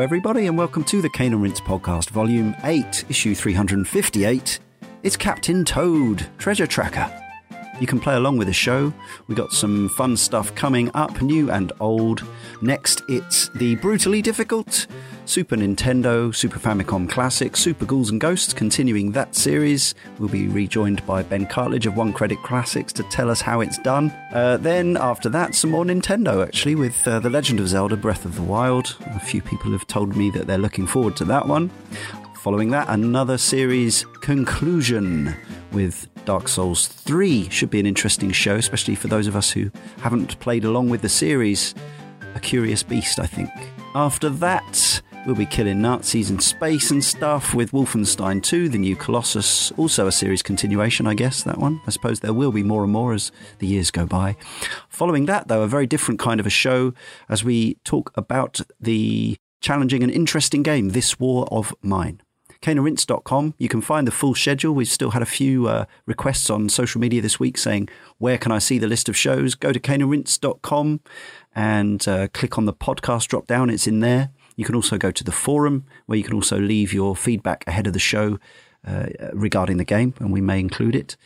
Everybody, 0.00 0.46
and 0.46 0.56
welcome 0.56 0.82
to 0.84 1.02
the 1.02 1.10
Cane 1.10 1.34
and 1.34 1.42
Rinse 1.42 1.60
Podcast, 1.60 2.08
Volume 2.08 2.56
8, 2.64 3.04
Issue 3.10 3.34
358. 3.34 4.58
It's 5.02 5.16
Captain 5.16 5.62
Toad, 5.62 6.26
Treasure 6.38 6.66
Tracker. 6.66 7.14
You 7.78 7.86
can 7.86 8.00
play 8.00 8.14
along 8.14 8.38
with 8.38 8.46
the 8.46 8.54
show. 8.54 8.94
We 9.26 9.34
got 9.34 9.52
some 9.52 9.90
fun 9.90 10.16
stuff 10.16 10.54
coming 10.54 10.90
up, 10.94 11.20
new 11.20 11.50
and 11.50 11.72
old. 11.80 12.24
Next, 12.62 13.02
it's 13.08 13.50
the 13.50 13.76
brutally 13.76 14.22
difficult 14.22 14.86
Super 15.30 15.54
Nintendo, 15.54 16.34
Super 16.34 16.58
Famicom 16.58 17.08
Classic, 17.08 17.56
Super 17.56 17.84
Ghouls 17.84 18.10
and 18.10 18.20
Ghosts, 18.20 18.52
continuing 18.52 19.12
that 19.12 19.36
series. 19.36 19.94
We'll 20.18 20.28
be 20.28 20.48
rejoined 20.48 21.06
by 21.06 21.22
Ben 21.22 21.46
Cartledge 21.46 21.86
of 21.86 21.96
One 21.96 22.12
Credit 22.12 22.42
Classics 22.42 22.92
to 22.94 23.04
tell 23.04 23.30
us 23.30 23.40
how 23.40 23.60
it's 23.60 23.78
done. 23.78 24.10
Uh, 24.32 24.56
then, 24.56 24.96
after 24.96 25.28
that, 25.28 25.54
some 25.54 25.70
more 25.70 25.84
Nintendo, 25.84 26.44
actually, 26.44 26.74
with 26.74 27.06
uh, 27.06 27.20
The 27.20 27.30
Legend 27.30 27.60
of 27.60 27.68
Zelda 27.68 27.96
Breath 27.96 28.24
of 28.24 28.34
the 28.34 28.42
Wild. 28.42 28.96
A 29.06 29.20
few 29.20 29.40
people 29.40 29.70
have 29.70 29.86
told 29.86 30.16
me 30.16 30.32
that 30.32 30.48
they're 30.48 30.58
looking 30.58 30.88
forward 30.88 31.14
to 31.18 31.24
that 31.26 31.46
one. 31.46 31.70
Following 32.34 32.70
that, 32.70 32.88
another 32.88 33.38
series 33.38 34.04
conclusion 34.22 35.32
with 35.70 36.08
Dark 36.24 36.48
Souls 36.48 36.88
3. 36.88 37.48
Should 37.50 37.70
be 37.70 37.78
an 37.78 37.86
interesting 37.86 38.32
show, 38.32 38.56
especially 38.56 38.96
for 38.96 39.06
those 39.06 39.28
of 39.28 39.36
us 39.36 39.52
who 39.52 39.70
haven't 40.00 40.40
played 40.40 40.64
along 40.64 40.88
with 40.88 41.02
the 41.02 41.08
series. 41.08 41.76
A 42.34 42.40
curious 42.40 42.82
beast, 42.82 43.20
I 43.20 43.26
think. 43.26 43.50
After 43.94 44.28
that, 44.28 45.02
we'll 45.26 45.34
be 45.34 45.46
killing 45.46 45.82
Nazis 45.82 46.30
in 46.30 46.38
space 46.38 46.90
and 46.90 47.04
stuff 47.04 47.54
with 47.54 47.72
Wolfenstein 47.72 48.42
2, 48.42 48.68
the 48.68 48.78
new 48.78 48.96
Colossus. 48.96 49.70
Also 49.72 50.06
a 50.06 50.12
series 50.12 50.42
continuation, 50.42 51.06
I 51.06 51.14
guess, 51.14 51.42
that 51.42 51.58
one. 51.58 51.80
I 51.86 51.90
suppose 51.90 52.20
there 52.20 52.32
will 52.32 52.52
be 52.52 52.62
more 52.62 52.82
and 52.82 52.92
more 52.92 53.12
as 53.12 53.30
the 53.58 53.66
years 53.66 53.90
go 53.90 54.06
by. 54.06 54.36
Following 54.88 55.26
that, 55.26 55.48
though, 55.48 55.62
a 55.62 55.68
very 55.68 55.86
different 55.86 56.20
kind 56.20 56.40
of 56.40 56.46
a 56.46 56.50
show 56.50 56.94
as 57.28 57.44
we 57.44 57.74
talk 57.84 58.12
about 58.14 58.60
the 58.80 59.36
challenging 59.60 60.02
and 60.02 60.10
interesting 60.12 60.62
game, 60.62 60.90
This 60.90 61.18
War 61.20 61.46
of 61.50 61.74
Mine 61.82 62.22
caneandrinse.com. 62.62 63.54
You 63.56 63.68
can 63.70 63.80
find 63.80 64.06
the 64.06 64.12
full 64.12 64.34
schedule. 64.34 64.74
We've 64.74 64.86
still 64.86 65.12
had 65.12 65.22
a 65.22 65.26
few 65.26 65.66
uh, 65.66 65.86
requests 66.04 66.50
on 66.50 66.68
social 66.68 67.00
media 67.00 67.22
this 67.22 67.40
week 67.40 67.56
saying, 67.56 67.88
Where 68.18 68.36
can 68.36 68.52
I 68.52 68.58
see 68.58 68.78
the 68.78 68.86
list 68.86 69.08
of 69.08 69.16
shows? 69.16 69.54
Go 69.54 69.72
to 69.72 69.80
caneandrinse.com 69.80 71.00
and 71.54 72.06
uh, 72.06 72.28
click 72.28 72.58
on 72.58 72.66
the 72.66 72.74
podcast 72.74 73.28
drop 73.28 73.46
down. 73.46 73.70
It's 73.70 73.86
in 73.86 74.00
there. 74.00 74.30
You 74.60 74.66
can 74.66 74.74
also 74.74 74.98
go 74.98 75.10
to 75.10 75.24
the 75.24 75.32
forum 75.32 75.86
where 76.04 76.18
you 76.18 76.22
can 76.22 76.34
also 76.34 76.58
leave 76.60 76.92
your 76.92 77.16
feedback 77.16 77.66
ahead 77.66 77.86
of 77.86 77.94
the 77.94 77.98
show 77.98 78.38
uh, 78.86 79.06
regarding 79.32 79.78
the 79.78 79.86
game, 79.86 80.12
and 80.18 80.30
we 80.30 80.42
may 80.42 80.60
include 80.60 80.94
it. 80.94 81.16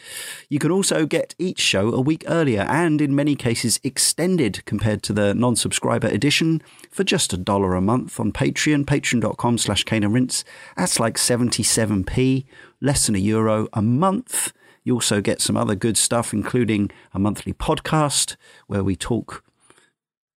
You 0.48 0.60
can 0.60 0.70
also 0.70 1.04
get 1.04 1.34
each 1.36 1.58
show 1.58 1.92
a 1.92 2.00
week 2.00 2.22
earlier 2.28 2.60
and, 2.60 3.00
in 3.00 3.12
many 3.12 3.34
cases, 3.34 3.80
extended 3.82 4.64
compared 4.66 5.02
to 5.02 5.12
the 5.12 5.34
non 5.34 5.56
subscriber 5.56 6.06
edition 6.06 6.62
for 6.92 7.02
just 7.02 7.32
a 7.32 7.36
dollar 7.36 7.74
a 7.74 7.80
month 7.80 8.20
on 8.20 8.30
Patreon, 8.30 8.84
patreon.com 8.84 9.58
slash 9.58 9.84
rinse. 9.90 10.44
That's 10.76 11.00
like 11.00 11.16
77p, 11.16 12.46
less 12.80 13.06
than 13.06 13.16
a 13.16 13.18
euro 13.18 13.66
a 13.72 13.82
month. 13.82 14.52
You 14.84 14.94
also 14.94 15.20
get 15.20 15.40
some 15.40 15.56
other 15.56 15.74
good 15.74 15.96
stuff, 15.96 16.32
including 16.32 16.92
a 17.12 17.18
monthly 17.18 17.52
podcast 17.52 18.36
where 18.68 18.84
we 18.84 18.94
talk 18.94 19.43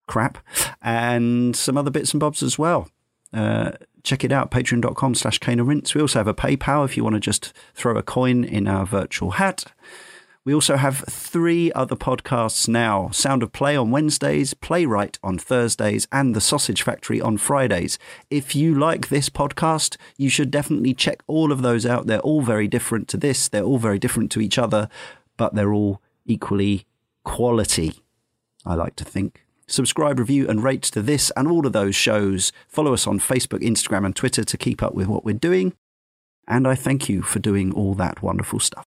crap 0.06 0.38
and 0.83 1.56
some 1.56 1.77
other 1.77 1.91
bits 1.91 2.12
and 2.12 2.20
bobs 2.20 2.42
as 2.42 2.58
well. 2.58 2.88
Uh, 3.33 3.72
check 4.02 4.22
it 4.22 4.33
out, 4.33 4.50
patreon.com 4.50 5.14
slash 5.14 5.41
rinse. 5.47 5.94
We 5.94 6.00
also 6.00 6.20
have 6.20 6.28
a 6.28 6.34
PayPal 6.34 6.84
if 6.84 6.97
you 6.97 7.02
want 7.02 7.14
to 7.14 7.20
just 7.20 7.52
throw 7.74 7.97
a 7.97 8.02
coin 8.02 8.44
in 8.44 8.69
our 8.69 8.86
virtual 8.86 9.32
hat. 9.32 9.64
We 10.44 10.52
also 10.52 10.77
have 10.77 10.98
three 11.08 11.72
other 11.72 11.97
podcasts 11.97 12.69
now 12.69 13.09
Sound 13.09 13.42
of 13.42 13.53
Play 13.53 13.76
on 13.76 13.91
Wednesdays, 13.91 14.53
Playwright 14.53 15.19
on 15.22 15.38
Thursdays, 15.38 16.06
and 16.12 16.36
The 16.36 16.41
Sausage 16.41 16.82
Factory 16.82 17.19
on 17.19 17.38
Fridays. 17.38 17.98
If 18.28 18.54
you 18.54 18.75
like 18.75 19.09
this 19.09 19.31
podcast, 19.31 19.97
you 20.19 20.28
should 20.28 20.50
definitely 20.50 20.92
check 20.92 21.22
all 21.26 21.50
of 21.50 21.62
those 21.62 21.86
out. 21.86 22.06
They're 22.06 22.19
all 22.21 22.42
very 22.42 22.69
different 22.69 23.09
to 23.09 23.16
this, 23.16 23.48
they're 23.48 23.65
all 23.65 23.78
very 23.78 23.98
different 23.98 24.31
to 24.32 24.41
each 24.42 24.59
other, 24.59 24.91
but 25.38 25.54
they're 25.54 25.72
all 25.72 26.03
equally 26.26 26.84
quality, 27.25 27.94
I 28.66 28.75
like 28.75 28.97
to 28.97 29.04
think. 29.04 29.44
Subscribe, 29.66 30.19
review, 30.19 30.48
and 30.48 30.62
rate 30.62 30.82
to 30.82 31.02
this 31.02 31.30
and 31.36 31.48
all 31.48 31.66
of 31.66 31.72
those 31.72 31.94
shows. 31.94 32.52
Follow 32.69 32.92
us 32.92 33.06
on 33.06 33.19
Facebook, 33.19 33.60
Instagram, 33.62 34.04
and 34.04 34.14
Twitter 34.14 34.44
to 34.44 34.58
keep 34.58 34.82
up 34.82 34.94
with 34.94 35.06
what 35.06 35.25
we're 35.25 35.34
doing. 35.34 35.72
And 36.47 36.69
I 36.69 36.75
thank 36.75 37.08
you 37.08 37.22
for 37.22 37.38
doing 37.38 37.72
all 37.72 37.94
that 37.94 38.22
wonderful 38.22 38.60
stuff. 38.60 38.84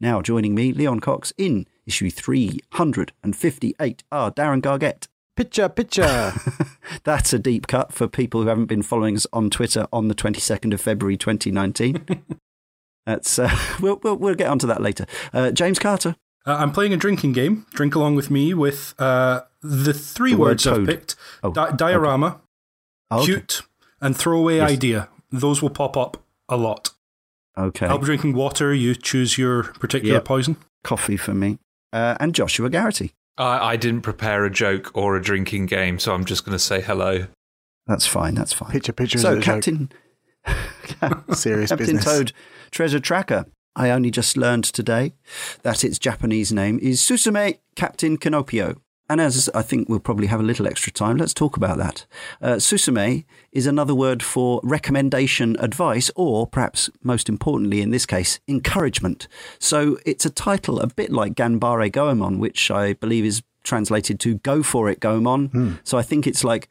Now, 0.00 0.22
joining 0.22 0.54
me, 0.54 0.72
Leon 0.72 1.00
Cox 1.00 1.32
in 1.36 1.66
issue 1.86 2.10
358 2.10 4.04
are 4.12 4.30
Darren 4.30 4.62
Gargett. 4.62 5.08
Picture, 5.36 5.68
picture. 5.68 6.32
That's 7.04 7.32
a 7.32 7.38
deep 7.38 7.66
cut 7.66 7.92
for 7.92 8.08
people 8.08 8.42
who 8.42 8.48
haven't 8.48 8.66
been 8.66 8.82
following 8.82 9.16
us 9.16 9.26
on 9.32 9.48
Twitter 9.48 9.86
on 9.92 10.08
the 10.08 10.14
22nd 10.14 10.74
of 10.74 10.80
February 10.80 11.16
2019. 11.16 12.04
That's 13.06 13.38
uh, 13.38 13.56
we'll, 13.80 13.98
we'll, 14.02 14.16
we'll 14.16 14.34
get 14.34 14.48
onto 14.48 14.66
that 14.66 14.82
later. 14.82 15.06
Uh, 15.32 15.50
James 15.50 15.78
Carter. 15.78 16.16
Uh, 16.46 16.56
I'm 16.56 16.72
playing 16.72 16.92
a 16.92 16.96
drinking 16.96 17.32
game. 17.32 17.66
Drink 17.70 17.94
along 17.94 18.16
with 18.16 18.30
me 18.30 18.54
with 18.54 18.94
uh, 18.98 19.42
the 19.62 19.92
three 19.92 20.32
the 20.32 20.38
words 20.38 20.66
I've 20.66 20.86
picked 20.86 21.16
oh, 21.42 21.52
di- 21.52 21.72
diorama, 21.72 22.40
okay. 23.12 23.24
cute, 23.24 23.62
and 24.00 24.16
throwaway 24.16 24.56
yes. 24.56 24.70
idea. 24.70 25.08
Those 25.30 25.62
will 25.62 25.70
pop 25.70 25.96
up 25.96 26.22
a 26.48 26.56
lot. 26.56 26.90
Okay. 27.56 27.86
Help 27.86 28.02
drinking 28.02 28.34
water, 28.34 28.72
you 28.72 28.94
choose 28.94 29.36
your 29.36 29.64
particular 29.64 30.14
yep. 30.14 30.24
poison. 30.24 30.56
Coffee 30.82 31.16
for 31.16 31.34
me. 31.34 31.58
Uh, 31.92 32.16
and 32.20 32.34
Joshua 32.34 32.70
Garrity. 32.70 33.12
I, 33.36 33.72
I 33.72 33.76
didn't 33.76 34.02
prepare 34.02 34.44
a 34.44 34.50
joke 34.50 34.90
or 34.94 35.16
a 35.16 35.22
drinking 35.22 35.66
game, 35.66 35.98
so 35.98 36.14
I'm 36.14 36.24
just 36.24 36.44
going 36.44 36.54
to 36.54 36.62
say 36.62 36.80
hello. 36.80 37.26
That's 37.86 38.06
fine. 38.06 38.34
That's 38.34 38.52
fine. 38.52 38.70
Picture, 38.70 38.92
picture. 38.92 39.18
So, 39.18 39.40
Captain. 39.40 39.90
Serious 41.32 41.70
Captain 41.70 41.86
business. 41.86 42.04
Toad, 42.04 42.32
Treasure 42.70 43.00
Tracker. 43.00 43.46
I 43.76 43.90
only 43.90 44.10
just 44.10 44.36
learned 44.36 44.64
today 44.64 45.14
that 45.62 45.84
its 45.84 45.98
Japanese 45.98 46.52
name 46.52 46.78
is 46.80 47.00
Susume 47.00 47.58
Captain 47.76 48.18
Kinopio. 48.18 48.78
And 49.10 49.20
as 49.20 49.50
I 49.52 49.62
think 49.62 49.88
we'll 49.88 49.98
probably 49.98 50.28
have 50.28 50.38
a 50.38 50.44
little 50.44 50.68
extra 50.68 50.92
time, 50.92 51.16
let's 51.16 51.34
talk 51.34 51.56
about 51.56 51.78
that. 51.78 52.06
Uh, 52.40 52.54
susume 52.54 53.24
is 53.50 53.66
another 53.66 53.92
word 53.92 54.22
for 54.22 54.60
recommendation, 54.62 55.56
advice, 55.58 56.12
or 56.14 56.46
perhaps 56.46 56.88
most 57.02 57.28
importantly 57.28 57.82
in 57.82 57.90
this 57.90 58.06
case, 58.06 58.38
encouragement. 58.46 59.26
So 59.58 59.98
it's 60.06 60.24
a 60.24 60.30
title 60.30 60.78
a 60.78 60.86
bit 60.86 61.10
like 61.10 61.34
Ganbare 61.34 61.90
Goemon, 61.90 62.38
which 62.38 62.70
I 62.70 62.92
believe 62.92 63.24
is 63.24 63.42
translated 63.64 64.20
to 64.20 64.36
Go 64.36 64.62
for 64.62 64.88
it, 64.88 65.00
Goemon. 65.00 65.48
Mm. 65.48 65.78
So 65.82 65.98
I 65.98 66.02
think 66.02 66.28
it's 66.28 66.44
like, 66.44 66.68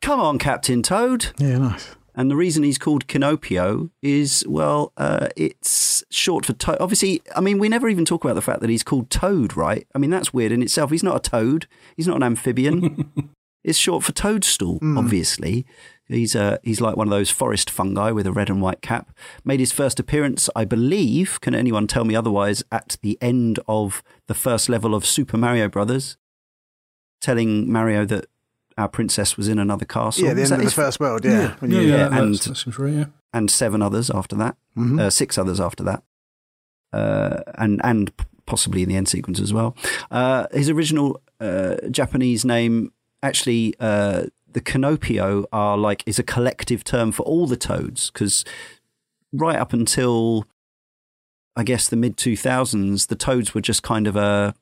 Come 0.00 0.18
on, 0.18 0.38
Captain 0.38 0.82
Toad. 0.82 1.26
Yeah, 1.38 1.58
nice. 1.58 1.94
And 2.14 2.30
the 2.30 2.36
reason 2.36 2.62
he's 2.62 2.78
called 2.78 3.06
Kinopio 3.06 3.90
is, 4.02 4.44
well, 4.46 4.92
uh, 4.96 5.28
it's 5.36 6.04
short 6.10 6.44
for 6.44 6.52
toad. 6.52 6.76
Obviously, 6.78 7.22
I 7.34 7.40
mean, 7.40 7.58
we 7.58 7.68
never 7.68 7.88
even 7.88 8.04
talk 8.04 8.24
about 8.24 8.34
the 8.34 8.42
fact 8.42 8.60
that 8.60 8.70
he's 8.70 8.82
called 8.82 9.08
Toad, 9.08 9.56
right? 9.56 9.86
I 9.94 9.98
mean, 9.98 10.10
that's 10.10 10.32
weird 10.32 10.52
in 10.52 10.62
itself. 10.62 10.90
He's 10.90 11.02
not 11.02 11.16
a 11.16 11.30
toad. 11.30 11.66
He's 11.96 12.06
not 12.06 12.16
an 12.16 12.22
amphibian. 12.22 13.10
it's 13.64 13.78
short 13.78 14.04
for 14.04 14.12
toadstool, 14.12 14.78
mm. 14.80 14.98
obviously. 14.98 15.64
He's 16.08 16.36
uh, 16.36 16.58
he's 16.62 16.80
like 16.80 16.96
one 16.96 17.06
of 17.06 17.12
those 17.12 17.30
forest 17.30 17.70
fungi 17.70 18.10
with 18.10 18.26
a 18.26 18.32
red 18.32 18.50
and 18.50 18.60
white 18.60 18.82
cap. 18.82 19.16
Made 19.44 19.60
his 19.60 19.72
first 19.72 19.98
appearance, 19.98 20.50
I 20.54 20.64
believe. 20.64 21.40
Can 21.40 21.54
anyone 21.54 21.86
tell 21.86 22.04
me 22.04 22.14
otherwise? 22.14 22.62
At 22.70 22.98
the 23.02 23.16
end 23.20 23.58
of 23.66 24.02
the 24.28 24.34
first 24.34 24.68
level 24.68 24.94
of 24.94 25.06
Super 25.06 25.38
Mario 25.38 25.68
Brothers, 25.68 26.18
telling 27.20 27.70
Mario 27.70 28.04
that 28.06 28.26
our 28.78 28.88
princess 28.88 29.36
was 29.36 29.48
in 29.48 29.58
another 29.58 29.84
castle. 29.84 30.24
Yeah, 30.24 30.34
the 30.34 30.42
end 30.42 30.52
of 30.52 30.60
the 30.60 30.70
first 30.70 31.00
world. 31.00 31.24
Yeah, 31.24 31.56
yeah, 31.62 31.68
yeah, 31.68 31.80
yeah, 31.80 32.18
and 32.18 32.34
that 32.34 32.56
seems 32.56 32.78
right. 32.78 32.92
Yeah, 32.92 33.04
and 33.32 33.50
seven 33.50 33.82
others 33.82 34.10
after 34.10 34.36
that, 34.36 34.56
mm-hmm. 34.76 34.98
uh, 34.98 35.10
six 35.10 35.38
others 35.38 35.60
after 35.60 35.82
that, 35.84 36.02
uh, 36.92 37.42
and 37.54 37.80
and 37.84 38.12
possibly 38.46 38.82
in 38.82 38.88
the 38.88 38.96
end 38.96 39.08
sequence 39.08 39.40
as 39.40 39.52
well. 39.52 39.76
Uh, 40.10 40.46
his 40.52 40.68
original 40.68 41.20
uh, 41.40 41.76
Japanese 41.90 42.44
name 42.44 42.92
actually. 43.22 43.74
Uh, 43.80 44.24
the 44.52 44.60
Kinopio 44.60 45.46
are 45.50 45.78
like 45.78 46.02
is 46.04 46.18
a 46.18 46.22
collective 46.22 46.84
term 46.84 47.10
for 47.10 47.22
all 47.22 47.46
the 47.46 47.56
toads 47.56 48.10
because 48.10 48.44
right 49.32 49.56
up 49.56 49.72
until 49.72 50.46
I 51.56 51.64
guess 51.64 51.88
the 51.88 51.96
mid 51.96 52.16
two 52.16 52.36
thousands, 52.36 53.06
the 53.06 53.16
toads 53.16 53.54
were 53.54 53.60
just 53.60 53.82
kind 53.82 54.06
of 54.06 54.16
a 54.16 54.54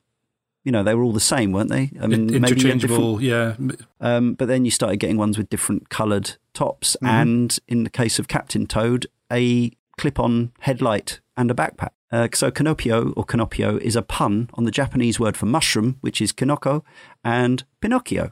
you 0.63 0.71
know, 0.71 0.83
they 0.83 0.93
were 0.93 1.03
all 1.03 1.13
the 1.13 1.19
same, 1.19 1.51
weren't 1.51 1.69
they? 1.69 1.91
I 1.99 2.07
mean, 2.07 2.33
interchangeable, 2.33 3.21
yeah. 3.21 3.55
Um, 3.99 4.33
but 4.35 4.47
then 4.47 4.65
you 4.65 4.71
started 4.71 4.97
getting 4.97 5.17
ones 5.17 5.37
with 5.37 5.49
different 5.49 5.89
coloured 5.89 6.35
tops, 6.53 6.95
mm-hmm. 6.97 7.07
and 7.07 7.59
in 7.67 7.83
the 7.83 7.89
case 7.89 8.19
of 8.19 8.27
Captain 8.27 8.67
Toad, 8.67 9.07
a 9.31 9.71
clip-on 9.97 10.51
headlight 10.59 11.19
and 11.35 11.49
a 11.49 11.53
backpack. 11.53 11.91
Uh, 12.11 12.27
so 12.33 12.51
Kinopio 12.51 13.13
or 13.15 13.25
Kinopio 13.25 13.79
is 13.79 13.95
a 13.95 14.01
pun 14.01 14.49
on 14.53 14.65
the 14.65 14.71
Japanese 14.71 15.19
word 15.19 15.37
for 15.37 15.45
mushroom, 15.45 15.97
which 16.01 16.21
is 16.21 16.33
kinoko, 16.33 16.83
and 17.23 17.63
Pinocchio. 17.79 18.31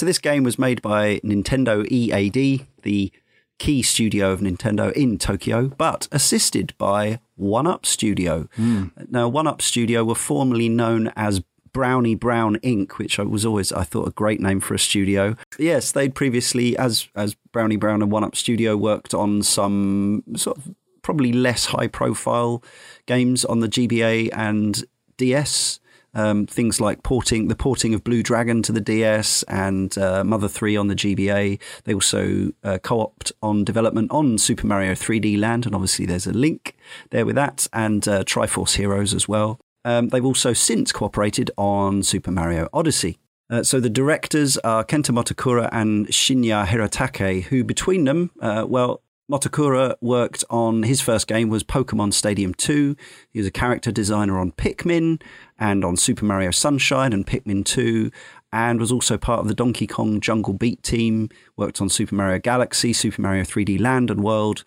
So 0.00 0.06
this 0.06 0.18
game 0.18 0.42
was 0.42 0.58
made 0.58 0.82
by 0.82 1.20
Nintendo 1.24 1.86
EAD, 1.86 2.66
the 2.82 3.12
key 3.58 3.82
studio 3.82 4.32
of 4.32 4.40
Nintendo 4.40 4.92
in 4.92 5.18
Tokyo, 5.18 5.68
but 5.68 6.08
assisted 6.10 6.74
by 6.78 7.20
One 7.36 7.68
Up 7.68 7.86
Studio. 7.86 8.48
Mm. 8.58 8.90
Now, 9.08 9.28
One 9.28 9.46
Up 9.46 9.62
Studio 9.62 10.02
were 10.02 10.16
formerly 10.16 10.68
known 10.68 11.12
as 11.14 11.42
Brownie 11.72 12.14
Brown 12.14 12.56
Inc., 12.56 12.92
which 12.92 13.18
I 13.18 13.22
was 13.22 13.46
always 13.46 13.72
I 13.72 13.84
thought 13.84 14.08
a 14.08 14.12
great 14.12 14.40
name 14.40 14.60
for 14.60 14.74
a 14.74 14.78
studio. 14.78 15.36
Yes, 15.58 15.92
they'd 15.92 16.14
previously, 16.14 16.76
as 16.76 17.08
as 17.14 17.34
Brownie 17.52 17.76
Brown 17.76 18.02
and 18.02 18.10
One 18.10 18.24
Up 18.24 18.36
Studio, 18.36 18.76
worked 18.76 19.14
on 19.14 19.42
some 19.42 20.22
sort 20.36 20.58
of 20.58 20.74
probably 21.02 21.32
less 21.32 21.66
high 21.66 21.88
profile 21.88 22.62
games 23.06 23.44
on 23.44 23.60
the 23.60 23.68
GBA 23.68 24.30
and 24.32 24.84
DS. 25.16 25.80
Um, 26.14 26.44
things 26.44 26.78
like 26.78 27.02
porting 27.02 27.48
the 27.48 27.56
porting 27.56 27.94
of 27.94 28.04
Blue 28.04 28.22
Dragon 28.22 28.60
to 28.64 28.72
the 28.72 28.82
DS 28.82 29.44
and 29.44 29.96
uh, 29.96 30.22
Mother 30.22 30.46
3 30.46 30.76
on 30.76 30.88
the 30.88 30.94
GBA. 30.94 31.58
They 31.84 31.94
also 31.94 32.52
uh, 32.62 32.76
co-opt 32.82 33.32
on 33.42 33.64
development 33.64 34.10
on 34.10 34.36
Super 34.36 34.66
Mario 34.66 34.92
3D 34.92 35.38
Land, 35.38 35.64
and 35.64 35.74
obviously 35.74 36.04
there's 36.04 36.26
a 36.26 36.32
link 36.34 36.76
there 37.12 37.24
with 37.24 37.36
that, 37.36 37.66
and 37.72 38.06
uh, 38.06 38.24
Triforce 38.24 38.76
Heroes 38.76 39.14
as 39.14 39.26
well. 39.26 39.58
Um, 39.84 40.08
they've 40.08 40.24
also 40.24 40.52
since 40.52 40.92
cooperated 40.92 41.50
on 41.56 42.02
Super 42.02 42.30
Mario 42.30 42.68
Odyssey. 42.72 43.18
Uh, 43.50 43.62
so 43.62 43.80
the 43.80 43.90
directors 43.90 44.56
are 44.58 44.84
Kenta 44.84 45.10
Motokura 45.10 45.68
and 45.72 46.06
Shinya 46.08 46.66
Hiratake, 46.66 47.44
who 47.44 47.64
between 47.64 48.04
them, 48.04 48.30
uh, 48.40 48.64
well, 48.66 49.02
Motokura 49.30 49.94
worked 50.00 50.44
on 50.50 50.82
his 50.82 51.00
first 51.00 51.26
game 51.26 51.48
was 51.48 51.62
Pokemon 51.62 52.12
Stadium 52.12 52.54
2. 52.54 52.96
He 53.30 53.38
was 53.38 53.46
a 53.46 53.52
character 53.52 53.92
designer 53.92 54.38
on 54.38 54.52
Pikmin 54.52 55.22
and 55.58 55.84
on 55.84 55.96
Super 55.96 56.24
Mario 56.24 56.50
Sunshine 56.50 57.12
and 57.12 57.26
Pikmin 57.26 57.64
2 57.64 58.10
and 58.52 58.78
was 58.78 58.92
also 58.92 59.16
part 59.16 59.40
of 59.40 59.48
the 59.48 59.54
Donkey 59.54 59.86
Kong 59.86 60.20
Jungle 60.20 60.52
Beat 60.52 60.82
team, 60.82 61.30
worked 61.56 61.80
on 61.80 61.88
Super 61.88 62.14
Mario 62.14 62.38
Galaxy, 62.38 62.92
Super 62.92 63.22
Mario 63.22 63.44
3D 63.44 63.80
Land 63.80 64.10
and 64.10 64.22
World 64.22 64.64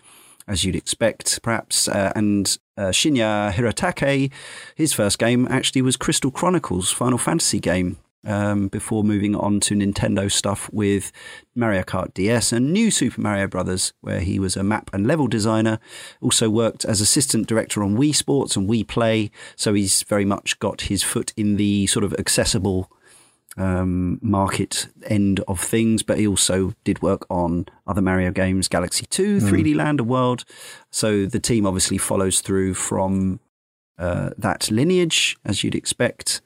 as 0.47 0.63
you'd 0.63 0.75
expect, 0.75 1.41
perhaps. 1.41 1.87
Uh, 1.87 2.11
and 2.15 2.57
uh, 2.77 2.89
Shinya 2.89 3.51
Hiratake, 3.51 4.31
his 4.75 4.93
first 4.93 5.19
game 5.19 5.47
actually 5.49 5.81
was 5.81 5.97
Crystal 5.97 6.31
Chronicles, 6.31 6.91
Final 6.91 7.17
Fantasy 7.17 7.59
game, 7.59 7.97
um, 8.25 8.67
before 8.67 9.03
moving 9.03 9.35
on 9.35 9.59
to 9.61 9.75
Nintendo 9.75 10.31
stuff 10.31 10.69
with 10.73 11.11
Mario 11.55 11.83
Kart 11.83 12.13
DS 12.13 12.51
and 12.51 12.73
New 12.73 12.91
Super 12.91 13.21
Mario 13.21 13.47
Brothers, 13.47 13.93
where 14.01 14.19
he 14.19 14.39
was 14.39 14.55
a 14.55 14.63
map 14.63 14.89
and 14.93 15.07
level 15.07 15.27
designer. 15.27 15.79
Also 16.21 16.49
worked 16.49 16.85
as 16.85 17.01
assistant 17.01 17.47
director 17.47 17.83
on 17.83 17.97
Wii 17.97 18.15
Sports 18.15 18.55
and 18.55 18.69
Wii 18.69 18.87
Play, 18.87 19.31
so 19.55 19.73
he's 19.73 20.03
very 20.03 20.25
much 20.25 20.59
got 20.59 20.81
his 20.81 21.03
foot 21.03 21.33
in 21.37 21.57
the 21.57 21.87
sort 21.87 22.03
of 22.03 22.13
accessible 22.13 22.91
um, 23.57 24.19
market 24.21 24.87
end 25.07 25.39
of 25.47 25.59
things, 25.59 26.03
but 26.03 26.17
he 26.17 26.27
also 26.27 26.73
did 26.83 27.01
work 27.01 27.25
on 27.29 27.67
other 27.87 28.01
Mario 28.01 28.31
games, 28.31 28.67
Galaxy 28.67 29.05
2, 29.05 29.39
mm. 29.39 29.49
3D 29.49 29.75
Land, 29.75 29.99
and 29.99 30.09
World. 30.09 30.43
So 30.91 31.25
the 31.25 31.39
team 31.39 31.65
obviously 31.65 31.97
follows 31.97 32.41
through 32.41 32.73
from 32.73 33.39
uh, 33.97 34.31
that 34.37 34.69
lineage, 34.71 35.37
as 35.45 35.63
you'd 35.63 35.75
expect. 35.75 36.41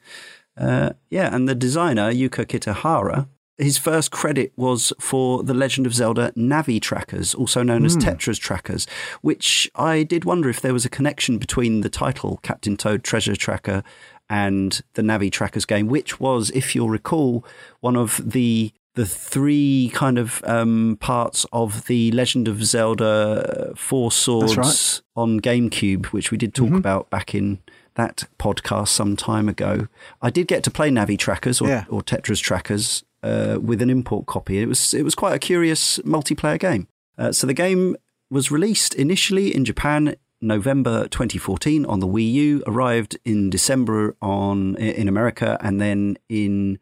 Uh, 0.58 0.92
yeah, 1.10 1.34
and 1.34 1.48
the 1.48 1.56
designer, 1.56 2.12
Yuka 2.12 2.46
Kitahara, 2.46 3.28
his 3.60 3.78
first 3.78 4.12
credit 4.12 4.54
was 4.56 4.94
for 5.00 5.44
the 5.44 5.54
Legend 5.54 5.86
of 5.86 5.94
Zelda 5.94 6.32
Navi 6.32 6.82
trackers, 6.82 7.36
also 7.36 7.62
known 7.62 7.86
as 7.86 7.98
mm. 7.98 8.02
Tetra's 8.02 8.40
trackers, 8.40 8.88
which 9.22 9.70
I 9.76 10.04
did 10.04 10.24
wonder 10.24 10.50
if 10.50 10.62
there 10.62 10.74
was 10.74 10.86
a 10.86 10.90
connection 10.90 11.38
between 11.38 11.82
the 11.82 11.90
title 11.90 12.40
Captain 12.42 12.78
Toad 12.78 13.04
Treasure 13.04 13.36
Tracker 13.36 13.84
and 14.30 14.82
the 14.94 15.02
Navi 15.02 15.32
trackers 15.32 15.66
game, 15.66 15.88
which 15.88 16.20
was, 16.20 16.50
if 16.52 16.76
you'll 16.76 16.90
recall, 16.90 17.46
one 17.80 17.96
of 17.96 18.22
the 18.32 18.72
the 18.96 19.06
three 19.06 19.92
kind 19.94 20.18
of 20.18 20.44
um, 20.46 20.98
parts 21.00 21.46
of 21.54 21.86
the 21.86 22.12
Legend 22.12 22.48
of 22.48 22.66
Zelda 22.66 23.72
Four 23.76 24.12
Swords 24.12 24.58
right. 24.58 25.02
on 25.16 25.40
GameCube, 25.40 26.08
which 26.08 26.32
we 26.32 26.38
did 26.38 26.54
talk 26.54 26.68
mm-hmm. 26.68 26.78
about 26.78 27.10
back 27.10 27.34
in 27.34 27.60
that 27.96 28.28
podcast 28.38 28.90
some 28.90 29.16
time 29.16 29.48
ago. 29.48 29.88
I 30.22 30.30
did 30.30 30.48
get 30.48 30.64
to 30.64 30.72
play 30.72 30.90
Navi 30.90 31.18
trackers 31.18 31.62
or, 31.62 31.70
yeah. 31.70 31.86
or 31.90 32.02
Tetra's 32.02 32.40
trackers 32.40 33.04
uh, 33.24 33.58
with 33.62 33.82
an 33.82 33.90
import 33.90 34.26
copy. 34.26 34.60
It 34.60 34.68
was 34.68 34.94
it 34.94 35.04
was 35.04 35.16
quite 35.16 35.34
a 35.34 35.40
curious 35.40 36.00
multiplayer 36.00 36.60
game. 36.60 36.88
Uh, 37.18 37.32
so 37.32 37.48
the 37.48 37.54
game 37.54 37.96
was 38.30 38.52
released 38.52 38.96
initially 38.96 39.54
in 39.54 39.66
Japan 39.66 40.16
November 40.42 41.08
2014 41.08 41.86
on 41.86 42.00
the 42.00 42.08
Wii 42.08 42.32
U, 42.32 42.64
arrived 42.66 43.18
in 43.26 43.50
December 43.50 44.16
on 44.22 44.76
in 44.78 45.08
America, 45.08 45.58
and 45.62 45.80
then 45.80 46.18
in 46.30 46.80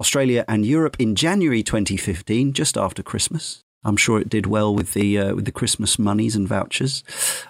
Australia 0.00 0.44
and 0.48 0.64
Europe 0.64 0.96
in 0.98 1.14
January 1.14 1.62
2015, 1.62 2.52
just 2.52 2.76
after 2.76 3.02
Christmas. 3.02 3.64
I'm 3.84 3.96
sure 3.96 4.20
it 4.20 4.28
did 4.28 4.46
well 4.46 4.74
with 4.74 4.92
the 4.94 5.18
uh, 5.18 5.34
with 5.34 5.44
the 5.44 5.52
Christmas 5.52 5.98
monies 5.98 6.36
and 6.36 6.46
vouchers, 6.48 7.02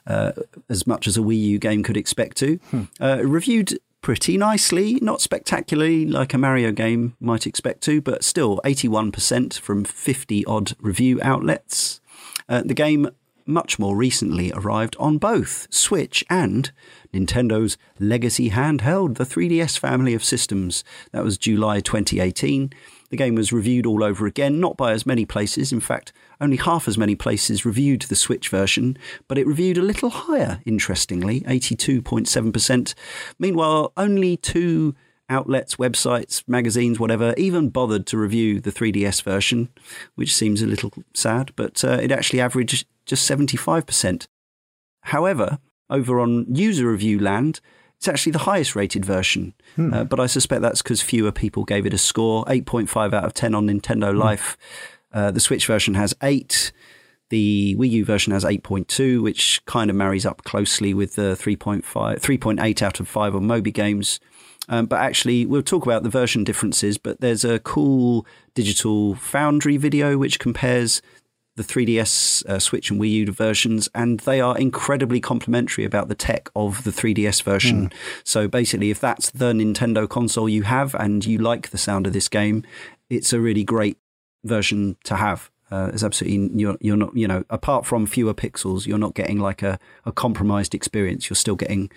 uh, 0.07 0.33
as 0.69 0.87
much 0.87 1.07
as 1.07 1.17
a 1.17 1.21
Wii 1.21 1.41
U 1.41 1.59
game 1.59 1.83
could 1.83 1.97
expect 1.97 2.37
to. 2.39 2.57
Hmm. 2.71 2.83
Uh, 3.01 3.21
reviewed 3.25 3.79
pretty 4.01 4.37
nicely, 4.37 4.99
not 5.03 5.21
spectacularly 5.21 6.07
like 6.07 6.33
a 6.33 6.39
Mario 6.39 6.71
game 6.73 7.17
might 7.21 7.47
expect 7.47 7.83
to, 7.83 8.01
but 8.01 8.23
still 8.23 8.61
81% 8.65 9.59
from 9.59 9.85
50 9.85 10.45
odd 10.45 10.73
review 10.79 11.19
outlets. 11.23 12.01
Uh, 12.49 12.63
the 12.65 12.75
game 12.75 13.11
much 13.49 13.79
more 13.79 13.97
recently 13.97 14.53
arrived 14.53 14.95
on 14.99 15.19
both 15.19 15.67
Switch 15.71 16.23
and 16.29 16.71
Nintendo's 17.13 17.79
legacy 17.99 18.51
handheld, 18.51 19.17
the 19.17 19.25
3DS 19.25 19.79
family 19.79 20.15
of 20.15 20.23
systems. 20.23 20.85
That 21.13 21.25
was 21.25 21.39
July 21.39 21.81
2018. 21.81 22.73
The 23.11 23.17
game 23.17 23.35
was 23.35 23.53
reviewed 23.53 23.87
all 23.87 24.05
over 24.05 24.27
again, 24.27 24.61
not 24.61 24.77
by 24.77 24.93
as 24.93 25.07
many 25.07 25.25
places. 25.25 25.73
In 25.73 25.81
fact, 25.81 26.13
only 26.41 26.59
half 26.59 26.87
as 26.87 26.99
many 26.99 27.15
places 27.15 27.65
reviewed 27.65 28.03
the 28.03 28.15
Switch 28.15 28.51
version, 28.51 28.99
but 29.27 29.39
it 29.39 29.47
reviewed 29.47 29.79
a 29.79 29.83
little 29.83 30.11
higher, 30.11 30.61
interestingly, 30.67 31.41
82.7%. 31.43 32.95
Meanwhile, 33.39 33.93
only 33.97 34.37
two 34.37 34.95
outlets, 35.31 35.77
websites, 35.77 36.43
magazines, 36.47 36.99
whatever, 36.99 37.35
even 37.37 37.69
bothered 37.71 38.07
to 38.07 38.19
review 38.19 38.61
the 38.61 38.73
3DS 38.73 39.23
version, 39.23 39.69
which 40.15 40.35
seems 40.35 40.63
a 40.63 40.67
little 40.67 40.93
sad, 41.15 41.53
but 41.57 41.83
uh, 41.85 41.99
it 42.03 42.13
actually 42.13 42.41
averaged 42.41 42.87
just 43.09 43.29
75%. 43.29 44.29
However, 45.03 45.59
over 45.91 46.21
on 46.21 46.47
user 46.55 46.91
review 46.91 47.19
land, 47.19 47.61
it's 47.97 48.07
actually 48.07 48.33
the 48.33 48.41
highest 48.41 48.77
rated 48.77 49.05
version, 49.05 49.55
hmm. 49.75 49.93
uh, 49.93 50.05
but 50.05 50.21
I 50.21 50.27
suspect 50.27 50.63
that's 50.63 50.83
because 50.83 51.03
fewer 51.03 51.33
people 51.33 51.65
gave 51.65 51.85
it 51.85 51.93
a 51.93 51.99
score 51.99 52.45
8.5 52.45 53.13
out 53.13 53.25
of 53.25 53.35
10 53.35 53.55
on 53.57 53.67
Nintendo 53.67 54.13
hmm. 54.13 54.19
Life. 54.19 54.57
Uh, 55.13 55.31
the 55.31 55.41
Switch 55.41 55.67
version 55.67 55.95
has 55.95 56.15
8. 56.23 56.71
The 57.31 57.77
Wii 57.79 57.91
U 57.91 58.05
version 58.05 58.33
has 58.33 58.45
8.2, 58.45 59.23
which 59.23 59.65
kind 59.67 59.91
of 59.91 59.97
marries 59.97 60.25
up 60.25 60.45
closely 60.45 60.95
with 60.95 61.17
the 61.17 61.37
3.5, 61.41 61.83
3.8 61.83 62.83
out 62.83 63.01
of 63.01 63.09
5 63.09 63.35
on 63.35 63.47
Moby 63.47 63.73
Games. 63.73 64.21
Um, 64.69 64.87
but 64.87 65.01
actually, 65.01 65.47
we'll 65.47 65.63
talk 65.63 65.85
about 65.85 66.03
the 66.03 66.11
version 66.11 66.45
differences. 66.45 66.99
But 66.99 67.21
there's 67.21 67.45
a 67.45 67.59
cool 67.61 68.27
digital 68.55 69.15
foundry 69.15 69.77
video 69.77 70.19
which 70.19 70.39
compares 70.39 71.03
the 71.59 71.65
3DS, 71.65 72.47
uh, 72.47 72.59
Switch, 72.59 72.91
and 72.91 73.01
Wii 73.01 73.11
U 73.11 73.33
versions, 73.33 73.89
and 73.95 74.21
they 74.21 74.41
are 74.41 74.57
incredibly 74.57 75.21
complimentary 75.21 75.85
about 75.85 76.09
the 76.09 76.15
tech 76.15 76.49
of 76.55 76.85
the 76.85 76.91
3DS 76.91 77.43
version. 77.43 77.91
Mm. 77.91 77.93
So 78.25 78.49
basically, 78.49 78.91
if 78.91 79.01
that's 79.01 79.31
the 79.31 79.53
Nintendo 79.53 80.09
console 80.09 80.49
you 80.49 80.63
have 80.63 80.95
and 80.95 81.27
you 81.27 81.39
like 81.39 81.71
the 81.71 81.79
sound 81.79 82.07
of 82.07 82.13
this 82.13 82.29
game, 82.29 82.65
it's 83.11 83.33
a 83.33 83.41
really 83.41 83.65
great 83.65 83.99
version 84.45 84.97
to 85.05 85.17
have. 85.17 85.51
Uh, 85.71 85.91
it's 85.93 86.03
absolutely 86.03 86.59
you're 86.59 86.79
you're 86.81 86.97
not 86.97 87.15
you 87.15 87.29
know 87.29 87.45
apart 87.51 87.85
from 87.85 88.07
fewer 88.07 88.33
pixels, 88.33 88.87
you're 88.87 88.97
not 88.97 89.15
getting 89.15 89.39
like 89.39 89.63
a, 89.63 89.79
a 90.07 90.13
compromised 90.13 90.75
experience. 90.75 91.29
You're 91.29 91.35
still 91.35 91.57
getting 91.57 91.91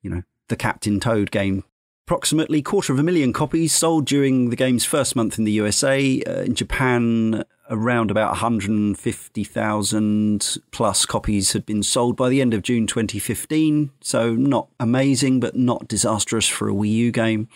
you 0.00 0.08
know 0.08 0.22
the 0.48 0.56
Captain 0.56 1.00
Toad 1.00 1.30
game 1.30 1.64
approximately 2.10 2.60
quarter 2.60 2.92
of 2.92 2.98
a 2.98 3.04
million 3.04 3.32
copies 3.32 3.72
sold 3.72 4.04
during 4.04 4.50
the 4.50 4.56
game's 4.56 4.84
first 4.84 5.14
month 5.14 5.38
in 5.38 5.44
the 5.44 5.52
USA. 5.52 6.20
Uh, 6.26 6.40
in 6.40 6.56
Japan, 6.56 7.44
around 7.70 8.10
about 8.10 8.32
150,000 8.32 10.58
plus 10.72 11.06
copies 11.06 11.52
had 11.52 11.64
been 11.64 11.82
sold 11.82 12.16
by 12.16 12.28
the 12.28 12.40
end 12.40 12.52
of 12.52 12.62
June 12.62 12.86
2015. 12.86 13.90
So 14.00 14.34
not 14.34 14.68
amazing, 14.78 15.40
but 15.40 15.56
not 15.56 15.88
disastrous 15.88 16.48
for 16.48 16.68
a 16.68 16.72
Wii 16.72 16.92
U 16.92 17.12
game. 17.12 17.48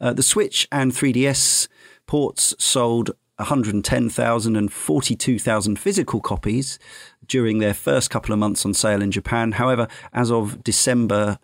Uh, 0.00 0.14
the 0.14 0.22
Switch 0.22 0.66
and 0.72 0.92
3DS 0.92 1.68
ports 2.06 2.54
sold 2.58 3.10
110,000 3.36 4.56
and 4.56 4.72
42,000 4.72 5.78
physical 5.78 6.20
copies 6.20 6.78
during 7.26 7.58
their 7.58 7.74
first 7.74 8.10
couple 8.10 8.32
of 8.32 8.38
months 8.38 8.64
on 8.64 8.72
sale 8.74 9.02
in 9.02 9.10
Japan. 9.10 9.52
However, 9.52 9.88
as 10.12 10.30
of 10.30 10.64
December 10.64 11.38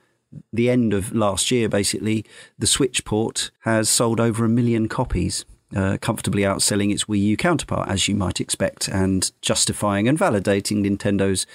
the 0.52 0.68
end 0.68 0.92
of 0.92 1.14
last 1.14 1.50
year, 1.50 1.68
basically, 1.68 2.24
the 2.58 2.66
Switch 2.66 3.04
port 3.04 3.50
has 3.60 3.88
sold 3.88 4.20
over 4.20 4.44
a 4.44 4.48
million 4.48 4.88
copies, 4.88 5.44
uh, 5.74 5.98
comfortably 6.00 6.42
outselling 6.42 6.92
its 6.92 7.04
Wii 7.04 7.20
U 7.20 7.36
counterpart, 7.36 7.88
as 7.88 8.08
you 8.08 8.14
might 8.14 8.40
expect, 8.40 8.88
and 8.88 9.30
justifying 9.42 10.08
and 10.08 10.18
validating 10.18 10.84
Nintendo's 10.84 11.46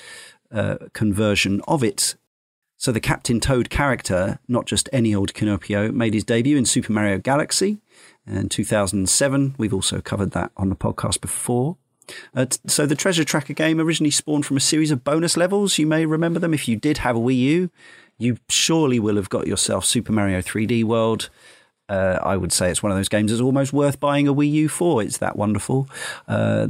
uh, 0.51 0.77
conversion 0.93 1.61
of 1.67 1.83
it. 1.83 2.15
So 2.77 2.91
the 2.91 2.99
Captain 2.99 3.39
Toad 3.39 3.69
character, 3.69 4.39
not 4.47 4.65
just 4.65 4.89
any 4.91 5.13
old 5.13 5.33
Kinopio, 5.33 5.93
made 5.93 6.13
his 6.13 6.23
debut 6.23 6.57
in 6.57 6.65
Super 6.65 6.91
Mario 6.91 7.19
Galaxy 7.19 7.79
in 8.25 8.49
2007. 8.49 9.55
We've 9.57 9.73
also 9.73 10.01
covered 10.01 10.31
that 10.31 10.51
on 10.57 10.69
the 10.69 10.75
podcast 10.75 11.21
before. 11.21 11.77
Uh, 12.35 12.47
so 12.65 12.85
the 12.85 12.95
Treasure 12.95 13.23
Tracker 13.23 13.53
game 13.53 13.79
originally 13.79 14.11
spawned 14.11 14.45
from 14.45 14.57
a 14.57 14.61
series 14.61 14.89
of 14.89 15.03
bonus 15.03 15.37
levels. 15.37 15.77
You 15.77 15.85
may 15.85 16.05
remember 16.05 16.39
them 16.39 16.53
if 16.53 16.67
you 16.67 16.75
did 16.75 16.97
have 16.97 17.15
a 17.15 17.19
Wii 17.19 17.37
U 17.37 17.69
you 18.21 18.37
surely 18.49 18.99
will 18.99 19.15
have 19.15 19.29
got 19.29 19.47
yourself 19.47 19.83
Super 19.83 20.13
Mario 20.13 20.41
3D 20.41 20.83
World. 20.83 21.29
Uh, 21.91 22.17
I 22.23 22.37
would 22.37 22.53
say 22.53 22.71
it's 22.71 22.81
one 22.81 22.93
of 22.93 22.97
those 22.97 23.09
games 23.09 23.31
that's 23.31 23.41
almost 23.41 23.73
worth 23.73 23.99
buying 23.99 24.25
a 24.25 24.33
Wii 24.33 24.49
U 24.51 24.69
for. 24.69 25.03
It's 25.03 25.17
that 25.17 25.35
wonderful. 25.35 25.89
Uh, 26.25 26.69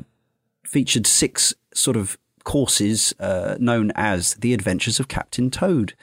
featured 0.66 1.06
six 1.06 1.54
sort 1.76 1.96
of 1.96 2.18
courses 2.44 3.14
uh, 3.20 3.56
known 3.60 3.92
as 3.94 4.34
the 4.36 4.52
Adventures 4.52 5.00
of 5.00 5.08
Captain 5.08 5.52
Toad. 5.52 5.94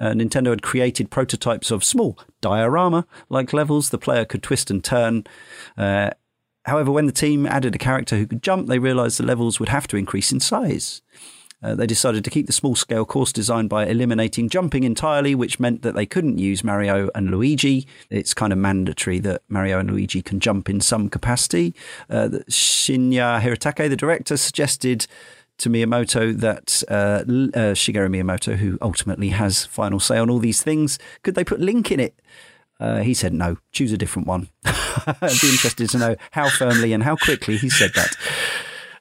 Uh, 0.00 0.12
Nintendo 0.12 0.48
had 0.48 0.62
created 0.62 1.10
prototypes 1.10 1.70
of 1.70 1.84
small 1.84 2.18
diorama 2.40 3.06
like 3.28 3.52
levels 3.52 3.90
the 3.90 3.98
player 3.98 4.24
could 4.24 4.42
twist 4.42 4.70
and 4.70 4.82
turn. 4.82 5.24
Uh, 5.76 6.08
however, 6.64 6.90
when 6.90 7.04
the 7.04 7.12
team 7.12 7.44
added 7.44 7.74
a 7.74 7.78
character 7.78 8.16
who 8.16 8.26
could 8.26 8.42
jump, 8.42 8.68
they 8.68 8.78
realized 8.78 9.18
the 9.18 9.26
levels 9.26 9.60
would 9.60 9.68
have 9.68 9.86
to 9.88 9.98
increase 9.98 10.32
in 10.32 10.40
size. 10.40 11.02
Uh, 11.62 11.74
they 11.74 11.86
decided 11.86 12.24
to 12.24 12.30
keep 12.30 12.46
the 12.46 12.52
small 12.52 12.74
scale 12.74 13.04
course 13.04 13.32
design 13.32 13.68
by 13.68 13.86
eliminating 13.86 14.48
jumping 14.48 14.84
entirely, 14.84 15.34
which 15.34 15.60
meant 15.60 15.82
that 15.82 15.94
they 15.94 16.06
couldn't 16.06 16.38
use 16.38 16.64
Mario 16.64 17.08
and 17.14 17.30
Luigi. 17.30 17.86
It's 18.10 18.34
kind 18.34 18.52
of 18.52 18.58
mandatory 18.58 19.20
that 19.20 19.42
Mario 19.48 19.78
and 19.78 19.90
Luigi 19.90 20.22
can 20.22 20.40
jump 20.40 20.68
in 20.68 20.80
some 20.80 21.08
capacity. 21.08 21.74
Uh, 22.10 22.28
Shinya 22.48 23.40
Hiratake, 23.40 23.88
the 23.88 23.96
director, 23.96 24.36
suggested 24.36 25.06
to 25.58 25.70
Miyamoto 25.70 26.36
that 26.38 26.82
uh, 26.88 27.22
uh, 27.22 27.74
Shigeru 27.74 28.08
Miyamoto, 28.08 28.56
who 28.56 28.78
ultimately 28.82 29.28
has 29.28 29.64
final 29.64 30.00
say 30.00 30.18
on 30.18 30.28
all 30.28 30.40
these 30.40 30.62
things, 30.62 30.98
could 31.22 31.34
they 31.34 31.44
put 31.44 31.60
Link 31.60 31.92
in 31.92 32.00
it? 32.00 32.18
Uh, 32.80 32.98
he 32.98 33.14
said 33.14 33.32
no, 33.32 33.58
choose 33.70 33.92
a 33.92 33.96
different 33.96 34.26
one. 34.26 34.48
I'd 34.64 35.40
be 35.40 35.50
interested 35.50 35.88
to 35.90 35.98
know 35.98 36.16
how 36.32 36.48
firmly 36.48 36.92
and 36.92 37.04
how 37.04 37.14
quickly 37.14 37.56
he 37.56 37.70
said 37.70 37.92
that. 37.94 38.16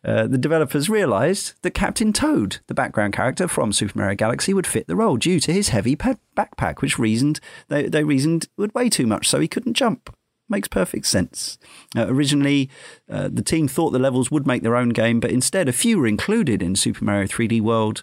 Uh, 0.03 0.25
the 0.25 0.38
developers 0.38 0.89
realised 0.89 1.53
that 1.62 1.72
Captain 1.72 2.12
Toad, 2.12 2.58
the 2.67 2.74
background 2.74 3.13
character 3.13 3.48
from 3.48 3.72
Super 3.72 4.00
Mario 4.00 4.15
Galaxy, 4.15 4.53
would 4.53 4.65
fit 4.65 4.88
the 4.88 4.96
role 4.96 5.17
due 5.17 5.39
to 5.39 5.53
his 5.53 5.70
heavy 5.70 5.96
backpack, 5.96 6.81
which 6.81 6.98
reasoned 6.98 7.39
they, 7.67 7.88
they 7.88 8.03
reasoned 8.03 8.48
would 8.58 8.74
weigh 8.74 8.89
too 8.89 9.05
much, 9.05 9.27
so 9.27 9.39
he 9.39 9.48
couldn't 9.48 9.74
jump. 9.75 10.15
Makes 10.50 10.67
perfect 10.67 11.05
sense. 11.05 11.58
Uh, 11.96 12.08
originally, 12.08 12.70
uh, 13.10 13.29
the 13.31 13.43
team 13.43 13.67
thought 13.67 13.91
the 13.91 14.00
levels 14.00 14.31
would 14.31 14.48
make 14.48 14.63
their 14.63 14.75
own 14.75 14.89
game, 14.89 15.20
but 15.20 15.31
instead, 15.31 15.70
a 15.70 15.74
few 15.74 16.00
were 16.00 16.08
included 16.08 16.62
in 16.62 16.75
Super 16.75 17.05
Mario 17.05 17.27
3D 17.27 17.62
World. 17.62 18.01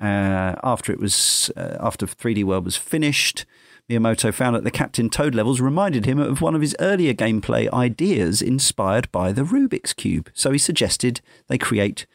Uh, 0.00 0.56
after 0.64 0.92
it 0.92 0.98
was 0.98 1.50
uh, 1.56 1.76
after 1.80 2.06
3D 2.06 2.44
World 2.44 2.64
was 2.64 2.76
finished, 2.76 3.46
Miyamoto 3.92 4.32
found 4.32 4.56
that 4.56 4.64
the 4.64 4.70
Captain 4.70 5.10
Toad 5.10 5.34
levels 5.34 5.60
reminded 5.60 6.06
him 6.06 6.18
of 6.18 6.40
one 6.40 6.54
of 6.54 6.62
his 6.62 6.74
earlier 6.80 7.12
gameplay 7.12 7.70
ideas 7.72 8.40
inspired 8.40 9.10
by 9.12 9.32
the 9.32 9.42
Rubik's 9.42 9.92
Cube. 9.92 10.30
So 10.32 10.50
he 10.50 10.58
suggested 10.58 11.20
they 11.48 11.58
create 11.58 12.06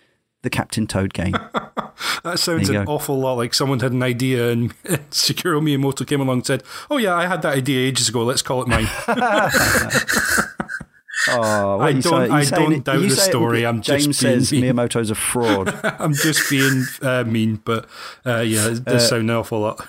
the 0.41 0.49
Captain 0.49 0.87
Toad 0.87 1.13
game. 1.13 1.33
that 2.23 2.39
sounds 2.39 2.69
an 2.69 2.85
go. 2.85 2.91
awful 2.91 3.19
lot 3.19 3.33
like 3.33 3.53
someone 3.53 3.79
had 3.79 3.91
an 3.91 4.01
idea 4.01 4.49
and 4.49 4.71
Shigeru 5.11 5.61
Miyamoto 5.61 6.07
came 6.07 6.21
along 6.21 6.37
and 6.37 6.45
said, 6.45 6.63
Oh, 6.89 6.97
yeah, 6.97 7.15
I 7.15 7.27
had 7.27 7.43
that 7.43 7.55
idea 7.55 7.87
ages 7.87 8.09
ago. 8.09 8.23
Let's 8.23 8.41
call 8.41 8.63
it 8.63 8.67
mine. 8.67 8.87
Oh, 11.29 11.79
I 11.81 11.91
don't. 11.93 12.31
I 12.31 12.45
don't 12.45 12.85
doubt 12.85 13.01
the 13.01 13.09
story. 13.09 13.65
I'm 13.65 13.81
James 13.81 14.05
just 14.05 14.19
says 14.19 14.51
mean. 14.51 14.63
Miyamoto's 14.63 15.09
a 15.09 15.15
fraud. 15.15 15.77
I'm 15.83 16.13
just 16.13 16.49
being 16.49 16.85
uh, 17.01 17.25
mean, 17.25 17.57
but 17.65 17.85
uh, 18.25 18.39
yeah, 18.39 18.67
it 18.67 18.85
does 18.85 19.03
uh, 19.03 19.07
sound 19.07 19.23
an 19.23 19.31
awful 19.31 19.59
lot 19.59 19.85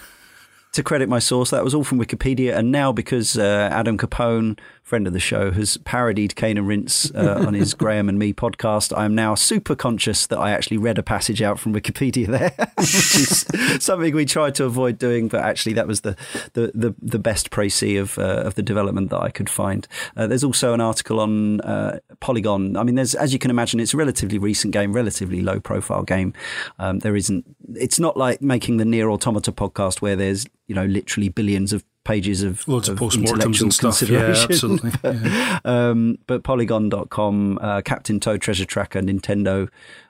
to 0.78 0.82
credit 0.84 1.08
my 1.08 1.18
source, 1.18 1.50
that 1.50 1.64
was 1.64 1.74
all 1.74 1.84
from 1.84 1.98
Wikipedia. 1.98 2.56
And 2.56 2.72
now, 2.72 2.92
because 2.92 3.36
uh, 3.36 3.68
Adam 3.72 3.98
Capone 3.98 4.58
friend 4.88 5.06
of 5.06 5.12
the 5.12 5.20
show, 5.20 5.50
has 5.52 5.76
parodied 5.78 6.34
Cane 6.34 6.56
and 6.56 6.66
Rinse 6.66 7.10
uh, 7.14 7.44
on 7.46 7.52
his 7.52 7.74
Graham 7.74 8.08
and 8.08 8.18
Me 8.18 8.32
podcast. 8.32 8.96
I'm 8.96 9.14
now 9.14 9.34
super 9.34 9.76
conscious 9.76 10.26
that 10.28 10.38
I 10.38 10.50
actually 10.50 10.78
read 10.78 10.96
a 10.96 11.02
passage 11.02 11.42
out 11.42 11.58
from 11.58 11.74
Wikipedia 11.74 12.26
there, 12.26 12.54
which 12.78 13.14
is 13.14 13.46
something 13.84 14.14
we 14.14 14.24
tried 14.24 14.54
to 14.54 14.64
avoid 14.64 14.98
doing, 14.98 15.28
but 15.28 15.42
actually 15.42 15.74
that 15.74 15.86
was 15.86 16.00
the 16.00 16.16
the 16.54 16.72
the, 16.74 16.94
the 17.02 17.18
best 17.18 17.50
précis 17.50 18.00
of 18.00 18.18
uh, 18.18 18.42
of 18.46 18.54
the 18.54 18.62
development 18.62 19.10
that 19.10 19.20
I 19.20 19.28
could 19.28 19.50
find. 19.50 19.86
Uh, 20.16 20.26
there's 20.26 20.44
also 20.44 20.72
an 20.72 20.80
article 20.80 21.20
on 21.20 21.60
uh, 21.60 21.98
Polygon. 22.20 22.76
I 22.76 22.82
mean, 22.82 22.94
there's 22.94 23.14
as 23.14 23.34
you 23.34 23.38
can 23.38 23.50
imagine, 23.50 23.80
it's 23.80 23.92
a 23.92 23.98
relatively 23.98 24.38
recent 24.38 24.72
game, 24.72 24.94
relatively 24.94 25.42
low 25.42 25.60
profile 25.60 26.02
game. 26.02 26.32
Um, 26.78 27.00
there 27.00 27.14
isn't. 27.14 27.44
It's 27.74 28.00
not 28.00 28.16
like 28.16 28.40
making 28.40 28.78
the 28.78 28.86
Nier 28.86 29.10
Automata 29.10 29.52
podcast 29.52 30.00
where 30.00 30.16
there's 30.16 30.46
you 30.66 30.74
know 30.74 30.86
literally 30.86 31.28
billions 31.28 31.74
of 31.74 31.84
pages 32.08 32.42
of 32.42 32.66
loads 32.66 32.88
of, 32.88 33.00
of 33.02 33.14
and 33.14 33.74
stuff. 33.74 34.00
Yeah, 34.02 34.34
absolutely. 34.48 34.92
Yeah. 35.04 35.58
um, 35.64 36.18
but 36.26 36.42
Polygon.com, 36.42 37.58
uh, 37.60 37.82
Captain 37.82 38.18
Toad 38.18 38.40
Treasure 38.40 38.64
Tracker, 38.64 39.02
Nintendo. 39.02 39.68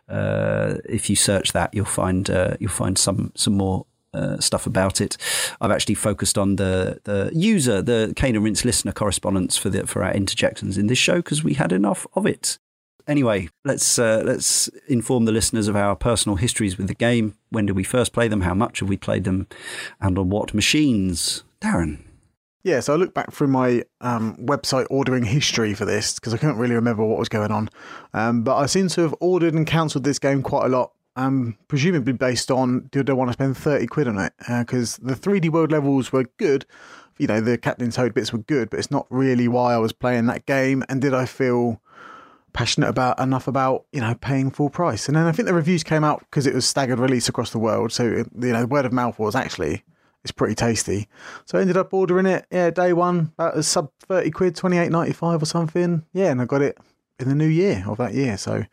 Uh, 0.08 0.76
if 0.88 1.10
you 1.10 1.16
search 1.16 1.52
that, 1.52 1.74
you'll 1.74 1.84
find 1.84 2.30
uh, 2.30 2.56
you'll 2.60 2.70
find 2.70 2.96
some 2.96 3.32
some 3.34 3.56
more 3.56 3.84
uh, 4.14 4.38
stuff 4.38 4.64
about 4.66 5.00
it. 5.00 5.16
I've 5.60 5.72
actually 5.72 5.96
focused 5.96 6.38
on 6.38 6.56
the 6.56 7.00
the 7.02 7.30
user, 7.34 7.82
the 7.82 8.12
Cane 8.14 8.36
and 8.36 8.44
Rinse 8.44 8.64
listener 8.64 8.92
correspondence 8.92 9.56
for 9.56 9.68
the 9.68 9.84
for 9.86 10.04
our 10.04 10.14
interjections 10.14 10.78
in 10.78 10.86
this 10.86 10.98
show 10.98 11.16
because 11.16 11.42
we 11.42 11.54
had 11.54 11.72
enough 11.72 12.06
of 12.14 12.26
it. 12.26 12.58
Anyway, 13.08 13.48
let's 13.64 13.98
uh, 13.98 14.22
let's 14.24 14.68
inform 14.86 15.24
the 15.24 15.32
listeners 15.32 15.66
of 15.66 15.74
our 15.74 15.96
personal 15.96 16.36
histories 16.36 16.78
with 16.78 16.86
the 16.86 16.94
game. 16.94 17.34
When 17.50 17.66
did 17.66 17.74
we 17.74 17.84
first 17.84 18.12
play 18.12 18.28
them? 18.28 18.42
How 18.42 18.54
much 18.54 18.80
have 18.80 18.88
we 18.88 18.96
played 18.96 19.24
them? 19.24 19.48
And 20.00 20.16
on 20.16 20.30
what 20.30 20.54
machines? 20.54 21.42
Darren. 21.60 22.04
Yeah, 22.64 22.80
so 22.80 22.92
I 22.92 22.96
looked 22.96 23.14
back 23.14 23.32
through 23.32 23.48
my 23.48 23.84
um, 24.00 24.36
website 24.36 24.86
ordering 24.90 25.24
history 25.24 25.74
for 25.74 25.84
this 25.84 26.14
because 26.14 26.34
I 26.34 26.38
couldn't 26.38 26.58
really 26.58 26.74
remember 26.74 27.04
what 27.04 27.18
was 27.18 27.28
going 27.28 27.52
on. 27.52 27.70
Um, 28.12 28.42
but 28.42 28.56
I 28.56 28.66
seem 28.66 28.88
to 28.88 29.00
have 29.02 29.14
ordered 29.20 29.54
and 29.54 29.66
cancelled 29.66 30.04
this 30.04 30.18
game 30.18 30.42
quite 30.42 30.66
a 30.66 30.68
lot, 30.68 30.92
um, 31.16 31.56
presumably 31.68 32.12
based 32.12 32.50
on 32.50 32.88
did 32.90 33.08
I 33.08 33.12
want 33.12 33.28
to 33.28 33.32
spend 33.32 33.56
30 33.56 33.86
quid 33.86 34.08
on 34.08 34.18
it? 34.18 34.32
Because 34.38 34.98
uh, 34.98 35.08
the 35.08 35.14
3D 35.14 35.50
World 35.50 35.70
levels 35.70 36.12
were 36.12 36.24
good. 36.36 36.66
You 37.16 37.26
know, 37.26 37.40
the 37.40 37.56
Captain 37.58 37.90
Toad 37.90 38.12
bits 38.12 38.32
were 38.32 38.40
good, 38.40 38.70
but 38.70 38.78
it's 38.78 38.90
not 38.90 39.06
really 39.08 39.48
why 39.48 39.74
I 39.74 39.78
was 39.78 39.92
playing 39.92 40.26
that 40.26 40.46
game. 40.46 40.84
And 40.88 41.00
did 41.00 41.14
I 41.14 41.26
feel 41.26 41.80
passionate 42.52 42.88
about 42.88 43.20
enough 43.20 43.46
about 43.46 43.84
you 43.92 44.00
know 44.00 44.14
paying 44.16 44.50
full 44.50 44.70
price 44.70 45.06
and 45.06 45.16
then 45.16 45.26
i 45.26 45.32
think 45.32 45.46
the 45.46 45.54
reviews 45.54 45.84
came 45.84 46.02
out 46.02 46.20
because 46.20 46.46
it 46.46 46.54
was 46.54 46.66
staggered 46.66 46.98
release 46.98 47.28
across 47.28 47.50
the 47.50 47.58
world 47.58 47.92
so 47.92 48.04
you 48.04 48.24
know 48.34 48.64
word 48.64 48.86
of 48.86 48.92
mouth 48.92 49.18
was 49.18 49.36
actually 49.36 49.84
it's 50.28 50.36
pretty 50.36 50.54
tasty. 50.54 51.08
So 51.46 51.56
I 51.56 51.62
ended 51.62 51.78
up 51.78 51.94
ordering 51.94 52.26
it, 52.26 52.46
yeah, 52.50 52.68
day 52.68 52.92
one, 52.92 53.32
about 53.38 53.64
sub 53.64 53.90
30 54.00 54.30
quid, 54.30 54.56
28.95 54.56 55.42
or 55.42 55.46
something. 55.46 56.04
Yeah, 56.12 56.30
and 56.30 56.42
I 56.42 56.44
got 56.44 56.60
it 56.60 56.76
in 57.18 57.30
the 57.30 57.34
new 57.34 57.46
year 57.48 57.82
of 57.88 57.96
that 57.96 58.12
year. 58.12 58.36
So, 58.36 58.52
and 58.52 58.66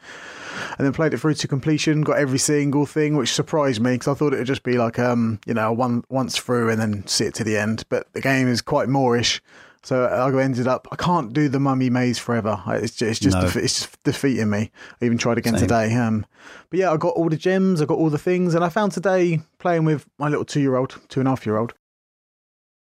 then 0.78 0.92
played 0.92 1.14
it 1.14 1.20
through 1.20 1.36
to 1.36 1.48
completion, 1.48 2.02
got 2.02 2.18
every 2.18 2.38
single 2.38 2.86
thing, 2.86 3.16
which 3.16 3.34
surprised 3.34 3.82
me 3.82 3.94
because 3.94 4.10
I 4.10 4.14
thought 4.16 4.34
it 4.34 4.38
would 4.38 4.48
just 4.48 4.64
be 4.64 4.78
like, 4.78 5.00
um, 5.00 5.40
you 5.46 5.54
know, 5.54 5.72
one 5.72 6.04
once 6.10 6.38
through 6.38 6.70
and 6.70 6.82
then 6.82 7.08
see 7.08 7.24
it 7.24 7.34
to 7.36 7.46
the 7.46 7.58
end. 7.58 7.86
But 7.88 8.12
the 8.12 8.22
game 8.22 8.50
is 8.50 8.62
quite 8.62 8.90
moreish. 8.90 9.40
So 9.86 10.06
I 10.06 10.44
ended 10.44 10.68
up. 10.68 10.88
I 10.92 10.96
can't 10.96 11.32
do 11.32 11.48
the 11.48 11.60
mummy 11.60 11.92
maze 11.92 12.18
forever. 12.18 12.60
It's 12.70 12.96
just, 12.96 13.04
it's 13.04 13.20
just, 13.20 13.38
no. 13.38 13.62
it's 13.62 13.82
just 13.82 14.04
defeating 14.04 14.50
me. 14.50 14.72
I 15.00 15.06
even 15.06 15.20
tried 15.20 15.38
again 15.38 15.54
Same. 15.54 15.62
today. 15.62 15.94
Um, 15.94 16.26
but 16.72 16.80
yeah, 16.80 16.92
I 16.92 16.98
got 16.98 17.10
all 17.10 17.30
the 17.30 17.38
gems. 17.38 17.84
I 17.84 17.86
got 17.86 18.00
all 18.00 18.10
the 18.10 18.18
things, 18.18 18.56
and 18.56 18.66
I 18.66 18.70
found 18.70 18.94
today 18.94 19.42
playing 19.60 19.86
with 19.86 20.08
my 20.18 20.28
little 20.28 20.44
two-year-old, 20.44 21.00
two 21.08 21.20
and 21.20 21.28
a 21.28 21.32
half-year-old. 21.32 21.76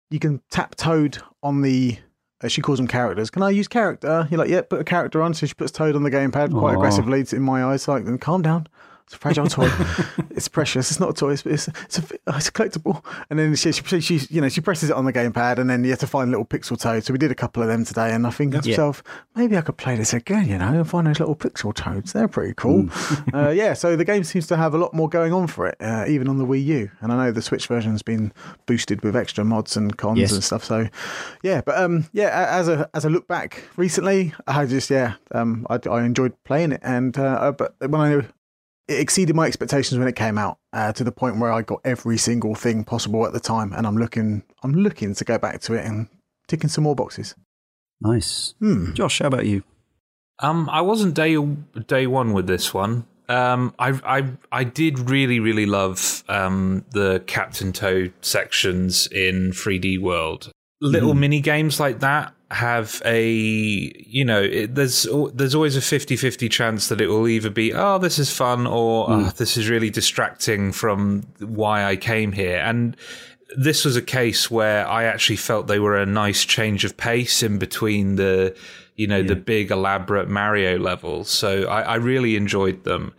You 0.09 0.17
can 0.17 0.41
tap 0.49 0.73
Toad 0.73 1.19
on 1.43 1.61
the. 1.61 1.99
Uh, 2.43 2.47
she 2.47 2.61
calls 2.61 2.79
them 2.79 2.87
characters. 2.87 3.29
Can 3.29 3.43
I 3.43 3.51
use 3.51 3.67
character? 3.67 4.27
You're 4.31 4.39
like, 4.39 4.49
yeah, 4.49 4.61
put 4.63 4.81
a 4.81 4.83
character 4.83 5.21
on. 5.21 5.35
So 5.35 5.45
she 5.45 5.53
puts 5.53 5.71
Toad 5.71 5.95
on 5.95 6.01
the 6.01 6.09
gamepad 6.09 6.57
quite 6.57 6.73
Aww. 6.73 6.77
aggressively 6.77 7.23
in 7.31 7.43
my 7.43 7.65
eyes. 7.65 7.87
Like, 7.87 8.05
then 8.05 8.17
calm 8.17 8.41
down. 8.41 8.65
It's 9.05 9.13
a 9.13 9.17
fragile 9.17 9.45
toy. 9.45 9.69
it's 10.31 10.47
precious. 10.47 10.89
It's 10.89 10.99
not 10.99 11.11
a 11.11 11.13
toy. 11.13 11.33
It's 11.33 11.45
it's, 11.45 11.67
it's, 11.67 11.99
a, 11.99 12.03
it's 12.27 12.47
a 12.47 12.51
collectible. 12.51 13.05
And 13.29 13.37
then 13.37 13.55
she, 13.55 13.71
she, 13.71 14.01
she, 14.01 14.19
you 14.33 14.41
know 14.41 14.49
she 14.49 14.61
presses 14.61 14.89
it 14.89 14.95
on 14.95 15.05
the 15.05 15.13
gamepad, 15.13 15.59
and 15.59 15.69
then 15.69 15.83
you 15.83 15.91
have 15.91 15.99
to 15.99 16.07
find 16.07 16.31
little 16.31 16.45
pixel 16.45 16.79
toads. 16.79 17.05
So 17.05 17.13
we 17.13 17.19
did 17.19 17.29
a 17.29 17.35
couple 17.35 17.61
of 17.61 17.69
them 17.69 17.85
today, 17.85 18.11
and 18.11 18.25
I 18.25 18.31
think 18.31 18.53
to 18.53 18.67
myself, 18.67 19.03
maybe 19.35 19.57
I 19.57 19.61
could 19.61 19.77
play 19.77 19.95
this 19.95 20.11
again. 20.11 20.47
You 20.47 20.57
know, 20.57 20.73
and 20.73 20.89
find 20.89 21.05
those 21.05 21.19
little 21.19 21.35
pixel 21.35 21.71
toads. 21.71 22.13
They're 22.13 22.27
pretty 22.27 22.55
cool. 22.55 22.85
Mm. 22.85 23.33
uh, 23.47 23.49
yeah. 23.51 23.73
So 23.73 23.95
the 23.95 24.05
game 24.05 24.23
seems 24.23 24.47
to 24.47 24.57
have 24.57 24.73
a 24.73 24.77
lot 24.79 24.91
more 24.91 25.07
going 25.07 25.33
on 25.33 25.45
for 25.45 25.67
it, 25.67 25.77
uh, 25.79 26.05
even 26.07 26.27
on 26.27 26.39
the 26.39 26.45
Wii 26.45 26.65
U. 26.65 26.91
And 27.01 27.13
I 27.13 27.25
know 27.25 27.31
the 27.31 27.43
Switch 27.43 27.67
version 27.67 27.91
has 27.91 28.01
been 28.01 28.33
boosted 28.65 29.03
with 29.03 29.15
extra 29.15 29.45
mods 29.45 29.77
and 29.77 29.95
cons 29.95 30.17
yes. 30.17 30.31
and 30.31 30.43
stuff. 30.43 30.63
So 30.63 30.87
yeah, 31.43 31.61
but 31.61 31.77
um, 31.77 32.07
yeah, 32.11 32.47
as 32.49 32.67
a 32.67 32.89
as 32.95 33.05
a 33.05 33.11
look 33.11 33.27
back 33.27 33.65
recently, 33.77 34.33
I 34.47 34.65
just 34.65 34.89
yeah, 34.89 35.13
um, 35.31 35.67
I, 35.69 35.79
I 35.87 36.05
enjoyed 36.05 36.33
playing 36.43 36.71
it, 36.71 36.81
and 36.81 37.15
uh, 37.19 37.51
but 37.51 37.75
when 37.79 38.01
I 38.01 38.25
it 38.87 38.99
exceeded 38.99 39.35
my 39.35 39.47
expectations 39.47 39.97
when 39.97 40.07
it 40.07 40.15
came 40.15 40.37
out 40.37 40.59
uh, 40.73 40.93
to 40.93 41.03
the 41.03 41.11
point 41.11 41.37
where 41.37 41.51
I 41.51 41.61
got 41.61 41.81
every 41.83 42.17
single 42.17 42.55
thing 42.55 42.83
possible 42.83 43.25
at 43.25 43.33
the 43.33 43.39
time, 43.39 43.73
and 43.73 43.87
I'm 43.87 43.97
looking, 43.97 44.43
I'm 44.63 44.73
looking 44.73 45.15
to 45.15 45.23
go 45.23 45.37
back 45.37 45.61
to 45.61 45.73
it 45.73 45.85
and 45.85 46.07
ticking 46.47 46.69
some 46.69 46.83
more 46.83 46.95
boxes. 46.95 47.35
Nice, 48.01 48.53
hmm. 48.59 48.93
Josh. 48.93 49.19
How 49.19 49.27
about 49.27 49.45
you? 49.45 49.63
Um, 50.39 50.69
I 50.69 50.81
wasn't 50.81 51.15
day 51.15 51.37
day 51.87 52.07
one 52.07 52.33
with 52.33 52.45
this 52.45 52.73
one. 52.73 53.07
Um, 53.27 53.73
I 53.79 53.99
I 54.05 54.29
I 54.51 54.63
did 54.63 55.09
really 55.09 55.39
really 55.39 55.65
love 55.65 56.23
um 56.27 56.85
the 56.91 57.23
Captain 57.25 57.71
Toad 57.71 58.13
sections 58.21 59.07
in 59.07 59.51
3D 59.51 59.99
World. 59.99 60.51
Little 60.81 61.13
mm. 61.13 61.19
mini 61.19 61.39
games 61.39 61.79
like 61.79 62.01
that 62.01 62.34
have 62.51 63.01
a 63.05 63.31
you 63.31 64.23
know 64.23 64.41
it, 64.41 64.75
there's 64.75 65.07
there's 65.33 65.55
always 65.55 65.75
a 65.75 65.79
50-50 65.79 66.49
chance 66.51 66.89
that 66.89 67.01
it 67.01 67.07
will 67.07 67.27
either 67.27 67.49
be 67.49 67.73
oh 67.73 67.97
this 67.97 68.19
is 68.19 68.31
fun 68.31 68.67
or 68.67 69.07
mm. 69.07 69.27
oh, 69.27 69.29
this 69.31 69.57
is 69.57 69.67
really 69.67 69.89
distracting 69.89 70.71
from 70.71 71.23
why 71.39 71.83
I 71.83 71.95
came 71.95 72.31
here 72.31 72.57
and 72.57 72.95
this 73.57 73.85
was 73.85 73.95
a 73.95 74.01
case 74.01 74.49
where 74.49 74.87
I 74.87 75.03
actually 75.05 75.35
felt 75.37 75.67
they 75.67 75.79
were 75.79 75.97
a 75.97 76.05
nice 76.05 76.45
change 76.45 76.83
of 76.85 76.97
pace 76.97 77.43
in 77.43 77.57
between 77.57 78.15
the, 78.15 78.55
you 78.95 79.07
know, 79.07 79.17
yeah. 79.17 79.27
the 79.27 79.35
big 79.35 79.71
elaborate 79.71 80.27
Mario 80.27 80.77
levels. 80.79 81.29
So 81.29 81.63
I, 81.65 81.81
I 81.81 81.95
really 81.95 82.35
enjoyed 82.35 82.83
them. 82.83 83.13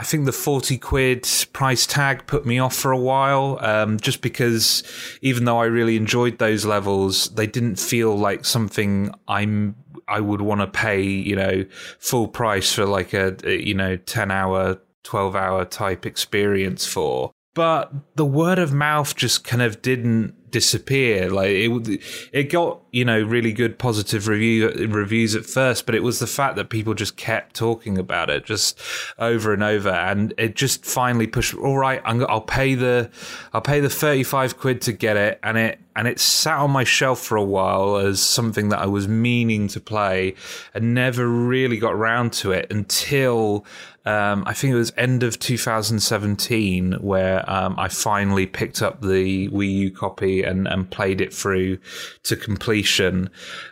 I 0.00 0.02
think 0.02 0.24
the 0.24 0.32
40 0.32 0.78
quid 0.78 1.28
price 1.52 1.86
tag 1.86 2.26
put 2.26 2.46
me 2.46 2.58
off 2.58 2.74
for 2.74 2.90
a 2.90 2.98
while, 2.98 3.58
um, 3.60 4.00
just 4.00 4.22
because 4.22 4.82
even 5.20 5.44
though 5.44 5.58
I 5.58 5.66
really 5.66 5.98
enjoyed 5.98 6.38
those 6.38 6.64
levels, 6.64 7.28
they 7.34 7.46
didn't 7.46 7.76
feel 7.76 8.16
like 8.16 8.46
something 8.46 9.14
I'm 9.28 9.76
I 10.08 10.20
would 10.20 10.40
want 10.40 10.62
to 10.62 10.66
pay, 10.66 11.02
you 11.02 11.36
know, 11.36 11.66
full 11.98 12.28
price 12.28 12.72
for 12.72 12.86
like 12.86 13.12
a, 13.12 13.36
you 13.44 13.74
know, 13.74 13.96
10 13.96 14.30
hour, 14.30 14.80
12 15.04 15.36
hour 15.36 15.66
type 15.66 16.06
experience 16.06 16.86
for. 16.86 17.30
But 17.54 17.92
the 18.16 18.24
word 18.24 18.58
of 18.58 18.72
mouth 18.72 19.14
just 19.14 19.44
kind 19.44 19.60
of 19.60 19.82
didn't 19.82 20.34
disappear. 20.50 21.30
Like 21.30 21.50
it, 21.50 22.00
it 22.32 22.42
got 22.44 22.80
you 22.90 23.04
know 23.04 23.22
really 23.22 23.52
good 23.52 23.78
positive 23.78 24.28
review 24.28 24.68
reviews 24.88 25.34
at 25.34 25.46
first, 25.46 25.86
but 25.86 25.94
it 25.94 26.02
was 26.02 26.18
the 26.18 26.26
fact 26.26 26.56
that 26.56 26.70
people 26.70 26.94
just 26.94 27.16
kept 27.16 27.54
talking 27.54 27.98
about 27.98 28.30
it 28.30 28.44
just 28.44 28.78
over 29.18 29.52
and 29.52 29.62
over, 29.62 29.90
and 29.90 30.34
it 30.38 30.56
just 30.56 30.84
finally 30.84 31.26
pushed. 31.26 31.54
All 31.54 31.78
right, 31.78 32.00
i 32.04 32.12
will 32.12 32.40
pay 32.40 32.74
the 32.74 33.10
I'll 33.52 33.60
pay 33.60 33.80
the 33.80 33.90
thirty 33.90 34.22
five 34.22 34.58
quid 34.58 34.80
to 34.82 34.92
get 34.92 35.16
it, 35.16 35.38
and 35.42 35.56
it 35.58 35.78
and 35.96 36.06
it 36.06 36.20
sat 36.20 36.58
on 36.58 36.70
my 36.70 36.84
shelf 36.84 37.20
for 37.20 37.36
a 37.36 37.44
while 37.44 37.96
as 37.96 38.22
something 38.22 38.68
that 38.70 38.78
I 38.78 38.86
was 38.86 39.08
meaning 39.08 39.68
to 39.68 39.80
play, 39.80 40.34
and 40.72 40.94
never 40.94 41.26
really 41.28 41.78
got 41.78 41.92
around 41.92 42.32
to 42.34 42.52
it 42.52 42.70
until 42.70 43.64
um, 44.06 44.44
I 44.46 44.54
think 44.54 44.72
it 44.72 44.76
was 44.76 44.92
end 44.96 45.22
of 45.22 45.38
2017 45.38 46.94
where 47.00 47.48
um, 47.50 47.78
I 47.78 47.88
finally 47.88 48.46
picked 48.46 48.80
up 48.80 49.02
the 49.02 49.48
Wii 49.50 49.72
U 49.72 49.90
copy 49.90 50.42
and, 50.42 50.66
and 50.66 50.90
played 50.90 51.20
it 51.20 51.34
through 51.34 51.78
to 52.22 52.36
completion. 52.36 53.28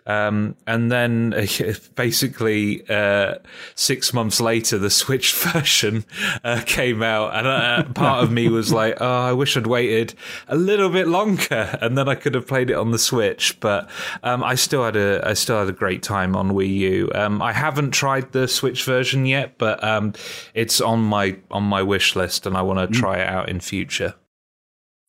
Um, 0.07 0.55
and 0.67 0.93
then 0.93 1.33
uh, 1.35 1.47
basically 1.95 2.87
uh, 2.91 3.37
six 3.75 4.13
months 4.13 4.41
later, 4.41 4.77
the 4.77 4.91
Switch 4.91 5.35
version 5.53 6.05
uh, 6.45 6.63
came 6.67 7.03
out, 7.03 7.35
and 7.35 7.47
uh, 7.47 7.93
part 7.95 8.23
of 8.23 8.31
me 8.31 8.49
was 8.51 8.73
like, 8.73 8.97
"Oh, 9.01 9.23
I 9.23 9.33
wish 9.33 9.57
I'd 9.57 9.67
waited 9.67 10.15
a 10.49 10.57
little 10.57 10.91
bit 10.91 11.09
longer, 11.09 11.79
and 11.81 11.97
then 11.97 12.09
I 12.09 12.15
could 12.15 12.35
have 12.35 12.47
played 12.47 12.71
it 12.71 12.75
on 12.75 12.91
the 12.91 12.99
Switch." 12.99 13.59
But 13.61 13.89
um, 14.23 14.45
I 14.45 14.57
still 14.57 14.85
had 14.85 14.97
a 14.97 15.27
I 15.27 15.35
still 15.35 15.59
had 15.59 15.69
a 15.69 15.73
great 15.73 16.03
time 16.03 16.37
on 16.37 16.51
Wii 16.51 16.75
U. 16.75 17.11
Um, 17.15 17.41
I 17.41 17.53
haven't 17.53 17.93
tried 17.93 18.33
the 18.33 18.47
Switch 18.47 18.85
version 18.85 19.25
yet, 19.25 19.57
but 19.59 19.83
um, 19.83 20.13
it's 20.55 20.81
on 20.81 21.01
my 21.01 21.39
on 21.51 21.65
my 21.65 21.83
wish 21.83 22.17
list, 22.17 22.47
and 22.47 22.57
I 22.57 22.63
want 22.63 22.79
to 22.79 22.87
mm. 22.87 23.01
try 23.01 23.19
it 23.19 23.29
out 23.29 23.49
in 23.49 23.61
future. 23.61 24.15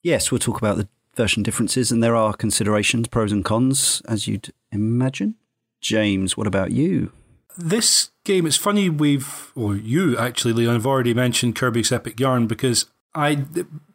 Yes, 0.02 0.32
we'll 0.32 0.40
talk 0.40 0.58
about 0.58 0.78
the 0.78 0.88
version 1.16 1.44
differences, 1.44 1.92
and 1.92 2.02
there 2.02 2.16
are 2.16 2.34
considerations, 2.34 3.08
pros 3.08 3.32
and 3.32 3.44
cons, 3.44 4.02
as 4.08 4.28
you'd 4.28 4.54
imagine. 4.72 5.36
James, 5.82 6.38
what 6.38 6.48
about 6.48 6.72
you? 6.72 7.12
This 7.58 8.12
game, 8.24 8.46
it's 8.46 8.56
funny 8.56 8.90
we've, 8.90 9.52
or 9.56 9.76
you 9.76 10.18
actually, 10.18 10.54
Leon, 10.54 10.76
have 10.76 10.88
already 10.88 11.14
mentioned 11.14 11.56
Kirby's 11.56 11.92
Epic 11.92 12.20
Yarn 12.20 12.48
because 12.48 12.86
I 13.14 13.46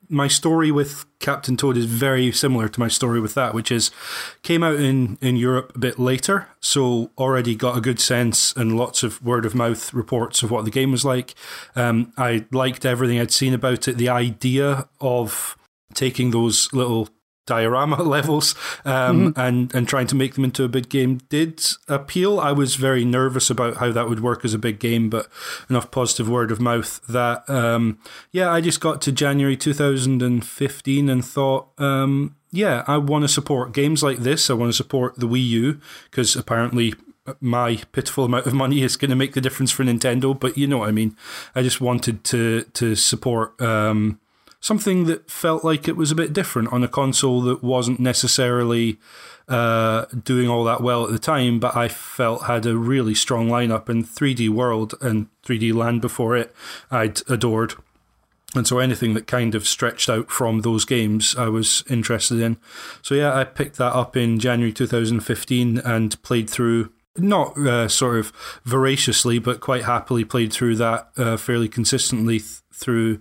my 0.08 0.28
story 0.28 0.70
with 0.70 1.06
Captain 1.18 1.56
Toad 1.56 1.76
is 1.76 1.86
very 1.86 2.30
similar 2.32 2.68
to 2.68 2.80
my 2.80 2.88
story 2.88 3.20
with 3.20 3.34
that, 3.34 3.54
which 3.54 3.70
is 3.72 3.90
came 4.42 4.62
out 4.62 4.76
in, 4.76 5.18
in 5.20 5.36
Europe 5.36 5.72
a 5.74 5.78
bit 5.78 5.98
later, 5.98 6.48
so 6.60 7.10
already 7.18 7.54
got 7.54 7.76
a 7.76 7.80
good 7.80 8.00
sense 8.00 8.52
and 8.54 8.76
lots 8.76 9.02
of 9.02 9.22
word 9.24 9.44
of 9.44 9.54
mouth 9.54 9.92
reports 9.94 10.42
of 10.42 10.50
what 10.50 10.64
the 10.64 10.70
game 10.70 10.90
was 10.90 11.04
like. 11.04 11.34
Um, 11.74 12.12
I 12.16 12.46
liked 12.52 12.84
everything 12.84 13.18
I'd 13.18 13.32
seen 13.32 13.54
about 13.54 13.88
it. 13.88 13.96
The 13.96 14.08
idea 14.08 14.88
of 15.00 15.56
taking 15.94 16.30
those 16.30 16.72
little 16.72 17.08
diorama 17.46 18.02
levels 18.02 18.54
um, 18.84 19.32
mm-hmm. 19.32 19.40
and 19.40 19.74
and 19.74 19.88
trying 19.88 20.06
to 20.06 20.14
make 20.14 20.34
them 20.34 20.44
into 20.44 20.64
a 20.64 20.68
big 20.68 20.88
game 20.88 21.18
did 21.28 21.62
appeal. 21.88 22.40
I 22.40 22.52
was 22.52 22.76
very 22.76 23.04
nervous 23.04 23.50
about 23.50 23.76
how 23.76 23.92
that 23.92 24.08
would 24.08 24.20
work 24.20 24.44
as 24.44 24.54
a 24.54 24.58
big 24.58 24.78
game, 24.78 25.10
but 25.10 25.28
enough 25.68 25.90
positive 25.90 26.28
word 26.28 26.50
of 26.50 26.60
mouth 26.60 27.00
that 27.08 27.48
um, 27.48 27.98
yeah, 28.32 28.50
I 28.50 28.60
just 28.60 28.80
got 28.80 29.02
to 29.02 29.12
January 29.12 29.56
2015 29.56 31.08
and 31.08 31.24
thought. 31.24 31.68
Um, 31.78 32.36
yeah, 32.50 32.84
I 32.86 32.98
want 32.98 33.22
to 33.22 33.28
support 33.28 33.72
games 33.72 34.04
like 34.04 34.18
this. 34.18 34.48
I 34.48 34.54
want 34.54 34.70
to 34.70 34.76
support 34.76 35.18
the 35.18 35.26
Wii 35.26 35.44
U 35.44 35.80
because 36.08 36.36
apparently 36.36 36.94
my 37.40 37.76
pitiful 37.92 38.24
amount 38.24 38.46
of 38.46 38.54
money 38.54 38.82
is 38.82 38.96
going 38.96 39.10
to 39.10 39.16
make 39.16 39.32
the 39.32 39.40
difference 39.40 39.72
for 39.72 39.82
Nintendo. 39.82 40.38
But 40.38 40.56
you 40.56 40.66
know 40.66 40.78
what 40.78 40.88
I 40.88 40.92
mean. 40.92 41.16
I 41.54 41.62
just 41.62 41.80
wanted 41.80 42.22
to 42.24 42.62
to 42.74 42.94
support 42.94 43.60
um, 43.60 44.20
something 44.64 45.04
that 45.04 45.30
felt 45.30 45.62
like 45.62 45.86
it 45.86 45.94
was 45.94 46.10
a 46.10 46.14
bit 46.14 46.32
different 46.32 46.72
on 46.72 46.82
a 46.82 46.88
console 46.88 47.42
that 47.42 47.62
wasn't 47.62 48.00
necessarily 48.00 48.98
uh, 49.46 50.06
doing 50.24 50.48
all 50.48 50.64
that 50.64 50.80
well 50.80 51.04
at 51.04 51.12
the 51.12 51.18
time, 51.18 51.60
but 51.60 51.76
I 51.76 51.86
felt 51.86 52.44
had 52.44 52.64
a 52.64 52.74
really 52.74 53.14
strong 53.14 53.48
lineup. 53.48 53.90
And 53.90 54.06
3D 54.06 54.48
World 54.48 54.94
and 55.02 55.26
3D 55.42 55.74
Land 55.74 56.00
before 56.00 56.34
it, 56.34 56.54
I'd 56.90 57.20
adored. 57.30 57.74
And 58.54 58.66
so 58.66 58.78
anything 58.78 59.12
that 59.12 59.26
kind 59.26 59.54
of 59.54 59.68
stretched 59.68 60.08
out 60.08 60.30
from 60.30 60.62
those 60.62 60.86
games, 60.86 61.36
I 61.36 61.48
was 61.48 61.84
interested 61.90 62.40
in. 62.40 62.56
So 63.02 63.14
yeah, 63.14 63.36
I 63.36 63.44
picked 63.44 63.76
that 63.76 63.92
up 63.92 64.16
in 64.16 64.38
January 64.38 64.72
2015 64.72 65.76
and 65.76 66.22
played 66.22 66.48
through 66.48 66.90
not 67.18 67.58
uh, 67.58 67.86
sort 67.88 68.16
of 68.16 68.32
voraciously, 68.64 69.38
but 69.38 69.60
quite 69.60 69.84
happily 69.84 70.24
played 70.24 70.54
through 70.54 70.76
that 70.76 71.10
uh, 71.18 71.36
fairly 71.36 71.68
consistently 71.68 72.38
th- 72.38 72.62
through 72.72 73.20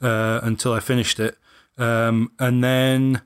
uh, 0.00 0.40
until 0.42 0.72
I 0.72 0.80
finished 0.80 1.20
it. 1.20 1.36
Um, 1.76 2.32
and 2.38 2.62
then 2.62 3.22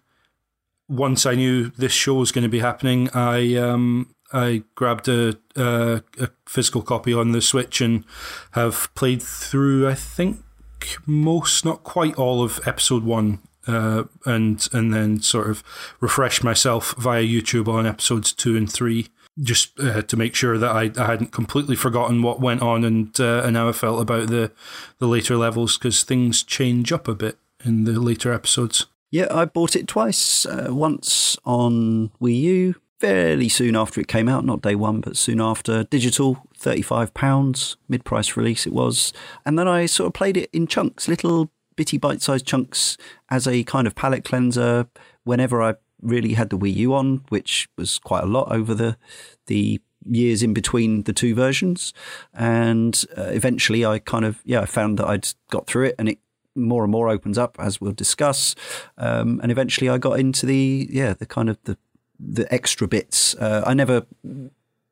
once 0.89 1.25
I 1.25 1.35
knew 1.35 1.71
this 1.71 1.93
show 1.93 2.15
was 2.15 2.33
going 2.33 2.43
to 2.43 2.49
be 2.49 2.61
happening, 2.61 3.09
I 3.15 3.57
um, 3.57 4.15
I 4.33 4.65
grabbed 4.75 5.09
a, 5.09 5.37
a, 5.57 6.03
a, 6.19 6.29
physical 6.47 6.83
copy 6.83 7.13
on 7.13 7.33
the 7.33 7.41
Switch 7.41 7.81
and 7.81 8.05
have 8.53 8.93
played 8.95 9.23
through. 9.23 9.89
I 9.89 9.95
think 9.95 10.43
most, 11.07 11.65
not 11.65 11.85
quite 11.85 12.15
all 12.17 12.43
of 12.43 12.61
episode 12.67 13.05
one, 13.05 13.41
uh, 13.67 14.05
and 14.27 14.69
and 14.73 14.93
then 14.93 15.21
sort 15.21 15.49
of 15.49 15.63
refresh 16.01 16.43
myself 16.43 16.95
via 16.99 17.23
YouTube 17.23 17.69
on 17.69 17.87
episodes 17.87 18.33
two 18.33 18.57
and 18.57 18.71
three 18.71 19.09
just 19.40 19.79
uh, 19.81 20.03
to 20.03 20.16
make 20.16 20.35
sure 20.35 20.59
that 20.59 20.71
I, 20.71 20.90
I 20.97 21.07
hadn't 21.07 21.33
completely 21.33 21.77
forgotten 21.77 22.23
what 22.23 22.40
went 22.40 22.62
on 22.62 22.85
and 22.85 23.18
uh, 23.18 23.42
and 23.45 23.57
how 23.57 23.68
I 23.68 23.73
felt 23.73 24.01
about 24.01 24.29
the 24.29 24.53
the 24.99 25.07
later 25.07 25.37
levels 25.37 25.79
because 25.79 26.03
things 26.03 26.42
change 26.42 26.92
up 26.92 27.09
a 27.09 27.14
bit 27.14 27.38
in 27.64 27.85
the 27.85 27.92
later 28.01 28.33
episodes. 28.33 28.87
Yeah, 29.11 29.27
I 29.31 29.45
bought 29.45 29.77
it 29.77 29.88
twice. 29.88 30.47
Uh, 30.47 30.68
once 30.71 31.37
on 31.45 32.11
Wii 32.21 32.40
U, 32.40 32.75
fairly 32.99 33.49
soon 33.49 33.77
after 33.77 34.01
it 34.01 34.09
came 34.09 34.29
out, 34.29 34.45
not 34.45 34.62
day 34.62 34.75
one, 34.75 35.01
but 35.01 35.16
soon 35.16 35.40
after. 35.40 35.85
Digital, 35.85 36.47
£35, 36.59 37.77
mid 37.88 38.05
price 38.05 38.37
release 38.37 38.66
it 38.66 38.73
was. 38.73 39.12
And 39.45 39.59
then 39.59 39.68
I 39.68 39.87
sort 39.87 40.07
of 40.07 40.14
played 40.14 40.37
it 40.37 40.49
in 40.53 40.66
chunks, 40.66 41.09
little 41.09 41.51
bitty 41.77 41.99
bite 41.99 42.23
sized 42.23 42.47
chunks 42.47 42.97
as 43.31 43.47
a 43.47 43.64
kind 43.64 43.87
of 43.87 43.95
palate 43.95 44.25
cleanser 44.25 44.87
whenever 45.25 45.62
I 45.62 45.75
really 46.03 46.35
had 46.35 46.51
the 46.51 46.59
Wii 46.59 46.75
U 46.77 46.95
on, 46.95 47.25
which 47.29 47.69
was 47.79 47.99
quite 47.99 48.25
a 48.25 48.27
lot 48.27 48.51
over 48.53 48.75
the 48.75 48.97
the 49.47 49.81
years 50.05 50.43
in 50.43 50.53
between 50.53 51.05
the 51.05 51.12
two 51.12 51.35
versions. 51.35 51.93
And 52.35 53.05
uh, 53.17 53.23
eventually, 53.25 53.87
I 53.87 53.99
kind 53.99 54.25
of 54.25 54.41
yeah, 54.45 54.61
I 54.61 54.67
found 54.67 54.99
that 54.99 55.07
I'd 55.07 55.29
got 55.51 55.67
through 55.67 55.87
it, 55.87 55.95
and 55.99 56.09
it 56.09 56.19
more 56.55 56.83
and 56.83 56.93
more 56.93 57.09
opens 57.09 57.38
up 57.38 57.57
as 57.59 57.81
we'll 57.81 57.93
discuss. 57.93 58.55
Um, 58.99 59.41
and 59.43 59.51
eventually, 59.51 59.88
I 59.88 59.99
got 59.99 60.19
into 60.19 60.47
the 60.47 60.88
yeah 60.91 61.15
the 61.15 61.27
kind 61.27 61.49
of 61.49 61.59
the 61.65 61.79
the 62.19 62.53
extra 62.53 62.87
bits. 62.87 63.35
Uh, 63.35 63.62
I 63.67 63.75
never 63.75 64.07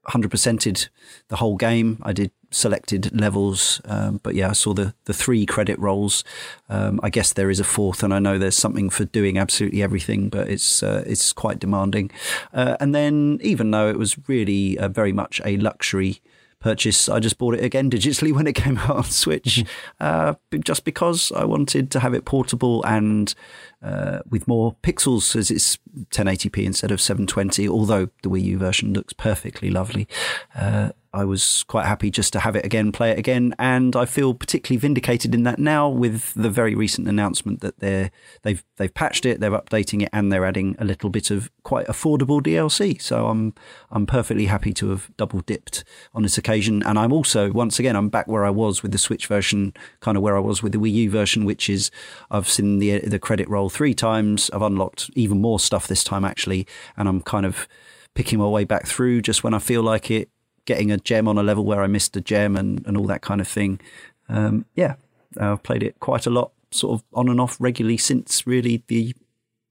100%ed 0.09 0.88
the 1.29 1.37
whole 1.37 1.57
game. 1.57 1.99
I 2.03 2.12
did 2.12 2.33
selected 2.50 3.18
levels, 3.18 3.80
um, 3.84 4.20
but 4.22 4.34
yeah, 4.34 4.50
I 4.50 4.52
saw 4.52 4.74
the, 4.74 4.94
the 5.04 5.12
three 5.12 5.46
credit 5.46 5.78
rolls. 5.78 6.24
Um, 6.68 7.00
I 7.02 7.10
guess 7.10 7.32
there 7.32 7.50
is 7.50 7.60
a 7.60 7.64
fourth, 7.64 8.02
and 8.02 8.12
I 8.12 8.18
know 8.18 8.38
there's 8.38 8.56
something 8.56 8.90
for 8.90 9.04
doing 9.04 9.38
absolutely 9.38 9.82
everything, 9.82 10.28
but 10.28 10.48
it's 10.48 10.82
uh, 10.82 11.04
it's 11.06 11.32
quite 11.32 11.58
demanding. 11.58 12.10
Uh, 12.52 12.76
and 12.80 12.94
then, 12.94 13.38
even 13.42 13.70
though 13.70 13.88
it 13.88 13.98
was 13.98 14.16
really 14.28 14.78
uh, 14.78 14.88
very 14.88 15.12
much 15.12 15.40
a 15.44 15.56
luxury 15.56 16.20
purchase. 16.60 17.08
I 17.08 17.18
just 17.18 17.38
bought 17.38 17.54
it 17.54 17.64
again 17.64 17.90
digitally 17.90 18.32
when 18.32 18.46
it 18.46 18.54
came 18.54 18.78
out 18.78 18.96
on 18.96 19.04
Switch, 19.04 19.64
uh, 19.98 20.34
just 20.62 20.84
because 20.84 21.32
I 21.32 21.44
wanted 21.44 21.90
to 21.92 22.00
have 22.00 22.14
it 22.14 22.24
portable 22.24 22.84
and 22.84 23.34
uh, 23.82 24.20
with 24.28 24.46
more 24.46 24.76
pixels, 24.82 25.34
as 25.34 25.50
it's 25.50 25.78
1080p 26.10 26.64
instead 26.64 26.90
of 26.90 27.00
720. 27.00 27.66
Although 27.68 28.10
the 28.22 28.28
Wii 28.28 28.42
U 28.44 28.58
version 28.58 28.92
looks 28.92 29.12
perfectly 29.12 29.70
lovely. 29.70 30.06
Uh, 30.54 30.90
I 31.12 31.25
was 31.25 31.64
quite 31.64 31.87
happy 31.87 32.11
just 32.11 32.33
to 32.35 32.40
have 32.40 32.55
it 32.55 32.64
again, 32.64 32.92
play 32.92 33.11
it 33.11 33.18
again, 33.18 33.53
and 33.59 33.96
I 33.96 34.05
feel 34.05 34.33
particularly 34.33 34.79
vindicated 34.79 35.35
in 35.35 35.42
that 35.42 35.59
now 35.59 35.88
with 35.88 36.33
the 36.35 36.51
very 36.51 36.77
recent 36.77 37.09
announcement 37.09 37.61
that 37.62 37.81
they're 37.81 38.12
they've 38.42 38.62
they've 38.77 38.94
patched 38.94 39.27
it, 39.27 39.40
they're 39.40 39.51
updating 39.51 40.03
it, 40.03 40.09
and 40.12 40.33
they're 40.33 40.44
adding 40.44 40.77
a 40.79 40.85
little 40.85 41.11
bit 41.11 41.33
of 41.33 41.51
quite 41.64 41.87
affordable 41.88 42.40
DLC. 42.40 43.01
So 43.03 43.27
I'm 43.27 43.55
I'm 43.90 44.07
perfectly 44.07 44.46
happy 44.46 44.73
to 44.75 44.90
have 44.90 45.11
double 45.16 45.40
dipped 45.40 45.83
on 46.14 46.23
this 46.23 46.38
occasion, 46.38 46.83
and 46.85 46.96
I'm 46.96 47.12
also 47.12 47.51
once 47.51 47.81
again 47.81 47.96
I'm 47.96 48.09
back 48.09 48.29
where 48.29 48.44
I 48.44 48.51
was 48.51 48.83
with 48.83 48.92
the 48.92 48.99
Switch 48.99 49.27
version, 49.27 49.75
kind 49.99 50.16
of 50.16 50.23
where 50.23 50.37
I 50.37 50.40
was 50.40 50.62
with 50.62 50.73
the 50.73 50.79
Wii 50.79 50.92
U 50.92 51.11
version, 51.11 51.44
which 51.44 51.68
is 51.68 51.90
I've 52.31 52.49
seen 52.49 52.79
the 52.79 53.01
the 53.01 53.18
credit 53.18 53.49
roll 53.49 53.68
three 53.68 53.94
times, 53.94 54.49
I've 54.53 54.62
unlocked 54.62 55.11
even 55.14 55.40
more 55.40 55.59
stuff 55.59 55.88
this 55.88 56.05
time 56.05 56.25
actually, 56.25 56.68
and 56.96 57.09
I'm 57.09 57.20
kind 57.20 57.46
of 57.46 57.66
picking 58.14 58.38
my 58.38 58.46
way 58.46 58.64
back 58.64 58.87
through 58.87 59.23
just 59.23 59.42
when 59.42 59.55
I 59.55 59.59
feel 59.59 59.83
like 59.83 60.11
it 60.11 60.29
getting 60.70 60.92
a 60.92 60.98
gem 60.98 61.26
on 61.26 61.37
a 61.37 61.42
level 61.42 61.64
where 61.64 61.83
I 61.83 61.88
missed 61.88 62.16
a 62.16 62.20
gem 62.20 62.54
and, 62.54 62.87
and 62.87 62.96
all 62.96 63.09
that 63.09 63.22
kind 63.22 63.40
of 63.40 63.48
thing. 63.48 63.80
Um, 64.28 64.66
yeah, 64.76 64.94
I've 65.37 65.64
played 65.64 65.83
it 65.83 65.98
quite 65.98 66.26
a 66.26 66.30
lot, 66.30 66.52
sort 66.70 66.94
of 66.94 67.04
on 67.12 67.28
and 67.28 67.40
off 67.40 67.56
regularly 67.59 67.96
since 67.96 68.46
really 68.46 68.85
the 68.87 69.16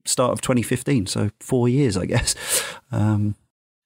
start 0.04 0.32
of 0.32 0.42
2015. 0.42 1.06
So 1.06 1.30
four 1.40 1.70
years, 1.70 1.96
I 1.96 2.04
guess. 2.04 2.34
Um, 2.92 3.34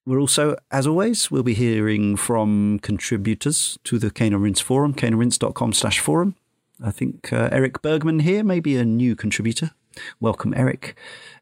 we're 0.04 0.18
also, 0.18 0.56
as 0.72 0.88
always, 0.88 1.30
we'll 1.30 1.44
be 1.44 1.54
hearing 1.54 2.16
from 2.16 2.80
contributors 2.80 3.78
to 3.84 4.00
the 4.00 4.10
and 4.18 4.42
Rinse 4.42 4.60
forum, 4.60 4.92
caneandrinse.com 4.92 5.72
slash 5.72 6.00
forum. 6.00 6.34
I 6.82 6.90
think 6.90 7.32
uh, 7.32 7.48
Eric 7.52 7.80
Bergman 7.80 8.20
here 8.20 8.42
may 8.42 8.58
be 8.58 8.76
a 8.76 8.84
new 8.84 9.14
contributor. 9.14 9.70
Welcome, 10.18 10.52
Eric. 10.56 10.96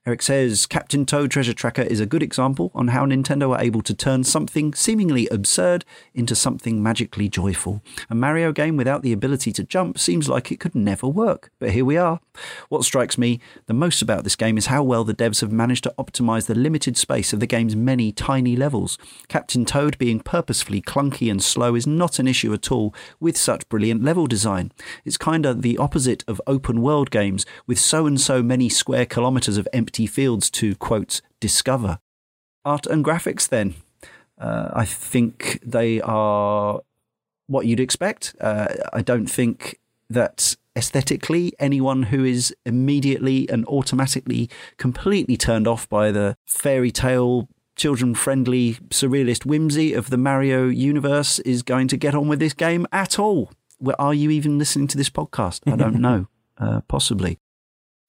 Eric 0.05 0.23
says 0.23 0.67
Captain 0.67 1.07
Toad 1.07 1.31
Treasure 1.31 1.53
Tracker 1.53 1.83
is 1.83 2.01
a 2.01 2.07
good 2.07 2.25
example 2.25 2.73
on 2.75 2.89
how 2.89 3.07
Nintendo 3.07 3.57
are 3.57 3.63
able 3.63 3.83
to 3.83 3.95
turn 3.95 4.25
something 4.25 4.75
seemingly 4.75 5.29
absurd 5.29 5.85
into 6.13 6.35
something 6.35 6.83
magically 6.83 7.29
joyful. 7.29 7.85
A 8.11 8.15
Mario 8.17 8.51
game 8.51 8.77
without 8.77 9.03
the 9.03 9.13
ability 9.13 9.53
to 9.53 9.63
jump 9.63 10.01
seems 10.01 10.29
like 10.29 10.51
it 10.51 10.59
could 10.59 10.75
never 10.75 11.07
work, 11.07 11.53
but 11.61 11.71
here 11.71 11.85
we 11.85 11.97
are. 11.97 12.19
What 12.69 12.83
strikes 12.83 13.17
me 13.17 13.39
the 13.67 13.75
most 13.75 14.03
about 14.03 14.25
this 14.25 14.35
game 14.35 14.59
is 14.59 14.67
how 14.67 14.83
well 14.83 15.05
the 15.05 15.15
devs 15.15 15.41
have 15.41 15.53
managed 15.53 15.85
to 15.85 15.95
optimize 15.97 16.47
the 16.47 16.57
limited 16.57 16.97
space 16.97 17.33
of 17.33 17.39
the 17.39 17.47
game's 17.47 17.77
many 17.77 18.11
tiny 18.11 18.57
levels. 18.57 18.99
Captain 19.29 19.65
Toad 19.65 19.99
being 19.99 20.19
purposefully 20.19 20.83
clunky 20.83 21.31
and 21.31 21.41
slow 21.41 21.77
is 21.77 21.87
not 21.87 22.19
an 22.19 22.27
issue 22.27 22.53
at 22.53 22.73
all 22.73 22.93
with 23.21 23.37
such 23.37 23.69
brilliant 23.69 24.03
level 24.03 24.27
design. 24.27 24.73
It's 25.05 25.17
kind 25.17 25.47
of 25.47 25.63
the 25.63 25.79
opposite 25.79 26.25
of 26.27 26.43
open 26.49 26.83
world 26.83 27.13
games 27.13 27.47
with 27.69 27.79
so 27.79 28.05
and 28.05 28.21
so 28.21 28.43
many 28.43 28.69
square 28.69 29.07
kilometers 29.07 29.57
of 29.57 29.69
empty 29.73 29.92
empty 29.93 30.07
fields 30.07 30.49
to, 30.49 30.75
quote, 30.77 31.21
discover. 31.39 31.99
Art 32.65 32.87
and 32.87 33.05
graphics, 33.05 33.47
then. 33.47 33.75
Uh, 34.39 34.71
I 34.73 34.87
think 34.87 35.61
they 35.63 36.01
are 36.01 36.81
what 37.47 37.67
you'd 37.67 37.79
expect. 37.79 38.35
Uh, 38.41 38.69
I 38.95 39.03
don't 39.03 39.27
think 39.27 39.79
that 40.09 40.57
aesthetically, 40.75 41.53
anyone 41.59 42.05
who 42.05 42.25
is 42.25 42.55
immediately 42.65 43.47
and 43.51 43.67
automatically 43.67 44.49
completely 44.79 45.37
turned 45.37 45.69
off 45.69 45.87
by 45.91 46.11
the 46.11 46.37
fairy 46.47 46.91
tale, 46.91 47.51
children 47.77 48.15
friendly, 48.15 48.77
surrealist 48.89 49.45
whimsy 49.45 49.93
of 49.93 50.09
the 50.09 50.17
Mario 50.17 50.69
universe 50.69 51.39
is 51.41 51.63
going 51.63 51.87
to 51.89 51.99
get 51.99 52.15
on 52.15 52.29
with 52.29 52.39
this 52.39 52.55
game 52.55 52.87
at 52.93 53.19
all. 53.19 53.53
Well, 53.79 53.97
are 53.99 54.15
you 54.15 54.31
even 54.31 54.59
listening 54.59 54.87
to 54.89 54.97
this 54.97 55.11
podcast? 55.11 55.71
I 55.71 55.77
don't 55.77 56.01
know. 56.09 56.29
Uh, 56.57 56.81
possibly. 56.89 57.39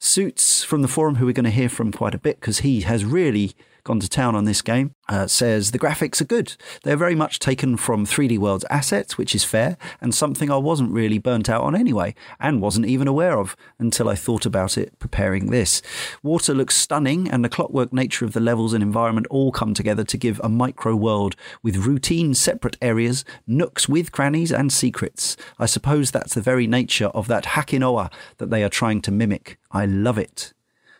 Suits 0.05 0.65
from 0.65 0.81
the 0.81 0.89
forum, 0.89 1.15
who 1.15 1.25
we're 1.25 1.31
going 1.31 1.45
to 1.45 1.49
hear 1.49 1.69
from 1.69 1.89
quite 1.89 2.13
a 2.13 2.17
bit 2.17 2.41
because 2.41 2.59
he 2.59 2.81
has 2.81 3.05
really 3.05 3.53
gone 3.83 3.99
to 3.99 4.09
town 4.09 4.35
on 4.35 4.45
this 4.45 4.61
game, 4.61 4.95
uh, 5.09 5.27
says 5.27 5.71
the 5.71 5.79
graphics 5.79 6.21
are 6.21 6.25
good. 6.25 6.55
They're 6.83 6.95
very 6.95 7.15
much 7.15 7.39
taken 7.39 7.75
from 7.77 8.05
3D 8.05 8.37
World's 8.37 8.65
assets, 8.69 9.17
which 9.17 9.35
is 9.35 9.43
fair, 9.43 9.77
and 9.99 10.15
something 10.15 10.49
I 10.49 10.57
wasn't 10.57 10.91
really 10.91 11.17
burnt 11.17 11.49
out 11.49 11.63
on 11.63 11.75
anyway, 11.75 12.15
and 12.39 12.61
wasn't 12.61 12.85
even 12.85 13.07
aware 13.07 13.37
of 13.37 13.55
until 13.79 14.07
I 14.07 14.15
thought 14.15 14.45
about 14.45 14.77
it 14.77 14.97
preparing 14.99 15.47
this. 15.47 15.81
Water 16.21 16.53
looks 16.53 16.75
stunning, 16.75 17.29
and 17.29 17.43
the 17.43 17.49
clockwork 17.49 17.91
nature 17.91 18.25
of 18.25 18.33
the 18.33 18.39
levels 18.39 18.73
and 18.73 18.81
environment 18.81 19.27
all 19.29 19.51
come 19.51 19.73
together 19.73 20.03
to 20.03 20.17
give 20.17 20.39
a 20.43 20.49
micro 20.49 20.95
world 20.95 21.35
with 21.61 21.85
routine 21.85 22.33
separate 22.33 22.77
areas, 22.81 23.25
nooks 23.45 23.89
with 23.89 24.11
crannies, 24.11 24.51
and 24.51 24.71
secrets. 24.71 25.35
I 25.59 25.65
suppose 25.65 26.11
that's 26.11 26.33
the 26.33 26.41
very 26.41 26.67
nature 26.67 27.07
of 27.07 27.27
that 27.27 27.43
Hakinoa 27.43 28.11
that 28.37 28.49
they 28.49 28.63
are 28.63 28.69
trying 28.69 29.01
to 29.01 29.11
mimic. 29.11 29.57
I 29.71 29.85
love 29.85 30.17
it. 30.17 30.53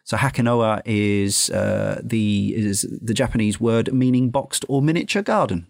So 0.04 0.18
Hakinoa 0.18 0.82
is 0.86 1.50
uh, 1.50 2.02
the 2.04 2.54
is 2.56 2.86
the 3.02 3.14
Japanese 3.14 3.60
word 3.60 3.94
meaning 3.94 4.30
boxed 4.30 4.66
or 4.68 4.82
miniature 4.82 5.22
garden. 5.22 5.68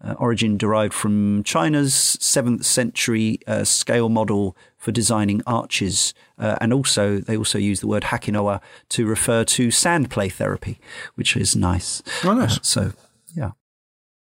Uh, 0.00 0.14
origin 0.18 0.56
derived 0.56 0.92
from 0.92 1.44
China's 1.44 1.94
seventh 1.94 2.64
century 2.64 3.38
uh, 3.46 3.62
scale 3.62 4.08
model 4.08 4.56
for 4.76 4.90
designing 4.90 5.40
arches, 5.46 6.14
uh, 6.38 6.56
and 6.60 6.72
also 6.72 7.18
they 7.18 7.36
also 7.36 7.58
use 7.58 7.80
the 7.80 7.86
word 7.86 8.04
Hakinoa 8.04 8.60
to 8.90 9.06
refer 9.06 9.44
to 9.44 9.70
sand 9.70 10.10
play 10.10 10.28
therapy, 10.28 10.80
which 11.14 11.36
is 11.36 11.54
nice. 11.54 12.02
Oh, 12.24 12.34
nice. 12.34 12.58
Uh, 12.58 12.62
so 12.62 12.92
yeah. 13.36 13.52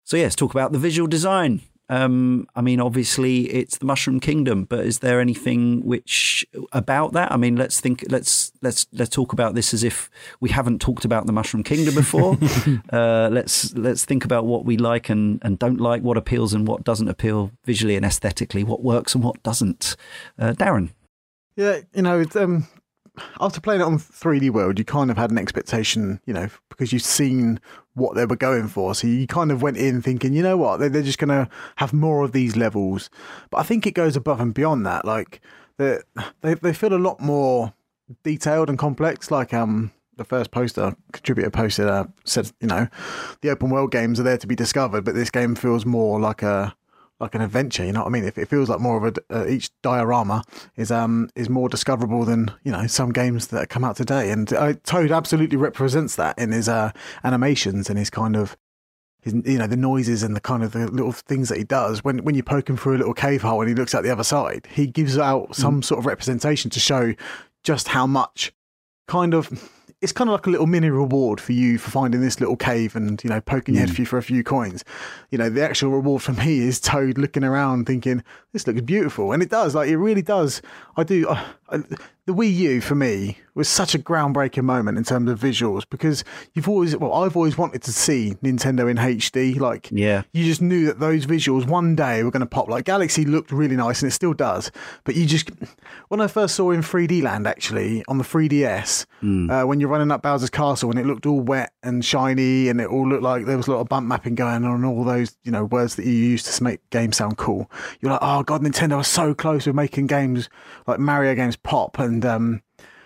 So 0.05 0.17
yes, 0.17 0.35
talk 0.35 0.53
about 0.53 0.73
the 0.73 0.79
visual 0.79 1.09
design. 1.09 1.63
Um, 1.93 2.49
I 2.57 2.63
mean, 2.63 2.81
obviously, 2.81 3.53
it's 3.53 3.77
the 3.77 3.85
Mushroom 3.85 4.19
Kingdom, 4.19 4.65
but 4.65 4.81
is 4.87 5.01
there 5.01 5.21
anything 5.21 5.85
which 5.85 6.43
about 6.73 7.13
that? 7.13 7.31
I 7.31 7.37
mean, 7.37 7.57
let's 7.57 7.83
think. 7.83 8.03
Let's 8.09 8.51
let's 8.63 8.87
let's 8.95 9.11
talk 9.11 9.35
about 9.35 9.55
this 9.55 9.75
as 9.75 9.85
if 9.85 10.09
we 10.41 10.49
haven't 10.49 10.81
talked 10.81 11.05
about 11.05 11.27
the 11.27 11.33
Mushroom 11.33 11.63
Kingdom 11.63 11.95
before. 11.95 12.39
uh, 12.91 13.29
let's 13.31 13.75
let's 13.75 14.07
think 14.07 14.25
about 14.25 14.47
what 14.47 14.65
we 14.65 14.79
like 14.79 15.11
and, 15.11 15.39
and 15.43 15.59
don't 15.59 15.83
like, 15.83 16.01
what 16.01 16.17
appeals 16.17 16.55
and 16.55 16.67
what 16.67 16.83
doesn't 16.83 17.09
appeal 17.09 17.51
visually 17.67 17.95
and 17.95 18.07
aesthetically, 18.07 18.65
what 18.65 18.83
works 18.83 19.15
and 19.15 19.23
what 19.23 19.43
doesn't. 19.43 19.95
Uh, 20.39 20.55
Darren. 20.55 20.93
Yeah, 21.57 21.81
you 21.95 22.01
know, 22.01 22.25
um, 22.37 22.67
after 23.41 23.61
playing 23.61 23.81
it 23.81 23.85
on 23.85 23.99
3D 23.99 24.51
World, 24.51 24.79
you 24.79 24.85
kind 24.85 25.11
of 25.11 25.17
had 25.17 25.31
an 25.31 25.39
expectation, 25.39 26.21
you 26.25 26.33
know, 26.33 26.49
because 26.69 26.93
you've 26.93 27.03
seen 27.03 27.61
what 27.95 28.15
they 28.15 28.25
were 28.25 28.37
going 28.37 28.69
for. 28.69 28.95
So 28.95 29.07
you 29.07 29.27
kind 29.27 29.53
of 29.53 29.63
went 29.63 29.77
in 29.77 30.01
thinking, 30.01 30.33
you 30.33 30.43
know 30.43 30.57
what, 30.57 30.79
they're 30.79 31.03
just 31.03 31.19
going 31.19 31.29
to 31.29 31.49
have 31.77 31.93
more 31.93 32.25
of 32.25 32.33
these 32.33 32.57
levels. 32.57 33.11
But 33.51 33.59
I 33.59 33.63
think 33.65 33.87
it 33.87 33.93
goes 33.93 34.17
above 34.17 34.41
and 34.41 34.55
beyond 34.55 34.87
that. 34.87 35.05
Like 35.05 35.41
they 35.77 35.99
they 36.41 36.73
feel 36.73 36.95
a 36.95 36.97
lot 36.97 37.21
more 37.21 37.75
detailed 38.23 38.69
and 38.69 38.79
complex. 38.79 39.31
Like 39.31 39.53
um 39.53 39.93
the 40.17 40.25
first 40.25 40.51
poster 40.51 40.95
contributor 41.13 41.51
posted 41.51 41.89
uh, 41.89 42.05
said, 42.25 42.51
you 42.61 42.69
know, 42.69 42.87
the 43.41 43.51
open 43.51 43.71
world 43.71 43.91
games 43.91 44.21
are 44.21 44.25
there 44.25 44.39
to 44.39 44.47
be 44.47 44.55
discovered, 44.55 45.05
but 45.05 45.15
this 45.15 45.31
game 45.31 45.55
feels 45.55 45.87
more 45.87 46.21
like 46.21 46.43
a 46.43 46.75
like 47.23 47.35
an 47.35 47.41
adventure. 47.41 47.85
You 47.85 47.93
know 47.93 48.01
what 48.01 48.09
I 48.09 48.11
mean? 48.11 48.25
It, 48.25 48.37
it 48.37 48.49
feels 48.49 48.69
like 48.69 48.81
more 48.81 49.03
of 49.03 49.17
a 49.17 49.35
uh, 49.35 49.47
each 49.47 49.71
diorama 49.81 50.43
is 50.77 50.91
um 50.91 51.31
is 51.35 51.49
more 51.49 51.69
discoverable 51.69 52.25
than 52.25 52.51
you 52.65 52.73
know 52.73 52.87
some 52.87 53.13
games 53.13 53.47
that 53.49 53.71
come 53.71 53.85
out 53.85 53.97
today. 53.97 54.31
And 54.31 54.53
uh, 54.53 54.75
Toad 54.85 55.11
absolutely 55.11 55.57
represents 55.57 56.17
that 56.17 56.39
in 56.39 56.53
his 56.53 56.69
uh, 56.69 56.91
animations 57.25 57.89
and 57.89 57.99
his 57.99 58.11
kind 58.11 58.37
of 58.37 58.57
his, 59.23 59.35
you 59.35 59.57
know 59.57 59.69
the 59.69 59.77
noises 59.77 60.23
and 60.23 60.37
the 60.37 60.41
kind 60.41 60.63
of 60.63 60.73
the 60.73 60.89
little 60.89 61.13
things 61.13 61.49
that 61.49 61.59
he 61.59 61.65
does 61.65 62.05
when 62.05 62.19
when 62.25 62.35
you 62.35 62.43
poke 62.43 62.69
him 62.69 62.77
through 62.77 62.97
a 62.97 62.99
little 62.99 63.15
cave 63.15 63.43
hole 63.43 63.61
and 63.61 63.69
he 63.69 63.75
looks 63.75 63.95
out 63.95 64.03
the 64.03 64.11
other 64.11 64.25
side 64.25 64.67
he 64.73 64.87
gives 64.87 65.17
out 65.17 65.55
some 65.55 65.81
mm. 65.81 65.85
sort 65.85 66.01
of 66.01 66.07
representation 66.07 66.71
to 66.71 66.81
show 66.81 67.15
just 67.63 67.89
how 67.89 68.05
much 68.05 68.53
kind 69.07 69.33
of 69.33 69.71
it's 70.03 70.13
kind 70.13 70.29
of 70.29 70.33
like 70.33 70.47
a 70.47 70.51
little 70.51 70.67
mini 70.67 70.91
reward 70.91 71.41
for 71.41 71.53
you 71.53 71.79
for 71.79 71.91
finding 71.91 72.21
this 72.21 72.41
little 72.41 72.57
cave 72.57 72.97
and 72.97 73.23
you 73.23 73.31
know 73.31 73.41
poking 73.41 73.75
mm. 73.75 73.79
your 73.79 73.87
head 73.87 73.95
for, 73.95 74.03
you 74.03 74.07
for 74.07 74.19
a 74.19 74.23
few 74.23 74.43
coins. 74.43 74.85
You 75.31 75.39
know, 75.39 75.49
the 75.49 75.63
actual 75.63 75.91
reward 75.91 76.23
for 76.23 76.33
me 76.33 76.59
is 76.59 76.81
Toad 76.81 77.17
looking 77.17 77.45
around 77.45 77.87
thinking 77.87 78.23
this 78.53 78.67
looks 78.67 78.81
beautiful, 78.83 79.33
and 79.33 79.43
it 79.43 79.51
does. 79.51 79.75
Like 79.75 79.89
it 79.89 79.97
really 79.97 80.23
does. 80.23 80.63
I 80.97 81.05
do. 81.05 81.29
Uh, 81.29 81.83
the 82.27 82.33
Wii 82.33 82.55
U 82.55 82.81
for 82.81 82.95
me 82.95 83.39
was 83.55 83.69
such 83.69 83.95
a 83.95 83.99
groundbreaking 83.99 84.63
moment 84.63 84.97
in 84.97 85.03
terms 85.03 85.29
of 85.29 85.41
visuals 85.41 85.83
because 85.91 86.23
you've 86.55 86.69
always, 86.69 86.97
well, 86.97 87.13
I've 87.13 87.37
always 87.37 87.59
wanted 87.59 87.83
to 87.83 87.93
see 87.93 88.37
Nintendo 88.43 88.89
in 88.89 88.97
HD. 88.97 89.59
Like, 89.59 89.89
yeah, 89.91 90.23
you 90.33 90.45
just 90.45 90.63
knew 90.63 90.87
that 90.87 91.01
those 91.01 91.27
visuals 91.27 91.67
one 91.67 91.97
day 91.97 92.23
were 92.23 92.31
going 92.31 92.41
to 92.41 92.47
pop. 92.47 92.69
Like 92.69 92.85
Galaxy 92.85 93.25
looked 93.25 93.51
really 93.51 93.75
nice 93.75 94.03
and 94.03 94.11
it 94.11 94.15
still 94.15 94.35
does, 94.35 94.71
but 95.03 95.17
you 95.17 95.27
just, 95.27 95.51
when 96.09 96.21
I 96.21 96.29
first 96.29 96.55
saw 96.55 96.71
in 96.71 96.81
3D 96.81 97.23
Land 97.23 97.49
actually 97.49 98.05
on 98.07 98.19
the 98.19 98.25
3DS, 98.25 99.07
mm. 99.23 99.51
uh, 99.51 99.67
when 99.67 99.81
you're 99.81 99.91
running 99.91 100.13
up 100.13 100.23
Bowser's 100.23 100.51
Castle 100.51 100.91
and 100.91 100.99
it 100.99 101.07
looked 101.07 101.27
all 101.27 101.41
wet 101.41 101.73
and 101.83 102.05
shiny 102.05 102.69
and 102.69 102.81
it 102.81 102.89
all 102.89 103.09
looked 103.09 103.25
like 103.25 103.47
there 103.47 103.57
was 103.57 103.67
a 103.67 103.73
lot 103.73 103.81
of 103.81 103.89
bump 103.89 104.07
mapping 104.07 104.37
going 104.37 104.65
on 104.65 104.77
and 104.77 104.87
all 104.87 105.03
those, 105.03 105.37
you 105.43 105.51
know, 105.51 105.65
words 105.65 105.97
that 105.97 106.07
you 106.07 106.13
use 106.13 106.45
to 106.45 106.63
make 106.63 106.89
games 106.91 107.17
sound 107.17 107.37
cool. 107.37 107.69
You're 108.01 108.13
like, 108.13 108.23
oh 108.23 108.42
god, 108.43 108.63
Nintendo 108.63 108.97
was 108.99 109.09
so 109.09 109.35
close 109.35 109.67
with 109.67 109.77
making 109.77 110.07
games 110.07 110.49
like 110.87 110.99
Mario 110.99 111.35
games 111.35 111.57
pop 111.57 111.99
and 111.99 112.25
um, 112.25 112.63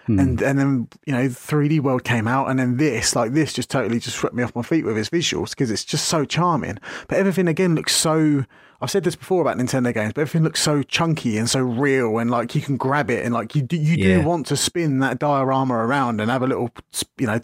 hmm. 0.06 0.18
and 0.18 0.42
and 0.42 0.58
then 0.58 0.88
you 1.06 1.12
know 1.12 1.28
3D 1.28 1.80
World 1.80 2.04
came 2.04 2.26
out, 2.28 2.48
and 2.48 2.58
then 2.58 2.76
this 2.76 3.14
like 3.16 3.32
this 3.32 3.52
just 3.52 3.70
totally 3.70 3.98
just 4.00 4.16
swept 4.16 4.34
me 4.34 4.42
off 4.42 4.54
my 4.54 4.62
feet 4.62 4.84
with 4.84 4.96
its 4.98 5.10
visuals 5.10 5.50
because 5.50 5.70
it's 5.70 5.84
just 5.84 6.06
so 6.06 6.24
charming. 6.24 6.78
But 7.08 7.18
everything 7.18 7.48
again 7.48 7.74
looks 7.74 7.94
so 7.94 8.44
I've 8.78 8.90
said 8.90 9.04
this 9.04 9.16
before 9.16 9.40
about 9.40 9.56
Nintendo 9.56 9.92
games, 9.94 10.12
but 10.12 10.20
everything 10.20 10.42
looks 10.42 10.60
so 10.60 10.82
chunky 10.82 11.38
and 11.38 11.48
so 11.48 11.60
real, 11.60 12.18
and 12.18 12.30
like 12.30 12.54
you 12.54 12.60
can 12.60 12.76
grab 12.76 13.10
it, 13.10 13.24
and 13.24 13.32
like 13.32 13.54
you 13.54 13.62
do, 13.62 13.76
you 13.76 13.96
Yeah. 13.96 14.20
do 14.20 14.28
want 14.28 14.46
to 14.48 14.56
spin 14.56 14.98
that 14.98 15.18
diorama 15.18 15.74
around 15.74 16.20
and 16.20 16.30
have 16.30 16.42
a 16.42 16.46
little, 16.46 16.70
you 17.18 17.26
know. 17.26 17.40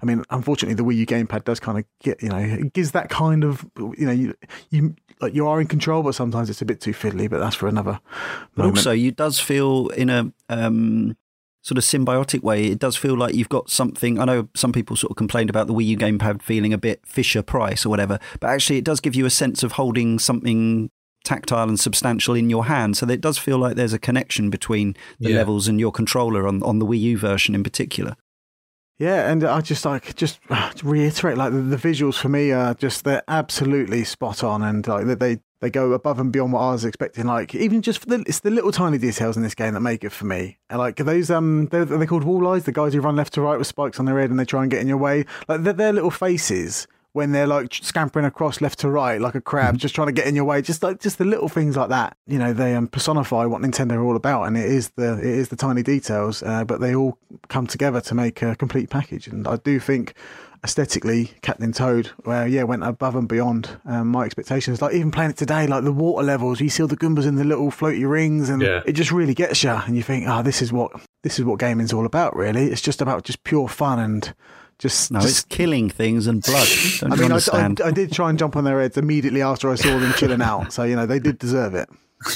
I 0.00 0.06
mean, 0.06 0.22
unfortunately, 0.30 0.74
the 0.74 0.84
Wii 0.84 0.98
U 0.98 1.06
gamepad 1.06 1.44
does 1.44 1.58
kind 1.58 1.78
of 1.78 1.84
get, 2.00 2.22
you 2.22 2.28
know, 2.28 2.38
it 2.38 2.72
gives 2.74 2.92
that 2.92 3.10
kind 3.10 3.42
of, 3.42 3.66
you 3.76 4.06
know, 4.06 4.12
you 4.12 4.34
you 4.70 4.94
like 5.20 5.34
you 5.34 5.46
are 5.46 5.60
in 5.60 5.66
control, 5.66 6.02
but 6.02 6.14
sometimes 6.14 6.50
it's 6.50 6.62
a 6.62 6.64
bit 6.64 6.80
too 6.80 6.92
fiddly. 6.92 7.28
But 7.28 7.38
that's 7.40 7.56
for 7.56 7.68
another. 7.68 8.00
Moment. 8.56 8.78
also, 8.78 8.92
you 8.92 9.10
does 9.10 9.38
feel 9.40 9.88
in 9.88 10.10
a 10.10 10.32
um, 10.48 11.16
sort 11.62 11.78
of 11.78 11.84
symbiotic 11.84 12.42
way. 12.42 12.66
It 12.66 12.78
does 12.78 12.96
feel 12.96 13.16
like 13.16 13.34
you've 13.34 13.48
got 13.48 13.70
something. 13.70 14.18
I 14.18 14.24
know 14.24 14.48
some 14.54 14.72
people 14.72 14.96
sort 14.96 15.10
of 15.10 15.16
complained 15.16 15.50
about 15.50 15.66
the 15.66 15.74
Wii 15.74 15.86
U 15.86 15.96
gamepad 15.98 16.42
feeling 16.42 16.72
a 16.72 16.78
bit 16.78 17.00
Fisher 17.06 17.42
Price 17.42 17.84
or 17.84 17.88
whatever, 17.88 18.18
but 18.40 18.48
actually, 18.50 18.78
it 18.78 18.84
does 18.84 19.00
give 19.00 19.14
you 19.14 19.26
a 19.26 19.30
sense 19.30 19.62
of 19.62 19.72
holding 19.72 20.18
something 20.18 20.90
tactile 21.24 21.68
and 21.68 21.78
substantial 21.80 22.34
in 22.34 22.48
your 22.48 22.66
hand. 22.66 22.96
So 22.96 23.04
that 23.06 23.14
it 23.14 23.20
does 23.20 23.38
feel 23.38 23.58
like 23.58 23.76
there's 23.76 23.92
a 23.92 23.98
connection 23.98 24.50
between 24.50 24.96
the 25.18 25.30
Yeah. 25.30 25.36
levels 25.38 25.68
and 25.68 25.78
your 25.80 25.92
controller 25.92 26.46
on 26.46 26.62
on 26.62 26.78
the 26.78 26.86
Wii 26.86 27.00
U 27.00 27.18
version 27.18 27.54
in 27.54 27.62
particular. 27.62 28.16
Yeah, 28.98 29.30
and 29.30 29.44
I 29.44 29.60
just 29.60 29.84
like 29.84 30.16
just 30.16 30.40
uh, 30.50 30.72
reiterate 30.82 31.38
like 31.38 31.52
the, 31.52 31.60
the 31.60 31.76
visuals 31.76 32.18
for 32.18 32.28
me 32.28 32.50
are 32.50 32.74
just 32.74 33.04
they're 33.04 33.22
absolutely 33.28 34.02
spot 34.04 34.42
on, 34.42 34.62
and 34.62 34.86
like 34.86 35.06
they- 35.18 35.38
they 35.60 35.70
go 35.70 35.90
above 35.92 36.20
and 36.20 36.30
beyond 36.30 36.52
what 36.52 36.60
I 36.60 36.70
was 36.70 36.84
expecting. 36.84 37.26
Like 37.26 37.52
even 37.52 37.82
just 37.82 37.98
for 37.98 38.06
the 38.06 38.22
it's 38.28 38.38
the 38.38 38.50
little 38.50 38.70
tiny 38.70 38.96
details 38.96 39.36
in 39.36 39.42
this 39.42 39.56
game 39.56 39.74
that 39.74 39.80
make 39.80 40.04
it 40.04 40.10
for 40.10 40.24
me. 40.24 40.58
And 40.70 40.78
like 40.78 40.94
those 40.98 41.32
um 41.32 41.66
they're, 41.72 41.84
they're 41.84 42.06
called 42.06 42.22
the 42.22 42.70
guys 42.72 42.94
who 42.94 43.00
run 43.00 43.16
left 43.16 43.32
to 43.34 43.40
right 43.40 43.58
with 43.58 43.66
spikes 43.66 43.98
on 43.98 44.04
their 44.06 44.20
head 44.20 44.30
and 44.30 44.38
they 44.38 44.44
try 44.44 44.62
and 44.62 44.70
get 44.70 44.80
in 44.80 44.86
your 44.86 44.98
way. 44.98 45.24
Like 45.48 45.64
they're, 45.64 45.72
their 45.72 45.92
little 45.92 46.12
faces 46.12 46.86
when 47.18 47.32
they're 47.32 47.46
like 47.46 47.74
scampering 47.74 48.24
across 48.24 48.60
left 48.62 48.78
to 48.78 48.88
right 48.90 49.20
like 49.20 49.34
a 49.34 49.40
crab, 49.42 49.76
just 49.76 49.94
trying 49.94 50.06
to 50.08 50.12
get 50.12 50.26
in 50.26 50.34
your 50.34 50.44
way. 50.46 50.62
Just 50.62 50.82
like 50.82 51.00
just 51.00 51.18
the 51.18 51.24
little 51.26 51.48
things 51.50 51.76
like 51.76 51.90
that. 51.90 52.16
You 52.26 52.38
know, 52.38 52.52
they 52.54 52.74
um, 52.74 52.86
personify 52.88 53.44
what 53.44 53.60
Nintendo 53.60 53.92
are 53.96 54.02
all 54.02 54.16
about, 54.16 54.44
and 54.44 54.56
it 54.56 54.64
is 54.64 54.88
the 54.96 55.18
it 55.18 55.24
is 55.26 55.50
the 55.50 55.56
tiny 55.56 55.82
details, 55.82 56.42
uh, 56.42 56.64
but 56.64 56.80
they 56.80 56.94
all 56.94 57.18
come 57.48 57.66
together 57.66 58.00
to 58.00 58.14
make 58.14 58.40
a 58.40 58.56
complete 58.56 58.88
package. 58.88 59.28
And 59.28 59.46
I 59.46 59.56
do 59.56 59.78
think 59.78 60.14
aesthetically, 60.64 61.32
Captain 61.42 61.72
Toad, 61.72 62.10
well, 62.24 62.46
yeah, 62.48 62.64
went 62.64 62.82
above 62.82 63.14
and 63.14 63.28
beyond 63.28 63.78
um, 63.84 64.08
my 64.08 64.24
expectations. 64.24 64.82
Like 64.82 64.94
even 64.94 65.10
playing 65.10 65.30
it 65.30 65.36
today, 65.36 65.66
like 65.66 65.84
the 65.84 65.92
water 65.92 66.24
levels, 66.24 66.60
you 66.60 66.68
see 66.68 66.82
all 66.82 66.88
the 66.88 66.96
Goombas 66.96 67.26
in 67.26 67.36
the 67.36 67.44
little 67.44 67.70
floaty 67.70 68.08
rings, 68.08 68.48
and 68.48 68.60
Yeah. 68.62 68.82
it 68.84 68.92
just 68.92 69.12
really 69.12 69.34
gets 69.34 69.62
you. 69.62 69.70
And 69.70 69.94
you 69.96 70.02
think, 70.02 70.26
oh, 70.28 70.42
this 70.42 70.60
is 70.62 70.72
what 70.72 70.90
this 71.22 71.38
is 71.38 71.44
what 71.44 71.58
gaming's 71.58 71.92
all 71.92 72.06
about. 72.06 72.34
Really, 72.36 72.66
it's 72.70 72.80
just 72.80 73.00
about 73.00 73.24
just 73.24 73.44
pure 73.44 73.68
fun 73.68 73.98
and 73.98 74.34
just. 74.78 75.10
No, 75.10 75.20
just 75.20 75.30
it's 75.30 75.44
killing 75.44 75.90
things 75.90 76.26
and 76.26 76.42
blood. 76.42 76.68
Don't 77.00 77.12
I 77.12 77.16
mean, 77.16 77.32
I, 77.32 77.40
I. 77.52 77.88
I 77.88 77.90
did 77.90 78.12
try 78.12 78.30
and 78.30 78.38
jump 78.38 78.56
on 78.56 78.64
their 78.64 78.80
heads 78.80 78.96
immediately 78.96 79.42
after 79.42 79.70
I 79.70 79.74
saw 79.74 79.98
them 79.98 80.12
chilling 80.14 80.42
out. 80.42 80.72
So, 80.72 80.84
you 80.84 80.96
know, 80.96 81.06
they 81.06 81.18
did 81.18 81.38
deserve 81.38 81.74
it. 81.74 81.88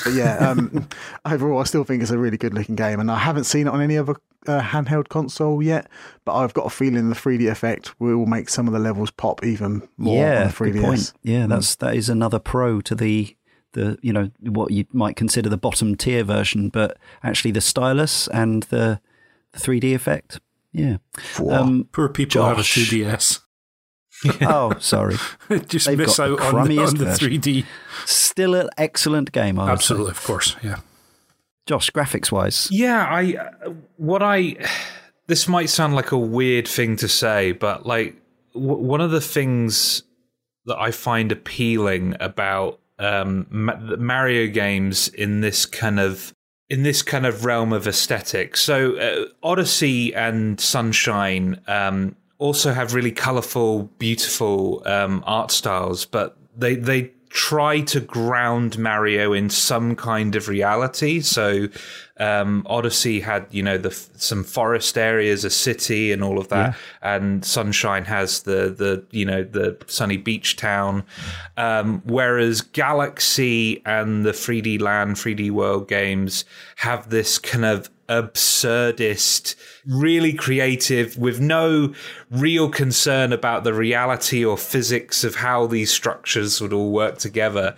But 0.05 0.12
yeah, 0.12 0.37
um, 0.37 0.88
overall, 1.24 1.61
I 1.61 1.64
still 1.64 1.85
think 1.85 2.02
it's 2.02 2.11
a 2.11 2.18
really 2.18 2.37
good 2.37 2.55
looking 2.55 2.76
game. 2.76 3.00
And 3.00 3.11
I 3.11 3.18
haven't 3.18 3.44
seen 3.44 3.66
it 3.66 3.70
on 3.70 3.81
any 3.81 3.98
other 3.98 4.14
uh, 4.46 4.61
handheld 4.61 5.09
console 5.09 5.62
yet. 5.62 5.88
But 6.24 6.35
I've 6.35 6.55
got 6.55 6.66
a 6.66 6.70
feeling 6.70 7.09
the 7.09 7.16
3D 7.16 7.50
effect 7.50 7.98
will 8.00 8.26
make 8.26 8.48
some 8.48 8.66
of 8.66 8.72
the 8.72 8.78
levels 8.78 9.11
pop 9.11 9.44
even 9.44 9.88
more 9.96 10.24
yeah, 10.24 10.42
on 10.42 10.46
the 10.48 10.52
3DS. 10.52 10.72
good 10.72 10.83
point. 10.83 11.12
Yeah, 11.22 11.46
that's 11.46 11.74
that 11.76 11.94
is 11.94 12.09
another 12.09 12.38
pro 12.38 12.81
to 12.83 12.94
the 12.94 13.37
the 13.72 13.98
you 14.02 14.12
know 14.12 14.31
what 14.40 14.70
you 14.70 14.85
might 14.92 15.16
consider 15.16 15.48
the 15.48 15.57
bottom 15.57 15.96
tier 15.96 16.24
version, 16.24 16.68
but 16.68 16.96
actually 17.22 17.50
the 17.50 17.61
stylus 17.61 18.28
and 18.28 18.64
the 18.64 19.00
the 19.52 19.59
3D 19.59 19.94
effect. 19.94 20.40
Yeah. 20.72 20.96
Um, 21.48 21.88
Poor 21.92 22.08
people 22.08 22.42
who 22.42 22.48
have 22.48 22.58
a 22.58 22.62
Josh. 22.62 22.90
2DS. 22.90 23.40
oh, 24.42 24.74
sorry. 24.78 25.16
Just 25.66 25.87
They've 25.87 25.98
miss 25.98 26.16
got 26.16 26.28
the 26.28 26.32
out 26.35 26.40
on, 26.54 26.66
crummiest 26.66 26.88
on 26.88 26.94
the 26.96 27.04
3D. 27.06 27.64
Still 28.06 28.54
an 28.54 28.70
excellent 28.78 29.32
game. 29.32 29.58
I 29.58 29.64
would 29.64 29.68
say. 29.68 29.72
Absolutely, 29.72 30.11
of 30.12 30.22
course. 30.24 30.56
Yeah. 30.62 30.76
Josh, 31.66 31.90
graphics 31.90 32.32
wise, 32.32 32.68
Yeah, 32.72 33.06
I 33.08 33.35
uh, 33.64 33.70
what 33.96 34.22
I 34.22 34.56
this 35.28 35.46
might 35.46 35.70
sound 35.70 35.94
like 35.94 36.11
a 36.11 36.18
weird 36.18 36.66
thing 36.66 36.96
to 36.96 37.08
say, 37.08 37.52
but 37.52 37.87
like 37.87 38.16
w- 38.52 38.78
one 38.82 39.00
of 39.00 39.12
the 39.12 39.20
things 39.20 40.02
that 40.66 40.76
I 40.78 40.90
find 40.90 41.30
appealing 41.30 42.16
about 42.18 42.80
um, 42.98 43.46
Ma- 43.50 43.76
the 43.76 43.96
Mario 43.96 44.48
games 44.52 45.06
in 45.08 45.40
this 45.40 45.64
kind 45.64 46.00
of 46.00 46.35
in 46.68 46.83
this 46.83 47.03
kind 47.03 47.27
of 47.27 47.44
realm 47.44 47.72
of 47.72 47.87
aesthetics. 47.87 48.62
So 48.62 48.96
uh, 48.96 49.27
Odyssey 49.42 50.14
and 50.14 50.61
Sunshine 50.61 51.61
um, 51.66 52.16
also 52.38 52.72
have 52.72 52.94
really 52.94 53.12
colorful, 53.12 53.85
beautiful 53.98 54.83
um, 54.87 55.22
art 55.27 55.51
styles, 55.51 56.07
but 56.07 56.37
they 56.57 56.75
they 56.77 57.12
try 57.29 57.81
to 57.81 58.01
ground 58.01 58.79
Mario 58.79 59.33
in 59.33 59.48
some 59.48 59.96
kind 59.96 60.37
of 60.37 60.48
reality. 60.48 61.20
So 61.20 61.68
um, 62.22 62.64
Odyssey 62.66 63.18
had 63.18 63.46
you 63.50 63.64
know 63.64 63.76
the 63.76 63.90
some 63.90 64.44
forest 64.44 64.96
areas, 64.96 65.44
a 65.44 65.50
city, 65.50 66.12
and 66.12 66.22
all 66.22 66.38
of 66.38 66.48
that, 66.48 66.76
and 67.02 67.44
Sunshine 67.44 68.04
has 68.04 68.42
the 68.42 68.70
the 68.70 69.04
you 69.11 69.24
know 69.24 69.42
the 69.42 69.76
sunny 69.88 70.18
beach 70.18 70.56
town, 70.56 71.02
um, 71.56 72.00
whereas 72.04 72.61
Galaxy 72.61 73.82
and 73.85 74.24
the 74.24 74.30
3D 74.30 74.80
Land, 74.80 75.16
3D 75.16 75.50
World 75.50 75.88
games 75.88 76.44
have 76.76 77.11
this 77.11 77.38
kind 77.38 77.64
of 77.64 77.90
absurdist, 78.08 79.56
really 79.85 80.32
creative, 80.32 81.18
with 81.18 81.40
no 81.40 81.92
real 82.30 82.68
concern 82.68 83.32
about 83.32 83.64
the 83.64 83.74
reality 83.74 84.44
or 84.44 84.56
physics 84.56 85.24
of 85.24 85.37
how 85.37 85.66
these 85.66 85.90
structures 85.90 86.61
would 86.61 86.72
all 86.72 86.92
work 86.92 87.18
together. 87.18 87.74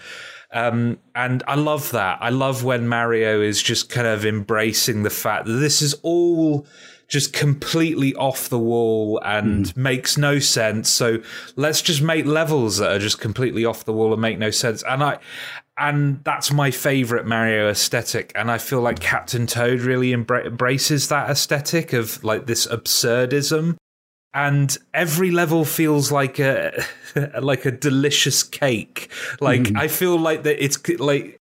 Um, 0.55 0.99
and 1.17 1.43
I 1.49 1.57
love 1.57 1.91
that. 1.91 2.19
I 2.21 2.31
love 2.31 2.63
when 2.63 2.87
Mario 2.87 3.43
is 3.43 3.61
just 3.61 3.91
kind 3.91 4.07
of 4.07 4.25
embracing 4.25 5.03
the 5.03 5.11
fact 5.11 5.47
that 5.47 5.55
this 5.55 5.83
is 5.83 5.95
all 6.03 6.67
just 7.09 7.33
completely 7.33 8.15
off 8.15 8.49
the 8.49 8.59
wall 8.59 9.21
and 9.25 9.77
makes 9.77 10.17
no 10.17 10.39
sense. 10.39 10.91
So 10.91 11.19
let's 11.57 11.83
just 11.83 12.01
make 12.01 12.25
levels 12.25 12.79
that 12.79 12.93
are 12.93 12.99
just 12.99 13.21
completely 13.21 13.65
off 13.65 13.85
the 13.85 13.93
wall 13.93 14.13
and 14.13 14.23
make 14.23 14.39
no 14.39 14.51
sense. 14.51 14.83
And 14.85 15.03
I, 15.03 15.19
and 15.77 16.23
that's 16.25 16.53
my 16.53 16.71
favorite 16.71 17.27
Mario 17.27 17.69
aesthetic. 17.69 18.33
And 18.35 18.51
I 18.51 18.59
feel 18.59 18.81
like 18.81 19.01
Captain 19.01 19.47
Toad 19.47 19.81
really 19.81 20.13
embra- 20.13 20.47
embraces 20.47 21.09
that 21.09 21.29
aesthetic 21.29 21.93
of 21.93 22.23
like 22.23 22.47
this 22.47 22.67
absurdism. 22.67 23.77
And 24.35 24.77
every 24.93 25.31
level 25.31 25.65
feels 25.65 26.11
like 26.11 26.39
a 26.41 26.85
like 27.41 27.65
a 27.65 27.71
delicious 27.71 28.43
cake. 28.43 29.09
Like 29.41 29.75
I 29.77 29.89
feel 29.89 30.19
like 30.19 30.43
that 30.43 30.63
it's 30.63 30.79
like 30.99 31.41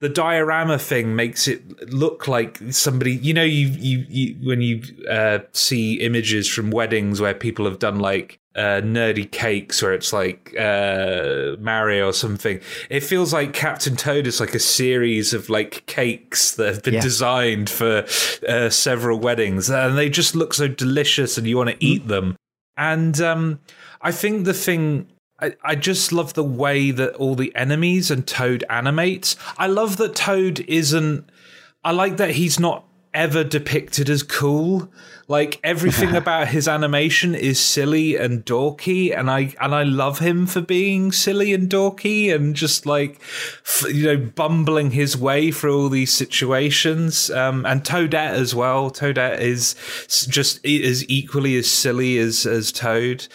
the 0.00 0.08
diorama 0.08 0.78
thing 0.78 1.16
makes 1.16 1.48
it 1.48 1.90
look 1.90 2.28
like 2.28 2.58
somebody 2.70 3.12
you 3.12 3.32
know 3.32 3.42
you 3.42 3.68
you, 3.68 4.04
you 4.08 4.46
when 4.46 4.60
you 4.60 4.82
uh, 5.08 5.38
see 5.52 5.94
images 5.94 6.48
from 6.48 6.70
weddings 6.70 7.20
where 7.20 7.34
people 7.34 7.64
have 7.64 7.78
done 7.78 7.98
like 7.98 8.38
uh, 8.56 8.80
nerdy 8.82 9.30
cakes 9.30 9.82
where 9.82 9.92
it's 9.92 10.12
like 10.12 10.54
uh, 10.58 11.56
Mario 11.60 12.08
or 12.08 12.12
something. 12.12 12.58
It 12.88 13.00
feels 13.00 13.32
like 13.32 13.52
Captain 13.52 13.96
Toad 13.96 14.26
is 14.26 14.40
like 14.40 14.54
a 14.54 14.58
series 14.58 15.34
of 15.34 15.48
like 15.50 15.84
cakes 15.86 16.52
that 16.56 16.74
have 16.74 16.82
been 16.82 16.94
Yeah. 16.94 17.00
designed 17.02 17.68
for 17.70 18.06
uh, 18.48 18.70
several 18.70 19.18
weddings, 19.18 19.68
and 19.70 19.96
they 19.98 20.08
just 20.08 20.34
look 20.34 20.54
so 20.54 20.68
delicious, 20.68 21.36
and 21.38 21.46
you 21.46 21.56
want 21.56 21.70
to 21.70 21.76
eat 21.84 22.08
them. 22.08 22.34
And 22.78 23.20
um, 23.20 23.60
I 24.00 24.10
think 24.12 24.44
the 24.44 24.54
thing 24.54 25.06
I, 25.38 25.54
I 25.62 25.74
just 25.74 26.12
love 26.12 26.32
the 26.34 26.42
way 26.44 26.90
that 26.92 27.14
all 27.16 27.34
the 27.34 27.54
enemies 27.54 28.10
and 28.10 28.26
Toad 28.26 28.64
animates. 28.70 29.36
I 29.58 29.66
love 29.66 29.98
that 29.98 30.14
Toad 30.14 30.60
isn't. 30.60 31.28
I 31.84 31.92
like 31.92 32.16
that 32.16 32.30
he's 32.30 32.58
not 32.58 32.84
ever 33.16 33.42
depicted 33.42 34.08
as 34.08 34.22
cool. 34.22 34.88
Like 35.26 35.58
everything 35.64 36.14
about 36.22 36.48
his 36.48 36.68
animation 36.68 37.34
is 37.34 37.58
silly 37.58 38.16
and 38.16 38.44
dorky, 38.44 39.16
and 39.18 39.28
I 39.28 39.54
and 39.60 39.74
I 39.74 39.82
love 39.82 40.20
him 40.20 40.46
for 40.46 40.60
being 40.60 41.10
silly 41.10 41.52
and 41.52 41.68
dorky 41.68 42.32
and 42.32 42.54
just 42.54 42.86
like 42.86 43.20
f- 43.64 43.86
you 43.92 44.04
know 44.04 44.16
bumbling 44.16 44.92
his 44.92 45.16
way 45.16 45.50
through 45.50 45.76
all 45.76 45.88
these 45.88 46.12
situations. 46.12 47.30
Um, 47.30 47.66
and 47.66 47.82
Toadette 47.82 48.34
as 48.34 48.54
well. 48.54 48.90
Toadette 48.90 49.40
is 49.40 49.74
just 50.28 50.64
is 50.64 51.04
equally 51.08 51.56
as 51.56 51.68
silly 51.68 52.18
as 52.18 52.46
as 52.46 52.70
Toad 52.70 53.26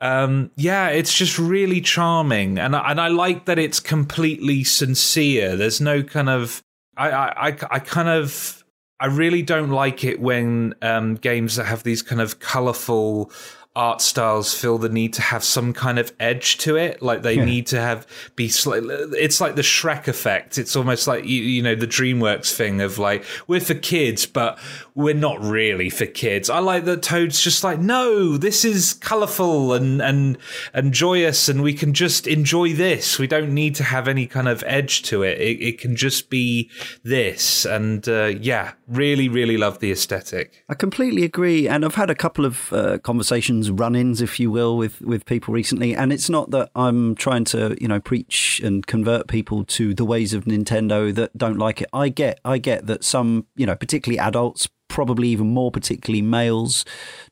um, 0.00 0.50
yeah, 0.56 0.88
it's 0.88 1.12
just 1.12 1.38
really 1.38 1.80
charming, 1.80 2.58
and 2.58 2.76
I, 2.76 2.90
and 2.90 3.00
I 3.00 3.08
like 3.08 3.46
that 3.46 3.58
it's 3.58 3.80
completely 3.80 4.62
sincere. 4.62 5.56
There's 5.56 5.80
no 5.80 6.02
kind 6.04 6.28
of 6.28 6.62
I 6.96 7.10
I, 7.10 7.48
I, 7.48 7.56
I 7.70 7.78
kind 7.80 8.08
of 8.08 8.57
I 9.00 9.06
really 9.06 9.42
don't 9.42 9.70
like 9.70 10.02
it 10.02 10.20
when 10.20 10.74
um, 10.82 11.14
games 11.14 11.56
that 11.56 11.66
have 11.66 11.84
these 11.84 12.02
kind 12.02 12.20
of 12.20 12.40
colorful 12.40 13.30
art 13.78 14.00
styles 14.00 14.52
feel 14.52 14.76
the 14.76 14.88
need 14.88 15.12
to 15.12 15.22
have 15.22 15.44
some 15.44 15.72
kind 15.72 16.00
of 16.00 16.12
edge 16.18 16.58
to 16.58 16.74
it. 16.74 17.00
Like 17.00 17.22
they 17.22 17.34
yeah. 17.34 17.44
need 17.44 17.68
to 17.68 17.80
have 17.80 18.08
be 18.34 18.48
slightly. 18.48 18.92
It's 19.16 19.40
like 19.40 19.54
the 19.54 19.62
Shrek 19.62 20.08
effect. 20.08 20.58
It's 20.58 20.74
almost 20.74 21.06
like 21.06 21.24
you, 21.24 21.40
you 21.40 21.62
know 21.62 21.76
the 21.76 21.86
DreamWorks 21.86 22.52
thing 22.52 22.80
of 22.80 22.98
like 22.98 23.24
we're 23.46 23.60
for 23.60 23.74
kids, 23.74 24.26
but 24.26 24.58
we're 24.96 25.14
not 25.14 25.40
really 25.40 25.90
for 25.90 26.06
kids. 26.06 26.50
I 26.50 26.58
like 26.58 26.86
that 26.86 27.02
Toad's 27.02 27.40
just 27.40 27.62
like 27.62 27.78
no, 27.78 28.36
this 28.36 28.64
is 28.64 28.94
colourful 28.94 29.72
and 29.72 30.02
and 30.02 30.38
and 30.74 30.92
joyous, 30.92 31.48
and 31.48 31.62
we 31.62 31.72
can 31.72 31.94
just 31.94 32.26
enjoy 32.26 32.72
this. 32.72 33.16
We 33.16 33.28
don't 33.28 33.54
need 33.54 33.76
to 33.76 33.84
have 33.84 34.08
any 34.08 34.26
kind 34.26 34.48
of 34.48 34.64
edge 34.66 35.02
to 35.02 35.22
it. 35.22 35.40
It, 35.40 35.62
it 35.62 35.78
can 35.78 35.94
just 35.94 36.30
be 36.30 36.68
this, 37.04 37.64
and 37.64 38.08
uh, 38.08 38.32
yeah, 38.40 38.72
really, 38.88 39.28
really 39.28 39.56
love 39.56 39.78
the 39.78 39.92
aesthetic. 39.92 40.64
I 40.68 40.74
completely 40.74 41.22
agree, 41.22 41.68
and 41.68 41.84
I've 41.84 41.94
had 41.94 42.10
a 42.10 42.16
couple 42.16 42.44
of 42.44 42.72
uh, 42.72 42.98
conversations 42.98 43.67
run-ins, 43.72 44.20
if 44.20 44.38
you 44.40 44.50
will, 44.50 44.76
with 44.76 45.00
with 45.00 45.24
people 45.24 45.54
recently. 45.54 45.94
And 45.94 46.12
it's 46.12 46.30
not 46.30 46.50
that 46.50 46.70
I'm 46.74 47.14
trying 47.14 47.44
to, 47.46 47.76
you 47.80 47.88
know, 47.88 48.00
preach 48.00 48.60
and 48.64 48.86
convert 48.86 49.28
people 49.28 49.64
to 49.64 49.94
the 49.94 50.04
ways 50.04 50.34
of 50.34 50.44
Nintendo 50.44 51.14
that 51.14 51.36
don't 51.36 51.58
like 51.58 51.82
it. 51.82 51.88
I 51.92 52.08
get, 52.08 52.40
I 52.44 52.58
get 52.58 52.86
that 52.86 53.04
some, 53.04 53.46
you 53.56 53.66
know, 53.66 53.76
particularly 53.76 54.18
adults, 54.18 54.68
probably 54.88 55.28
even 55.28 55.48
more 55.48 55.70
particularly 55.70 56.22
males, 56.22 56.84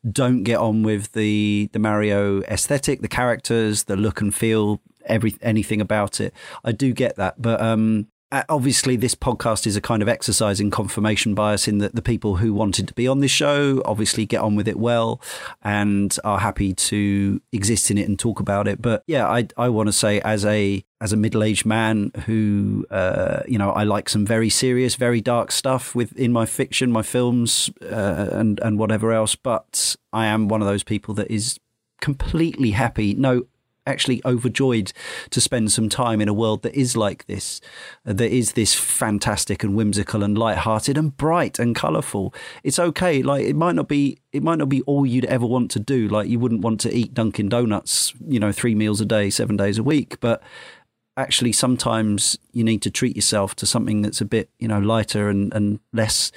don't 0.09 0.43
get 0.43 0.57
on 0.57 0.83
with 0.83 1.11
the 1.13 1.69
the 1.73 1.79
Mario 1.79 2.41
aesthetic, 2.43 3.01
the 3.01 3.07
characters, 3.07 3.85
the 3.85 3.95
look 3.95 4.21
and 4.21 4.33
feel, 4.33 4.81
every 5.05 5.35
anything 5.41 5.81
about 5.81 6.21
it. 6.21 6.33
I 6.63 6.71
do 6.71 6.93
get 6.93 7.15
that, 7.15 7.41
but 7.41 7.61
um, 7.61 8.07
obviously 8.49 8.95
this 8.95 9.15
podcast 9.15 9.65
is 9.65 9.75
a 9.75 9.81
kind 9.81 10.01
of 10.01 10.09
exercise 10.09 10.59
in 10.59 10.69
confirmation 10.69 11.33
bias 11.33 11.67
in 11.67 11.77
that 11.77 11.95
the 11.95 12.01
people 12.01 12.37
who 12.37 12.53
wanted 12.53 12.87
to 12.87 12.93
be 12.93 13.07
on 13.07 13.19
this 13.19 13.31
show 13.31 13.81
obviously 13.85 14.25
get 14.25 14.41
on 14.41 14.55
with 14.55 14.67
it 14.67 14.77
well 14.77 15.21
and 15.63 16.17
are 16.23 16.39
happy 16.39 16.73
to 16.73 17.41
exist 17.51 17.89
in 17.89 17.97
it 17.97 18.07
and 18.07 18.19
talk 18.19 18.39
about 18.39 18.67
it. 18.67 18.81
But 18.81 19.03
yeah 19.07 19.27
i 19.27 19.47
i 19.57 19.69
want 19.69 19.87
to 19.87 19.93
say 19.93 20.19
as 20.21 20.45
a 20.45 20.83
as 20.99 21.13
a 21.13 21.17
middle-aged 21.17 21.65
man 21.65 22.11
who 22.25 22.85
uh, 22.89 23.43
you 23.47 23.57
know 23.57 23.71
I 23.71 23.83
like 23.83 24.09
some 24.09 24.25
very 24.25 24.49
serious 24.49 24.95
very 24.95 25.21
dark 25.21 25.51
stuff 25.51 25.93
within 25.93 26.33
my 26.33 26.47
fiction 26.47 26.91
my 26.91 27.03
films 27.03 27.69
uh, 27.83 28.29
and 28.31 28.59
and 28.61 28.79
whatever 28.79 29.11
else 29.11 29.35
but 29.35 29.95
I 30.11 30.25
am 30.25 30.47
one 30.47 30.61
of 30.61 30.67
those 30.67 30.83
people 30.83 31.13
that 31.15 31.29
is 31.29 31.59
completely 32.01 32.71
happy. 32.71 33.13
No 33.13 33.45
actually 33.87 34.21
overjoyed 34.25 34.93
to 35.31 35.41
spend 35.41 35.71
some 35.71 35.89
time 35.89 36.21
in 36.21 36.27
a 36.27 36.33
world 36.33 36.61
that 36.63 36.75
is 36.75 36.95
like 36.95 37.25
this, 37.25 37.61
uh, 38.05 38.13
that 38.13 38.31
is 38.31 38.53
this 38.53 38.73
fantastic 38.73 39.63
and 39.63 39.75
whimsical 39.75 40.23
and 40.23 40.37
light-hearted 40.37 40.97
and 40.97 41.15
bright 41.17 41.57
and 41.57 41.75
colourful. 41.75 42.33
It's 42.63 42.77
okay. 42.77 43.23
Like 43.23 43.45
it 43.45 43.55
might 43.55 43.75
not 43.75 43.87
be, 43.87 44.19
it 44.31 44.43
might 44.43 44.59
not 44.59 44.69
be 44.69 44.81
all 44.83 45.05
you'd 45.05 45.25
ever 45.25 45.45
want 45.45 45.71
to 45.71 45.79
do. 45.79 46.07
Like 46.07 46.27
you 46.27 46.39
wouldn't 46.39 46.61
want 46.61 46.79
to 46.81 46.93
eat 46.93 47.13
Dunkin' 47.13 47.49
Donuts, 47.49 48.13
you 48.27 48.39
know, 48.39 48.51
three 48.51 48.75
meals 48.75 49.01
a 49.01 49.05
day, 49.05 49.29
seven 49.29 49.57
days 49.57 49.77
a 49.77 49.83
week, 49.83 50.19
but 50.19 50.43
actually 51.17 51.51
sometimes 51.51 52.37
you 52.53 52.63
need 52.63 52.81
to 52.83 52.91
treat 52.91 53.15
yourself 53.15 53.55
to 53.55 53.65
something 53.65 54.01
that's 54.01 54.21
a 54.21 54.25
bit 54.25 54.49
you 54.59 54.67
know 54.67 54.79
lighter 54.79 55.29
and, 55.29 55.53
and 55.53 55.79
less 55.91 56.31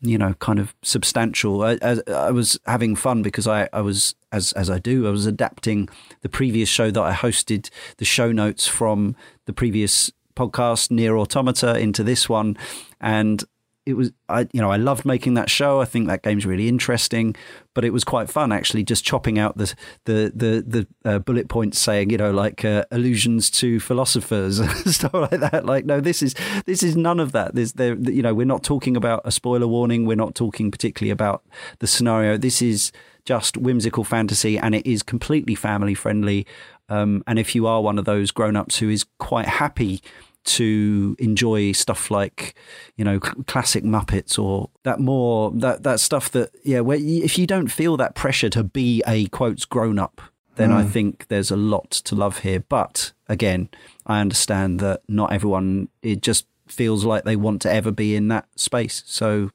you 0.00 0.16
know 0.16 0.34
kind 0.34 0.58
of 0.58 0.74
substantial. 0.82 1.62
I, 1.62 1.78
I, 1.82 1.96
I, 2.10 2.30
was 2.30 2.58
having 2.64 2.96
fun 2.96 3.22
because 3.22 3.46
I, 3.46 3.68
I 3.72 3.80
was 3.80 4.14
as 4.32 4.52
as 4.52 4.70
I 4.70 4.78
do 4.78 5.06
I 5.06 5.10
was 5.10 5.26
adapting 5.26 5.88
the 6.22 6.28
previous 6.28 6.68
show 6.68 6.90
that 6.90 7.02
I 7.02 7.12
hosted 7.12 7.68
the 7.98 8.04
show 8.04 8.32
notes 8.32 8.66
from 8.66 9.16
the 9.46 9.52
previous 9.52 10.10
podcast 10.40 10.90
Nier 10.90 11.16
Automata 11.18 11.78
into 11.78 12.02
this 12.02 12.28
one. 12.28 12.56
And 13.00 13.44
it 13.90 13.96
was 13.96 14.12
I 14.28 14.48
you 14.52 14.60
know 14.60 14.70
I 14.70 14.76
loved 14.76 15.04
making 15.04 15.34
that 15.34 15.50
show. 15.50 15.80
I 15.80 15.84
think 15.84 16.06
that 16.06 16.22
game's 16.22 16.46
really 16.46 16.68
interesting, 16.68 17.34
but 17.74 17.84
it 17.84 17.90
was 17.90 18.04
quite 18.04 18.30
fun 18.30 18.52
actually 18.52 18.84
just 18.84 19.04
chopping 19.04 19.38
out 19.38 19.56
the 19.58 19.74
the 20.04 20.32
the, 20.34 20.86
the 21.04 21.10
uh, 21.10 21.18
bullet 21.18 21.48
points 21.48 21.78
saying 21.78 22.10
you 22.10 22.16
know 22.16 22.30
like 22.30 22.64
uh, 22.64 22.84
allusions 22.90 23.50
to 23.50 23.80
philosophers 23.80 24.58
and 24.60 24.94
stuff 24.94 25.12
like 25.12 25.40
that. 25.40 25.66
Like 25.66 25.84
no, 25.84 26.00
this 26.00 26.22
is 26.22 26.34
this 26.64 26.82
is 26.82 26.96
none 26.96 27.20
of 27.20 27.32
that. 27.32 27.54
There's 27.54 27.74
there 27.74 27.94
you 27.94 28.22
know 28.22 28.32
we're 28.32 28.46
not 28.46 28.62
talking 28.62 28.96
about 28.96 29.22
a 29.24 29.30
spoiler 29.30 29.66
warning. 29.66 30.06
We're 30.06 30.16
not 30.16 30.34
talking 30.34 30.70
particularly 30.70 31.10
about 31.10 31.42
the 31.80 31.86
scenario. 31.86 32.38
This 32.38 32.62
is 32.62 32.92
just 33.24 33.56
whimsical 33.56 34.04
fantasy 34.04 34.58
and 34.58 34.74
it 34.74 34.86
is 34.86 35.02
completely 35.02 35.54
family 35.54 35.94
friendly. 35.94 36.46
Um, 36.88 37.22
and 37.26 37.38
if 37.38 37.54
you 37.54 37.66
are 37.66 37.80
one 37.80 37.98
of 37.98 38.04
those 38.04 38.30
grown 38.30 38.56
ups 38.56 38.78
who 38.78 38.88
is 38.88 39.04
quite 39.18 39.46
happy 39.46 40.00
to 40.42 41.16
enjoy 41.18 41.72
stuff 41.72 42.10
like 42.10 42.54
you 42.96 43.04
know 43.04 43.20
classic 43.20 43.84
Muppets 43.84 44.38
or 44.38 44.70
that 44.84 44.98
more 44.98 45.50
that 45.52 45.82
that 45.82 46.00
stuff 46.00 46.30
that 46.30 46.50
yeah 46.64 46.80
where 46.80 46.98
if 46.98 47.38
you 47.38 47.46
don't 47.46 47.68
feel 47.68 47.96
that 47.98 48.14
pressure 48.14 48.50
to 48.50 48.64
be 48.64 49.02
a 49.06 49.26
quotes 49.26 49.64
grown 49.64 49.98
up 49.98 50.20
then 50.56 50.70
mm. 50.70 50.76
I 50.76 50.84
think 50.84 51.28
there's 51.28 51.50
a 51.50 51.56
lot 51.56 51.90
to 51.90 52.14
love 52.14 52.40
here 52.40 52.60
but 52.60 53.12
again 53.28 53.68
I 54.06 54.20
understand 54.20 54.80
that 54.80 55.02
not 55.08 55.32
everyone 55.32 55.88
it 56.02 56.22
just 56.22 56.46
feels 56.66 57.04
like 57.04 57.24
they 57.24 57.36
want 57.36 57.60
to 57.62 57.72
ever 57.72 57.90
be 57.90 58.14
in 58.14 58.28
that 58.28 58.46
space 58.56 59.02
so 59.06 59.50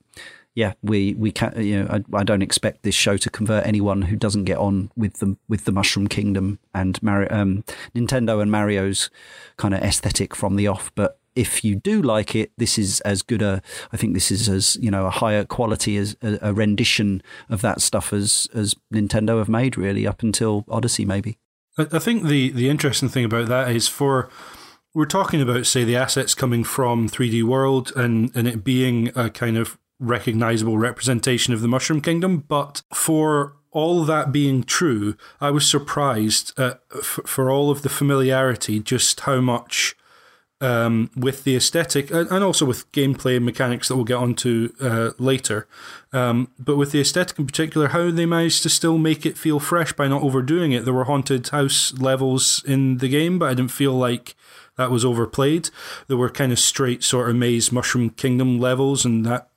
yeah, 0.56 0.74
we 0.82 1.14
we 1.16 1.32
can 1.32 1.62
you 1.62 1.84
know 1.84 1.88
I, 1.90 2.18
I, 2.18 2.24
don't 2.24 2.42
expect 2.42 2.84
this 2.84 2.96
show 2.96 3.18
to 3.18 3.30
convert 3.30 3.68
anyone 3.68 4.04
who 4.04 4.16
doesn't 4.16 4.46
get 4.46 4.58
on 4.58 4.90
with 4.96 5.16
the 5.16 5.36
with 5.50 5.66
the 5.66 5.74
Mushroom 5.74 6.08
Kingdom 6.08 6.60
and 6.74 7.02
Mario, 7.04 7.28
um, 7.30 7.66
Nintendo 7.94 8.42
and 8.42 8.50
Mario's 8.50 9.10
kind 9.58 9.74
of 9.74 9.82
aesthetic 9.82 10.34
from 10.34 10.56
the 10.56 10.68
off. 10.68 10.94
But 10.96 11.20
if 11.36 11.66
you 11.66 11.76
do 11.76 12.02
like 12.02 12.36
it, 12.36 12.54
this 12.58 12.80
is 12.80 13.02
as 13.02 13.22
good 13.22 13.42
a 13.42 13.62
I 13.92 13.98
think 13.98 14.14
this 14.14 14.32
is 14.32 14.48
as 14.48 14.78
you 14.78 14.90
know 14.90 15.06
a 15.06 15.12
higher 15.12 15.44
quality 15.44 15.98
as 15.98 16.16
a, 16.22 16.40
a 16.42 16.54
rendition 16.54 17.22
of 17.50 17.62
that 17.62 17.82
stuff 17.82 18.14
as 18.14 18.48
as 18.54 18.76
Nintendo 18.94 19.38
have 19.40 19.50
made 19.50 19.78
really 19.78 20.08
up 20.08 20.24
until 20.24 20.64
Odyssey 20.70 21.04
maybe. 21.04 21.38
I 21.78 22.00
think 22.00 22.24
the 22.24 22.52
the 22.52 22.70
interesting 22.70 23.10
thing 23.10 23.26
about 23.26 23.50
that 23.50 23.72
is 23.72 23.90
for 23.90 24.30
we're 24.94 25.06
talking 25.06 25.42
about 25.42 25.66
say 25.66 25.84
the 25.84 25.98
assets 25.98 26.34
coming 26.34 26.64
from 26.64 27.10
3D 27.10 27.44
World 27.44 27.92
and 27.98 28.34
and 28.34 28.48
it 28.48 28.64
being 28.64 29.12
a 29.18 29.30
kind 29.30 29.58
of 29.58 29.78
recognizable 30.00 30.78
representation 30.78 31.54
of 31.54 31.62
the 31.62 31.68
Mushroom 31.68 32.02
Kingdom. 32.02 32.40
But 32.48 32.82
for 32.94 33.54
all 33.72 34.06
that 34.06 34.32
being 34.32 34.64
true, 34.64 35.16
I 35.42 35.52
was 35.52 35.70
surprised 35.70 36.58
at, 36.60 36.82
for 37.04 37.52
all 37.52 37.70
of 37.70 37.82
the 37.82 37.90
familiarity, 37.90 38.80
just 38.80 39.22
how 39.22 39.42
much. 39.42 39.96
Um, 40.62 41.12
with 41.18 41.44
the 41.44 41.58
aesthetic 41.58 42.10
and 42.12 42.32
also 42.32 42.66
with 42.66 42.90
gameplay 42.94 43.44
mechanics 43.44 43.90
that 43.90 43.98
we'll 43.98 44.06
get 44.06 44.16
onto 44.16 44.70
uh, 44.80 45.12
later, 45.20 45.68
um, 46.14 46.48
but 46.58 46.78
with 46.78 46.94
the 46.94 47.02
aesthetic 47.02 47.38
in 47.38 47.46
particular, 47.46 47.90
how 47.90 48.10
they 48.10 48.26
managed 48.26 48.64
to 48.64 48.70
still 48.70 48.98
make 48.98 49.26
it 49.26 49.38
feel 49.38 49.60
fresh 49.60 49.92
by 49.92 50.08
not 50.08 50.24
overdoing 50.24 50.72
it. 50.72 50.86
There 50.86 50.94
were 50.94 51.04
haunted 51.04 51.50
house 51.50 51.94
levels 52.00 52.64
in 52.66 53.00
the 53.00 53.10
game, 53.10 53.38
but 53.38 53.50
I 53.50 53.54
didn't 53.54 53.72
feel 53.72 53.92
like 53.92 54.34
that 54.78 54.92
was 54.92 55.04
overplayed. 55.04 55.70
There 56.08 56.18
were 56.18 56.30
kind 56.30 56.54
of 56.54 56.60
straight 56.60 57.04
sort 57.04 57.30
of 57.30 57.36
maze 57.36 57.74
mushroom 57.74 58.12
kingdom 58.12 58.58
levels, 58.58 59.04
and 59.04 59.26
that 59.26 59.50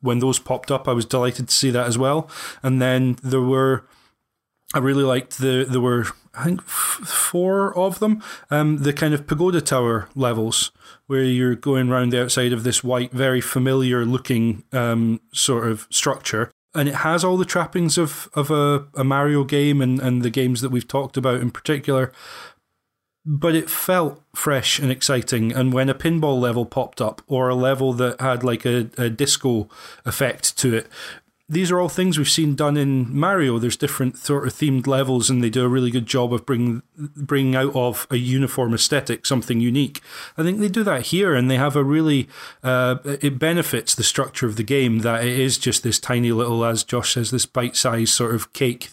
when 0.00 0.18
those 0.18 0.38
popped 0.38 0.70
up, 0.70 0.88
I 0.88 0.92
was 0.92 1.04
delighted 1.04 1.48
to 1.48 1.54
see 1.54 1.70
that 1.70 1.86
as 1.86 1.98
well. 1.98 2.28
And 2.62 2.80
then 2.80 3.16
there 3.22 3.40
were, 3.40 3.86
I 4.74 4.78
really 4.78 5.04
liked 5.04 5.38
the 5.38 5.66
there 5.68 5.80
were 5.80 6.06
I 6.34 6.44
think 6.44 6.60
f- 6.60 7.00
four 7.04 7.76
of 7.76 7.98
them, 7.98 8.22
um, 8.50 8.78
the 8.78 8.92
kind 8.92 9.14
of 9.14 9.26
pagoda 9.26 9.60
tower 9.60 10.08
levels 10.14 10.70
where 11.06 11.24
you're 11.24 11.56
going 11.56 11.90
around 11.90 12.10
the 12.10 12.22
outside 12.22 12.52
of 12.52 12.62
this 12.62 12.84
white, 12.84 13.10
very 13.10 13.40
familiar 13.40 14.04
looking 14.04 14.62
um, 14.72 15.20
sort 15.32 15.66
of 15.66 15.88
structure. 15.90 16.50
And 16.72 16.88
it 16.88 16.96
has 16.96 17.24
all 17.24 17.36
the 17.36 17.44
trappings 17.44 17.98
of, 17.98 18.28
of 18.34 18.48
a, 18.48 18.86
a 18.94 19.02
Mario 19.02 19.42
game 19.42 19.80
and, 19.80 19.98
and 19.98 20.22
the 20.22 20.30
games 20.30 20.60
that 20.60 20.70
we've 20.70 20.86
talked 20.86 21.16
about 21.16 21.40
in 21.40 21.50
particular 21.50 22.12
but 23.24 23.54
it 23.54 23.68
felt 23.68 24.22
fresh 24.34 24.78
and 24.78 24.90
exciting. 24.90 25.52
And 25.52 25.72
when 25.72 25.88
a 25.88 25.94
pinball 25.94 26.40
level 26.40 26.64
popped 26.64 27.00
up, 27.00 27.22
or 27.26 27.48
a 27.48 27.54
level 27.54 27.92
that 27.94 28.20
had 28.20 28.42
like 28.42 28.64
a, 28.64 28.90
a 28.96 29.10
disco 29.10 29.68
effect 30.04 30.56
to 30.58 30.74
it, 30.74 30.86
these 31.50 31.72
are 31.72 31.80
all 31.80 31.88
things 31.88 32.16
we've 32.16 32.30
seen 32.30 32.54
done 32.54 32.76
in 32.76 33.12
Mario. 33.14 33.58
There's 33.58 33.76
different 33.76 34.16
sort 34.16 34.46
of 34.46 34.54
themed 34.54 34.86
levels, 34.86 35.28
and 35.28 35.42
they 35.42 35.50
do 35.50 35.64
a 35.64 35.68
really 35.68 35.90
good 35.90 36.06
job 36.06 36.32
of 36.32 36.46
bringing 36.46 36.82
bringing 36.96 37.56
out 37.56 37.74
of 37.74 38.06
a 38.08 38.16
uniform 38.16 38.72
aesthetic 38.72 39.26
something 39.26 39.60
unique. 39.60 40.00
I 40.38 40.44
think 40.44 40.60
they 40.60 40.68
do 40.68 40.84
that 40.84 41.06
here, 41.06 41.34
and 41.34 41.50
they 41.50 41.56
have 41.56 41.74
a 41.74 41.82
really 41.82 42.28
uh, 42.62 42.98
it 43.04 43.40
benefits 43.40 43.96
the 43.96 44.04
structure 44.04 44.46
of 44.46 44.54
the 44.54 44.62
game 44.62 45.00
that 45.00 45.24
it 45.24 45.40
is 45.40 45.58
just 45.58 45.82
this 45.82 45.98
tiny 45.98 46.30
little, 46.30 46.64
as 46.64 46.84
Josh 46.84 47.14
says, 47.14 47.32
this 47.32 47.46
bite 47.46 47.74
sized 47.74 48.12
sort 48.12 48.34
of 48.34 48.52
cake 48.52 48.90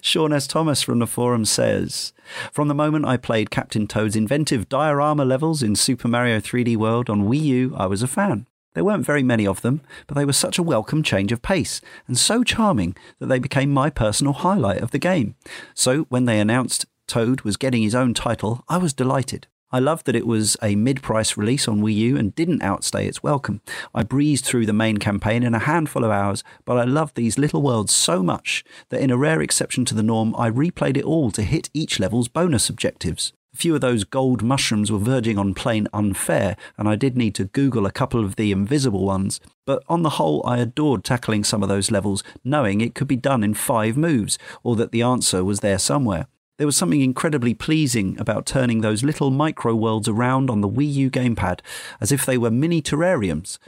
Sean 0.00 0.32
S. 0.32 0.46
Thomas 0.46 0.80
from 0.80 1.00
the 1.00 1.08
forum 1.08 1.44
says 1.44 2.12
From 2.52 2.68
the 2.68 2.74
moment 2.74 3.04
I 3.04 3.16
played 3.16 3.50
Captain 3.50 3.88
Toad's 3.88 4.14
inventive 4.14 4.68
diorama 4.68 5.24
levels 5.24 5.60
in 5.62 5.74
Super 5.74 6.06
Mario 6.06 6.38
3D 6.38 6.76
World 6.76 7.10
on 7.10 7.28
Wii 7.28 7.42
U, 7.42 7.74
I 7.76 7.86
was 7.86 8.02
a 8.02 8.06
fan. 8.06 8.46
There 8.74 8.84
weren't 8.84 9.04
very 9.04 9.24
many 9.24 9.44
of 9.44 9.62
them, 9.62 9.80
but 10.06 10.14
they 10.16 10.24
were 10.24 10.32
such 10.32 10.56
a 10.56 10.62
welcome 10.62 11.02
change 11.02 11.32
of 11.32 11.42
pace 11.42 11.80
and 12.06 12.16
so 12.16 12.44
charming 12.44 12.96
that 13.18 13.26
they 13.26 13.40
became 13.40 13.72
my 13.72 13.90
personal 13.90 14.34
highlight 14.34 14.82
of 14.82 14.92
the 14.92 15.00
game. 15.00 15.34
So 15.74 16.04
when 16.04 16.26
they 16.26 16.38
announced 16.38 16.86
Toad 17.08 17.40
was 17.40 17.56
getting 17.56 17.82
his 17.82 17.94
own 17.94 18.14
title, 18.14 18.64
I 18.68 18.78
was 18.78 18.92
delighted. 18.92 19.48
I 19.70 19.80
loved 19.80 20.06
that 20.06 20.16
it 20.16 20.26
was 20.26 20.56
a 20.62 20.76
mid 20.76 21.02
price 21.02 21.36
release 21.36 21.68
on 21.68 21.82
Wii 21.82 21.94
U 21.94 22.16
and 22.16 22.34
didn't 22.34 22.62
outstay 22.62 23.06
its 23.06 23.22
welcome. 23.22 23.60
I 23.94 24.02
breezed 24.02 24.46
through 24.46 24.64
the 24.64 24.72
main 24.72 24.96
campaign 24.96 25.42
in 25.42 25.54
a 25.54 25.58
handful 25.58 26.04
of 26.04 26.10
hours, 26.10 26.42
but 26.64 26.78
I 26.78 26.84
loved 26.84 27.16
these 27.16 27.36
little 27.36 27.60
worlds 27.60 27.92
so 27.92 28.22
much 28.22 28.64
that 28.88 29.02
in 29.02 29.10
a 29.10 29.16
rare 29.18 29.42
exception 29.42 29.84
to 29.84 29.94
the 29.94 30.02
norm, 30.02 30.34
I 30.36 30.50
replayed 30.50 30.96
it 30.96 31.04
all 31.04 31.30
to 31.32 31.42
hit 31.42 31.68
each 31.74 32.00
level's 32.00 32.28
bonus 32.28 32.70
objectives. 32.70 33.34
A 33.52 33.58
few 33.58 33.74
of 33.74 33.82
those 33.82 34.04
gold 34.04 34.42
mushrooms 34.42 34.90
were 34.90 34.98
verging 34.98 35.36
on 35.36 35.52
plain 35.52 35.86
unfair, 35.92 36.56
and 36.78 36.88
I 36.88 36.96
did 36.96 37.18
need 37.18 37.34
to 37.34 37.44
Google 37.44 37.84
a 37.84 37.92
couple 37.92 38.24
of 38.24 38.36
the 38.36 38.52
invisible 38.52 39.04
ones. 39.04 39.38
But 39.66 39.82
on 39.86 40.02
the 40.02 40.10
whole, 40.10 40.42
I 40.46 40.58
adored 40.58 41.04
tackling 41.04 41.44
some 41.44 41.62
of 41.62 41.68
those 41.68 41.90
levels, 41.90 42.24
knowing 42.42 42.80
it 42.80 42.94
could 42.94 43.08
be 43.08 43.16
done 43.16 43.44
in 43.44 43.52
five 43.52 43.98
moves, 43.98 44.38
or 44.62 44.76
that 44.76 44.92
the 44.92 45.02
answer 45.02 45.44
was 45.44 45.60
there 45.60 45.78
somewhere. 45.78 46.26
There 46.58 46.66
was 46.66 46.76
something 46.76 47.00
incredibly 47.00 47.54
pleasing 47.54 48.18
about 48.18 48.44
turning 48.44 48.80
those 48.80 49.04
little 49.04 49.30
micro 49.30 49.76
worlds 49.76 50.08
around 50.08 50.50
on 50.50 50.60
the 50.60 50.68
Wii 50.68 50.92
U 50.92 51.10
gamepad 51.10 51.60
as 52.00 52.10
if 52.10 52.26
they 52.26 52.36
were 52.36 52.50
mini 52.50 52.82
terrariums 52.82 53.58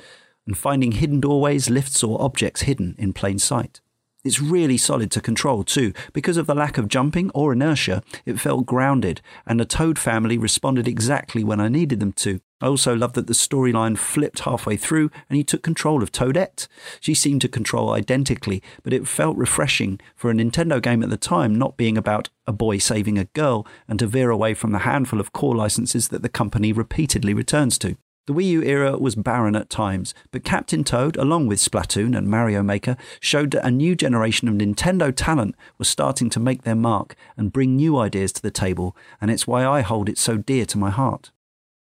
and 0.44 0.58
finding 0.58 0.92
hidden 0.92 1.20
doorways, 1.20 1.70
lifts, 1.70 2.02
or 2.02 2.20
objects 2.20 2.62
hidden 2.62 2.96
in 2.98 3.12
plain 3.12 3.38
sight. 3.38 3.80
It's 4.24 4.40
really 4.40 4.76
solid 4.76 5.12
to 5.12 5.20
control 5.20 5.62
too. 5.62 5.92
Because 6.12 6.36
of 6.36 6.48
the 6.48 6.54
lack 6.54 6.78
of 6.78 6.88
jumping 6.88 7.30
or 7.30 7.52
inertia, 7.52 8.02
it 8.26 8.40
felt 8.40 8.66
grounded, 8.66 9.22
and 9.46 9.60
the 9.60 9.64
Toad 9.64 9.96
family 9.96 10.36
responded 10.36 10.88
exactly 10.88 11.44
when 11.44 11.60
I 11.60 11.68
needed 11.68 12.00
them 12.00 12.12
to. 12.14 12.40
I 12.60 12.66
also 12.66 12.94
loved 12.94 13.14
that 13.14 13.26
the 13.26 13.32
storyline 13.32 13.96
flipped 13.96 14.40
halfway 14.40 14.76
through 14.76 15.10
and 15.28 15.36
he 15.36 15.44
took 15.44 15.62
control 15.62 16.02
of 16.02 16.12
Toadette. 16.12 16.68
She 17.00 17.14
seemed 17.14 17.40
to 17.40 17.48
control 17.48 17.90
identically, 17.90 18.62
but 18.82 18.92
it 18.92 19.08
felt 19.08 19.36
refreshing 19.36 19.98
for 20.14 20.30
a 20.30 20.34
Nintendo 20.34 20.80
game 20.80 21.02
at 21.02 21.10
the 21.10 21.16
time 21.16 21.54
not 21.54 21.76
being 21.76 21.96
about 21.96 22.28
a 22.46 22.52
boy 22.52 22.78
saving 22.78 23.16
a 23.16 23.24
girl 23.26 23.66
and 23.88 23.98
to 23.98 24.06
veer 24.06 24.30
away 24.30 24.52
from 24.54 24.72
the 24.72 24.80
handful 24.80 25.20
of 25.20 25.32
core 25.32 25.56
licenses 25.56 26.08
that 26.08 26.22
the 26.22 26.28
company 26.28 26.72
repeatedly 26.72 27.32
returns 27.32 27.78
to. 27.78 27.96
The 28.26 28.34
Wii 28.34 28.48
U 28.50 28.62
era 28.62 28.98
was 28.98 29.16
barren 29.16 29.56
at 29.56 29.70
times, 29.70 30.14
but 30.30 30.44
Captain 30.44 30.84
Toad, 30.84 31.16
along 31.16 31.46
with 31.46 31.58
Splatoon 31.58 32.16
and 32.16 32.28
Mario 32.28 32.62
Maker, 32.62 32.96
showed 33.18 33.50
that 33.52 33.66
a 33.66 33.70
new 33.70 33.96
generation 33.96 34.46
of 34.46 34.54
Nintendo 34.54 35.12
talent 35.14 35.56
was 35.78 35.88
starting 35.88 36.30
to 36.30 36.38
make 36.38 36.62
their 36.62 36.76
mark 36.76 37.16
and 37.36 37.52
bring 37.52 37.74
new 37.74 37.98
ideas 37.98 38.30
to 38.34 38.42
the 38.42 38.50
table, 38.50 38.94
and 39.20 39.30
it's 39.30 39.46
why 39.46 39.66
I 39.66 39.80
hold 39.80 40.08
it 40.08 40.18
so 40.18 40.36
dear 40.36 40.64
to 40.66 40.78
my 40.78 40.90
heart. 40.90 41.32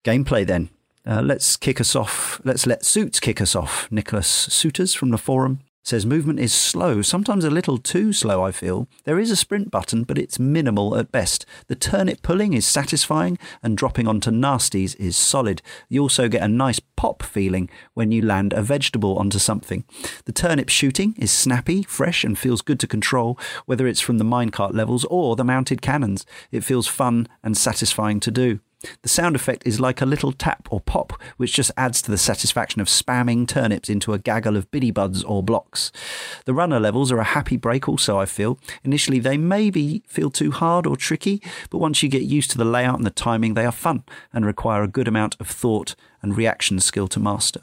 Gameplay 0.04 0.46
then. 0.46 0.70
Uh, 1.06 1.20
let's 1.20 1.56
kick 1.56 1.80
us 1.80 1.96
off. 1.96 2.40
Let's 2.44 2.66
let 2.66 2.84
Suits 2.84 3.20
kick 3.20 3.40
us 3.40 3.56
off. 3.56 3.90
Nicholas 3.90 4.28
Suiters 4.28 4.94
from 4.94 5.10
the 5.10 5.18
forum 5.18 5.60
says 5.84 6.06
movement 6.06 6.38
is 6.38 6.52
slow, 6.52 7.02
sometimes 7.02 7.44
a 7.44 7.50
little 7.50 7.76
too 7.76 8.12
slow, 8.12 8.44
I 8.44 8.52
feel. 8.52 8.86
There 9.04 9.18
is 9.18 9.30
a 9.30 9.36
sprint 9.36 9.70
button, 9.70 10.04
but 10.04 10.16
it's 10.16 10.38
minimal 10.38 10.96
at 10.96 11.10
best. 11.10 11.44
The 11.66 11.74
turnip 11.74 12.22
pulling 12.22 12.52
is 12.52 12.64
satisfying, 12.66 13.36
and 13.62 13.76
dropping 13.76 14.06
onto 14.06 14.30
nasties 14.30 14.98
is 15.00 15.16
solid. 15.16 15.60
You 15.88 16.02
also 16.02 16.28
get 16.28 16.42
a 16.42 16.48
nice 16.48 16.78
pop 16.78 17.22
feeling 17.22 17.68
when 17.94 18.12
you 18.12 18.22
land 18.22 18.52
a 18.52 18.62
vegetable 18.62 19.18
onto 19.18 19.38
something. 19.38 19.84
The 20.24 20.32
turnip 20.32 20.68
shooting 20.68 21.14
is 21.18 21.32
snappy, 21.32 21.82
fresh, 21.82 22.22
and 22.22 22.38
feels 22.38 22.62
good 22.62 22.78
to 22.80 22.86
control, 22.86 23.38
whether 23.66 23.86
it's 23.86 24.00
from 24.00 24.18
the 24.18 24.24
minecart 24.24 24.74
levels 24.74 25.04
or 25.06 25.34
the 25.34 25.44
mounted 25.44 25.82
cannons. 25.82 26.24
It 26.52 26.64
feels 26.64 26.86
fun 26.86 27.28
and 27.42 27.56
satisfying 27.56 28.20
to 28.20 28.30
do. 28.30 28.60
The 29.02 29.08
sound 29.08 29.36
effect 29.36 29.66
is 29.66 29.80
like 29.80 30.00
a 30.00 30.06
little 30.06 30.32
tap 30.32 30.68
or 30.70 30.80
pop, 30.80 31.12
which 31.36 31.54
just 31.54 31.70
adds 31.76 32.02
to 32.02 32.10
the 32.10 32.18
satisfaction 32.18 32.80
of 32.80 32.88
spamming 32.88 33.46
turnips 33.46 33.88
into 33.88 34.12
a 34.12 34.18
gaggle 34.18 34.56
of 34.56 34.70
Biddybuds 34.70 35.24
or 35.26 35.42
blocks. 35.42 35.92
The 36.44 36.54
runner 36.54 36.80
levels 36.80 37.12
are 37.12 37.18
a 37.18 37.24
happy 37.24 37.56
break, 37.56 37.88
also, 37.88 38.18
I 38.18 38.26
feel. 38.26 38.58
Initially, 38.84 39.18
they 39.18 39.36
maybe 39.36 40.02
feel 40.06 40.30
too 40.30 40.50
hard 40.50 40.86
or 40.86 40.96
tricky, 40.96 41.42
but 41.70 41.78
once 41.78 42.02
you 42.02 42.08
get 42.08 42.22
used 42.22 42.50
to 42.52 42.58
the 42.58 42.64
layout 42.64 42.96
and 42.96 43.06
the 43.06 43.10
timing, 43.10 43.54
they 43.54 43.66
are 43.66 43.72
fun 43.72 44.04
and 44.32 44.46
require 44.46 44.82
a 44.82 44.88
good 44.88 45.08
amount 45.08 45.36
of 45.40 45.48
thought 45.48 45.94
and 46.20 46.36
reaction 46.36 46.80
skill 46.80 47.08
to 47.08 47.20
master. 47.20 47.62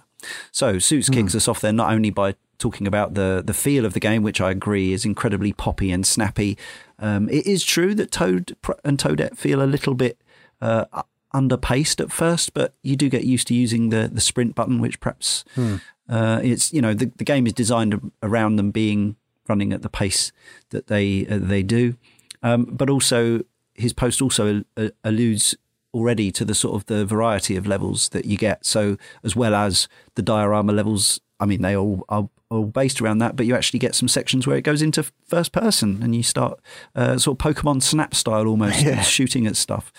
So, 0.52 0.80
Suits 0.80 1.10
mm. 1.10 1.14
kicks 1.14 1.36
us 1.36 1.48
off 1.48 1.62
there 1.62 1.74
not 1.74 1.92
only 1.92 2.10
by 2.10 2.36
talking 2.58 2.86
about 2.88 3.14
the 3.14 3.42
the 3.46 3.54
feel 3.54 3.86
of 3.86 3.94
the 3.94 4.00
game, 4.00 4.22
which 4.22 4.42
I 4.42 4.52
agree 4.52 4.92
is 4.92 5.06
incredibly 5.06 5.54
poppy 5.54 5.92
and 5.92 6.06
snappy. 6.06 6.58
Um, 7.00 7.30
it 7.30 7.48
is 7.48 7.64
true 7.64 7.96
that 7.96 8.12
Toad 8.12 8.56
and 8.84 9.00
Toadette 9.00 9.38
feel 9.38 9.62
a 9.62 9.64
little 9.64 9.94
bit 9.94 10.20
uh, 10.62 10.86
underpaced 11.34 12.00
at 12.02 12.12
first, 12.12 12.54
but 12.54 12.74
you 12.82 12.96
do 12.96 13.10
get 13.10 13.24
used 13.24 13.48
to 13.48 13.54
using 13.54 13.90
the 13.90 14.10
the 14.12 14.22
sprint 14.22 14.56
button, 14.56 14.82
which 14.82 15.00
perhaps 15.00 15.44
hmm. 15.56 15.76
uh, 16.08 16.40
it's 16.44 16.74
you 16.74 16.82
know 16.82 16.94
the 16.94 17.12
the 17.18 17.24
game 17.24 17.46
is 17.48 17.54
designed 17.54 18.12
around 18.24 18.56
them 18.56 18.72
being 18.72 19.16
running 19.48 19.74
at 19.74 19.82
the 19.82 19.90
pace 19.90 20.32
that 20.70 20.88
they 20.88 21.26
uh, 21.28 21.38
they 21.40 21.64
do, 21.64 21.96
um, 22.44 22.66
but 22.66 22.90
also 22.90 23.42
his 23.74 23.94
post 23.94 24.22
also 24.22 24.64
uh, 24.78 24.90
alludes 25.04 25.56
already 25.94 26.32
to 26.32 26.46
the 26.46 26.54
sort 26.54 26.76
of 26.76 26.86
the 26.86 27.06
variety 27.06 27.56
of 27.56 27.66
levels 27.66 28.10
that 28.10 28.26
you 28.26 28.38
get. 28.38 28.66
So 28.66 28.98
as 29.24 29.36
well 29.36 29.56
as 29.56 29.88
the 30.16 30.22
diorama 30.22 30.74
levels, 30.74 31.20
I 31.40 31.46
mean 31.46 31.62
they 31.62 31.76
all 31.76 32.06
are 32.10 32.30
all 32.50 32.66
based 32.66 33.00
around 33.00 33.20
that, 33.20 33.36
but 33.36 33.46
you 33.46 33.56
actually 33.56 33.80
get 33.80 33.96
some 33.96 34.08
sections 34.08 34.48
where 34.48 34.58
it 34.58 34.64
goes 34.64 34.82
into 34.82 35.04
first 35.28 35.52
person 35.52 36.02
and 36.02 36.16
you 36.16 36.24
start 36.24 36.60
uh, 36.96 37.18
sort 37.18 37.40
of 37.40 37.56
Pokemon 37.56 37.84
Snap 37.84 38.16
style 38.16 38.48
almost 38.48 38.82
yeah. 38.84 39.02
shooting 39.02 39.46
at 39.46 39.56
stuff. 39.56 39.92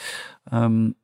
Um, 0.50 0.96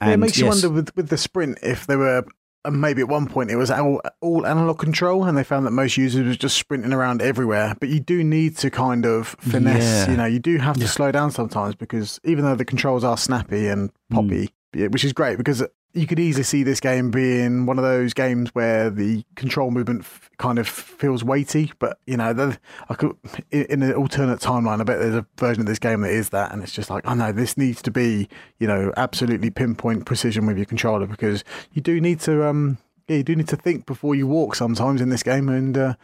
yeah, 0.00 0.10
it 0.10 0.16
makes 0.18 0.32
yes, 0.32 0.38
you 0.38 0.46
wonder 0.46 0.70
with, 0.70 0.96
with 0.96 1.08
the 1.08 1.18
sprint 1.18 1.58
if 1.62 1.86
they 1.86 1.96
were 1.96 2.24
uh, 2.64 2.70
maybe 2.70 3.00
at 3.00 3.08
one 3.08 3.26
point 3.26 3.50
it 3.50 3.56
was 3.56 3.70
all, 3.70 4.00
all 4.20 4.46
analog 4.46 4.78
control 4.78 5.24
and 5.24 5.36
they 5.36 5.44
found 5.44 5.66
that 5.66 5.70
most 5.70 5.96
users 5.96 6.26
was 6.26 6.36
just 6.36 6.56
sprinting 6.56 6.92
around 6.92 7.22
everywhere 7.22 7.74
but 7.80 7.88
you 7.88 8.00
do 8.00 8.22
need 8.22 8.56
to 8.56 8.70
kind 8.70 9.06
of 9.06 9.28
finesse 9.40 10.06
yeah. 10.06 10.10
you 10.10 10.16
know 10.16 10.26
you 10.26 10.38
do 10.38 10.58
have 10.58 10.76
to 10.76 10.82
yeah. 10.82 10.88
slow 10.88 11.10
down 11.10 11.30
sometimes 11.30 11.74
because 11.74 12.20
even 12.24 12.44
though 12.44 12.54
the 12.54 12.64
controls 12.64 13.02
are 13.04 13.16
snappy 13.16 13.66
and 13.66 13.90
poppy 14.10 14.50
mm. 14.74 14.92
which 14.92 15.04
is 15.04 15.12
great 15.12 15.38
because 15.38 15.62
you 15.92 16.06
could 16.06 16.20
easily 16.20 16.44
see 16.44 16.62
this 16.62 16.78
game 16.78 17.10
being 17.10 17.66
one 17.66 17.78
of 17.78 17.84
those 17.84 18.14
games 18.14 18.50
where 18.54 18.90
the 18.90 19.24
control 19.34 19.70
movement 19.70 20.02
f- 20.02 20.30
kind 20.38 20.58
of 20.58 20.68
feels 20.68 21.24
weighty. 21.24 21.72
But 21.78 21.98
you 22.06 22.16
know, 22.16 22.32
the, 22.32 22.58
I 22.88 22.94
could 22.94 23.16
in, 23.50 23.82
an 23.82 23.92
alternate 23.94 24.40
timeline, 24.40 24.80
I 24.80 24.84
bet 24.84 25.00
there's 25.00 25.14
a 25.14 25.26
version 25.36 25.62
of 25.62 25.66
this 25.66 25.80
game 25.80 26.02
that 26.02 26.12
is 26.12 26.30
that, 26.30 26.52
and 26.52 26.62
it's 26.62 26.72
just 26.72 26.90
like, 26.90 27.06
I 27.06 27.12
oh, 27.12 27.14
know 27.14 27.32
this 27.32 27.56
needs 27.56 27.82
to 27.82 27.90
be, 27.90 28.28
you 28.58 28.68
know, 28.68 28.92
absolutely 28.96 29.50
pinpoint 29.50 30.06
precision 30.06 30.46
with 30.46 30.56
your 30.56 30.66
controller 30.66 31.06
because 31.06 31.42
you 31.72 31.82
do 31.82 32.00
need 32.00 32.20
to, 32.20 32.46
um, 32.46 32.78
yeah, 33.08 33.16
you 33.16 33.24
do 33.24 33.34
need 33.34 33.48
to 33.48 33.56
think 33.56 33.86
before 33.86 34.14
you 34.14 34.26
walk 34.28 34.54
sometimes 34.54 35.00
in 35.00 35.08
this 35.08 35.24
game, 35.24 35.48
and 35.48 35.76
uh, 35.76 35.94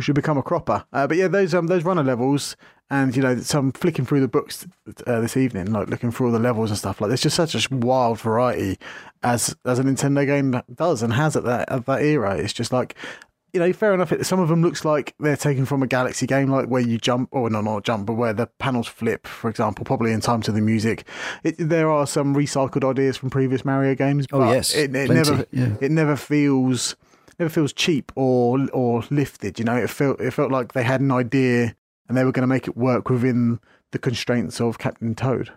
should 0.00 0.14
become 0.14 0.38
a 0.38 0.42
cropper. 0.42 0.84
Uh, 0.92 1.06
but 1.06 1.16
yeah, 1.16 1.28
those 1.28 1.54
um 1.54 1.66
those 1.66 1.84
runner 1.84 2.02
levels, 2.02 2.56
and 2.90 3.14
you 3.16 3.22
know, 3.22 3.38
so 3.38 3.58
I'm 3.58 3.72
flicking 3.72 4.04
through 4.04 4.20
the 4.20 4.28
books 4.28 4.66
uh, 5.06 5.20
this 5.20 5.36
evening, 5.36 5.72
like 5.72 5.88
looking 5.88 6.10
through 6.10 6.26
all 6.26 6.32
the 6.32 6.38
levels 6.38 6.70
and 6.70 6.78
stuff. 6.78 7.00
Like, 7.00 7.08
there's 7.08 7.22
just 7.22 7.36
such 7.36 7.54
a 7.54 7.74
wild 7.74 8.20
variety 8.20 8.78
as 9.22 9.56
as 9.64 9.78
a 9.78 9.82
Nintendo 9.84 10.26
game 10.26 10.60
does 10.74 11.02
and 11.02 11.12
has 11.12 11.36
at 11.36 11.44
that 11.44 11.70
at 11.70 11.86
that 11.86 12.02
era. 12.02 12.36
It's 12.36 12.52
just 12.52 12.72
like 12.72 12.96
you 13.52 13.60
know, 13.60 13.72
fair 13.72 13.92
enough. 13.92 14.12
Some 14.22 14.40
of 14.40 14.48
them 14.48 14.62
looks 14.62 14.84
like 14.84 15.14
they're 15.20 15.36
taken 15.36 15.66
from 15.66 15.82
a 15.82 15.86
Galaxy 15.86 16.26
game, 16.26 16.48
like 16.48 16.68
where 16.68 16.80
you 16.80 16.96
jump, 16.96 17.28
or 17.32 17.50
no, 17.50 17.60
not 17.60 17.84
jump, 17.84 18.06
but 18.06 18.14
where 18.14 18.32
the 18.32 18.46
panels 18.46 18.88
flip, 18.88 19.26
for 19.26 19.50
example, 19.50 19.84
probably 19.84 20.12
in 20.12 20.20
time 20.20 20.40
to 20.42 20.52
the 20.52 20.62
music. 20.62 21.06
It, 21.44 21.56
there 21.58 21.90
are 21.90 22.06
some 22.06 22.34
recycled 22.34 22.88
ideas 22.88 23.18
from 23.18 23.30
previous 23.30 23.64
Mario 23.64 23.94
games. 23.94 24.26
oh 24.32 24.50
yes, 24.50 24.74
it, 24.74 24.94
it 24.96 25.10
never 25.10 25.46
yeah. 25.50 25.74
it 25.80 25.90
never 25.90 26.16
feels 26.16 26.96
never 27.38 27.48
feels 27.48 27.72
cheap 27.72 28.12
or 28.16 28.68
or 28.72 29.04
lifted. 29.10 29.58
You 29.58 29.64
know, 29.64 29.76
it 29.76 29.90
felt 29.90 30.20
it 30.20 30.32
felt 30.32 30.50
like 30.50 30.72
they 30.72 30.82
had 30.82 31.00
an 31.00 31.10
idea 31.10 31.74
and 32.08 32.16
they 32.16 32.24
were 32.24 32.32
going 32.32 32.42
to 32.42 32.48
make 32.48 32.68
it 32.68 32.76
work 32.76 33.08
within 33.08 33.58
the 33.92 33.98
constraints 33.98 34.60
of 34.60 34.78
Captain 34.78 35.14
Toad. 35.14 35.52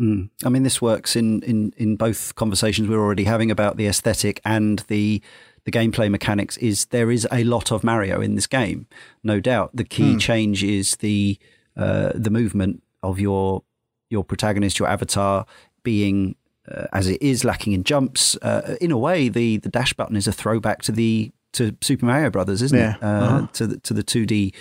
Mm. 0.00 0.30
I 0.44 0.48
mean, 0.48 0.62
this 0.62 0.80
works 0.80 1.14
in, 1.14 1.42
in, 1.42 1.74
in 1.76 1.96
both 1.96 2.34
conversations 2.34 2.88
we're 2.88 3.00
already 3.00 3.24
having 3.24 3.50
about 3.50 3.76
the 3.76 3.86
aesthetic 3.86 4.40
and 4.44 4.80
the 4.88 5.22
the 5.64 5.70
gameplay 5.70 6.10
mechanics. 6.10 6.56
Is 6.56 6.86
there 6.86 7.10
is 7.10 7.28
a 7.30 7.44
lot 7.44 7.70
of 7.70 7.84
Mario 7.84 8.20
in 8.20 8.34
this 8.34 8.46
game, 8.46 8.86
no 9.22 9.40
doubt. 9.40 9.70
The 9.74 9.84
key 9.84 10.14
mm. 10.14 10.20
change 10.20 10.64
is 10.64 10.96
the 10.96 11.38
uh, 11.76 12.12
the 12.14 12.30
movement 12.30 12.82
of 13.02 13.20
your 13.20 13.62
your 14.08 14.24
protagonist, 14.24 14.78
your 14.78 14.88
avatar, 14.88 15.44
being 15.82 16.34
uh, 16.70 16.86
as 16.92 17.08
it 17.08 17.20
is 17.22 17.44
lacking 17.44 17.72
in 17.72 17.84
jumps. 17.84 18.36
Uh, 18.42 18.76
in 18.80 18.90
a 18.90 18.98
way, 18.98 19.28
the 19.28 19.58
the 19.58 19.68
dash 19.68 19.92
button 19.94 20.16
is 20.16 20.26
a 20.26 20.32
throwback 20.32 20.82
to 20.82 20.92
the 20.92 21.32
to 21.52 21.76
Super 21.80 22.06
Mario 22.06 22.30
Brothers, 22.30 22.62
isn't 22.62 22.78
yeah. 22.78 22.96
it? 22.96 23.02
Uh, 23.02 23.06
uh-huh. 23.06 23.46
To 23.54 23.66
the 23.66 23.78
to 23.80 23.94
the 23.94 24.02
two 24.02 24.26
D 24.26 24.54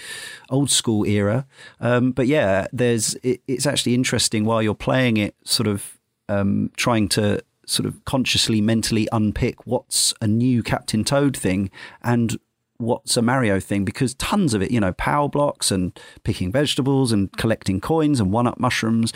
old 0.49 0.69
school 0.69 1.05
era. 1.05 1.45
Um, 1.79 2.11
but 2.11 2.27
yeah, 2.27 2.67
there's 2.71 3.15
it, 3.23 3.41
it's 3.47 3.65
actually 3.65 3.93
interesting 3.93 4.45
while 4.45 4.61
you're 4.61 4.75
playing 4.75 5.17
it, 5.17 5.35
sort 5.43 5.67
of 5.67 5.99
um, 6.27 6.71
trying 6.75 7.09
to 7.09 7.43
sort 7.65 7.85
of 7.85 8.03
consciously, 8.05 8.61
mentally 8.61 9.07
unpick 9.11 9.65
what's 9.67 10.13
a 10.21 10.27
new 10.27 10.63
Captain 10.63 11.03
Toad 11.03 11.37
thing 11.37 11.69
and 12.01 12.39
what's 12.77 13.15
a 13.15 13.21
Mario 13.21 13.59
thing 13.59 13.85
because 13.85 14.15
tons 14.15 14.53
of 14.53 14.61
it, 14.61 14.71
you 14.71 14.79
know, 14.79 14.93
power 14.93 15.29
blocks 15.29 15.69
and 15.69 15.97
picking 16.23 16.51
vegetables 16.51 17.11
and 17.11 17.31
collecting 17.37 17.79
coins 17.79 18.19
and 18.19 18.31
one 18.31 18.47
up 18.47 18.59
mushrooms. 18.59 19.13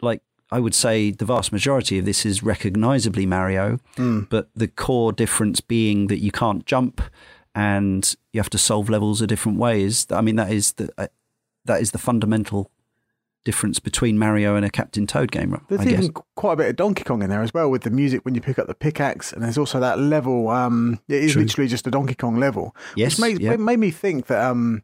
Like 0.00 0.22
I 0.50 0.60
would 0.60 0.74
say 0.74 1.10
the 1.10 1.24
vast 1.24 1.52
majority 1.52 1.98
of 1.98 2.04
this 2.04 2.24
is 2.24 2.42
recognizably 2.42 3.26
Mario, 3.26 3.78
mm. 3.96 4.28
but 4.28 4.48
the 4.54 4.68
core 4.68 5.12
difference 5.12 5.60
being 5.60 6.06
that 6.06 6.20
you 6.20 6.30
can't 6.30 6.64
jump 6.64 7.02
and 7.54 8.14
you 8.32 8.40
have 8.40 8.50
to 8.50 8.58
solve 8.58 8.88
levels 8.88 9.20
a 9.20 9.26
different 9.26 9.58
ways. 9.58 10.06
I 10.10 10.20
mean, 10.20 10.36
that 10.36 10.50
is 10.50 10.72
the 10.72 10.90
uh, 10.96 11.08
that 11.64 11.82
is 11.82 11.90
the 11.90 11.98
fundamental 11.98 12.70
difference 13.44 13.78
between 13.78 14.18
Mario 14.18 14.56
and 14.56 14.64
a 14.64 14.70
Captain 14.70 15.06
Toad 15.06 15.30
game. 15.30 15.60
There's 15.68 15.80
I 15.80 15.84
even 15.84 16.00
guess. 16.08 16.22
quite 16.34 16.54
a 16.54 16.56
bit 16.56 16.70
of 16.70 16.76
Donkey 16.76 17.04
Kong 17.04 17.22
in 17.22 17.30
there 17.30 17.42
as 17.42 17.52
well 17.52 17.70
with 17.70 17.82
the 17.82 17.90
music 17.90 18.24
when 18.24 18.34
you 18.34 18.40
pick 18.40 18.58
up 18.58 18.68
the 18.68 18.74
pickaxe, 18.74 19.32
and 19.32 19.42
there's 19.42 19.58
also 19.58 19.80
that 19.80 19.98
level. 19.98 20.48
Um, 20.48 21.00
it 21.08 21.24
is 21.24 21.32
True. 21.32 21.42
literally 21.42 21.68
just 21.68 21.86
a 21.86 21.90
Donkey 21.90 22.14
Kong 22.14 22.38
level. 22.38 22.74
Yes, 22.96 23.18
which 23.18 23.20
made, 23.20 23.40
yeah. 23.42 23.52
it 23.52 23.60
made 23.60 23.78
me 23.78 23.90
think 23.90 24.26
that 24.28 24.42
um, 24.42 24.82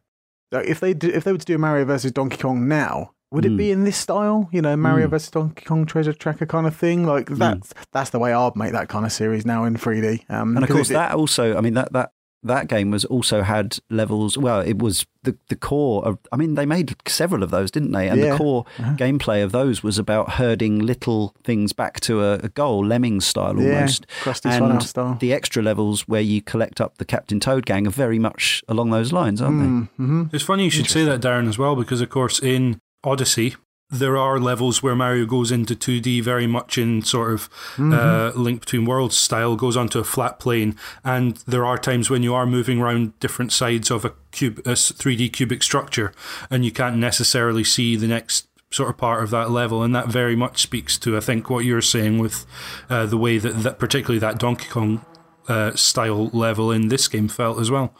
if 0.51 0.79
they 0.79 0.93
do, 0.93 1.09
if 1.09 1.23
they 1.23 1.31
were 1.31 1.37
to 1.37 1.45
do 1.45 1.55
a 1.55 1.57
Mario 1.57 1.85
versus 1.85 2.11
Donkey 2.11 2.37
Kong 2.37 2.67
now, 2.67 3.13
would 3.35 3.45
it 3.45 3.51
Mm. 3.51 3.57
be 3.57 3.71
in 3.71 3.83
this 3.83 3.97
style? 3.97 4.49
You 4.51 4.61
know, 4.61 4.75
Mario 4.75 5.07
Mm. 5.07 5.11
versus 5.11 5.29
Donkey 5.31 5.63
Kong 5.65 5.85
Treasure 5.85 6.13
Tracker 6.13 6.45
kind 6.47 6.65
of 6.65 6.75
thing. 6.75 7.05
Like 7.05 7.27
that's 7.29 7.73
that's 7.91 8.09
the 8.09 8.19
way 8.19 8.33
I'd 8.33 8.55
make 8.55 8.71
that 8.71 8.89
kind 8.89 9.05
of 9.05 9.11
series 9.11 9.45
now 9.45 9.65
in 9.65 9.75
3D. 9.77 10.23
Um, 10.29 10.55
and 10.57 10.63
of 10.63 10.69
course 10.69 10.89
it- 10.89 10.93
that 10.93 11.13
also 11.13 11.55
i 11.57 11.61
mean 11.61 11.73
that 11.75 11.91
that 11.93 12.11
that 12.43 12.67
game 12.67 12.91
was 12.91 13.05
also 13.05 13.41
had 13.41 13.79
levels 13.89 14.37
well 14.37 14.59
it 14.59 14.77
was 14.77 15.03
the 15.23 15.35
the 15.49 15.55
core 15.55 16.05
of 16.05 16.19
i 16.31 16.35
mean 16.35 16.53
they 16.53 16.65
made 16.65 16.95
several 17.07 17.41
of 17.41 17.49
those 17.49 17.71
didn't 17.71 17.91
they 17.91 18.07
and 18.07 18.21
Yeah. 18.21 18.31
the 18.33 18.37
core 18.37 18.65
Uh-huh. 18.77 18.93
gameplay 18.95 19.43
of 19.43 19.51
those 19.51 19.81
was 19.81 19.97
about 19.97 20.33
herding 20.33 20.77
little 20.77 21.33
things 21.43 21.73
back 21.73 21.99
to 22.01 22.21
a, 22.21 22.33
a 22.43 22.49
goal 22.49 22.85
lemming 22.85 23.19
style 23.21 23.59
yeah, 23.59 23.73
almost 23.77 24.05
Krusty 24.21 24.51
and 24.51 24.83
style. 24.83 25.17
the 25.19 25.33
extra 25.33 25.63
levels 25.63 26.07
where 26.07 26.21
you 26.21 26.39
collect 26.43 26.79
up 26.79 26.99
the 26.99 27.05
captain 27.05 27.39
toad 27.39 27.65
gang 27.65 27.87
are 27.87 27.97
very 28.05 28.19
much 28.19 28.63
along 28.67 28.91
those 28.91 29.11
lines 29.11 29.41
aren't 29.41 29.89
Mm-hmm. 29.99 30.23
It's 30.31 30.43
funny 30.43 30.65
you 30.65 30.69
should 30.69 30.87
say 30.89 31.03
that, 31.05 31.21
Darren, 31.21 31.47
as 31.49 31.57
well, 31.57 31.75
because 31.75 31.99
of 32.01 32.09
course 32.09 32.37
in 32.39 32.79
Odyssey 33.05 33.55
there 33.91 34.17
are 34.17 34.39
levels 34.39 34.81
where 34.81 34.95
Mario 34.95 35.27
goes 35.27 35.51
into 35.51 35.75
2D 35.75 36.23
very 36.23 36.47
much 36.47 36.75
in 36.75 37.03
sort 37.03 37.31
of 37.31 37.49
uh, 37.77 38.31
Link 38.35 38.61
Between 38.61 38.83
Worlds 38.85 39.15
style, 39.15 39.55
goes 39.55 39.77
onto 39.77 39.99
a 39.99 40.03
flat 40.03 40.39
plane, 40.39 40.75
and 41.03 41.37
there 41.47 41.63
are 41.63 41.77
times 41.77 42.09
when 42.09 42.23
you 42.23 42.33
are 42.33 42.47
moving 42.47 42.81
around 42.81 43.17
different 43.19 43.53
sides 43.53 43.91
of 43.91 44.03
a 44.03 44.13
cube, 44.31 44.59
a 44.65 44.71
s- 44.71 44.91
3D 44.91 45.31
cubic 45.31 45.61
structure, 45.61 46.11
and 46.49 46.65
you 46.65 46.71
can't 46.71 46.97
necessarily 46.97 47.63
see 47.63 47.95
the 47.95 48.07
next 48.07 48.47
sort 48.71 48.89
of 48.89 48.97
part 48.97 49.23
of 49.23 49.29
that 49.29 49.51
level, 49.51 49.83
and 49.83 49.93
that 49.95 50.07
very 50.07 50.35
much 50.35 50.63
speaks 50.63 50.97
to 50.97 51.15
I 51.15 51.19
think 51.19 51.51
what 51.51 51.63
you're 51.63 51.79
saying 51.79 52.17
with 52.17 52.43
uh, 52.89 53.05
the 53.05 53.17
way 53.17 53.37
that, 53.37 53.61
that 53.61 53.77
particularly 53.77 54.19
that 54.19 54.39
Donkey 54.39 54.67
Kong 54.67 55.05
uh, 55.47 55.75
style 55.75 56.29
level 56.29 56.71
in 56.71 56.87
this 56.87 57.07
game 57.07 57.27
felt 57.27 57.59
as 57.59 57.69
well. 57.69 57.93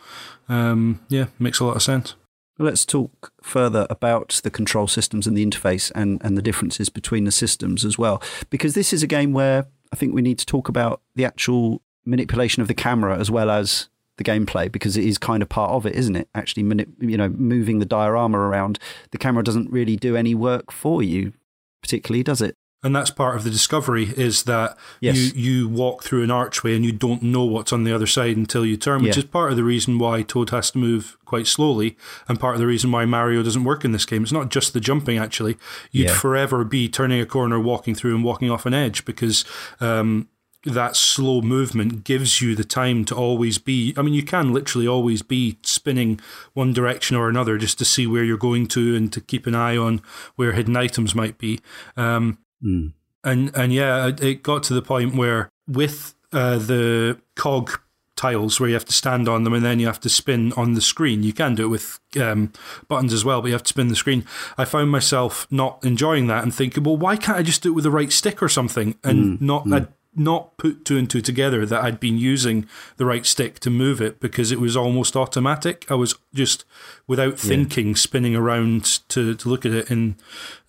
Um, 0.50 1.02
yeah, 1.10 1.28
makes 1.38 1.60
a 1.60 1.66
lot 1.66 1.76
of 1.76 1.84
sense. 1.84 2.16
Let's 2.58 2.86
talk 2.86 3.34
further 3.42 3.86
about 3.90 4.40
the 4.44 4.50
control 4.50 4.88
systems 4.88 5.28
and 5.28 5.38
the 5.38 5.46
interface 5.46 5.92
and, 5.94 6.22
and 6.24 6.38
the 6.38 6.42
differences 6.42 6.90
between 6.90 7.26
the 7.26 7.32
systems 7.32 7.84
as 7.84 7.98
well. 7.98 8.24
Because 8.50 8.76
this 8.76 8.94
is 8.94 9.04
a 9.04 9.08
game 9.08 9.34
where 9.34 9.66
I 9.92 9.98
think 9.98 10.14
we 10.14 10.22
need 10.22 10.40
to 10.40 10.46
talk 10.46 10.70
about 10.70 11.02
the 11.16 11.26
actual 11.26 11.82
manipulation 12.06 12.62
of 12.62 12.68
the 12.68 12.74
camera 12.74 13.18
as 13.18 13.30
well 13.30 13.50
as 13.50 13.90
the 14.18 14.24
gameplay 14.24 14.72
because 14.72 14.96
it 14.96 15.04
is 15.04 15.18
kind 15.18 15.44
of 15.44 15.50
part 15.50 15.72
of 15.72 15.86
it, 15.86 15.96
isn't 15.96 16.16
it? 16.16 16.30
Actually, 16.34 16.64
you 17.02 17.18
know, 17.18 17.30
moving 17.30 17.80
the 17.80 17.86
diorama 17.86 18.38
around, 18.38 18.80
the 19.12 19.18
camera 19.18 19.44
doesn't 19.44 19.70
really 19.70 19.98
do 19.98 20.16
any 20.16 20.34
work 20.34 20.72
for 20.72 21.04
you, 21.04 21.34
particularly, 21.82 22.24
does 22.24 22.42
it? 22.42 22.56
And 22.86 22.96
that's 22.96 23.10
part 23.10 23.36
of 23.36 23.44
the 23.44 23.50
discovery 23.50 24.14
is 24.16 24.44
that 24.44 24.78
Yes. 25.02 25.18
you, 25.36 25.42
you 25.64 25.68
walk 25.68 26.04
through 26.04 26.24
an 26.24 26.30
archway 26.30 26.76
and 26.76 26.86
you 26.86 26.92
don't 26.92 27.24
know 27.24 27.44
what's 27.44 27.74
on 27.74 27.84
the 27.84 27.92
other 27.92 28.06
side 28.06 28.38
until 28.38 28.64
you 28.66 28.78
turn, 28.78 29.02
which 29.02 29.18
Yeah. 29.18 29.24
is 29.24 29.30
part 29.30 29.50
of 29.50 29.58
the 29.58 29.64
reason 29.64 29.98
why 29.98 30.22
Toad 30.22 30.52
has 30.52 30.70
to 30.72 30.78
move 30.78 31.18
quite 31.26 31.48
slowly 31.48 31.98
and 32.28 32.40
part 32.40 32.54
of 32.54 32.60
the 32.62 32.68
reason 32.68 32.92
why 32.92 33.06
Mario 33.06 33.42
doesn't 33.42 33.64
work 33.64 33.84
in 33.84 33.92
this 33.92 34.06
game. 34.06 34.22
It's 34.22 34.32
not 34.32 34.50
just 34.52 34.74
the 34.74 34.80
jumping, 34.80 35.18
actually. 35.18 35.58
You'd 35.92 36.10
Yeah. 36.10 36.14
forever 36.16 36.64
be 36.64 36.88
turning 36.88 37.20
a 37.20 37.26
corner, 37.26 37.60
walking 37.60 37.96
through 37.96 38.14
and 38.14 38.24
walking 38.24 38.52
off 38.52 38.68
an 38.68 38.76
edge 38.76 39.04
because 39.04 39.44
um, 39.82 40.28
that 40.64 40.96
slow 40.96 41.42
movement 41.42 42.04
gives 42.04 42.42
you 42.42 42.56
the 42.56 42.64
time 42.64 43.04
to 43.06 43.16
always 43.16 43.58
be. 43.58 43.94
I 43.98 44.04
mean, 44.04 44.14
you 44.14 44.24
can 44.24 44.54
literally 44.54 44.88
always 44.88 45.22
be 45.24 45.58
spinning 45.64 46.20
one 46.54 46.72
direction 46.74 47.16
or 47.18 47.30
another 47.30 47.58
just 47.58 47.78
to 47.80 47.86
see 47.86 48.06
where 48.08 48.24
you're 48.24 48.38
going 48.38 48.68
to 48.68 48.96
and 48.96 49.12
to 49.14 49.22
keep 49.22 49.48
an 49.48 49.56
eye 49.56 49.76
on 49.78 50.02
where 50.36 50.52
hidden 50.54 50.76
items 50.78 51.16
might 51.16 51.38
be. 51.40 51.60
Um, 51.98 52.38
Mm. 52.66 52.94
and 53.24 53.52
and 53.56 53.72
yeah, 53.74 54.12
it- 54.20 54.42
got 54.44 54.64
to 54.64 54.74
the 54.74 54.82
point 54.82 55.16
where 55.16 55.50
with 55.68 56.16
uh, 56.34 56.58
the 56.58 57.20
cog 57.36 57.80
tiles 58.16 58.60
where 58.60 58.70
you 58.70 58.76
have 58.76 58.86
to 58.86 58.94
stand 58.94 59.28
on 59.28 59.44
them 59.44 59.54
and 59.54 59.64
then 59.66 59.78
you 59.80 59.88
have 59.88 60.00
to 60.00 60.10
spin 60.10 60.54
on 60.54 60.74
the 60.74 60.82
screen. 60.82 61.22
You 61.22 61.34
can 61.34 61.54
do 61.54 61.66
it 61.66 61.68
with 61.68 62.00
um, 62.20 62.54
buttons 62.88 63.12
as 63.14 63.26
well, 63.26 63.42
but 63.42 63.48
you 63.48 63.54
have 63.54 63.64
to 63.64 63.70
spin 63.70 63.90
the 63.90 63.96
screen. 63.96 64.24
I 64.58 64.64
found 64.66 64.90
myself 64.90 65.46
not 65.52 65.84
enjoying 65.84 66.28
that 66.28 66.42
and 66.44 66.56
thinking, 66.56 66.84
well, 66.84 66.96
why 66.98 67.18
can't 67.18 67.38
I 67.38 67.44
just 67.44 67.62
do 67.62 67.70
it 67.72 67.76
with 67.76 67.84
the 67.84 67.92
right 67.92 68.12
stick 68.14 68.42
or 68.42 68.48
something 68.50 68.96
and 69.04 69.42
not 69.42 69.72
I'd 69.72 69.88
not 70.18 70.56
put 70.56 70.86
two 70.86 70.98
and 70.98 71.10
two 71.10 71.20
together 71.20 71.66
that 71.66 71.84
I'd 71.84 72.00
been 72.00 72.18
using 72.18 72.70
the 72.96 73.06
right 73.06 73.26
stick 73.26 73.60
to 73.60 73.70
move 73.70 74.00
it 74.02 74.22
because 74.22 74.50
it 74.54 74.62
was 74.62 74.78
almost 74.78 75.18
automatic. 75.18 75.86
I 75.92 75.96
was 75.96 76.16
just 76.34 76.64
without 77.06 77.38
thinking 77.38 77.98
spinning 77.98 78.34
around 78.34 79.02
to, 79.10 79.36
to 79.36 79.50
look 79.50 79.66
at 79.66 79.74
it 79.74 79.90
and 79.90 80.16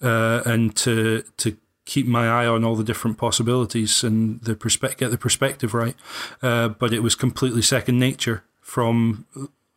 uh, 0.03 0.42
and 0.44 0.74
to 0.78 1.22
to 1.36 1.57
keep 1.87 2.07
my 2.07 2.28
eye 2.28 2.47
on 2.47 2.64
all 2.64 2.76
the 2.76 2.84
different 2.84 3.16
possibilities 3.16 4.05
and 4.05 4.41
the 4.43 4.55
perspe- 4.55 4.99
get 4.99 5.11
the 5.11 5.16
perspective 5.16 5.72
right. 5.72 5.95
Uh, 6.43 6.68
but 6.68 6.93
it 6.93 7.01
was 7.01 7.14
completely 7.14 7.62
second 7.62 7.99
nature 7.99 8.45
from 8.61 9.24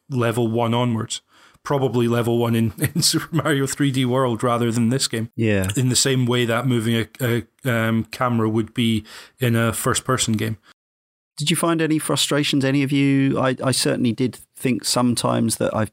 level 0.09 0.47
one 0.47 0.73
onwards. 0.73 1.21
Probably 1.61 2.07
level 2.07 2.37
one 2.37 2.55
in, 2.55 2.73
in 2.95 3.01
Super 3.01 3.35
Mario 3.35 3.65
3D 3.65 4.05
World 4.05 4.43
rather 4.43 4.71
than 4.71 4.89
this 4.89 5.07
game. 5.07 5.31
Yeah. 5.35 5.69
In 5.77 5.89
the 5.89 5.95
same 5.95 6.25
way 6.25 6.45
that 6.45 6.67
moving 6.67 7.07
a, 7.21 7.45
a 7.65 7.71
um, 7.71 8.05
camera 8.05 8.49
would 8.49 8.73
be 8.73 9.05
in 9.39 9.55
a 9.55 9.71
first 9.71 10.03
person 10.03 10.33
game. 10.33 10.57
Did 11.37 11.49
you 11.49 11.55
find 11.55 11.81
any 11.81 11.99
frustrations, 11.99 12.65
any 12.65 12.83
of 12.83 12.91
you? 12.91 13.39
I, 13.39 13.55
I 13.63 13.71
certainly 13.71 14.11
did 14.11 14.39
think 14.57 14.83
sometimes 14.83 15.55
that 15.55 15.73
I. 15.73 15.87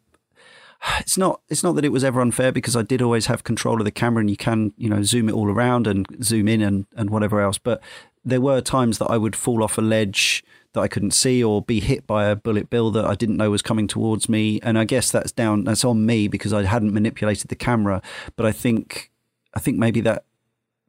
It's 1.00 1.18
not. 1.18 1.40
It's 1.48 1.62
not 1.62 1.74
that 1.76 1.84
it 1.84 1.92
was 1.92 2.04
ever 2.04 2.20
unfair 2.20 2.52
because 2.52 2.76
I 2.76 2.82
did 2.82 3.02
always 3.02 3.26
have 3.26 3.44
control 3.44 3.80
of 3.80 3.84
the 3.84 3.90
camera, 3.90 4.20
and 4.20 4.30
you 4.30 4.36
can, 4.36 4.72
you 4.76 4.88
know, 4.88 5.02
zoom 5.02 5.28
it 5.28 5.32
all 5.32 5.50
around 5.50 5.86
and 5.86 6.06
zoom 6.22 6.48
in 6.48 6.62
and 6.62 6.86
and 6.96 7.10
whatever 7.10 7.40
else. 7.40 7.58
But 7.58 7.80
there 8.24 8.40
were 8.40 8.60
times 8.60 8.98
that 8.98 9.06
I 9.06 9.16
would 9.16 9.36
fall 9.36 9.62
off 9.62 9.78
a 9.78 9.82
ledge 9.82 10.44
that 10.72 10.80
I 10.80 10.88
couldn't 10.88 11.12
see, 11.12 11.42
or 11.42 11.62
be 11.62 11.80
hit 11.80 12.06
by 12.06 12.26
a 12.26 12.36
bullet 12.36 12.70
bill 12.70 12.90
that 12.92 13.04
I 13.04 13.14
didn't 13.14 13.36
know 13.36 13.50
was 13.50 13.62
coming 13.62 13.86
towards 13.86 14.28
me. 14.28 14.60
And 14.62 14.78
I 14.78 14.84
guess 14.84 15.10
that's 15.10 15.32
down. 15.32 15.64
That's 15.64 15.84
on 15.84 16.04
me 16.04 16.28
because 16.28 16.52
I 16.52 16.64
hadn't 16.64 16.92
manipulated 16.92 17.48
the 17.48 17.56
camera. 17.56 18.02
But 18.36 18.46
I 18.46 18.52
think, 18.52 19.10
I 19.54 19.60
think 19.60 19.78
maybe 19.78 20.00
that 20.02 20.24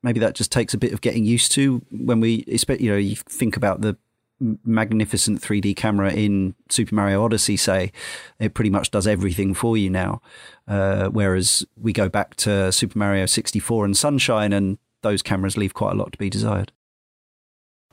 maybe 0.03 0.19
that 0.19 0.35
just 0.35 0.51
takes 0.51 0.73
a 0.73 0.77
bit 0.77 0.93
of 0.93 1.01
getting 1.01 1.25
used 1.25 1.51
to 1.53 1.81
when 1.91 2.19
we, 2.19 2.43
you 2.47 2.91
know, 2.91 2.97
you 2.97 3.15
think 3.15 3.57
about 3.57 3.81
the 3.81 3.97
magnificent 4.39 5.41
3D 5.41 5.75
camera 5.75 6.11
in 6.13 6.55
Super 6.69 6.95
Mario 6.95 7.23
Odyssey, 7.23 7.57
say, 7.57 7.91
it 8.39 8.53
pretty 8.53 8.69
much 8.69 8.91
does 8.91 9.07
everything 9.07 9.53
for 9.53 9.77
you 9.77 9.89
now. 9.89 10.21
Uh, 10.67 11.07
whereas 11.09 11.65
we 11.75 11.93
go 11.93 12.09
back 12.09 12.35
to 12.35 12.71
Super 12.71 12.97
Mario 12.97 13.25
64 13.25 13.85
and 13.85 13.97
Sunshine, 13.97 14.53
and 14.53 14.77
those 15.01 15.21
cameras 15.21 15.57
leave 15.57 15.73
quite 15.73 15.93
a 15.93 15.95
lot 15.95 16.11
to 16.11 16.17
be 16.17 16.29
desired. 16.29 16.71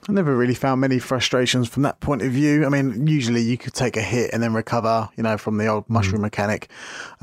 I 0.09 0.12
never 0.12 0.36
really 0.36 0.55
found 0.55 0.82
many 0.82 0.99
frustrations 0.99 1.66
from 1.68 1.82
that 1.84 2.01
point 2.01 2.20
of 2.20 2.30
view. 2.30 2.66
I 2.66 2.68
mean, 2.68 3.07
usually 3.07 3.40
you 3.40 3.57
could 3.57 3.72
take 3.72 3.97
a 3.97 4.03
hit 4.03 4.30
and 4.34 4.42
then 4.42 4.53
recover, 4.53 5.09
you 5.16 5.22
know, 5.22 5.38
from 5.38 5.57
the 5.57 5.66
old 5.66 5.88
mushroom 5.88 6.20
mechanic. 6.20 6.68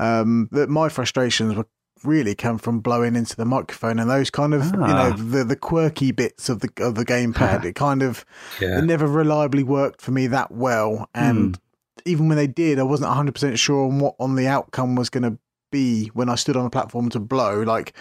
Um, 0.00 0.48
but 0.50 0.68
my 0.68 0.88
frustrations 0.88 1.54
were 1.54 1.66
really 2.04 2.34
come 2.34 2.58
from 2.58 2.80
blowing 2.80 3.16
into 3.16 3.36
the 3.36 3.44
microphone 3.44 3.98
and 3.98 4.10
those 4.10 4.30
kind 4.30 4.54
of, 4.54 4.64
you 4.66 4.72
know, 4.72 5.12
Ah. 5.12 5.16
the 5.16 5.44
the 5.44 5.56
quirky 5.56 6.10
bits 6.12 6.48
of 6.48 6.60
the 6.60 6.68
of 6.78 6.94
the 6.94 7.04
gamepad. 7.04 7.64
it 7.64 7.74
kind 7.74 8.02
of 8.02 8.24
Yeah. 8.60 8.78
it 8.78 8.84
never 8.84 9.06
reliably 9.06 9.62
worked 9.62 10.00
for 10.00 10.10
me 10.10 10.26
that 10.28 10.50
well, 10.52 11.08
and 11.14 11.58
even 12.04 12.28
when 12.28 12.36
they 12.36 12.46
did, 12.48 12.78
I 12.78 12.82
wasn't 12.82 13.08
100 13.08 13.32
percent 13.32 13.58
sure 13.58 13.86
on 13.86 13.98
what 14.00 14.14
on 14.18 14.34
the 14.34 14.46
outcome 14.48 14.94
was 14.96 15.08
going 15.10 15.22
to 15.24 15.38
be 15.70 16.08
when 16.08 16.28
I 16.28 16.34
stood 16.34 16.54
on 16.54 16.66
a 16.66 16.70
platform 16.70 17.08
to 17.10 17.18
blow. 17.18 17.62
Like, 17.62 17.94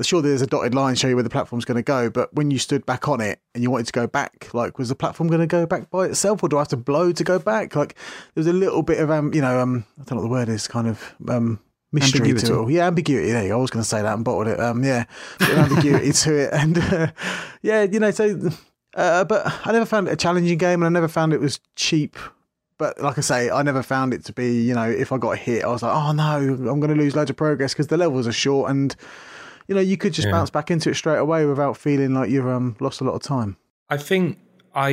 sure, 0.00 0.22
there's 0.22 0.40
a 0.40 0.46
dotted 0.46 0.74
line 0.74 0.94
show 0.94 1.08
you 1.08 1.14
where 1.14 1.22
the 1.22 1.28
platform's 1.28 1.66
going 1.66 1.76
to 1.76 1.82
go, 1.82 2.08
but 2.08 2.32
when 2.32 2.50
you 2.50 2.58
stood 2.58 2.86
back 2.86 3.06
on 3.06 3.20
it 3.20 3.38
and 3.54 3.62
you 3.62 3.70
wanted 3.70 3.84
to 3.88 3.92
go 3.92 4.06
back, 4.06 4.48
like, 4.54 4.78
was 4.78 4.88
the 4.88 4.94
platform 4.94 5.28
going 5.28 5.42
to 5.42 5.46
go 5.46 5.66
back 5.66 5.90
by 5.90 6.06
itself, 6.06 6.42
or 6.42 6.48
do 6.48 6.56
I 6.56 6.60
have 6.60 6.68
to 6.68 6.78
blow 6.78 7.12
to 7.12 7.24
go 7.24 7.38
back? 7.38 7.76
Like, 7.76 7.96
there's 8.34 8.46
a 8.46 8.52
little 8.54 8.82
bit 8.82 8.98
of 8.98 9.10
um, 9.10 9.34
you 9.34 9.42
know, 9.42 9.60
um, 9.60 9.84
I 10.00 10.04
don't 10.04 10.16
know 10.16 10.22
what 10.22 10.28
the 10.28 10.32
word 10.32 10.48
is, 10.48 10.66
kind 10.68 10.86
of 10.88 11.14
um. 11.28 11.60
Mystery 11.90 12.20
Ambiguity. 12.20 12.46
to 12.48 12.62
it. 12.68 12.72
Yeah, 12.72 12.86
ambiguity. 12.86 13.32
There 13.32 13.42
you 13.44 13.48
go. 13.48 13.58
I 13.58 13.60
was 13.62 13.70
going 13.70 13.82
to 13.82 13.88
say 13.88 14.02
that 14.02 14.14
and 14.14 14.24
bottled 14.24 14.48
it. 14.48 14.60
Um, 14.60 14.84
yeah, 14.84 15.04
ambiguity 15.40 16.12
to 16.12 16.36
it, 16.36 16.50
and 16.52 16.78
uh, 16.78 17.06
yeah, 17.62 17.82
you 17.84 17.98
know, 18.00 18.10
so. 18.10 18.38
Uh, 18.94 19.24
but 19.24 19.46
I 19.66 19.72
never 19.72 19.84
found 19.86 20.08
it 20.08 20.12
a 20.12 20.16
challenging 20.16 20.58
game, 20.58 20.82
and 20.82 20.86
I 20.86 20.88
never 21.00 21.08
found 21.08 21.32
it 21.32 21.40
was 21.40 21.60
cheap. 21.76 22.16
But 22.78 23.00
like 23.00 23.16
I 23.18 23.20
say, 23.22 23.50
I 23.50 23.62
never 23.62 23.82
found 23.82 24.12
it 24.14 24.24
to 24.26 24.32
be, 24.32 24.62
you 24.62 24.74
know, 24.74 24.88
if 24.88 25.12
I 25.12 25.18
got 25.18 25.36
hit, 25.38 25.64
I 25.64 25.68
was 25.68 25.82
like, 25.82 25.94
oh 25.94 26.12
no, 26.12 26.24
I'm 26.70 26.80
going 26.80 26.88
to 26.90 26.94
lose 26.94 27.14
loads 27.16 27.30
of 27.30 27.36
progress 27.36 27.72
because 27.74 27.88
the 27.88 27.96
levels 27.96 28.26
are 28.26 28.32
short, 28.32 28.70
and 28.70 28.94
you 29.66 29.74
know, 29.74 29.80
you 29.80 29.96
could 29.96 30.12
just 30.14 30.26
Yeah. 30.26 30.32
bounce 30.32 30.50
back 30.50 30.70
into 30.70 30.90
it 30.90 30.94
straight 30.94 31.18
away 31.18 31.44
without 31.46 31.76
feeling 31.76 32.14
like 32.14 32.30
you've 32.30 32.46
um, 32.46 32.76
lost 32.80 33.00
a 33.00 33.04
lot 33.04 33.14
of 33.14 33.22
time. 33.22 33.56
I 33.90 33.96
think 33.98 34.38
I 34.74 34.90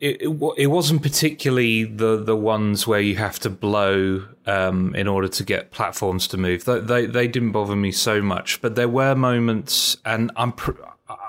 it, 0.00 0.22
it, 0.22 0.52
it 0.58 0.66
wasn't 0.66 1.02
particularly 1.02 1.84
the 1.84 2.22
the 2.22 2.36
ones 2.36 2.86
where 2.86 3.00
you 3.00 3.16
have 3.16 3.38
to 3.40 3.50
blow 3.50 4.26
um, 4.46 4.94
in 4.94 5.08
order 5.08 5.28
to 5.28 5.44
get 5.44 5.70
platforms 5.70 6.26
to 6.28 6.36
move. 6.36 6.64
They, 6.64 6.80
they 6.80 7.06
they 7.06 7.28
didn't 7.28 7.52
bother 7.52 7.76
me 7.76 7.92
so 7.92 8.20
much, 8.20 8.60
but 8.60 8.74
there 8.74 8.88
were 8.88 9.14
moments, 9.14 9.96
and 10.04 10.30
I'm 10.36 10.52
pr- 10.52 10.72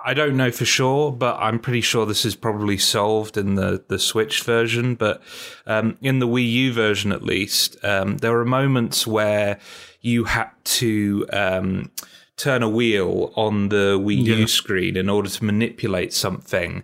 I 0.05 0.13
don't 0.13 0.35
know 0.35 0.51
for 0.51 0.65
sure, 0.65 1.11
but 1.11 1.37
I'm 1.39 1.59
pretty 1.59 1.81
sure 1.81 2.05
this 2.05 2.25
is 2.25 2.35
probably 2.35 2.77
solved 2.77 3.37
in 3.37 3.55
the 3.55 3.83
the 3.87 3.99
Switch 3.99 4.43
version. 4.43 4.95
But 4.95 5.21
um, 5.65 5.97
in 6.01 6.19
the 6.19 6.27
Wii 6.27 6.51
U 6.51 6.73
version, 6.73 7.11
at 7.11 7.23
least, 7.23 7.77
um, 7.83 8.17
there 8.17 8.33
were 8.33 8.45
moments 8.45 9.07
where 9.07 9.59
you 10.01 10.25
had 10.25 10.49
to. 10.65 11.25
Um, 11.31 11.91
turn 12.35 12.63
a 12.63 12.67
wheel 12.67 13.31
on 13.35 13.69
the 13.69 13.97
Wii 13.99 14.25
Yeah. 14.25 14.35
U 14.37 14.47
screen 14.47 14.97
in 14.97 15.07
order 15.07 15.29
to 15.29 15.45
manipulate 15.45 16.13
something. 16.13 16.83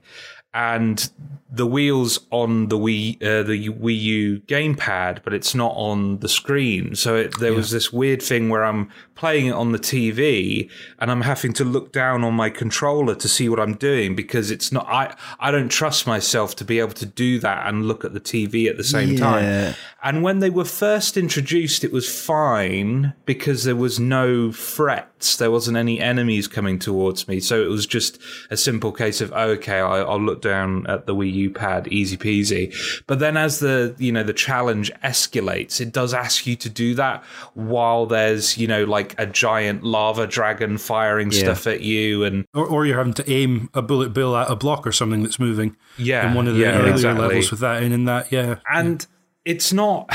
And 0.54 1.10
the 1.52 1.66
wheels 1.66 2.20
on 2.30 2.68
the 2.68 2.78
Wii 2.78 3.16
uh, 3.24 3.42
the 3.44 3.70
Wii 3.70 4.00
U 4.00 4.40
gamepad, 4.42 5.24
but 5.24 5.34
it's 5.34 5.56
not 5.56 5.74
on 5.76 6.20
the 6.20 6.30
screen. 6.30 6.96
So 6.96 7.16
it, 7.16 7.40
there 7.40 7.54
was 7.54 7.72
this 7.72 7.92
weird 7.92 8.22
thing 8.22 8.50
where 8.50 8.64
I'm 8.64 8.90
playing 9.16 9.48
it 9.48 9.52
on 9.54 9.72
the 9.72 9.80
TV 9.80 10.70
and 11.00 11.10
I'm 11.12 11.22
having 11.22 11.52
to 11.54 11.66
look 11.66 11.92
down 11.92 12.24
on 12.24 12.36
my 12.36 12.50
controller 12.52 13.16
to 13.16 13.28
see 13.28 13.50
what 13.50 13.60
I'm 13.60 13.74
doing 13.74 14.16
because 14.16 14.52
it's 14.52 14.72
not. 14.72 14.86
I 14.88 15.16
I 15.40 15.50
don't 15.50 15.70
trust 15.70 16.06
myself 16.06 16.56
to 16.58 16.66
be 16.66 16.80
able 16.80 16.94
to 16.94 17.06
do 17.06 17.40
that 17.40 17.66
and 17.68 17.88
look 17.88 18.06
at 18.06 18.14
the 18.14 18.22
TV 18.22 18.68
at 18.70 18.78
the 18.78 18.84
same 18.84 19.12
Yeah. 19.14 19.20
time. 19.20 19.76
And 20.04 20.24
when 20.24 20.40
they 20.40 20.50
were 20.52 20.66
first 20.66 21.18
introduced, 21.18 21.84
it 21.84 21.92
was 21.92 22.08
fine 22.24 23.14
because 23.26 23.64
there 23.66 23.76
was 23.76 24.00
no 24.00 24.52
threats. 24.52 25.36
There 25.36 25.52
wasn't 25.52 25.78
any 25.78 26.00
enemies 26.00 26.48
coming 26.48 26.80
towards 26.80 27.28
me. 27.28 27.40
So 27.40 27.62
it 27.62 27.68
was 27.70 27.86
just 27.86 28.20
a 28.50 28.56
simple 28.56 28.92
case 28.94 29.20
of, 29.20 29.34
oh, 29.36 29.50
okay, 29.58 29.80
I, 29.80 30.00
I'll 30.00 30.22
look 30.22 30.39
down 30.42 30.86
at 30.88 31.06
the 31.06 31.16
Wii 31.16 31.32
U 31.34 31.50
pad, 31.52 31.88
easy 31.90 32.18
peasy. 32.18 32.74
But 33.08 33.20
then 33.20 33.38
as 33.38 33.60
the, 33.60 33.96
you 33.98 34.12
know, 34.12 34.24
the 34.24 34.34
challenge 34.34 34.92
escalates, 35.04 35.80
it 35.82 35.92
does 35.92 36.14
ask 36.14 36.46
you 36.48 36.56
to 36.58 36.70
do 36.70 36.96
that 36.96 37.24
while 37.54 38.06
there's, 38.06 38.58
you 38.58 38.68
know, 38.68 38.84
like 38.86 39.16
a 39.20 39.26
giant 39.26 39.84
lava 39.84 40.28
dragon 40.28 40.78
firing 40.78 41.32
Yeah. 41.32 41.40
stuff 41.40 41.68
at 41.68 41.82
you. 41.82 42.24
And 42.24 42.46
Or, 42.54 42.66
or 42.66 42.86
you're 42.86 42.98
having 42.98 43.14
to 43.16 43.30
aim 43.32 43.70
a 43.74 43.82
bullet 43.82 44.14
bill 44.14 44.36
at 44.36 44.50
a 44.50 44.56
block 44.56 44.86
or 44.88 44.92
something 44.92 45.24
that's 45.24 45.40
moving. 45.40 45.76
Yeah, 45.98 46.30
in 46.30 46.34
one 46.34 46.48
of 46.48 46.56
the 46.56 46.62
yeah, 46.62 46.78
earlier 46.80 46.92
exactly. 46.94 47.28
levels 47.28 47.52
with 47.52 47.60
that, 47.60 47.84
and 47.84 47.94
in 47.94 48.06
that, 48.06 48.32
yeah, 48.32 48.56
and 48.72 49.06
it's 49.46 49.74
not 49.74 50.10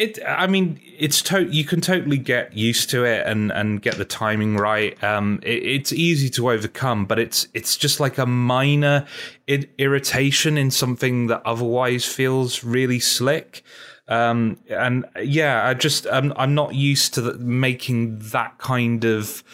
it 0.00 0.18
i 0.26 0.46
mean 0.46 0.80
it's 0.98 1.20
to, 1.20 1.44
you 1.44 1.62
can 1.64 1.80
totally 1.80 2.16
get 2.16 2.56
used 2.56 2.88
to 2.90 3.04
it 3.04 3.26
and 3.26 3.52
and 3.52 3.82
get 3.82 3.96
the 3.96 4.04
timing 4.04 4.56
right. 4.56 5.02
Um 5.04 5.40
it, 5.42 5.62
it's 5.62 5.92
easy 5.92 6.30
to 6.30 6.50
overcome 6.50 7.04
but 7.04 7.18
it's 7.18 7.48
it's 7.54 7.76
just 7.76 8.00
like 8.00 8.16
a 8.18 8.26
minor 8.26 9.06
I- 9.48 9.68
irritation 9.78 10.56
in 10.56 10.70
something 10.70 11.26
that 11.28 11.42
otherwise 11.44 12.04
feels 12.04 12.64
really 12.64 12.98
slick. 12.98 13.62
Um 14.08 14.58
and 14.68 15.04
yeah 15.22 15.66
i 15.66 15.74
just 15.74 16.06
i'm, 16.10 16.32
I'm 16.36 16.54
not 16.54 16.74
used 16.74 17.14
to 17.14 17.20
the, 17.20 17.34
making 17.38 18.18
that 18.36 18.58
kind 18.58 19.04
of 19.04 19.44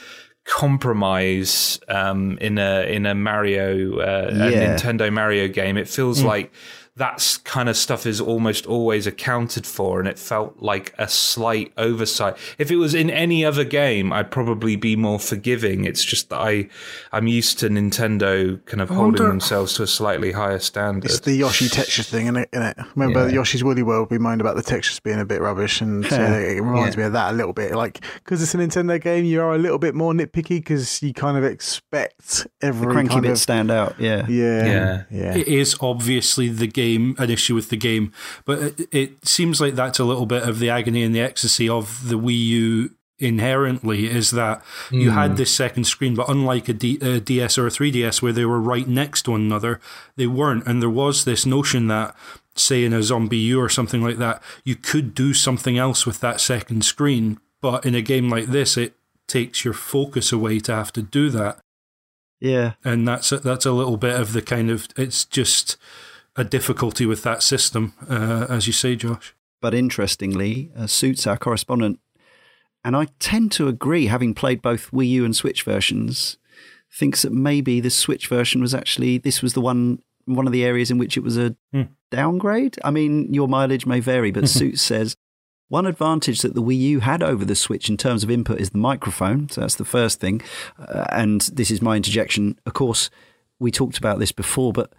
compromise 0.44 1.80
um 1.88 2.38
in 2.40 2.57
a 2.57 2.82
in 2.88 3.05
a 3.05 3.14
mario 3.16 3.99
uh, 3.99 4.28
a 4.30 4.53
nintendo 4.62 5.12
mario 5.12 5.49
game. 5.49 5.76
It 5.76 5.88
feels 5.88 6.22
like 6.22 6.53
that's 6.97 7.36
kind 7.38 7.68
of 7.68 7.76
stuff 7.76 8.07
is 8.07 8.20
almost 8.20 8.64
always 8.66 9.07
accounted 9.07 9.66
for 9.66 9.99
and 10.01 10.09
it 10.09 10.18
felt 10.18 10.57
like 10.61 10.94
a 10.99 11.07
slight 11.07 11.72
oversight 11.76 12.36
if 12.59 12.70
it 12.70 12.76
was 12.76 12.94
in 12.94 13.11
any 13.11 13.44
other 13.44 13.64
game 13.64 14.12
i'd 14.12 14.30
probably 14.30 14.76
be 14.76 14.97
more 14.97 15.18
forgiving 15.18 15.84
it's 15.84 16.03
just 16.03 16.30
that 16.30 16.38
i 16.40 16.66
i'm 17.12 17.26
used 17.26 17.59
to 17.59 17.68
nintendo 17.68 18.64
kind 18.64 18.80
of 18.80 18.88
holding 18.88 19.05
wonder- 19.22 19.28
themselves 19.28 19.74
to 19.74 19.82
a 19.82 19.86
slightly 19.86 20.32
higher 20.32 20.59
standard 20.59 21.05
It's 21.11 21.20
the 21.20 21.34
Yoshi 21.34 21.68
texture 21.68 22.03
thing, 22.03 22.22
isn't 22.26 22.36
it? 22.53 22.76
Remember 22.94 23.28
Yeah. 23.28 23.34
Yoshi's 23.34 23.62
Woolly 23.62 23.82
World? 23.82 24.09
We 24.11 24.18
moaned 24.18 24.40
about 24.40 24.57
the 24.57 24.62
textures 24.62 24.99
being 25.01 25.20
a 25.20 25.24
bit 25.24 25.40
rubbish, 25.40 25.80
and 25.80 26.05
uh, 26.07 26.09
so 26.09 26.22
it 26.22 26.61
reminds 26.62 26.97
me 26.97 27.03
of 27.05 27.12
that 27.12 27.32
a 27.32 27.36
little 27.36 27.53
bit. 27.53 27.74
Like 27.74 28.01
because 28.16 28.42
it's 28.42 28.55
a 28.55 28.59
Nintendo 28.59 29.01
game, 29.01 29.24
you 29.24 29.40
are 29.42 29.55
a 29.55 29.59
little 29.59 29.78
bit 29.78 29.94
more 29.94 30.12
nitpicky 30.14 30.59
because 30.61 31.03
you 31.03 31.12
kind 31.12 31.36
of 31.36 31.44
expect 31.44 32.47
every 32.62 32.86
Cranky 32.92 33.11
kind 33.11 33.22
bits 33.22 33.32
of 33.40 33.42
stand 33.42 33.70
out. 33.70 33.99
Yeah. 34.01 34.26
yeah, 34.28 34.64
Yeah. 34.66 35.03
yeah. 35.11 35.36
it 35.36 35.49
is 35.49 35.76
obviously 35.80 36.49
the 36.49 36.66
game 36.66 36.86
an 36.95 37.30
issue 37.30 37.55
with 37.55 37.70
the 37.70 37.76
game, 37.76 38.12
but 38.45 38.61
it, 38.61 38.89
it 38.93 39.26
seems 39.26 39.61
like 39.61 39.74
that's 39.74 39.99
a 39.99 40.05
little 40.05 40.26
bit 40.26 40.43
of 40.49 40.61
the 40.61 40.70
agony 40.70 41.03
and 41.03 41.14
the 41.14 41.20
ecstasy 41.20 41.68
of 41.68 42.09
the 42.09 42.18
Wii 42.18 42.47
U 42.47 42.91
inherently 43.18 44.07
is 44.07 44.30
that 44.32 44.62
you 44.91 45.11
had 45.11 45.30
hmm. 45.32 45.37
this 45.37 45.55
second 45.55 45.84
screen, 45.84 46.14
but 46.14 46.28
unlike 46.28 46.68
a, 46.68 46.74
D, 46.74 46.99
a 47.01 47.18
DS 47.18 47.57
or 47.57 47.66
a 47.66 47.70
3DS 47.70 48.20
where 48.20 48.32
they 48.32 48.45
were 48.45 48.61
right 48.61 48.87
next 48.87 49.22
to 49.22 49.30
one 49.30 49.41
another, 49.41 49.80
they 50.16 50.26
weren't. 50.26 50.66
And 50.66 50.82
there 50.82 50.91
was 50.91 51.24
this 51.24 51.47
notion 51.47 51.89
that, 51.89 52.14
say, 52.55 52.84
in 52.84 52.93
a 52.93 52.99
ZombiU 52.99 53.59
or 53.59 53.70
something 53.70 54.03
like 54.03 54.18
that, 54.18 54.43
you 54.64 54.76
could 54.76 55.14
do 55.14 55.32
something 55.32 55.78
else 55.78 56.05
with 56.05 56.20
that 56.20 56.41
second 56.41 56.84
screen. 56.84 57.41
But 57.62 57.87
in 57.87 57.95
a 57.95 58.03
game 58.03 58.28
like 58.28 58.47
this, 58.47 58.76
it 58.76 58.95
takes 59.26 59.64
your 59.64 59.74
focus 59.74 60.32
away 60.32 60.61
to 60.61 60.74
have 60.74 60.93
to 60.93 61.03
do 61.03 61.30
that 61.30 61.59
Yeah. 62.41 62.72
and 62.84 63.09
that's 63.09 63.32
a, 63.32 63.39
that's 63.39 63.66
a 63.66 63.72
little 63.72 63.97
bit 63.97 64.18
of 64.18 64.32
the 64.32 64.43
kind 64.43 64.70
of 64.70 64.87
it's 64.97 65.24
just 65.24 65.76
a 66.37 66.45
difficulty 66.45 67.07
with 67.07 67.22
that 67.22 67.43
system, 67.43 67.95
uh, 68.09 68.47
as 68.49 68.66
you 68.66 68.72
say, 68.72 68.97
Josh. 68.97 69.34
But 69.61 69.74
interestingly, 69.74 70.70
uh, 70.76 70.87
Suits, 70.87 71.26
our 71.26 71.37
correspondent, 71.39 71.99
and 72.84 72.95
I 72.97 73.07
tend 73.18 73.53
to 73.53 73.68
agree, 73.68 74.07
having 74.07 74.34
played 74.34 74.62
both 74.62 74.91
Wii 74.91 75.09
U 75.11 75.24
and 75.24 75.34
Switch 75.34 75.62
versions, 75.62 76.37
thinks 76.93 77.22
that 77.22 77.32
maybe 77.32 77.80
the 77.80 77.91
Switch 77.91 78.28
version 78.28 78.61
was 78.61 78.74
actually 78.74 79.18
this 79.18 79.43
was 79.43 79.55
the 79.55 79.61
one 79.61 80.01
one 80.26 80.47
of 80.47 80.53
the 80.53 80.64
areas 80.64 80.91
in 80.91 80.99
which 80.99 81.16
it 81.16 81.22
was 81.22 81.37
a 81.37 81.57
Hmm. 81.72 81.82
downgrade. 82.11 82.76
I 82.84 82.91
mean, 82.91 83.32
your 83.32 83.47
mileage 83.49 83.87
may 83.87 84.01
vary, 84.01 84.30
but 84.30 84.49
Suits 84.59 84.82
says 84.82 85.16
one 85.68 85.87
advantage 85.87 86.41
that 86.43 86.55
the 86.55 86.62
Wii 86.62 86.78
U 86.78 87.01
had 87.01 87.22
over 87.22 87.45
the 87.45 87.55
Switch 87.57 87.89
in 87.89 87.97
terms 87.97 88.22
of 88.22 88.30
input 88.30 88.61
is 88.61 88.70
the 88.70 88.78
microphone. 88.78 89.49
So 89.49 89.61
that's 89.62 89.74
the 89.76 89.84
first 89.84 90.20
thing. 90.20 90.43
Uh, 90.78 91.05
and 91.11 91.41
this 91.53 91.70
is 91.70 91.80
my 91.82 91.97
interjection. 91.97 92.59
Of 92.66 92.74
course, 92.74 93.11
we 93.59 93.70
talked 93.72 93.99
about 93.99 94.18
this 94.20 94.32
before, 94.32 94.72
but 94.72 94.93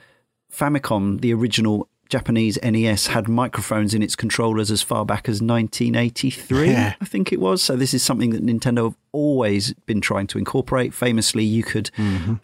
Famicom, 0.51 1.21
the 1.21 1.33
original 1.33 1.87
Japanese 2.09 2.57
NES, 2.63 3.07
had 3.07 3.27
microphones 3.27 3.93
in 3.93 4.01
its 4.01 4.15
controllers 4.15 4.71
as 4.71 4.81
far 4.81 5.05
back 5.05 5.27
as 5.27 5.41
1983, 5.41 6.67
Yeah. 6.69 6.93
I 7.01 7.05
think 7.05 7.33
it 7.33 7.39
was. 7.39 7.61
So 7.61 7.75
this 7.75 7.93
is 7.93 8.01
something 8.01 8.29
that 8.29 8.45
Nintendo 8.45 8.85
have 8.85 8.95
always 9.11 9.73
been 9.85 9.99
trying 9.99 10.27
to 10.27 10.37
incorporate. 10.37 10.93
Famously, 10.93 11.43
you 11.43 11.63
could 11.63 11.91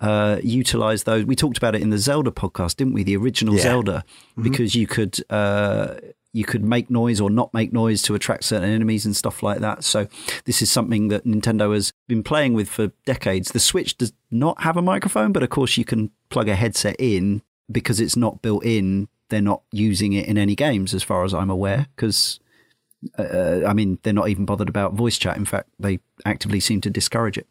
uh, 0.02 0.40
utilize 0.44 1.04
those. 1.04 1.24
We 1.26 1.36
talked 1.36 1.58
about 1.58 1.76
it 1.76 1.82
in 1.82 1.92
the 1.92 1.98
Zelda 1.98 2.32
podcast, 2.32 2.76
didn't 2.76 2.94
we? 2.94 3.04
The 3.04 3.16
original 3.16 3.56
Yeah. 3.56 3.62
Zelda, 3.62 4.04
because 4.42 4.76
you 4.76 4.88
could. 4.88 5.20
Uh, 5.30 5.96
you 6.36 6.44
could 6.44 6.64
make 6.64 6.90
noise 6.90 7.22
or 7.22 7.30
not 7.30 7.54
make 7.54 7.72
noise 7.72 8.02
to 8.02 8.16
attract 8.16 8.44
certain 8.44 8.68
enemies 8.68 9.06
and 9.06 9.16
stuff 9.16 9.44
like 9.44 9.60
that. 9.60 9.84
So 9.84 10.08
this 10.46 10.64
is 10.64 10.72
something 10.72 11.10
that 11.10 11.26
Nintendo 11.26 11.76
has 11.76 11.94
been 12.08 12.24
playing 12.24 12.56
with 12.56 12.68
for 12.68 12.88
decades. 13.06 13.52
The 13.52 13.60
Switch 13.60 13.96
does 14.00 14.14
not 14.32 14.60
have 14.64 14.76
a 14.76 14.82
microphone, 14.82 15.32
but 15.32 15.44
of 15.44 15.52
course 15.52 15.78
you 15.78 15.86
can 15.86 16.10
plug 16.30 16.50
a 16.50 16.56
headset 16.56 16.96
in 16.98 17.44
because 17.72 18.00
it's 18.00 18.16
not 18.16 18.42
built 18.42 18.66
in. 18.66 19.08
They're 19.30 19.42
not 19.42 19.64
using 19.72 20.14
it 20.14 20.28
in 20.28 20.38
any 20.38 20.56
games, 20.56 20.94
as 20.94 21.04
far 21.04 21.24
as 21.24 21.34
I'm 21.34 21.50
aware. 21.50 21.88
Because 21.96 22.40
uh, 23.18 23.66
I 23.66 23.74
mean, 23.74 24.00
they're 24.04 24.14
not 24.14 24.30
even 24.30 24.46
bothered 24.46 24.70
about 24.70 24.94
voice 24.94 25.18
chat. 25.18 25.38
In 25.38 25.46
fact, 25.46 25.70
they 25.80 26.00
actively 26.26 26.60
seem 26.60 26.82
to 26.82 26.90
discourage 26.90 27.38
it. 27.38 27.48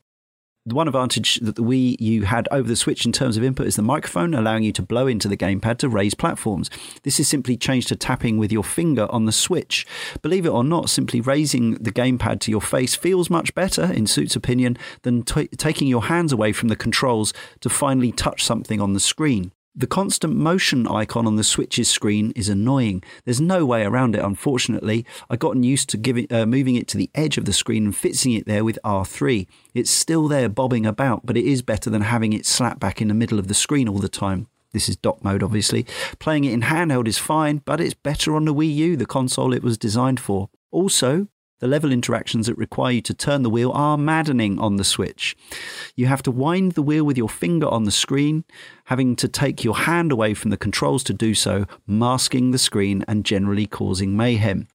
The 0.65 0.77
one 0.77 0.87
advantage 0.87 1.41
that 1.41 1.57
the 1.57 1.63
Wii 1.65 1.97
U 1.99 2.23
had 2.23 2.47
over 2.53 2.69
the 2.69 2.77
Switch 2.77 3.05
in 3.05 3.11
terms 3.11 3.37
of 3.37 3.43
input 3.43 3.67
is 3.67 3.75
the 3.75 3.83
microphone, 3.83 4.33
allowing 4.33 4.63
you 4.63 4.71
to 4.75 4.83
blow 4.83 5.09
into 5.09 5.27
the 5.27 5.37
gamepad 5.37 5.79
to 5.79 5.89
raise 5.89 6.15
platforms. 6.15 6.71
This 7.03 7.19
is 7.19 7.27
simply 7.27 7.57
changed 7.57 7.89
to 7.89 7.97
tapping 7.97 8.39
with 8.39 8.53
your 8.53 8.63
finger 8.63 9.11
on 9.11 9.25
the 9.25 9.33
Switch. 9.33 9.85
Believe 10.23 10.47
it 10.47 10.51
or 10.51 10.63
not, 10.63 10.89
simply 10.89 11.21
raising 11.21 11.75
the 11.75 11.91
gamepad 11.91 12.39
to 12.41 12.53
your 12.53 12.61
face 12.61 12.95
feels 12.95 13.29
much 13.29 13.53
better, 13.57 13.93
in 13.93 14.07
Suit's 14.07 14.37
opinion, 14.37 14.79
than 15.03 15.25
t- 15.25 15.49
taking 15.49 15.89
your 15.89 16.05
hands 16.05 16.31
away 16.31 16.53
from 16.53 16.69
the 16.69 16.77
controls 16.77 17.35
to 17.59 17.69
finally 17.69 18.13
touch 18.13 18.45
something 18.45 18.81
on 18.81 18.93
the 18.93 19.01
screen. 19.01 19.51
The 19.75 19.87
constant 19.87 20.37
motion 20.37 20.87
icon 20.87 21.27
on 21.27 21.37
the 21.37 21.45
switches 21.45 21.89
screen 21.89 22.33
is 22.37 22.51
annoying. 22.51 23.03
There's 23.25 23.41
no 23.41 23.65
way 23.65 23.85
around 23.85 24.15
it, 24.15 24.23
unfortunately. 24.23 25.07
I've 25.31 25.39
gotten 25.39 25.63
used 25.63 25.89
to 25.91 25.97
giving, 25.97 26.27
uh, 26.31 26.45
moving 26.45 26.75
it 26.75 26.87
to 26.89 26.99
the 26.99 27.09
edge 27.15 27.39
of 27.39 27.47
the 27.47 27.55
screen 27.55 27.87
and 27.87 27.97
fixing 27.97 28.33
it 28.33 28.45
there 28.45 28.65
with 28.65 28.79
R3. 28.85 29.47
It's 29.73 29.91
still 29.91 30.29
there 30.29 30.51
bobbing 30.51 30.85
about, 30.85 31.25
but 31.25 31.39
it 31.39 31.47
is 31.47 31.63
better 31.63 31.89
than 31.89 32.03
having 32.03 32.35
it 32.35 32.45
slap 32.45 32.81
back 32.81 33.01
in 33.01 33.09
the 33.09 33.15
middle 33.15 33.39
of 33.39 33.49
the 33.49 33.55
screen 33.55 33.89
all 33.89 33.99
the 33.99 34.11
time. 34.11 34.47
This 34.73 34.91
is 34.91 34.97
dock 34.97 35.25
mode, 35.25 35.43
obviously. 35.43 35.87
Playing 36.19 36.45
it 36.45 36.53
in 36.53 36.63
handheld 36.63 37.09
is 37.09 37.17
fine, 37.17 37.63
but 37.65 37.81
it's 37.81 37.95
better 37.95 38.37
on 38.37 38.45
the 38.45 38.55
Wii 38.55 38.75
U, 38.75 38.97
the 38.99 39.07
console 39.07 39.55
it 39.55 39.63
was 39.63 39.79
designed 39.79 40.21
for. 40.21 40.51
Also, 40.71 41.29
the 41.63 41.69
level 41.69 41.93
interactions 41.93 42.47
that 42.49 42.59
require 42.59 42.95
you 42.95 43.01
to 43.01 43.15
turn 43.15 43.45
the 43.45 43.49
wheel 43.49 43.71
are 43.71 43.97
maddening 43.97 44.59
on 44.59 44.79
the 44.79 44.83
Switch. 44.85 45.37
You 45.95 46.07
have 46.07 46.21
to 46.25 46.33
wind 46.33 46.73
the 46.73 46.83
wheel 46.83 47.05
with 47.05 47.17
your 47.17 47.29
finger 47.29 47.69
on 47.69 47.85
the 47.85 47.93
screen, 47.93 48.43
having 48.87 49.15
to 49.15 49.29
take 49.29 49.63
your 49.63 49.77
hand 49.77 50.11
away 50.11 50.35
from 50.35 50.51
the 50.51 50.57
controls 50.57 51.05
to 51.05 51.13
do 51.15 51.35
so, 51.37 51.67
masking 51.87 52.51
the 52.51 52.59
screen 52.59 53.05
and 53.07 53.25
generally 53.25 53.67
causing 53.69 54.17
mayhem. 54.17 54.67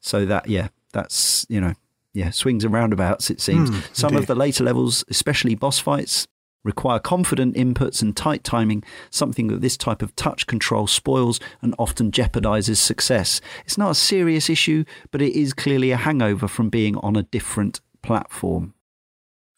So 0.00 0.26
that, 0.26 0.46
yeah, 0.46 0.68
that's, 0.92 1.46
you 1.48 1.58
know, 1.58 1.72
yeah, 2.12 2.28
swings 2.32 2.64
and 2.64 2.72
roundabouts, 2.74 3.30
it 3.30 3.40
seems. 3.40 3.70
Hmm, 3.70 3.80
Some 3.94 4.14
of 4.14 4.26
the 4.26 4.34
later 4.34 4.62
levels, 4.62 5.04
especially 5.08 5.54
boss 5.54 5.78
fights, 5.78 6.28
require 6.66 6.98
confident 6.98 7.54
inputs 7.54 8.02
and 8.02 8.14
tight 8.14 8.44
timing, 8.44 8.84
something 9.08 9.46
that 9.46 9.62
this 9.62 9.76
type 9.76 10.02
of 10.02 10.14
touch 10.16 10.46
control 10.46 10.86
spoils 10.86 11.40
and 11.62 11.74
often 11.78 12.10
jeopardizes 12.10 12.76
success. 12.76 13.40
It's 13.64 13.78
not 13.78 13.92
a 13.92 13.94
serious 13.94 14.50
issue, 14.50 14.84
but 15.10 15.22
it 15.22 15.32
is 15.32 15.54
clearly 15.54 15.92
a 15.92 15.96
hangover 15.96 16.48
from 16.48 16.68
being 16.68 16.96
on 16.98 17.16
a 17.16 17.22
different 17.22 17.80
platform. 18.02 18.74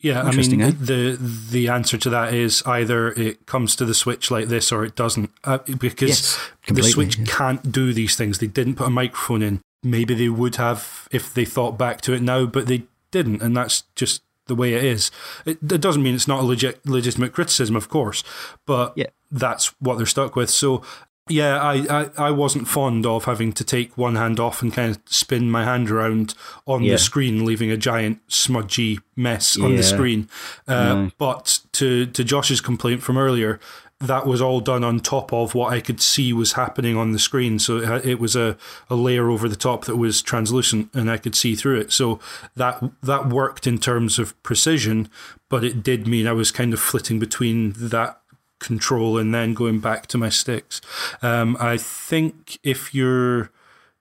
Yeah, 0.01 0.23
I 0.23 0.31
mean, 0.31 0.61
eh? 0.61 0.71
the 0.79 1.19
the 1.19 1.69
answer 1.69 1.99
to 1.99 2.11
that 2.11 2.33
is 2.33 2.63
either 2.65 3.09
it 3.09 3.47
comes 3.47 3.75
to 3.77 3.85
the 3.85 3.95
Switch 3.95 4.31
like 4.31 4.47
this 4.47 4.71
or 4.71 4.85
it 4.85 4.95
doesn't, 4.95 5.31
uh, 5.43 5.59
because 5.77 6.09
Yes, 6.09 6.51
the 6.69 6.85
Switch 6.85 7.19
yeah. 7.19 7.25
can't 7.27 7.73
do 7.73 7.93
these 7.93 8.15
things. 8.15 8.39
They 8.39 8.47
didn't 8.47 8.77
put 8.77 8.87
a 8.87 8.91
microphone 8.91 9.43
in. 9.43 9.61
Maybe 9.83 10.15
they 10.15 10.29
would 10.29 10.55
have 10.57 11.09
if 11.11 11.35
they 11.35 11.45
thought 11.45 11.77
back 11.77 12.01
to 12.03 12.13
it 12.13 12.23
now, 12.23 12.47
but 12.47 12.69
they 12.69 12.85
didn't, 13.11 13.43
and 13.43 13.57
that's 13.57 13.85
just 13.97 14.23
the 14.49 14.55
way 14.57 14.75
it 14.75 14.83
is. 14.85 15.11
It, 15.47 15.59
it 15.63 15.81
doesn't 15.81 16.03
mean 16.03 16.15
it's 16.15 16.29
not 16.29 16.41
a 16.41 16.47
legit, 16.47 16.85
legitimate 16.87 17.33
criticism, 17.33 17.77
of 17.77 17.89
course, 17.89 18.25
but 18.67 18.93
Yeah. 18.97 19.07
that's 19.31 19.75
what 19.81 19.97
they're 19.99 20.07
stuck 20.07 20.35
with. 20.37 20.51
So, 20.51 20.83
yeah, 21.31 21.61
I, 21.61 21.75
I, 22.01 22.11
I 22.17 22.31
wasn't 22.31 22.67
fond 22.69 23.05
of 23.05 23.27
having 23.27 23.53
to 23.53 23.63
take 23.63 23.99
one 23.99 24.17
hand 24.17 24.41
off 24.41 24.63
and 24.63 24.73
kind 24.73 24.91
of 24.97 25.03
spin 25.05 25.51
my 25.51 25.63
hand 25.63 25.91
around 25.91 26.33
on 26.67 26.83
Yeah. 26.83 26.93
the 26.95 26.99
screen, 26.99 27.45
leaving 27.45 27.71
a 27.71 27.77
giant 27.77 28.21
smudgy 28.29 29.01
mess 29.15 29.59
on 29.59 29.73
Yeah. 29.73 29.77
the 29.77 29.83
screen. 29.83 30.29
Uh, 30.67 30.75
No. 30.75 31.11
But 31.19 31.61
to, 31.73 32.07
to 32.07 32.25
Josh's 32.25 32.63
complaint 32.63 33.03
from 33.03 33.19
earlier, 33.19 33.61
that 34.01 34.27
was 34.27 34.41
all 34.41 34.61
done 34.61 34.85
on 34.85 35.01
top 35.01 35.33
of 35.33 35.55
what 35.55 35.73
I 35.73 35.81
could 35.81 36.01
see 36.01 36.33
was 36.33 36.53
happening 36.53 36.97
on 36.97 37.11
the 37.11 37.19
screen. 37.19 37.59
So 37.59 37.79
it, 37.79 38.07
it 38.07 38.21
was 38.21 38.37
a, 38.37 38.57
a 38.89 38.95
layer 38.95 39.29
over 39.29 39.49
the 39.49 39.57
top 39.57 39.87
that 39.87 39.97
was 39.97 40.23
translucent 40.23 40.91
and 40.95 41.11
I 41.11 41.17
could 41.17 41.35
see 41.35 41.57
through 41.57 41.81
it. 41.81 41.93
So 41.93 42.21
that 42.55 42.83
that 43.03 43.29
worked 43.29 43.67
in 43.67 43.79
terms 43.79 44.19
of 44.19 44.41
precision, 44.43 45.11
but 45.49 45.65
it 45.65 45.83
did 45.83 46.07
mean 46.07 46.29
I 46.29 46.33
was 46.33 46.53
kind 46.53 46.73
of 46.73 46.81
flitting 46.81 47.19
between 47.19 47.73
that 47.77 48.21
control 48.61 49.19
and 49.19 49.35
then 49.35 49.55
going 49.55 49.81
back 49.81 50.07
to 50.09 50.19
my 50.19 50.29
sticks. 50.29 50.81
Um, 51.21 51.57
I 51.59 51.77
think 51.77 52.59
if 52.63 52.95
you're 52.95 53.51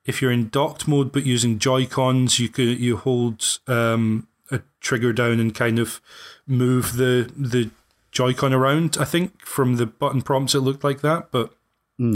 if 0.06 0.22
you're 0.22 0.32
in 0.32 0.50
docked 0.50 0.88
mode 0.88 1.12
but 1.12 1.26
using 1.26 1.58
Joy 1.58 1.88
Cons, 1.88 2.40
you 2.40 2.50
could 2.50 2.80
you 2.80 2.98
hold 2.98 3.60
um, 3.68 4.28
a 4.52 4.62
trigger 4.80 5.12
down 5.12 5.40
and 5.40 5.56
kind 5.56 5.80
of 5.80 6.00
move 6.46 6.98
the 6.98 7.32
the 7.36 7.72
Joy-Con 8.18 8.52
around. 8.52 8.98
I 9.00 9.06
think 9.06 9.46
from 9.46 9.76
the 9.76 9.86
button 9.86 10.24
prompts 10.24 10.56
it 10.56 10.62
looked 10.62 10.84
like 10.84 11.02
that, 11.02 11.32
but 11.32 11.54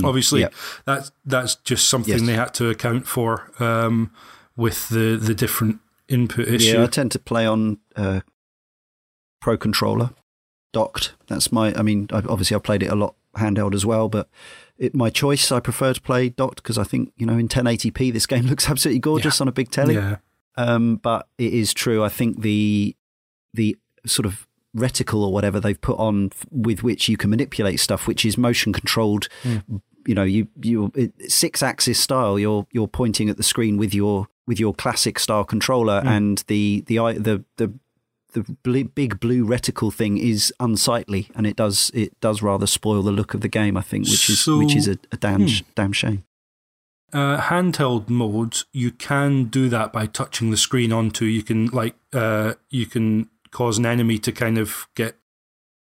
obviously 0.03 0.41
yeah. 0.41 0.49
that's 0.83 1.11
that's 1.23 1.55
just 1.57 1.87
something 1.87 2.13
Yes. 2.17 2.25
they 2.25 2.33
had 2.33 2.55
to 2.55 2.69
account 2.71 3.05
for 3.05 3.51
um, 3.59 4.11
with 4.55 4.89
the 4.89 5.15
the 5.15 5.35
different 5.35 5.79
input 6.07 6.47
issue. 6.47 6.77
Yeah, 6.77 6.83
I 6.85 6.87
tend 6.87 7.11
to 7.11 7.19
play 7.19 7.45
on 7.45 7.77
uh, 7.95 8.21
Pro 9.41 9.57
Controller, 9.57 10.09
docked. 10.73 11.13
That's 11.27 11.51
my. 11.51 11.71
I 11.75 11.83
mean, 11.83 12.07
obviously, 12.11 12.55
I 12.55 12.59
played 12.59 12.81
it 12.81 12.87
a 12.89 12.95
lot 12.95 13.13
handheld 13.35 13.75
as 13.75 13.85
well, 13.85 14.09
but 14.09 14.27
it, 14.79 14.95
my 14.95 15.11
choice. 15.11 15.51
I 15.51 15.59
prefer 15.59 15.93
to 15.93 16.01
play 16.01 16.29
docked 16.29 16.63
because 16.63 16.79
I 16.79 16.83
think 16.83 17.13
you 17.15 17.27
know 17.27 17.37
in 17.37 17.47
1080p 17.47 18.11
this 18.11 18.25
game 18.25 18.45
looks 18.47 18.67
absolutely 18.67 19.01
gorgeous 19.01 19.39
on 19.39 19.47
a 19.47 19.51
big 19.51 19.69
telly. 19.69 19.93
yeah. 19.93 20.17
Um, 20.57 20.95
but 20.95 21.27
it 21.37 21.53
is 21.53 21.75
true. 21.75 22.03
I 22.03 22.09
think 22.09 22.41
the 22.41 22.95
the 23.53 23.77
sort 24.07 24.25
of 24.25 24.47
reticle 24.75 25.21
or 25.23 25.33
whatever 25.33 25.59
they've 25.59 25.79
put 25.79 25.97
on 25.97 26.29
f- 26.31 26.45
with 26.51 26.83
which 26.83 27.09
you 27.09 27.17
can 27.17 27.29
manipulate 27.29 27.79
stuff, 27.79 28.07
which 28.07 28.25
is 28.25 28.37
motion 28.37 28.73
controlled. 28.73 29.27
You 30.07 30.15
know, 30.15 30.23
you 30.23 30.47
you 30.61 30.91
six 31.27 31.61
axis 31.61 31.99
style. 31.99 32.39
You're 32.39 32.65
you're 32.71 32.87
pointing 32.87 33.29
at 33.29 33.37
the 33.37 33.43
screen 33.43 33.77
with 33.77 33.93
your 33.93 34.27
with 34.47 34.59
your 34.59 34.73
classic 34.73 35.19
style 35.19 35.43
controller, 35.43 36.01
and 36.03 36.43
the 36.47 36.83
the 36.87 36.97
the 36.97 37.43
the 37.57 37.73
the 38.33 38.85
big 38.95 39.19
blue 39.19 39.45
reticle 39.45 39.93
thing 39.93 40.17
is 40.17 40.53
unsightly, 40.59 41.29
and 41.35 41.45
it 41.45 41.55
does 41.55 41.91
it 41.93 42.19
does 42.21 42.41
rather 42.41 42.65
spoil 42.65 43.01
the 43.03 43.11
look 43.11 43.33
of 43.33 43.41
the 43.41 43.47
game. 43.47 43.77
I 43.77 43.81
think, 43.81 44.05
which 44.05 44.29
is 44.29 44.47
which 44.47 44.75
is 44.75 44.87
a, 44.87 44.97
a 45.11 45.17
damn 45.17 45.47
sh 45.47 45.63
damn 45.75 45.91
shame. 45.91 46.23
Uh, 47.13 47.37
handheld 47.41 48.09
modes, 48.09 48.65
you 48.71 48.89
can 48.89 49.43
do 49.45 49.67
that 49.67 49.91
by 49.91 50.05
touching 50.05 50.49
the 50.49 50.55
screen 50.55 50.93
onto. 50.93 51.25
You 51.25 51.43
can 51.43 51.67
like 51.67 51.95
uh, 52.13 52.53
you 52.69 52.85
can 52.85 53.29
cause 53.51 53.77
an 53.77 53.85
enemy 53.85 54.17
to 54.19 54.31
kind 54.31 54.57
of 54.57 54.87
get 54.95 55.17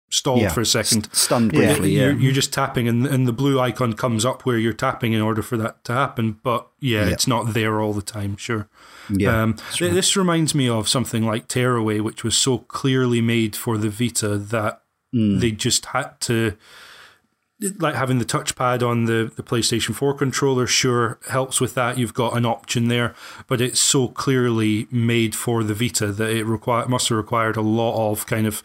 stalled 0.09 0.41
Yeah, 0.41 0.49
for 0.49 0.61
a 0.61 0.65
second. 0.65 1.03
St- 1.05 1.15
stunned 1.15 1.51
briefly. 1.53 1.91
Yeah, 1.91 2.03
You're, 2.09 2.19
you're 2.19 2.31
just 2.33 2.53
tapping, 2.53 2.87
and, 2.87 3.05
and 3.07 3.27
the 3.27 3.33
blue 3.33 3.59
icon 3.59 3.93
comes 3.93 4.25
up 4.25 4.45
where 4.45 4.57
you're 4.59 4.71
tapping 4.73 5.13
in 5.13 5.21
order 5.21 5.41
for 5.41 5.57
that 5.57 5.83
to 5.85 5.93
happen. 5.93 6.39
But 6.43 6.67
yeah, 6.79 7.05
Yeah. 7.05 7.11
it's 7.13 7.25
not 7.27 7.53
there 7.55 7.81
all 7.81 7.93
the 7.93 8.01
time. 8.03 8.37
Sure. 8.37 8.67
yeah. 9.09 9.41
Um, 9.41 9.55
th- 9.71 9.91
This 9.91 10.15
reminds 10.15 10.53
me 10.53 10.69
of 10.69 10.87
something 10.87 11.25
like 11.25 11.47
Tearaway, 11.47 11.99
which 11.99 12.23
was 12.23 12.37
so 12.37 12.59
clearly 12.59 13.21
made 13.21 13.55
for 13.55 13.77
the 13.77 13.89
Vita 13.89 14.37
that 14.37 14.81
Mm. 15.15 15.39
they 15.41 15.51
just 15.51 15.85
had 15.87 16.19
to. 16.21 16.57
Like 17.79 17.95
having 17.95 18.19
the 18.19 18.25
touchpad 18.25 18.87
on 18.87 19.05
the, 19.05 19.31
the 19.35 19.43
PlayStation 19.43 19.95
4 19.95 20.13
controller, 20.15 20.67
sure, 20.67 21.17
helps 21.29 21.61
with 21.61 21.75
that. 21.75 21.97
You've 21.97 22.13
got 22.13 22.35
an 22.35 22.45
option 22.45 22.87
there, 22.87 23.15
but 23.47 23.61
it's 23.61 23.79
so 23.79 24.07
clearly 24.07 24.87
made 24.91 25.35
for 25.35 25.63
the 25.63 25.73
Vita 25.73 26.11
that 26.11 26.29
it 26.29 26.45
require, 26.45 26.87
must 26.87 27.09
have 27.09 27.17
required 27.17 27.55
a 27.55 27.61
lot 27.61 28.11
of 28.11 28.25
kind 28.25 28.45
of 28.45 28.63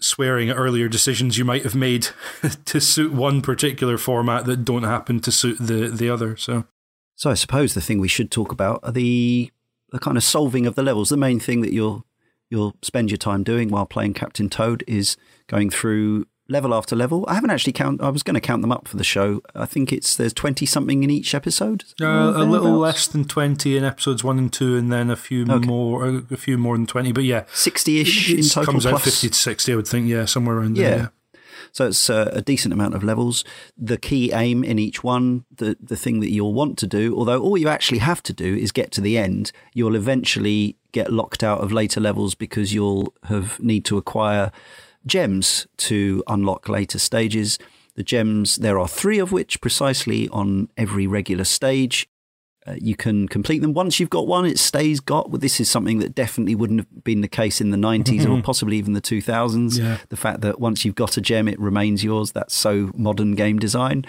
swearing 0.00 0.50
at 0.50 0.56
earlier 0.56 0.88
decisions 0.88 1.38
you 1.38 1.44
might 1.44 1.62
have 1.62 1.74
made 1.74 2.08
to 2.64 2.80
suit 2.80 3.12
one 3.12 3.40
particular 3.40 3.96
format 3.96 4.44
that 4.44 4.64
don't 4.64 4.82
happen 4.82 5.20
to 5.20 5.32
suit 5.32 5.56
the, 5.58 5.88
the 5.88 6.10
other. 6.10 6.36
So, 6.36 6.64
So 7.16 7.30
I 7.30 7.34
suppose 7.34 7.74
the 7.74 7.80
thing 7.80 8.00
we 8.00 8.08
should 8.08 8.30
talk 8.30 8.52
about 8.52 8.80
are 8.82 8.92
the 8.92 9.50
the 9.90 10.00
kind 10.00 10.16
of 10.16 10.24
solving 10.24 10.66
of 10.66 10.74
the 10.74 10.82
levels. 10.82 11.08
The 11.08 11.16
main 11.16 11.38
thing 11.38 11.60
that 11.60 11.72
you'll 11.72 12.04
you'll 12.50 12.74
spend 12.82 13.10
your 13.10 13.18
time 13.18 13.44
doing 13.44 13.68
while 13.68 13.86
playing 13.86 14.14
Captain 14.14 14.50
Toad 14.50 14.82
is 14.86 15.16
going 15.46 15.70
through 15.70 16.26
level 16.48 16.74
after 16.74 16.94
level. 16.94 17.24
I 17.28 17.34
haven't 17.34 17.50
actually 17.50 17.72
count. 17.72 18.02
I 18.02 18.08
was 18.10 18.22
going 18.22 18.34
to 18.34 18.40
count 18.40 18.62
them 18.62 18.72
up 18.72 18.86
for 18.88 18.96
the 18.96 19.04
show. 19.04 19.40
I 19.54 19.66
think 19.66 19.92
it's 19.92 20.16
there's 20.16 20.32
twenty 20.32 20.66
something 20.66 21.02
in 21.02 21.10
each 21.10 21.34
episode. 21.34 21.84
Uh, 22.00 22.32
a 22.36 22.44
little 22.44 22.76
less 22.78 23.06
than 23.06 23.24
twenty 23.24 23.76
in 23.76 23.84
episodes 23.84 24.22
one 24.22 24.38
and 24.38 24.52
two, 24.52 24.76
and 24.76 24.92
then 24.92 25.10
a 25.10 25.16
few 25.16 25.44
Okay. 25.50 25.66
more, 25.66 26.06
a, 26.06 26.22
a 26.30 26.36
few 26.36 26.58
more 26.58 26.76
than 26.76 26.86
twenty. 26.86 27.12
But 27.12 27.24
yeah, 27.24 27.44
sixty-ish 27.52 28.30
in 28.30 28.42
total. 28.42 28.72
comes 28.72 28.86
out 28.86 29.00
fifty 29.02 29.28
to 29.28 29.34
sixty. 29.34 29.72
I 29.72 29.76
would 29.76 29.88
think. 29.88 30.08
Yeah, 30.08 30.24
somewhere 30.26 30.58
around 30.58 30.76
there. 30.76 30.90
Yeah. 30.90 30.96
Yeah. 30.96 31.08
So 31.72 31.88
it's 31.88 32.08
uh, 32.08 32.30
a 32.32 32.40
decent 32.40 32.72
amount 32.72 32.94
of 32.94 33.02
levels. 33.02 33.42
The 33.76 33.96
key 33.98 34.32
aim 34.32 34.62
in 34.62 34.78
each 34.78 35.02
one, 35.02 35.44
the 35.56 35.76
the 35.80 35.96
thing 35.96 36.20
that 36.20 36.30
you'll 36.30 36.54
want 36.54 36.78
to 36.78 36.86
do, 36.86 37.16
although 37.16 37.42
all 37.42 37.58
you 37.58 37.68
actually 37.68 37.98
have 37.98 38.22
to 38.24 38.32
do 38.32 38.54
is 38.54 38.70
get 38.70 38.92
to 38.92 39.00
the 39.00 39.18
end, 39.18 39.50
you'll 39.72 39.96
eventually 39.96 40.76
get 40.92 41.12
locked 41.12 41.42
out 41.42 41.60
of 41.60 41.72
later 41.72 42.00
levels 42.00 42.36
because 42.36 42.72
you'll 42.72 43.12
have 43.24 43.58
need 43.58 43.84
to 43.86 43.96
acquire 43.98 44.52
gems 45.06 45.66
to 45.78 46.22
unlock 46.26 46.68
later 46.68 46.98
stages. 46.98 47.58
The 47.94 48.02
gems, 48.02 48.56
there 48.56 48.78
are 48.78 48.88
three 48.88 49.18
of 49.18 49.32
which 49.32 49.60
precisely 49.60 50.28
on 50.30 50.68
every 50.76 51.06
regular 51.06 51.44
stage. 51.44 52.08
Uh, 52.66 52.74
you 52.80 52.96
can 52.96 53.28
complete 53.28 53.60
them. 53.60 53.74
Once 53.74 54.00
you've 54.00 54.10
got 54.10 54.26
one, 54.26 54.46
it 54.46 54.58
stays 54.58 54.98
got. 54.98 55.30
Well, 55.30 55.38
this 55.38 55.60
is 55.60 55.70
something 55.70 55.98
that 55.98 56.14
definitely 56.14 56.54
wouldn't 56.54 56.80
have 56.80 57.04
been 57.04 57.20
the 57.20 57.28
case 57.28 57.60
in 57.60 57.70
the 57.70 57.76
90s 57.76 58.26
or 58.28 58.42
possibly 58.42 58.78
even 58.78 58.94
the 58.94 59.02
2000s. 59.02 59.78
Yeah. 59.78 59.98
The 60.08 60.16
fact 60.16 60.40
that 60.40 60.58
once 60.58 60.84
you've 60.84 60.94
got 60.94 61.18
a 61.18 61.20
gem, 61.20 61.46
it 61.46 61.60
remains 61.60 62.02
yours. 62.02 62.32
That's 62.32 62.54
so 62.54 62.90
modern 62.94 63.34
game 63.34 63.58
design. 63.58 64.06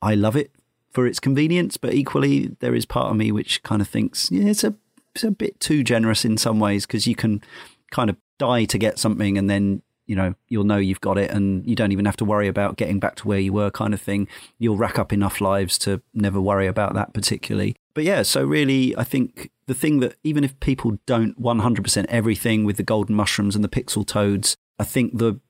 I 0.00 0.14
love 0.14 0.36
it 0.36 0.52
for 0.92 1.06
its 1.06 1.18
convenience, 1.18 1.76
but 1.76 1.94
equally, 1.94 2.56
there 2.60 2.74
is 2.74 2.86
part 2.86 3.10
of 3.10 3.16
me 3.16 3.32
which 3.32 3.62
kind 3.64 3.82
of 3.82 3.88
thinks, 3.88 4.30
yeah, 4.30 4.48
it's 4.48 4.62
a, 4.62 4.74
it's 5.14 5.24
a 5.24 5.30
bit 5.32 5.58
too 5.58 5.82
generous 5.82 6.24
in 6.24 6.38
some 6.38 6.60
ways 6.60 6.86
because 6.86 7.06
you 7.06 7.16
can 7.16 7.42
kind 7.90 8.08
of 8.08 8.16
die 8.38 8.64
to 8.66 8.78
get 8.78 8.98
something 8.98 9.36
and 9.36 9.50
then 9.50 9.82
you 10.06 10.16
know 10.16 10.34
you'll 10.48 10.64
know 10.64 10.76
you've 10.76 11.00
got 11.00 11.18
it 11.18 11.30
and 11.30 11.66
you 11.68 11.76
don't 11.76 11.92
even 11.92 12.04
have 12.04 12.16
to 12.16 12.24
worry 12.24 12.48
about 12.48 12.76
getting 12.76 13.00
back 13.00 13.16
to 13.16 13.28
where 13.28 13.38
you 13.38 13.52
were 13.52 13.70
kind 13.70 13.94
of 13.94 14.00
thing. 14.00 14.28
You'll 14.58 14.76
rack 14.76 14.98
up 14.98 15.12
enough 15.12 15.40
lives 15.40 15.78
to 15.78 16.02
never 16.14 16.40
worry 16.40 16.66
about 16.66 16.94
that 16.94 17.12
particularly. 17.12 17.76
But 17.94 18.04
yeah 18.04 18.22
so 18.22 18.44
really 18.44 18.96
i 18.96 19.04
think 19.04 19.50
the 19.66 19.74
thing 19.74 20.00
that 20.00 20.16
even 20.22 20.44
if 20.44 20.58
people 20.60 20.98
don't 21.06 21.40
100% 21.40 22.06
everything 22.08 22.64
with 22.64 22.76
the 22.76 22.82
golden 22.82 23.16
mushrooms 23.16 23.54
and 23.54 23.64
the 23.64 23.68
pixel 23.68 24.06
toads 24.06 24.56
i 24.78 24.84
think 24.84 25.18
the, 25.18 25.40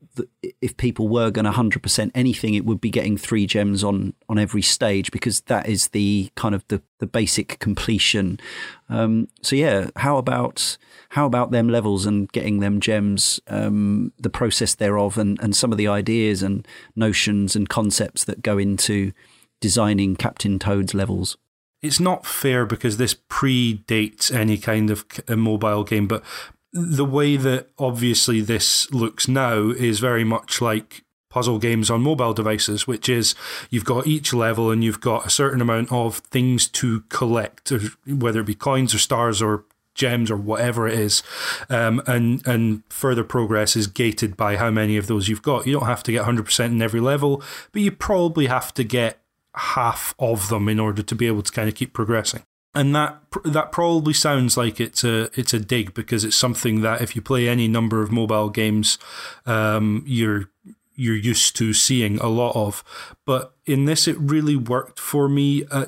if 0.61 0.77
people 0.77 1.09
were 1.09 1.31
going 1.31 1.45
to 1.45 1.51
100% 1.51 2.11
anything 2.14 2.55
it 2.55 2.64
would 2.64 2.81
be 2.81 2.91
getting 2.91 3.17
three 3.17 3.47
gems 3.47 3.83
on 3.85 4.14
on 4.29 4.39
every 4.39 4.62
stage 4.62 5.11
because 5.11 5.41
that 5.43 5.69
is 5.69 5.89
the 5.89 6.31
kind 6.35 6.55
of 6.55 6.64
the 6.69 6.83
the 6.99 7.07
basic 7.07 7.59
completion. 7.59 8.41
Um, 8.89 9.29
so 9.43 9.57
yeah 9.57 9.91
how 9.97 10.17
about 10.19 10.77
how 11.11 11.27
about 11.27 11.51
them 11.51 11.69
levels 11.69 12.07
and 12.07 12.31
getting 12.33 12.61
them 12.61 12.81
gems 12.81 13.41
um, 13.49 14.12
the 14.19 14.31
process 14.31 14.75
thereof 14.75 15.19
and 15.19 15.41
and 15.41 15.55
some 15.55 15.73
of 15.73 15.79
the 15.79 15.89
ideas 15.89 16.43
and 16.43 16.67
notions 16.95 17.57
and 17.57 17.69
concepts 17.69 18.25
that 18.25 18.43
go 18.43 18.59
into 18.59 19.12
designing 19.61 20.17
captain 20.17 20.59
toad's 20.59 20.95
levels? 20.95 21.37
It's 21.83 22.01
not 22.01 22.27
fair 22.27 22.67
because 22.67 22.97
this 22.97 23.14
predates 23.14 24.35
any 24.35 24.59
kind 24.59 24.91
of 24.91 25.05
mobile 25.29 25.85
game, 25.85 26.09
but 26.09 26.25
the 26.77 27.05
way 27.05 27.37
that 27.37 27.70
obviously 27.79 28.41
this 28.41 28.91
looks 28.93 29.27
now 29.27 29.70
is 29.70 29.99
very 29.99 30.24
much 30.24 30.61
like 30.61 31.05
puzzle 31.31 31.59
games 31.59 31.91
on 31.91 32.03
mobile 32.03 32.33
devices, 32.33 32.87
which 32.87 33.09
is 33.09 33.35
you've 33.70 33.85
got 33.85 34.07
each 34.07 34.33
level 34.33 34.70
and 34.70 34.85
you've 34.85 35.01
got 35.01 35.27
a 35.27 35.31
certain 35.31 35.61
amount 35.61 35.91
of 35.91 36.18
things 36.18 36.68
to 36.68 37.01
collect, 37.09 37.72
whether 38.07 38.41
it 38.41 38.47
be 38.47 38.55
coins 38.55 38.95
or 38.95 38.99
stars 38.99 39.43
or 39.43 39.64
gems 39.95 40.31
or 40.31 40.37
whatever 40.37 40.87
it 40.87 40.99
is, 40.99 41.22
um, 41.68 42.03
and 42.07 42.47
and 42.47 42.83
further 42.91 43.24
progress 43.24 43.74
is 43.74 43.87
gated 43.87 44.37
by 44.37 44.57
how 44.57 44.70
many 44.70 44.97
of 44.97 45.07
those 45.07 45.29
you've 45.29 45.43
got. 45.43 45.66
You 45.66 45.72
don't 45.74 45.87
have 45.87 46.03
to 46.05 46.12
get 46.12 46.24
100% 46.24 46.66
in 46.66 46.83
every 46.83 47.01
level, 47.01 47.43
but 47.72 47.83
you 47.83 47.91
probably 47.91 48.47
have 48.47 48.72
to 48.74 48.85
get 48.85 49.20
half 49.55 50.14
of 50.18 50.49
them 50.49 50.68
in 50.68 50.79
order 50.79 51.03
to 51.03 51.14
be 51.14 51.27
able 51.27 51.43
to 51.43 51.53
kind 51.53 51.68
of 51.68 51.74
keep 51.74 51.93
progressing. 51.93 52.43
And 52.77 52.95
that 52.95 53.22
that 53.45 53.72
probably 53.72 54.12
sounds 54.12 54.57
like 54.57 54.81
it's 54.81 55.03
a 55.03 55.31
it's 55.35 55.55
a 55.55 55.59
dig 55.59 55.95
because 55.95 56.24
it's 56.24 56.37
something 56.37 56.83
that 56.83 57.01
if 57.01 57.16
you 57.16 57.22
play 57.22 57.49
any 57.49 57.68
number 57.68 58.03
of 58.03 58.12
mobile 58.12 58.51
games, 58.51 58.99
um, 59.47 60.05
you're 60.07 60.51
you're 60.95 61.16
used 61.16 61.57
to 61.57 61.72
seeing 61.72 62.18
a 62.18 62.29
lot 62.29 62.55
of. 62.55 62.85
But 63.24 63.55
in 63.64 63.87
this, 63.87 64.07
it 64.07 64.16
really 64.18 64.57
worked 64.57 65.01
for 65.01 65.29
me. 65.29 65.64
Uh, 65.70 65.87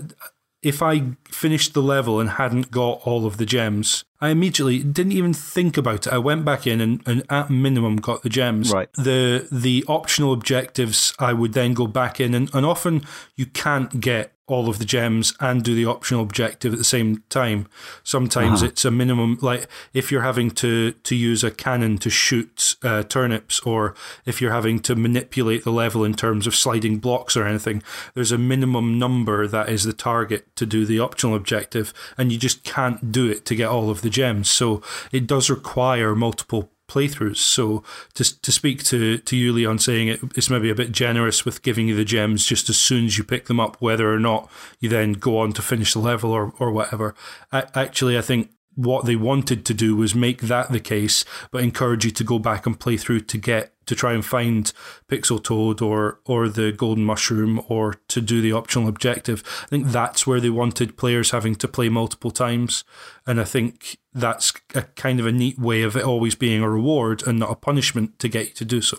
if 0.62 0.82
I 0.82 1.12
finished 1.30 1.74
the 1.74 1.82
level 1.82 2.20
and 2.20 2.30
hadn't 2.30 2.70
got 2.70 3.00
all 3.04 3.26
of 3.26 3.36
the 3.36 3.46
gems, 3.46 4.04
I 4.20 4.30
immediately 4.30 4.82
didn't 4.82 5.12
even 5.12 5.32
think 5.32 5.76
about 5.76 6.06
it. 6.06 6.12
I 6.12 6.18
went 6.18 6.44
back 6.44 6.66
in 6.66 6.80
and, 6.80 7.00
and 7.06 7.22
at 7.30 7.50
minimum 7.50 7.96
got 7.96 8.22
the 8.22 8.28
gems. 8.28 8.72
Right. 8.72 8.92
The 8.94 9.46
the 9.52 9.84
optional 9.88 10.32
objectives 10.32 11.14
I 11.18 11.32
would 11.32 11.52
then 11.52 11.74
go 11.74 11.86
back 11.86 12.18
in 12.18 12.34
and, 12.34 12.52
and 12.54 12.66
often 12.66 13.02
you 13.36 13.46
can't 13.46 14.00
get 14.00 14.32
all 14.48 14.68
of 14.68 14.78
the 14.78 14.84
gems 14.84 15.34
and 15.40 15.62
do 15.62 15.74
the 15.74 15.84
optional 15.84 16.22
objective 16.22 16.72
at 16.72 16.78
the 16.78 16.84
same 16.84 17.22
time. 17.28 17.66
Sometimes 18.02 18.62
Uh-huh. 18.62 18.68
it's 18.70 18.84
a 18.84 18.90
minimum, 18.90 19.38
like 19.40 19.68
if 19.94 20.10
you're 20.10 20.22
having 20.22 20.50
to, 20.52 20.92
to 20.92 21.14
use 21.14 21.44
a 21.44 21.50
cannon 21.50 21.98
to 21.98 22.10
shoot 22.10 22.74
uh, 22.82 23.02
turnips, 23.02 23.60
or 23.60 23.94
if 24.24 24.40
you're 24.40 24.52
having 24.52 24.80
to 24.80 24.96
manipulate 24.96 25.62
the 25.64 25.70
level 25.70 26.02
in 26.04 26.14
terms 26.14 26.46
of 26.46 26.54
sliding 26.54 26.98
blocks 26.98 27.36
or 27.36 27.44
anything, 27.46 27.82
there's 28.14 28.32
a 28.32 28.38
minimum 28.38 28.98
number 28.98 29.46
that 29.46 29.68
is 29.68 29.84
the 29.84 29.92
target 29.92 30.46
to 30.56 30.64
do 30.66 30.84
the 30.86 30.98
optional 30.98 31.36
objective, 31.36 31.92
and 32.16 32.32
you 32.32 32.38
just 32.38 32.64
can't 32.64 33.12
do 33.12 33.28
it 33.30 33.44
to 33.44 33.54
get 33.54 33.68
all 33.68 33.90
of 33.90 34.00
the 34.00 34.10
gems. 34.10 34.50
So 34.50 34.82
it 35.12 35.26
does 35.26 35.50
require 35.50 36.14
multiple 36.14 36.70
playthroughs. 36.88 37.36
So 37.36 37.84
to 38.14 38.40
to 38.40 38.50
speak 38.50 38.82
to 38.84 39.18
to 39.18 39.36
you, 39.36 39.52
Leon, 39.52 39.78
saying 39.78 40.08
it, 40.08 40.20
it's 40.34 40.50
maybe 40.50 40.70
a 40.70 40.74
bit 40.74 40.92
generous 40.92 41.44
with 41.44 41.62
giving 41.62 41.88
you 41.88 41.94
the 41.94 42.04
gems 42.04 42.46
just 42.46 42.68
as 42.68 42.76
soon 42.76 43.04
as 43.04 43.18
you 43.18 43.24
pick 43.24 43.46
them 43.46 43.60
up, 43.60 43.76
whether 43.80 44.12
or 44.12 44.18
not 44.18 44.50
you 44.80 44.88
then 44.88 45.12
go 45.12 45.38
on 45.38 45.52
to 45.52 45.62
finish 45.62 45.92
the 45.92 46.00
level 46.00 46.32
or 46.32 46.52
or 46.58 46.72
whatever. 46.72 47.14
I, 47.52 47.66
actually, 47.74 48.18
I 48.18 48.22
think. 48.22 48.50
What 48.80 49.06
they 49.06 49.16
wanted 49.16 49.64
to 49.64 49.74
do 49.74 49.96
was 49.96 50.14
make 50.14 50.42
that 50.42 50.70
the 50.70 50.78
case, 50.78 51.24
but 51.50 51.64
encourage 51.64 52.04
you 52.04 52.12
to 52.12 52.22
go 52.22 52.38
back 52.38 52.64
and 52.64 52.78
play 52.78 52.96
through 52.96 53.22
to 53.22 53.36
get 53.36 53.72
to 53.88 53.94
try 53.94 54.12
and 54.12 54.24
find 54.24 54.72
Pixel 55.08 55.42
Toad 55.42 55.82
or 55.82 56.20
or 56.24 56.48
the 56.48 56.70
Golden 56.72 57.04
Mushroom 57.04 57.60
or 57.68 57.94
to 58.08 58.20
do 58.20 58.40
the 58.40 58.52
optional 58.52 58.88
objective. 58.88 59.42
I 59.64 59.66
think 59.66 59.88
that's 59.88 60.26
where 60.26 60.40
they 60.40 60.50
wanted 60.50 60.96
players 60.96 61.32
having 61.32 61.56
to 61.56 61.68
play 61.68 61.88
multiple 61.88 62.30
times, 62.30 62.84
and 63.26 63.40
I 63.40 63.44
think 63.44 63.98
that's 64.12 64.52
a 64.74 64.82
kind 64.82 65.20
of 65.20 65.26
a 65.26 65.32
neat 65.32 65.58
way 65.58 65.82
of 65.82 65.96
it 65.96 66.04
always 66.04 66.34
being 66.34 66.62
a 66.62 66.70
reward 66.70 67.26
and 67.26 67.38
not 67.38 67.50
a 67.50 67.56
punishment 67.56 68.18
to 68.20 68.28
get 68.28 68.48
you 68.48 68.54
to 68.54 68.64
do 68.64 68.80
so. 68.80 68.98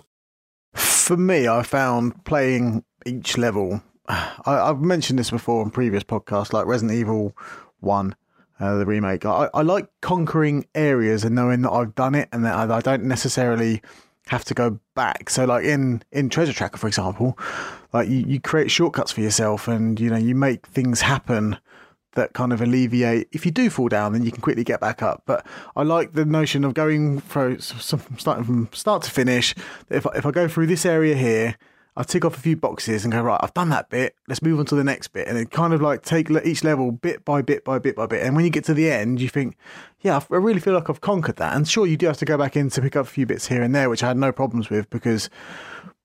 For 0.74 1.18
me, 1.18 1.48
I 1.48 1.64
found 1.64 2.24
playing 2.26 2.84
each 3.06 3.38
level. 3.38 3.82
I, 4.08 4.30
I've 4.46 4.82
mentioned 4.82 5.20
this 5.20 5.32
before 5.32 5.64
on 5.64 5.72
previous 5.72 6.04
podcasts, 6.04 6.54
like 6.54 6.66
Resident 6.66 6.98
Evil 6.98 7.36
One, 7.80 8.16
uh, 8.60 8.78
the 8.78 8.86
remake. 8.86 9.26
I, 9.26 9.50
I 9.54 9.62
like 9.62 9.88
conquering 10.02 10.66
areas 10.76 11.24
and 11.24 11.36
knowing 11.36 11.62
that 11.62 11.72
I've 11.72 11.96
done 11.96 12.16
it 12.16 12.30
and 12.32 12.46
that 12.46 12.56
I, 12.56 12.78
I 12.78 12.82
don't 12.82 13.04
necessarily 13.04 13.82
have 14.30 14.46
to 14.46 14.54
go 14.54 14.80
back. 14.96 15.30
So, 15.30 15.46
like 15.46 15.66
in 15.66 16.04
in 16.12 16.30
Treasure 16.30 16.54
Tracker, 16.54 16.78
for 16.78 16.88
example, 16.88 17.38
like 17.94 18.08
you, 18.08 18.24
you 18.26 18.40
create 18.40 18.72
shortcuts 18.72 19.12
for 19.12 19.22
yourself, 19.22 19.68
and 19.68 20.00
you 20.00 20.10
know 20.10 20.18
you 20.18 20.36
make 20.36 20.66
things 20.68 21.02
happen 21.02 21.58
that 22.14 22.34
kind 22.34 22.52
of 22.52 22.60
alleviate 22.60 23.28
if 23.32 23.46
you 23.46 23.52
do 23.52 23.70
fall 23.70 23.88
down 23.88 24.14
then 24.14 24.24
you 24.24 24.32
can 24.32 24.42
quickly 24.42 24.64
get 24.64 24.80
back 24.80 25.04
up 25.04 25.22
but 25.28 25.46
i 25.76 25.84
like 25.84 26.14
the 26.14 26.26
notion 26.26 26.66
of 26.66 26.74
going 26.74 27.22
some, 27.60 28.02
starting 28.18 28.44
from 28.44 28.68
start 28.74 29.04
to 29.04 29.12
finish 29.12 29.54
if 29.90 30.08
I, 30.08 30.12
if 30.16 30.26
I 30.26 30.32
go 30.32 30.48
through 30.48 30.68
this 30.68 30.88
area 30.88 31.16
here 31.16 31.56
i 32.00 32.04
tick 32.04 32.26
off 32.26 32.36
a 32.36 32.40
few 32.40 32.56
boxes 32.56 33.04
and 33.04 33.12
go 33.12 33.22
right 33.22 33.40
i've 33.44 33.54
done 33.54 33.70
that 33.70 33.90
bit 33.90 34.16
let's 34.28 34.42
move 34.42 34.58
on 34.58 34.66
to 34.66 34.74
the 34.74 34.84
next 34.84 35.10
bit 35.10 35.28
and 35.28 35.38
then 35.38 35.46
kind 35.46 35.74
of 35.74 35.82
like 35.82 36.02
take 36.02 36.32
each 36.44 36.64
level 36.64 36.92
bit 36.92 37.24
by 37.26 37.42
bit 37.42 37.64
by 37.64 37.78
bit 37.78 37.96
by 37.96 38.08
bit 38.08 38.26
and 38.26 38.36
when 38.36 38.44
you 38.44 38.50
get 38.50 38.64
to 38.64 38.74
the 38.74 38.90
end 38.90 39.22
you 39.22 39.30
think 39.30 39.56
yeah 40.02 40.20
i 40.32 40.36
really 40.36 40.60
feel 40.60 40.74
like 40.74 40.90
i've 40.90 41.02
conquered 41.02 41.36
that 41.36 41.56
and 41.56 41.68
sure 41.68 41.86
you 41.86 41.98
do 41.98 42.08
have 42.08 42.18
to 42.18 42.26
go 42.26 42.38
back 42.38 42.56
in 42.56 42.70
to 42.70 42.82
pick 42.82 42.96
up 42.96 43.06
a 43.06 43.10
few 43.10 43.26
bits 43.26 43.48
here 43.48 43.62
and 43.62 43.76
there 43.76 43.90
which 43.90 44.02
i 44.02 44.08
had 44.08 44.18
no 44.18 44.32
problems 44.32 44.70
with 44.70 44.90
because 44.90 45.30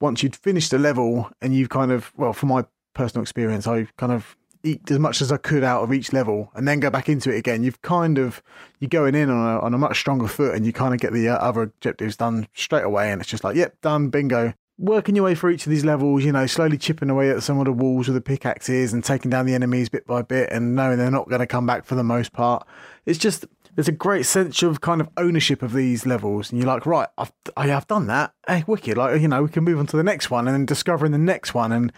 once 0.01 0.23
you'd 0.23 0.37
finished 0.37 0.71
the 0.71 0.79
level 0.79 1.31
and 1.41 1.55
you've 1.55 1.71
kind 1.71 1.93
of 1.93 2.13
well 2.17 2.33
from 2.33 2.51
my 2.51 2.65
personal 2.93 3.23
experience 3.23 3.67
i 3.67 3.87
kind 3.97 4.13
of 4.13 4.37
eat 4.65 4.91
as 4.91 4.99
much 4.99 5.21
as 5.21 5.31
I 5.31 5.37
could 5.37 5.63
out 5.63 5.83
of 5.83 5.93
each 5.93 6.13
level 6.13 6.51
and 6.55 6.67
then 6.67 6.81
go 6.81 6.91
back 6.91 7.09
into 7.09 7.31
it 7.31 7.39
again. 7.39 7.63
You've 7.63 7.83
kind 7.83 8.19
of 8.19 8.43
you're 8.81 8.89
going 8.89 9.15
in 9.15 9.31
on 9.31 9.57
a, 9.57 9.61
on 9.61 9.75
a 9.75 9.79
much 9.79 10.01
stronger 10.01 10.27
foot 10.27 10.55
and 10.55 10.67
you 10.67 10.73
kind 10.73 10.95
of 10.95 11.01
get 11.01 11.13
the 11.13 11.29
uh, 11.29 11.37
other 11.37 11.63
objectives 11.63 12.17
done 12.17 12.49
straight 12.55 12.85
away 12.85 13.13
and 13.13 13.21
it's 13.21 13.31
just 13.31 13.45
like 13.45 13.57
yep 13.57 13.81
done 13.83 14.09
bingo. 14.09 14.55
Working 14.77 15.15
your 15.15 15.25
way 15.25 15.35
through 15.37 15.51
each 15.51 15.67
of 15.67 15.71
these 15.71 15.85
levels, 15.85 16.25
you 16.25 16.33
know, 16.33 16.47
slowly 16.47 16.77
chipping 16.77 17.09
away 17.09 17.31
at 17.31 17.45
some 17.45 17.59
of 17.61 17.67
the 17.67 17.73
walls 17.73 18.09
with 18.09 18.17
the 18.17 18.21
pickaxes 18.21 18.93
and 18.93 19.05
taking 19.05 19.31
down 19.31 19.47
the 19.47 19.55
enemies 19.55 19.89
bit 19.89 20.07
by 20.07 20.23
bit 20.23 20.51
and 20.51 20.75
knowing 20.75 20.99
they're 20.99 21.13
not 21.13 21.29
going 21.29 21.41
to 21.41 21.47
come 21.47 21.65
back 21.65 21.85
for 21.85 21.95
the 21.95 22.03
most 22.03 22.33
part. 22.33 22.67
It's 23.07 23.19
just 23.19 23.47
there's 23.75 23.89
a 23.89 23.93
great 23.93 24.27
sense 24.27 24.63
of 24.63 24.81
kind 24.81 25.01
of 25.01 25.09
ownership 25.17 25.63
of 25.63 25.73
these 25.73 26.07
levels, 26.07 26.51
and 26.51 26.61
you're 26.61 26.67
like, 26.67 26.87
right, 26.87 27.09
I've 27.19 27.33
I 27.57 27.67
have 27.69 27.87
done 27.87 28.07
that. 28.07 28.33
Hey, 28.47 28.65
wicked! 28.67 28.97
Like 28.97 29.21
you 29.21 29.29
know, 29.29 29.43
we 29.43 29.49
can 29.49 29.65
move 29.65 29.79
on 29.79 29.87
to 29.89 29.97
the 29.97 30.05
next 30.05 30.31
one, 30.31 30.47
and 30.47 30.55
then 30.55 30.67
discovering 30.67 31.13
the 31.13 31.19
next 31.19 31.55
one, 31.55 31.73
and 31.73 31.93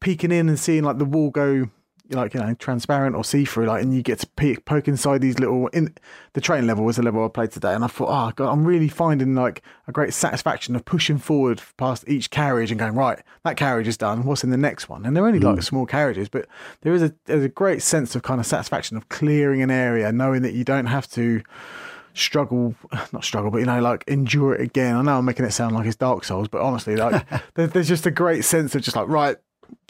peeking 0.00 0.32
in 0.32 0.48
and 0.48 0.58
seeing 0.58 0.82
like 0.82 0.98
the 0.98 1.04
wall 1.04 1.30
go 1.30 1.70
like 2.14 2.34
you 2.34 2.40
know 2.40 2.54
transparent 2.54 3.16
or 3.16 3.24
see 3.24 3.44
through 3.44 3.66
like 3.66 3.82
and 3.82 3.94
you 3.94 4.02
get 4.02 4.18
to 4.20 4.26
peek, 4.26 4.64
poke 4.64 4.88
inside 4.88 5.20
these 5.20 5.38
little 5.38 5.68
in 5.68 5.94
the 6.34 6.40
train 6.40 6.66
level 6.66 6.84
was 6.84 6.96
the 6.96 7.02
level 7.02 7.24
I 7.24 7.28
played 7.28 7.50
today 7.50 7.74
and 7.74 7.84
I 7.84 7.86
thought 7.88 8.08
oh 8.08 8.32
god 8.34 8.50
I'm 8.52 8.64
really 8.64 8.88
finding 8.88 9.34
like 9.34 9.62
a 9.86 9.92
great 9.92 10.14
satisfaction 10.14 10.76
of 10.76 10.84
pushing 10.84 11.18
forward 11.18 11.62
past 11.76 12.04
each 12.08 12.30
carriage 12.30 12.70
and 12.70 12.78
going 12.78 12.94
right 12.94 13.20
that 13.44 13.56
carriage 13.56 13.88
is 13.88 13.96
done 13.96 14.24
what's 14.24 14.44
in 14.44 14.50
the 14.50 14.56
next 14.56 14.88
one? 14.88 15.04
And 15.04 15.16
they're 15.16 15.26
only 15.26 15.40
like 15.40 15.58
mm. 15.58 15.64
small 15.64 15.86
carriages 15.86 16.28
but 16.28 16.46
there 16.82 16.94
is 16.94 17.02
a 17.02 17.14
there's 17.26 17.44
a 17.44 17.48
great 17.48 17.82
sense 17.82 18.14
of 18.14 18.22
kind 18.22 18.40
of 18.40 18.46
satisfaction 18.46 18.96
of 18.96 19.08
clearing 19.08 19.62
an 19.62 19.70
area 19.70 20.12
knowing 20.12 20.42
that 20.42 20.54
you 20.54 20.64
don't 20.64 20.86
have 20.86 21.08
to 21.12 21.42
struggle 22.14 22.74
not 23.12 23.24
struggle 23.24 23.50
but 23.50 23.58
you 23.58 23.66
know 23.66 23.80
like 23.80 24.04
endure 24.06 24.54
it 24.54 24.60
again. 24.60 24.96
I 24.96 25.02
know 25.02 25.18
i'm 25.18 25.24
making 25.24 25.44
it 25.44 25.52
sound 25.52 25.74
like 25.74 25.86
it's 25.86 25.96
dark 25.96 26.24
souls 26.24 26.48
but 26.48 26.60
honestly 26.60 26.96
like 26.96 27.26
there's 27.54 27.88
just 27.88 28.06
a 28.06 28.10
great 28.10 28.44
sense 28.44 28.74
of 28.74 28.82
just 28.82 28.96
like 28.96 29.08
right 29.08 29.36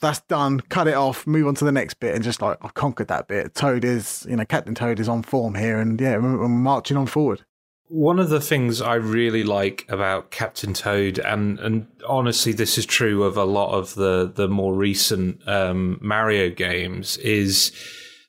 that's 0.01 0.21
done 0.23 0.61
cut 0.61 0.89
it 0.89 0.95
off 0.95 1.27
move 1.27 1.47
on 1.47 1.55
to 1.55 1.65
the 1.65 1.73
next 1.73 1.95
bit 1.95 2.15
and 2.15 2.25
just 2.25 2.43
like 2.43 2.57
i've 2.63 2.75
conquered 2.75 3.09
that 3.09 3.29
bit 3.29 3.55
toad 3.55 3.85
is 3.85 4.27
you 4.29 4.37
know 4.37 4.45
captain 4.45 4.75
toad 4.75 4.99
is 4.99 5.09
on 5.09 5.23
form 5.23 5.55
here 5.55 5.79
and 5.79 6.01
yeah 6.01 6.17
we're, 6.17 6.39
we're 6.39 6.49
marching 6.49 6.97
on 6.97 7.07
forward 7.07 7.43
One 7.89 8.19
of 8.19 8.31
the 8.31 8.41
things 8.41 8.81
I 8.81 8.95
really 8.95 9.45
like 9.45 9.85
about 9.91 10.31
Captain 10.31 10.73
Toad, 10.73 11.19
and, 11.19 11.61
and 11.61 11.87
honestly, 12.09 12.53
this 12.55 12.79
is 12.79 12.87
true 12.87 13.23
of 13.25 13.37
a 13.37 13.45
lot 13.45 13.75
of 13.75 13.95
the, 13.97 14.33
the 14.35 14.49
more 14.49 14.75
recent 14.75 15.47
um, 15.47 15.99
Mario 16.01 16.49
games, 16.49 17.19
is 17.19 17.71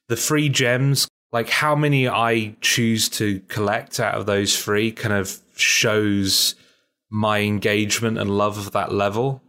the 0.10 0.18
free 0.18 0.50
gems. 0.50 1.08
Like 1.32 1.50
how 1.50 1.76
many 1.78 2.10
I 2.10 2.58
choose 2.60 3.08
to 3.10 3.40
collect 3.48 4.02
out 4.02 4.16
of 4.16 4.26
those 4.26 4.54
free 4.54 4.92
kind 4.92 5.14
of 5.14 5.40
shows 5.56 6.56
my 7.10 7.40
engagement 7.40 8.18
and 8.18 8.30
love 8.30 8.58
of 8.58 8.74
that 8.74 8.92
level. 8.92 9.42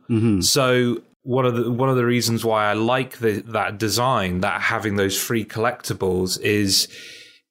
So 0.42 1.02
one 1.24 1.46
of 1.46 1.56
the 1.56 1.70
one 1.70 1.88
of 1.88 1.96
the 1.96 2.04
reasons 2.04 2.44
why 2.44 2.66
I 2.66 2.74
like 2.74 3.18
the, 3.18 3.42
that 3.48 3.78
design, 3.78 4.40
that 4.42 4.60
having 4.60 4.96
those 4.96 5.20
free 5.20 5.44
collectibles, 5.44 6.38
is 6.40 6.86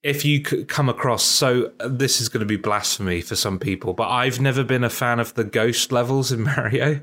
if 0.03 0.23
you 0.23 0.41
come 0.43 0.89
across. 0.89 1.23
So 1.23 1.71
this 1.79 2.21
is 2.21 2.29
going 2.29 2.41
to 2.41 2.45
be 2.45 2.55
blasphemy 2.55 3.21
for 3.21 3.35
some 3.35 3.57
people, 3.57 3.93
but 3.93 4.09
I've 4.09 4.39
never 4.39 4.63
been 4.63 4.83
a 4.83 4.89
fan 4.89 5.19
of 5.19 5.33
the 5.33 5.43
ghost 5.43 5.91
levels 5.91 6.31
in 6.31 6.43
Mario. 6.55 7.01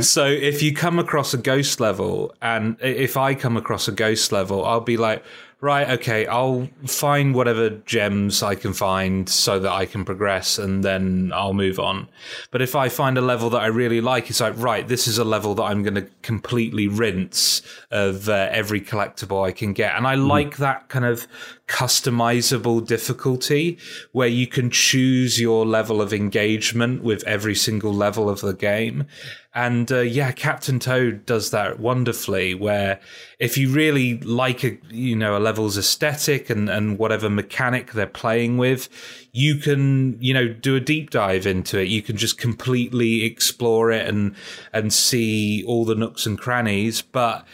So 0.00 0.26
if 0.26 0.62
you 0.62 0.72
come 0.72 0.98
across 0.98 1.34
a 1.34 1.38
ghost 1.38 1.80
level, 1.80 2.34
and 2.40 2.76
if 2.80 3.16
I 3.16 3.34
come 3.34 3.56
across 3.56 3.88
a 3.88 3.92
ghost 3.92 4.32
level, 4.32 4.64
I'll 4.64 4.80
be 4.80 4.96
like. 4.96 5.22
Right, 5.62 5.88
okay, 5.90 6.26
I'll 6.26 6.68
find 6.88 7.36
whatever 7.36 7.70
gems 7.70 8.42
I 8.42 8.56
can 8.56 8.72
find 8.72 9.28
so 9.28 9.60
that 9.60 9.70
I 9.70 9.86
can 9.86 10.04
progress 10.04 10.58
and 10.58 10.82
then 10.82 11.30
I'll 11.32 11.54
move 11.54 11.78
on. 11.78 12.08
But 12.50 12.62
if 12.62 12.74
I 12.74 12.88
find 12.88 13.16
a 13.16 13.20
level 13.20 13.48
that 13.50 13.60
I 13.60 13.66
really 13.66 14.00
like, 14.00 14.28
it's 14.28 14.40
like, 14.40 14.54
right, 14.56 14.88
this 14.88 15.06
is 15.06 15.18
a 15.18 15.24
level 15.24 15.54
that 15.54 15.62
I'm 15.62 15.84
going 15.84 15.94
to 15.94 16.08
completely 16.22 16.88
rinse 16.88 17.62
of 17.92 18.28
uh, 18.28 18.48
every 18.50 18.80
collectible 18.80 19.46
I 19.46 19.52
can 19.52 19.72
get. 19.72 19.94
And 19.94 20.04
I 20.04 20.16
like 20.16 20.56
that 20.56 20.88
kind 20.88 21.04
of 21.04 21.28
customizable 21.68 22.84
difficulty 22.84 23.78
where 24.10 24.26
you 24.26 24.48
can 24.48 24.68
choose 24.68 25.40
your 25.40 25.64
level 25.64 26.02
of 26.02 26.12
engagement 26.12 27.04
with 27.04 27.22
every 27.22 27.54
single 27.54 27.94
level 27.94 28.28
of 28.28 28.40
the 28.40 28.52
game. 28.52 29.06
And 29.54 29.92
uh, 29.92 30.00
yeah, 30.00 30.32
Captain 30.32 30.78
Toad 30.78 31.26
does 31.26 31.50
that 31.50 31.78
wonderfully. 31.78 32.54
Where 32.54 33.00
if 33.38 33.58
you 33.58 33.70
really 33.70 34.18
like 34.20 34.64
a 34.64 34.78
you 34.88 35.14
know 35.14 35.36
a 35.36 35.40
level's 35.40 35.76
aesthetic 35.76 36.48
and 36.48 36.70
and 36.70 36.98
whatever 36.98 37.28
mechanic 37.28 37.92
they're 37.92 38.06
playing 38.06 38.56
with, 38.56 38.88
you 39.32 39.56
can 39.56 40.16
you 40.22 40.32
know 40.32 40.48
do 40.48 40.74
a 40.74 40.80
deep 40.80 41.10
dive 41.10 41.46
into 41.46 41.78
it. 41.78 41.88
You 41.88 42.00
can 42.00 42.16
just 42.16 42.38
completely 42.38 43.24
explore 43.24 43.92
it 43.92 44.08
and 44.08 44.34
and 44.72 44.90
see 44.90 45.62
all 45.66 45.84
the 45.84 45.94
nooks 45.94 46.24
and 46.24 46.38
crannies. 46.38 47.02
But 47.02 47.46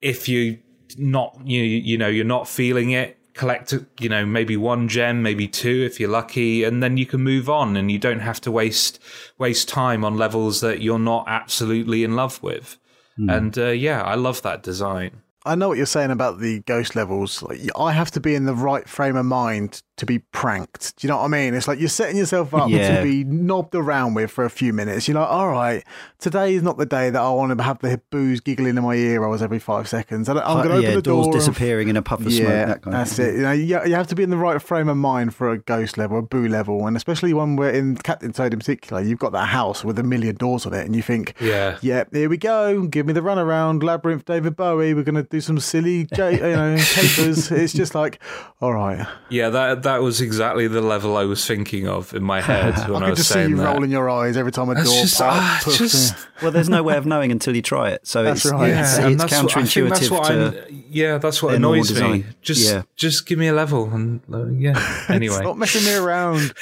if 0.00 0.28
you 0.28 0.58
not 0.98 1.40
you 1.44 1.62
you 1.62 1.96
know 1.96 2.08
you're 2.08 2.24
not 2.24 2.48
feeling 2.48 2.90
it 2.90 3.19
collect 3.40 3.72
you 3.98 4.08
know 4.10 4.26
maybe 4.26 4.54
one 4.54 4.86
gem 4.86 5.22
maybe 5.22 5.48
two 5.48 5.82
if 5.88 5.98
you're 5.98 6.10
lucky 6.10 6.62
and 6.62 6.82
then 6.82 6.98
you 6.98 7.06
can 7.06 7.22
move 7.22 7.48
on 7.48 7.74
and 7.74 7.90
you 7.90 7.98
don't 7.98 8.20
have 8.20 8.38
to 8.38 8.50
waste 8.50 9.00
waste 9.38 9.66
time 9.66 10.04
on 10.04 10.14
levels 10.18 10.60
that 10.60 10.82
you're 10.82 10.98
not 10.98 11.24
absolutely 11.26 12.04
in 12.04 12.14
love 12.14 12.42
with. 12.42 12.76
And 13.18 13.56
uh, 13.58 13.68
yeah 13.68 14.02
i 14.02 14.14
love 14.14 14.42
that 14.42 14.62
design. 14.62 15.22
I 15.46 15.54
know 15.54 15.68
what 15.68 15.78
you're 15.78 15.86
saying 15.86 16.10
about 16.10 16.38
the 16.38 16.60
ghost 16.60 16.94
levels. 16.94 17.42
Like, 17.42 17.60
I 17.78 17.92
have 17.92 18.10
to 18.10 18.20
be 18.20 18.34
in 18.34 18.44
the 18.44 18.54
right 18.54 18.86
frame 18.86 19.16
of 19.16 19.24
mind 19.24 19.82
to 20.00 20.06
be 20.06 20.18
pranked. 20.18 20.96
Do 20.96 21.06
you 21.06 21.10
know 21.12 21.18
what 21.18 21.24
I 21.24 21.28
mean? 21.28 21.54
It's 21.54 21.68
like 21.68 21.78
you're 21.78 21.88
setting 21.88 22.16
yourself 22.16 22.52
up 22.54 22.68
Yeah. 22.68 22.96
to 22.98 23.02
be 23.02 23.22
knobbed 23.24 23.74
around 23.74 24.14
with 24.14 24.30
for 24.30 24.44
a 24.44 24.50
few 24.50 24.72
minutes. 24.72 25.06
You're 25.08 25.18
like, 25.20 25.30
all 25.30 25.48
right, 25.50 25.84
today 26.18 26.54
is 26.54 26.62
not 26.62 26.76
the 26.78 26.86
day 26.86 27.10
that 27.10 27.20
I 27.20 27.30
want 27.30 27.56
to 27.56 27.62
have 27.62 27.78
the 27.80 28.00
Boos 28.10 28.40
giggling 28.40 28.76
in 28.76 28.82
my 28.82 28.94
ear 28.94 29.24
hours 29.24 29.42
every 29.42 29.58
five 29.58 29.88
seconds. 29.88 30.28
I 30.28 30.34
don't- 30.34 30.44
I'm 30.46 30.56
going 30.66 30.68
to 30.68 30.74
open 30.76 30.82
yeah, 30.90 30.94
the 30.96 31.02
doors 31.02 31.26
door. 31.26 31.34
and- 31.34 31.40
disappearing 31.40 31.88
in 31.88 31.96
a 31.96 32.02
puff 32.02 32.20
of 32.20 32.32
yeah, 32.32 32.38
smoke. 32.38 32.66
That 32.68 32.82
kind 32.82 32.94
that's 32.94 33.10
of 33.12 33.16
thing. 33.18 33.26
it. 33.28 33.36
You 33.36 33.42
know, 33.42 33.52
you, 33.52 33.84
you 33.90 33.94
have 33.94 34.06
to 34.08 34.14
be 34.14 34.22
in 34.22 34.30
the 34.30 34.36
right 34.36 34.60
frame 34.60 34.88
of 34.88 34.96
mind 34.96 35.34
for 35.34 35.50
a 35.50 35.58
ghost 35.58 35.98
level, 35.98 36.18
a 36.18 36.22
boo 36.22 36.48
level, 36.48 36.86
and 36.86 36.96
especially 36.96 37.32
one 37.34 37.56
where 37.56 37.70
in 37.70 37.96
Captain 37.96 38.32
Toad 38.32 38.52
in 38.52 38.58
particular, 38.58 39.02
you've 39.02 39.18
got 39.18 39.32
that 39.32 39.46
house 39.48 39.84
with 39.84 39.98
a 39.98 40.02
million 40.02 40.34
doors 40.36 40.64
on 40.66 40.72
it, 40.72 40.86
and 40.86 40.96
you 40.96 41.02
think, 41.02 41.34
Yeah. 41.40 41.76
yeah, 41.82 42.04
here 42.12 42.28
we 42.30 42.38
go. 42.38 42.86
Give 42.86 43.06
me 43.06 43.12
the 43.12 43.20
runaround, 43.20 43.82
labyrinth, 43.82 44.24
David 44.24 44.56
Bowie. 44.56 44.94
We're 44.94 45.02
going 45.04 45.14
to 45.16 45.22
do 45.24 45.40
some 45.42 45.58
silly, 45.60 46.04
J- 46.06 46.34
you 46.36 46.56
know, 46.56 46.76
capers. 46.80 47.50
it's 47.50 47.72
just 47.74 47.94
like, 47.94 48.18
all 48.62 48.72
right. 48.72 49.06
Yeah, 49.28 49.50
that 49.50 49.82
that 49.82 49.89
was 49.98 50.20
exactly 50.20 50.68
the 50.68 50.80
level 50.80 51.16
I 51.16 51.24
was 51.24 51.44
thinking 51.46 51.88
of 51.88 52.14
in 52.14 52.22
my 52.22 52.40
head 52.40 52.74
when 52.88 53.02
I 53.02 53.06
I, 53.06 53.08
could 53.08 53.10
was 53.10 53.18
just 53.18 53.28
see 53.28 53.34
saying 53.34 53.50
you 53.50 53.56
that. 53.56 53.74
rolling 53.74 53.90
your 53.90 54.08
eyes 54.08 54.36
every 54.36 54.52
time 54.52 54.68
a 54.70 54.74
That's 54.74 54.88
door 54.90 55.00
just, 55.02 55.18
pop- 55.18 55.32
ah, 55.34 55.60
puffs 55.64 55.78
just. 55.78 56.14
Well, 56.42 56.50
there's 56.52 56.70
no 56.70 56.82
way 56.82 56.96
of 56.96 57.04
knowing 57.04 57.30
until 57.32 57.54
you 57.54 57.60
try 57.60 57.90
it. 57.90 58.06
So 58.06 58.22
That's 58.22 58.46
it's, 58.46 58.52
right. 58.52 58.70
it's, 58.70 58.98
yeah, 58.98 59.04
and 59.04 59.14
it's 59.20 59.22
that's 59.30 59.42
what, 59.42 59.54
that's 59.54 59.74
counterintuitive 59.74 60.10
what 60.10 60.24
to. 60.28 60.64
I'm, 60.68 60.84
yeah, 60.88 61.18
that's 61.18 61.42
what 61.42 61.50
their 61.50 61.60
normal 61.60 61.84
annoys 61.84 62.00
me. 62.00 62.24
Just 62.40 62.66
Yeah. 62.66 62.82
just 62.96 63.26
give 63.26 63.38
me 63.38 63.48
a 63.48 63.52
level 63.52 63.90
and 63.92 64.20
uh, 64.32 64.46
yeah. 64.46 65.04
Anyway, 65.10 65.36
Stop 65.36 65.56
messing 65.58 65.84
me 65.84 65.94
around. 65.96 66.54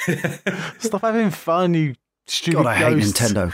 Stop 0.79 1.01
having 1.01 1.29
fun, 1.29 1.73
you 1.75 1.95
stupid 2.27 2.63
God, 2.63 2.65
I 2.67 2.75
hate. 2.75 2.97
Nintendo. 2.97 3.53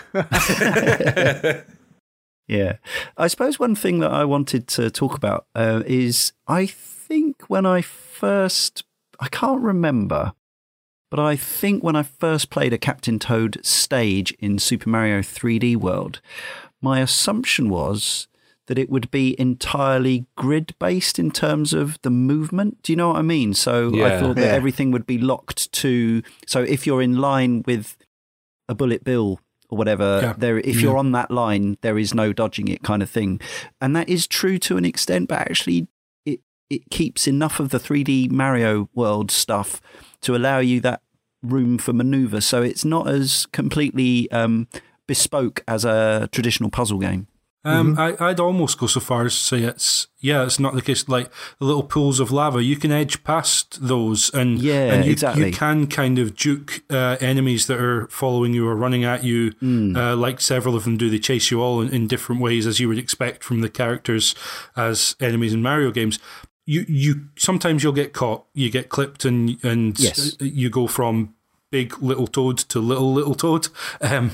yeah. 2.47 2.77
I 3.17 3.27
suppose 3.27 3.59
one 3.59 3.75
thing 3.75 3.99
that 3.99 4.11
I 4.11 4.25
wanted 4.25 4.67
to 4.69 4.89
talk 4.89 5.15
about 5.15 5.45
uh, 5.53 5.83
is 5.85 6.33
I 6.47 6.65
think 6.65 7.43
when 7.49 7.67
I 7.67 7.81
first, 7.81 8.83
I 9.19 9.27
can't 9.29 9.61
remember, 9.61 10.33
but 11.09 11.19
I 11.19 11.35
think 11.35 11.83
when 11.83 11.95
I 11.95 12.03
first 12.03 12.49
played 12.49 12.73
a 12.73 12.77
Captain 12.77 13.19
Toad 13.19 13.63
stage 13.65 14.31
in 14.39 14.59
Super 14.59 14.89
Mario 14.89 15.19
3D 15.19 15.75
World, 15.75 16.21
my 16.81 16.99
assumption 16.99 17.69
was 17.69 18.27
that 18.67 18.79
it 18.79 18.89
would 18.89 19.11
be 19.11 19.39
entirely 19.39 20.25
grid 20.35 20.73
based 20.79 21.19
in 21.19 21.29
terms 21.29 21.71
of 21.73 22.01
the 22.01 22.09
movement. 22.09 22.81
Do 22.81 22.91
you 22.91 22.97
know 22.97 23.09
what 23.09 23.17
I 23.17 23.21
mean? 23.21 23.53
So 23.53 23.89
I 24.03 24.19
thought 24.19 24.35
that 24.37 24.45
Yeah. 24.45 24.51
everything 24.53 24.91
would 24.91 25.05
be 25.05 25.19
locked 25.19 25.71
to. 25.73 26.23
So 26.47 26.61
if 26.61 26.87
you're 26.87 27.01
in 27.01 27.17
line 27.17 27.63
with 27.67 27.95
a 28.67 28.73
bullet 28.73 29.03
bill 29.03 29.39
or 29.69 29.77
whatever, 29.77 30.19
Yeah. 30.21 30.33
there 30.35 30.57
if 30.59 30.81
you're 30.81 30.95
mm. 30.95 30.99
on 30.99 31.11
that 31.11 31.29
line, 31.29 31.77
there 31.81 31.99
is 31.99 32.15
no 32.15 32.33
dodging 32.33 32.67
it 32.67 32.81
kind 32.81 33.03
of 33.03 33.09
thing. 33.09 33.39
And 33.79 33.95
that 33.95 34.09
is 34.09 34.25
true 34.25 34.57
to 34.59 34.77
an 34.77 34.85
extent, 34.85 35.29
but 35.29 35.39
actually 35.39 35.87
it 36.69 36.75
it 36.75 36.89
keeps 36.89 37.27
enough 37.27 37.59
of 37.59 37.69
the 37.69 37.79
3D 37.79 38.31
Mario 38.31 38.89
world 38.93 39.31
stuff 39.31 39.81
to 40.21 40.35
allow 40.35 40.59
you 40.59 40.79
that 40.81 41.01
room 41.41 41.77
for 41.77 41.93
maneuver. 41.93 42.41
So 42.41 42.61
it's 42.61 42.85
not 42.85 43.07
as 43.07 43.45
completely 43.47 44.29
um, 44.31 44.67
bespoke 45.07 45.63
as 45.67 45.85
a 45.85 46.29
traditional 46.31 46.69
puzzle 46.69 46.99
game. 46.99 47.27
Um, 47.65 47.97
I, 47.97 48.15
I'd 48.19 48.39
almost 48.39 48.77
go 48.77 48.85
so 48.85 48.99
far 48.99 49.25
as 49.25 49.33
to 49.33 49.43
say 49.43 49.63
it's 49.63 50.07
yeah, 50.19 50.43
it's 50.43 50.59
not 50.59 50.75
the 50.75 50.83
case. 50.83 51.09
Like 51.09 51.31
the 51.57 51.65
little 51.65 51.81
pools 51.81 52.19
of 52.19 52.31
lava, 52.31 52.61
you 52.61 52.75
can 52.75 52.91
edge 52.91 53.23
past 53.23 53.87
those, 53.87 54.31
and 54.35 54.59
Yeah, 54.59 54.93
and 54.93 55.05
you, 55.05 55.11
exactly. 55.11 55.47
you 55.47 55.51
can 55.51 55.87
kind 55.87 56.19
of 56.19 56.35
juke 56.35 56.83
uh, 56.91 57.17
enemies 57.19 57.65
that 57.65 57.81
are 57.81 58.07
following 58.09 58.53
you 58.53 58.67
or 58.67 58.75
running 58.75 59.03
at 59.03 59.23
you. 59.23 59.51
Hmm. 59.59 59.95
Uh, 59.95 60.15
like 60.15 60.41
several 60.41 60.75
of 60.75 60.83
them 60.83 60.95
do, 60.95 61.09
they 61.09 61.17
chase 61.17 61.49
you 61.49 61.59
all 61.59 61.81
in, 61.81 61.89
in 61.89 62.05
different 62.05 62.39
ways, 62.39 62.67
as 62.67 62.79
you 62.79 62.87
would 62.87 62.99
expect 62.99 63.43
from 63.43 63.61
the 63.61 63.69
characters 63.69 64.35
as 64.75 65.15
enemies 65.19 65.53
in 65.53 65.63
Mario 65.63 65.89
games. 65.89 66.19
You 66.65 66.85
you 66.87 67.27
sometimes 67.37 67.83
you'll 67.83 67.93
get 67.93 68.13
caught, 68.13 68.45
you 68.53 68.69
get 68.71 68.89
clipped, 68.89 69.23
and 69.25 69.63
and 69.63 69.99
Yes. 69.99 70.35
you 70.39 70.69
go 70.69 70.87
from 70.87 71.35
big 71.71 72.01
little 72.01 72.27
toad 72.27 72.57
to 72.57 72.79
little 72.79 73.13
little 73.13 73.35
toad, 73.35 73.67
um, 74.01 74.31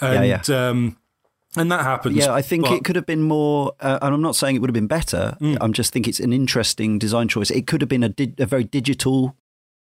Yeah, 0.00 0.10
and 0.12 0.26
yeah. 0.48 0.68
Um, 0.68 0.96
and 1.56 1.70
that 1.70 1.82
happens. 1.82 2.16
Yeah, 2.16 2.32
I 2.32 2.42
think 2.42 2.64
but- 2.64 2.72
it 2.72 2.84
could 2.84 2.96
have 2.96 3.06
been 3.06 3.22
more, 3.22 3.72
uh, 3.80 3.98
and 4.02 4.14
I'm 4.14 4.22
not 4.22 4.34
saying 4.34 4.56
it 4.56 4.60
would 4.60 4.70
have 4.70 4.74
been 4.74 4.86
better. 4.86 5.36
I'm 5.60 5.72
just 5.72 5.92
think 5.92 6.08
it's 6.08 6.20
an 6.20 6.32
interesting 6.32 6.98
design 6.98 7.28
choice. 7.28 7.50
It 7.50 7.66
could 7.66 7.80
have 7.80 7.88
been 7.88 8.02
a, 8.02 8.08
di- 8.08 8.34
a 8.38 8.46
very 8.46 8.64
digital 8.64 9.36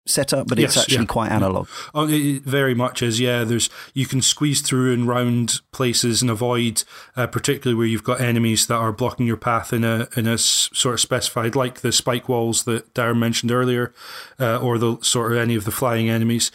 setup, 0.07 0.49
but 0.49 0.59
it's 0.59 0.77
actually 0.77 0.97
yeah. 0.99 1.05
quite 1.05 1.31
analog. 1.31 1.69
Oh, 1.95 2.09
it 2.09 2.13
it 2.13 2.43
very 2.43 2.75
much 2.75 3.03
is. 3.03 3.21
Yeah, 3.21 3.45
there's 3.45 3.71
you 3.95 4.07
can 4.07 4.23
squeeze 4.23 4.61
through 4.61 4.93
and 4.93 5.07
round 5.07 5.61
places 5.73 6.23
and 6.23 6.31
avoid, 6.31 6.85
uh, 7.17 7.27
particularly 7.27 7.77
where 7.77 7.87
you've 7.87 8.05
got 8.05 8.21
enemies 8.21 8.67
that 8.67 8.77
are 8.77 8.93
blocking 8.93 9.27
your 9.27 9.37
path 9.37 9.73
in 9.73 9.85
a 9.85 10.09
in 10.17 10.27
a 10.27 10.35
s- 10.35 10.69
sort 10.73 10.95
of 10.95 11.01
specified, 11.01 11.55
like 11.55 11.81
the 11.81 11.93
spike 11.93 12.29
walls 12.29 12.65
that 12.65 12.93
Darren 12.95 13.19
mentioned 13.19 13.53
earlier, 13.53 13.93
uh, 14.41 14.59
or 14.59 14.79
the 14.79 14.99
sort 15.03 15.33
of 15.33 15.39
any 15.39 15.55
of 15.55 15.65
the 15.65 15.71
flying 15.71 16.09
enemies. 16.09 16.51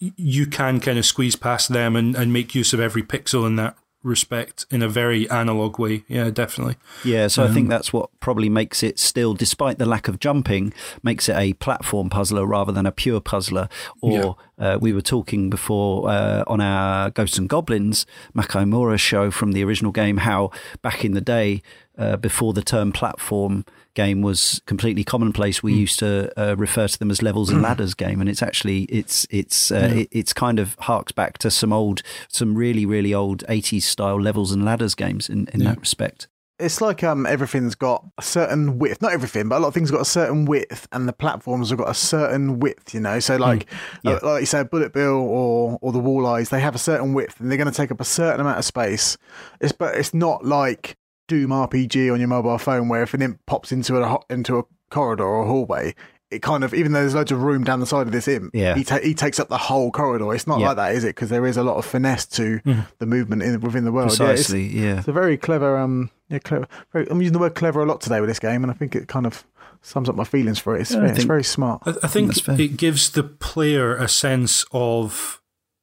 You 0.00 0.46
can 0.46 0.78
kind 0.78 0.98
of 0.98 1.04
squeeze 1.04 1.34
past 1.34 1.72
them 1.72 1.96
and, 1.96 2.14
and 2.14 2.32
make 2.32 2.54
use 2.54 2.72
of 2.72 2.78
every 2.78 3.02
pixel 3.02 3.44
in 3.44 3.56
that 3.56 3.76
respect 4.02 4.66
in 4.70 4.82
a 4.82 4.88
very 4.88 5.28
analog 5.30 5.78
way. 5.78 6.04
Yeah, 6.08 6.30
definitely. 6.30 6.76
Yeah, 7.04 7.26
so 7.26 7.44
I 7.44 7.48
think 7.48 7.68
that's 7.68 7.92
what 7.92 8.10
probably 8.20 8.48
makes 8.48 8.82
it 8.82 8.98
still, 8.98 9.34
despite 9.34 9.78
the 9.78 9.86
lack 9.86 10.08
of 10.08 10.20
jumping, 10.20 10.72
makes 11.02 11.28
it 11.28 11.36
a 11.36 11.54
platform 11.54 12.08
puzzler 12.08 12.46
rather 12.46 12.72
than 12.72 12.86
a 12.86 12.92
pure 12.92 13.20
puzzler. 13.20 13.68
Or 14.00 14.36
uh, 14.58 14.78
we 14.80 14.92
were 14.92 15.02
talking 15.02 15.50
before 15.50 16.08
uh, 16.08 16.44
on 16.46 16.60
our 16.60 17.10
Ghosts 17.10 17.38
and 17.38 17.48
Goblins 17.48 18.06
Makaimura 18.34 18.98
show 18.98 19.30
from 19.30 19.52
the 19.52 19.64
original 19.64 19.92
game 19.92 20.18
how 20.18 20.50
back 20.82 21.04
in 21.04 21.12
the 21.12 21.20
day, 21.20 21.62
uh, 21.98 22.16
before 22.16 22.52
the 22.52 22.62
term 22.62 22.92
platform 22.92 23.64
game 23.98 24.22
was 24.22 24.62
completely 24.64 25.02
commonplace, 25.02 25.60
we 25.60 25.74
used 25.74 25.98
to 25.98 26.32
uh, 26.40 26.54
refer 26.56 26.86
to 26.86 26.98
them 27.00 27.10
as 27.10 27.20
levels 27.20 27.50
and 27.50 27.60
ladders 27.60 27.94
game, 27.94 28.20
and 28.20 28.30
it's 28.30 28.44
actually 28.44 28.84
it's 28.84 29.26
it's 29.28 29.72
uh, 29.72 29.90
it, 29.92 30.08
it's 30.12 30.32
kind 30.32 30.60
of 30.60 30.76
harks 30.78 31.10
back 31.10 31.36
to 31.38 31.50
some 31.50 31.72
old, 31.72 32.02
some 32.28 32.54
really 32.54 32.86
really 32.86 33.12
old 33.12 33.44
'80s 33.48 33.82
style 33.82 34.20
levels 34.20 34.52
and 34.52 34.64
ladders 34.64 34.94
games 34.94 35.28
in 35.28 35.48
in 35.52 35.64
that 35.64 35.80
respect. 35.80 36.28
It's 36.60 36.80
like 36.80 37.02
um, 37.02 37.26
everything's 37.26 37.74
got 37.74 38.04
a 38.18 38.22
certain 38.22 38.78
width. 38.78 39.02
Not 39.02 39.12
everything, 39.12 39.48
but 39.48 39.58
a 39.58 39.60
lot 39.60 39.68
of 39.68 39.74
things 39.74 39.90
got 39.90 40.00
a 40.00 40.04
certain 40.04 40.44
width, 40.44 40.86
and 40.92 41.08
the 41.08 41.12
platforms 41.12 41.70
have 41.70 41.78
got 41.78 41.90
a 41.90 41.94
certain 41.94 42.60
width. 42.60 42.94
You 42.94 43.00
know, 43.00 43.18
so 43.18 43.36
like, 43.36 43.66
yeah. 44.04 44.12
uh, 44.12 44.20
like 44.22 44.40
you 44.42 44.46
say, 44.46 44.62
Bullet 44.62 44.92
Bill 44.92 45.16
or 45.16 45.78
or 45.80 45.90
the 45.90 45.98
Wall 45.98 46.24
Eyes, 46.24 46.50
they 46.50 46.60
have 46.60 46.76
a 46.76 46.78
certain 46.78 47.14
width, 47.14 47.40
and 47.40 47.50
they're 47.50 47.58
going 47.58 47.70
to 47.70 47.76
take 47.76 47.90
up 47.90 48.00
a 48.00 48.04
certain 48.04 48.40
amount 48.40 48.58
of 48.58 48.64
space. 48.64 49.18
It's 49.60 49.72
but 49.72 49.96
it's 49.96 50.14
not 50.14 50.44
like 50.44 50.97
Doom 51.28 51.50
RPG 51.50 52.12
on 52.12 52.18
your 52.18 52.28
mobile 52.28 52.58
phone, 52.58 52.88
where 52.88 53.02
if 53.04 53.14
an 53.14 53.22
imp 53.22 53.44
pops 53.46 53.70
into 53.70 54.02
a 54.02 54.18
into 54.28 54.58
a 54.58 54.64
corridor 54.90 55.24
or 55.24 55.42
a 55.44 55.46
hallway, 55.46 55.94
it 56.30 56.42
kind 56.42 56.64
of 56.64 56.74
even 56.74 56.92
though 56.92 57.00
there's 57.00 57.14
loads 57.14 57.30
of 57.32 57.42
room 57.42 57.62
down 57.64 57.80
the 57.80 57.86
side 57.86 58.06
of 58.06 58.12
this 58.12 58.26
imp, 58.28 58.50
Yeah. 58.54 58.74
he, 58.74 58.82
ta- 58.84 58.98
he 59.00 59.14
takes 59.14 59.38
up 59.38 59.48
the 59.48 59.56
whole 59.58 59.90
corridor. 59.92 60.34
It's 60.34 60.46
not 60.46 60.58
Yeah. 60.60 60.68
like 60.68 60.76
that, 60.76 60.94
is 60.94 61.04
it? 61.04 61.08
Because 61.14 61.28
there 61.30 61.46
is 61.46 61.56
a 61.56 61.62
lot 61.62 61.76
of 61.76 61.84
finesse 61.86 62.26
to 62.26 62.60
the 62.98 63.06
movement 63.06 63.42
in, 63.42 63.60
within 63.60 63.84
the 63.84 63.92
world. 63.92 64.10
Yeah, 64.18 64.26
it's- 64.30 64.48
Precisely, 64.48 64.66
yeah. 64.66 64.98
it's 64.98 65.08
a 65.08 65.12
very 65.12 65.36
clever, 65.38 65.76
um, 65.78 66.10
yeah, 66.28 66.38
clever. 66.38 66.66
Very, 66.92 67.08
I'm 67.10 67.20
using 67.22 67.32
the 67.34 67.38
word 67.38 67.54
clever 67.54 67.82
a 67.82 67.86
lot 67.86 68.00
today 68.00 68.20
with 68.20 68.28
this 68.28 68.38
game, 68.40 68.62
and 68.64 68.70
I 68.70 68.74
think 68.74 68.94
it 68.96 69.08
kind 69.08 69.26
of 69.26 69.44
sums 69.80 70.08
up 70.08 70.16
my 70.16 70.24
feelings 70.24 70.58
for 70.58 70.76
it. 70.76 70.80
It's, 70.82 70.90
Yeah, 70.90 71.00
I 71.00 71.06
yeah, 71.06 71.12
it's 71.14 71.24
very 71.24 71.44
smart. 71.44 71.82
I, 71.86 71.94
I 72.02 72.08
think 72.08 72.34
That's 72.34 72.60
it 72.60 72.76
gives 72.76 73.10
the 73.10 73.22
player 73.22 73.96
a 73.96 74.08
sense 74.08 74.64
of. 74.72 75.40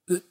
It, 0.07 0.23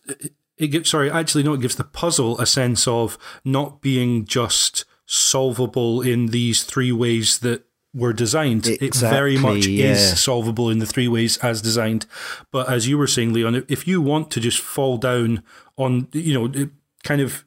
it 0.56 0.68
gives, 0.68 0.90
sorry, 0.90 1.10
actually, 1.10 1.42
no, 1.42 1.54
it 1.54 1.60
gives 1.60 1.74
the 1.74 1.82
puzzle 1.84 2.38
a 2.40 2.46
sense 2.46 2.86
of 2.86 3.18
not 3.44 3.80
being 3.80 4.24
just 4.24 4.84
solvable 5.14 6.02
in 6.02 6.26
these 6.26 6.64
three 6.64 6.92
ways 6.92 7.38
that 7.38 7.64
were 7.94 8.12
designed. 8.12 8.66
it 8.66 8.94
very 8.96 9.38
much 9.38 9.66
yeah. 9.66 9.92
is 9.92 10.20
solvable 10.20 10.68
in 10.68 10.80
the 10.80 10.86
three 10.86 11.06
ways 11.06 11.36
as 11.38 11.62
designed. 11.62 12.06
But 12.50 12.68
as 12.68 12.88
you 12.88 12.98
were 12.98 13.06
saying, 13.06 13.32
Leon, 13.32 13.64
if 13.68 13.86
you 13.86 14.02
want 14.02 14.30
to 14.32 14.40
just 14.40 14.60
fall 14.60 14.98
down 14.98 15.44
on, 15.76 16.08
you 16.12 16.34
know, 16.34 16.68
kind 17.04 17.20
of 17.20 17.44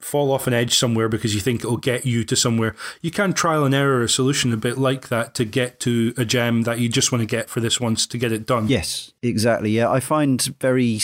fall 0.00 0.32
off 0.32 0.46
an 0.46 0.54
edge 0.54 0.76
somewhere 0.78 1.08
because 1.08 1.34
you 1.34 1.40
think 1.40 1.60
it'll 1.60 1.76
get 1.76 2.06
you 2.06 2.24
to 2.24 2.36
somewhere. 2.36 2.74
You 3.02 3.10
can 3.10 3.32
trial 3.32 3.64
and 3.64 3.74
error 3.74 4.02
a 4.02 4.08
solution 4.08 4.52
a 4.52 4.56
bit 4.56 4.78
like 4.78 5.08
that 5.08 5.34
to 5.34 5.44
get 5.44 5.80
to 5.80 6.14
a 6.16 6.24
gem 6.24 6.62
that 6.62 6.78
you 6.78 6.88
just 6.88 7.10
want 7.12 7.20
to 7.20 7.26
get 7.26 7.50
for 7.50 7.60
this 7.60 7.80
once 7.80 8.06
to 8.06 8.18
get 8.18 8.32
it 8.32 8.46
done. 8.46 8.68
Yes, 8.68 9.12
exactly. 9.22 9.70
Yeah, 9.70 9.90
I 9.90 10.00
find 10.00 10.40
very 10.60 11.00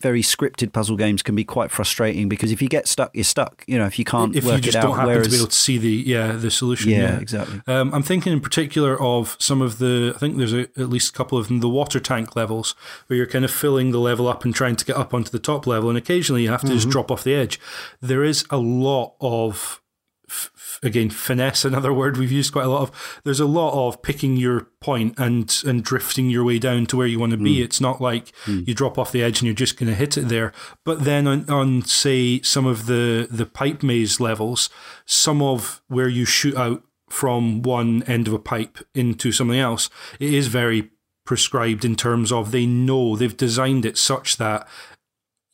very 0.00 0.22
scripted 0.22 0.72
puzzle 0.72 0.96
games 0.96 1.22
can 1.22 1.34
be 1.34 1.44
quite 1.44 1.70
frustrating 1.70 2.28
because 2.28 2.52
if 2.52 2.62
you 2.62 2.68
get 2.68 2.86
stuck, 2.86 3.10
you're 3.14 3.24
stuck. 3.24 3.64
You 3.66 3.78
know, 3.78 3.86
if 3.86 3.98
you 3.98 4.04
can't 4.04 4.34
If 4.36 4.44
work 4.44 4.56
you 4.56 4.60
just 4.62 4.76
it 4.76 4.80
don't 4.80 4.94
happen 4.94 5.08
whereas, 5.08 5.26
to 5.26 5.30
be 5.30 5.36
able 5.36 5.48
to 5.48 5.56
see 5.56 5.78
the 5.78 5.90
yeah 5.90 6.32
the 6.32 6.50
solution, 6.50 6.90
yeah, 6.90 6.98
yeah, 6.98 7.18
exactly. 7.18 7.60
Um, 7.66 7.92
I'm 7.92 8.02
thinking 8.02 8.32
in 8.32 8.40
particular 8.40 9.00
of 9.00 9.36
some 9.40 9.60
of 9.60 9.78
the, 9.78 10.12
I 10.14 10.18
think 10.18 10.36
there's 10.36 10.52
a, 10.52 10.60
at 10.60 10.88
least 10.88 11.10
a 11.10 11.12
couple 11.12 11.36
of 11.36 11.48
them, 11.48 11.60
the 11.60 11.68
water 11.68 11.98
tank 11.98 12.36
levels, 12.36 12.74
where 13.08 13.16
you're 13.16 13.26
kind 13.26 13.44
of 13.44 13.50
filling 13.50 13.90
the 13.90 13.98
level 13.98 14.28
up 14.28 14.44
and 14.44 14.54
trying 14.54 14.76
to 14.76 14.84
get 14.84 14.96
up 14.96 15.12
onto 15.12 15.30
the 15.30 15.38
top 15.38 15.66
level, 15.66 15.88
and 15.88 15.98
occasionally 15.98 16.42
you 16.42 16.50
have 16.50 16.62
to 16.62 16.68
just 16.68 16.88
drop 16.88 17.10
off 17.10 17.24
the 17.24 17.34
edge. 17.34 17.58
There 18.00 18.22
is 18.22 18.44
a 18.50 18.58
lot 18.58 19.14
of, 19.20 19.80
again, 20.82 21.10
finesse, 21.10 21.64
another 21.64 21.92
word 21.92 22.16
we've 22.16 22.32
used 22.32 22.52
quite 22.52 22.66
a 22.66 22.70
lot 22.70 22.82
of. 22.82 23.20
There's 23.24 23.40
a 23.40 23.46
lot 23.46 23.72
of 23.74 24.02
picking 24.02 24.36
your 24.36 24.68
point 24.80 25.14
and 25.18 25.54
and 25.66 25.82
drifting 25.82 26.30
your 26.30 26.44
way 26.44 26.58
down 26.58 26.86
to 26.86 26.96
where 26.96 27.06
you 27.06 27.18
want 27.18 27.32
to 27.32 27.38
be. 27.38 27.58
Hmm. 27.58 27.64
It's 27.64 27.80
not 27.80 28.00
like 28.00 28.32
hmm. 28.44 28.60
you 28.66 28.74
drop 28.74 28.98
off 28.98 29.12
the 29.12 29.22
edge 29.22 29.40
and 29.40 29.46
you're 29.46 29.54
just 29.54 29.78
going 29.78 29.90
to 29.90 29.96
hit 29.96 30.16
it 30.16 30.28
there. 30.28 30.52
But 30.84 31.04
then 31.04 31.26
on, 31.26 31.48
on 31.48 31.82
say 31.82 32.40
some 32.42 32.66
of 32.66 32.86
the 32.86 33.28
the 33.30 33.46
pipe 33.46 33.82
maze 33.82 34.20
levels, 34.20 34.70
some 35.06 35.42
of 35.42 35.82
where 35.88 36.08
you 36.08 36.24
shoot 36.24 36.56
out 36.56 36.82
from 37.08 37.62
one 37.62 38.02
end 38.04 38.28
of 38.28 38.34
a 38.34 38.38
pipe 38.38 38.78
into 38.94 39.32
something 39.32 39.58
else, 39.58 39.88
it 40.20 40.32
is 40.32 40.48
very 40.48 40.90
prescribed 41.24 41.84
in 41.84 41.94
terms 41.94 42.32
of 42.32 42.52
they 42.52 42.66
know 42.66 43.14
they've 43.14 43.36
designed 43.36 43.84
it 43.84 43.98
such 43.98 44.38
that 44.38 44.66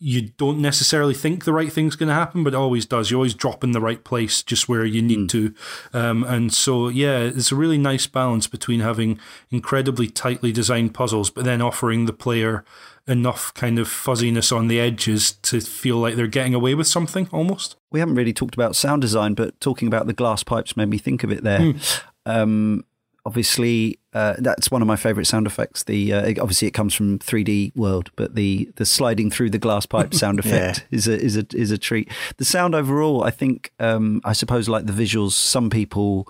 you 0.05 0.21
don't 0.37 0.59
necessarily 0.59 1.15
think 1.15 1.45
the 1.45 1.53
right 1.53 1.73
thing's 1.73 1.97
going 1.97 2.11
to 2.11 2.15
happen, 2.15 2.45
but 2.45 2.53
it 2.53 2.57
always 2.57 2.85
does. 2.85 3.11
You 3.11 3.17
always 3.17 3.33
drop 3.33 3.65
in 3.65 3.73
the 3.73 3.81
right 3.81 4.05
place 4.05 4.43
just 4.43 4.69
where 4.69 4.85
you 4.85 5.01
need 5.01 5.21
mm. 5.21 5.29
to. 5.31 5.55
Um, 5.99 6.25
and 6.25 6.53
so, 6.53 6.89
yeah, 6.89 7.21
it's 7.21 7.51
a 7.51 7.57
really 7.57 7.79
nice 7.79 8.07
balance 8.07 8.47
between 8.47 8.81
having 8.81 9.19
incredibly 9.51 10.09
tightly 10.09 10.53
designed 10.53 10.93
puzzles, 10.93 11.31
but 11.31 11.47
then 11.47 11.63
offering 11.63 12.05
the 12.05 12.13
player 12.13 12.67
enough 13.07 13.55
kind 13.55 13.79
of 13.79 13.89
fuzziness 13.89 14.53
on 14.53 14.69
the 14.69 14.79
edges 14.79 15.33
to 15.33 15.63
feel 15.63 15.97
like 15.97 16.17
they're 16.17 16.27
getting 16.27 16.53
away 16.53 16.75
with 16.75 16.87
something 16.87 17.27
almost. 17.33 17.77
We 17.91 18.01
haven't 18.01 18.17
really 18.17 18.35
talked 18.35 18.55
about 18.55 18.77
sound 18.77 19.01
design, 19.01 19.33
but 19.33 19.59
talking 19.59 19.89
about 19.89 20.07
the 20.07 20.13
glass 20.13 20.43
pipes 20.43 20.77
made 20.77 20.91
me 20.91 20.99
think 20.99 21.25
of 21.25 21.33
it 21.33 21.45
there. 21.45 21.61
Mm. 21.61 22.03
Um, 22.27 22.85
obviously 23.27 23.99
uh, 24.13 24.35
that's 24.39 24.71
one 24.71 24.83
of 24.83 24.89
my 24.89 24.97
favorite 24.97 25.27
sound 25.27 25.47
effects. 25.47 25.85
The 25.85 26.13
uh, 26.13 26.29
obviously 26.41 26.69
it 26.69 26.73
comes 26.73 26.95
from 26.95 27.19
3d 27.19 27.77
world 27.77 28.11
but 28.17 28.35
the 28.35 28.71
the 28.77 28.87
sliding 28.87 29.31
through 29.31 29.51
the 29.51 29.59
glass 29.59 29.87
pipe 29.87 30.15
sound 30.23 30.39
effect 30.39 30.87
yeah. 30.91 30.97
is 30.97 31.09
a 31.09 31.21
is 31.21 31.37
a 31.37 31.47
is 31.55 31.71
a 31.71 31.79
treat. 31.79 32.11
The 32.37 32.45
sound 32.45 32.75
overall 32.75 33.25
i 33.25 33.31
think 33.31 33.73
um, 33.79 34.21
i 34.25 34.33
suppose 34.33 34.69
like 34.69 34.87
the 34.87 34.93
visuals 34.93 35.33
some 35.33 35.71
people 35.71 36.29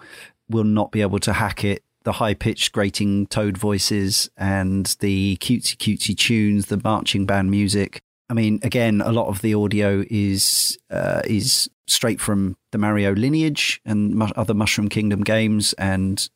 will 0.49 0.65
not 0.65 0.93
be 0.93 1.01
able 1.01 1.19
to 1.19 1.33
hack 1.33 1.65
it. 1.65 1.83
The 2.03 2.13
high 2.13 2.35
pitched 2.35 2.73
grating 2.73 3.27
toad 3.29 3.57
voices 3.57 4.29
and 4.37 4.95
the 5.01 5.39
cutesy 5.39 5.77
cutesy 5.77 6.17
tunes 6.17 6.67
the 6.67 6.81
marching 6.85 7.25
band 7.25 7.51
music. 7.51 8.01
I 8.29 8.35
mean 8.35 8.61
again 8.63 9.01
a 9.01 9.13
lot 9.13 9.29
of 9.29 9.41
the 9.41 9.55
audio 9.55 10.05
is 10.11 10.79
uh, 10.91 11.23
is 11.25 11.69
straight 11.87 12.21
from 12.21 12.57
the 12.73 12.79
mario 12.79 13.15
lineage 13.15 13.81
and 13.85 14.23
other 14.37 14.55
mushroom 14.55 14.89
kingdom 14.89 15.23
games 15.23 15.75
and 15.75 16.29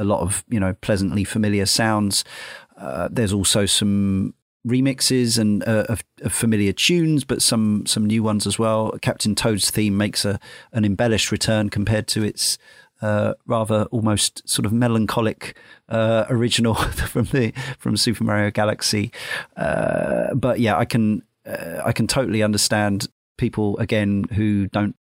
a 0.00 0.04
lot 0.04 0.20
of 0.20 0.44
you 0.48 0.58
know 0.58 0.74
pleasantly 0.80 1.24
familiar 1.24 1.66
sounds. 1.66 2.24
Uh, 2.76 3.08
there's 3.10 3.32
also 3.32 3.66
some 3.66 4.34
remixes 4.66 5.38
and 5.38 5.62
uh, 5.66 5.84
of, 5.88 6.02
of, 6.22 6.32
familiar 6.32 6.72
tunes, 6.72 7.24
but 7.24 7.42
some 7.42 7.84
some 7.86 8.06
new 8.06 8.22
ones 8.22 8.46
as 8.46 8.58
well. 8.58 8.92
Captain 9.02 9.34
Toad's 9.34 9.70
theme 9.70 9.96
makes 9.96 10.24
a 10.24 10.40
an 10.72 10.84
embellished 10.84 11.30
return 11.30 11.68
compared 11.68 12.06
to 12.08 12.22
its 12.22 12.58
uh, 13.02 13.34
rather 13.46 13.84
almost 13.90 14.46
sort 14.48 14.66
of 14.66 14.72
melancholic 14.72 15.56
uh, 15.88 16.24
original 16.28 16.74
from 17.12 17.24
the 17.26 17.52
from 17.78 17.96
Super 17.96 18.24
Mario 18.24 18.50
Galaxy. 18.50 19.12
Uh, 19.56 20.34
but 20.34 20.60
yeah, 20.60 20.76
I 20.76 20.84
can 20.84 21.22
uh, 21.46 21.82
I 21.84 21.92
can 21.92 22.06
totally 22.06 22.42
understand 22.42 23.08
people 23.36 23.78
again 23.78 24.24
who 24.32 24.66
don't 24.66 24.96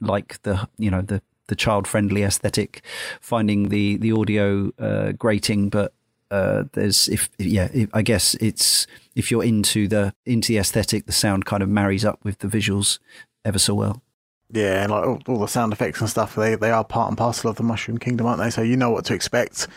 like 0.00 0.40
the 0.42 0.68
you 0.78 0.90
know 0.90 1.02
the 1.02 1.22
the 1.52 1.56
child 1.56 1.86
friendly 1.86 2.22
aesthetic, 2.22 2.82
finding 3.20 3.68
the 3.68 3.98
the 3.98 4.10
audio 4.10 4.72
uh, 4.78 5.12
grating, 5.12 5.68
but 5.68 5.92
uh, 6.30 6.64
there's 6.72 7.08
if 7.08 7.28
yeah 7.36 7.68
if, 7.74 7.90
I 7.92 8.00
guess 8.00 8.34
it's 8.36 8.86
if 9.14 9.30
you're 9.30 9.44
into 9.44 9.86
the 9.86 10.14
into 10.24 10.48
the 10.48 10.58
aesthetic, 10.58 11.04
the 11.04 11.12
sound 11.12 11.44
kind 11.44 11.62
of 11.62 11.68
marries 11.68 12.06
up 12.06 12.24
with 12.24 12.38
the 12.38 12.48
visuals 12.48 12.98
ever 13.44 13.58
so 13.58 13.74
well. 13.74 14.02
Yeah, 14.50 14.82
and 14.82 14.92
like 14.92 15.06
all, 15.06 15.18
all, 15.28 15.38
the 15.38 15.46
sound 15.46 15.74
effects 15.74 16.00
and 16.00 16.08
stuff, 16.08 16.34
they 16.34 16.54
they 16.54 16.70
are 16.70 16.84
part 16.84 17.10
and 17.10 17.18
parcel 17.18 17.50
of 17.50 17.56
the 17.56 17.62
Mushroom 17.62 17.98
Kingdom, 17.98 18.26
aren't 18.26 18.40
they? 18.40 18.48
So 18.48 18.62
you 18.62 18.78
know 18.78 18.90
what 18.90 19.04
to 19.06 19.14
expect. 19.14 19.68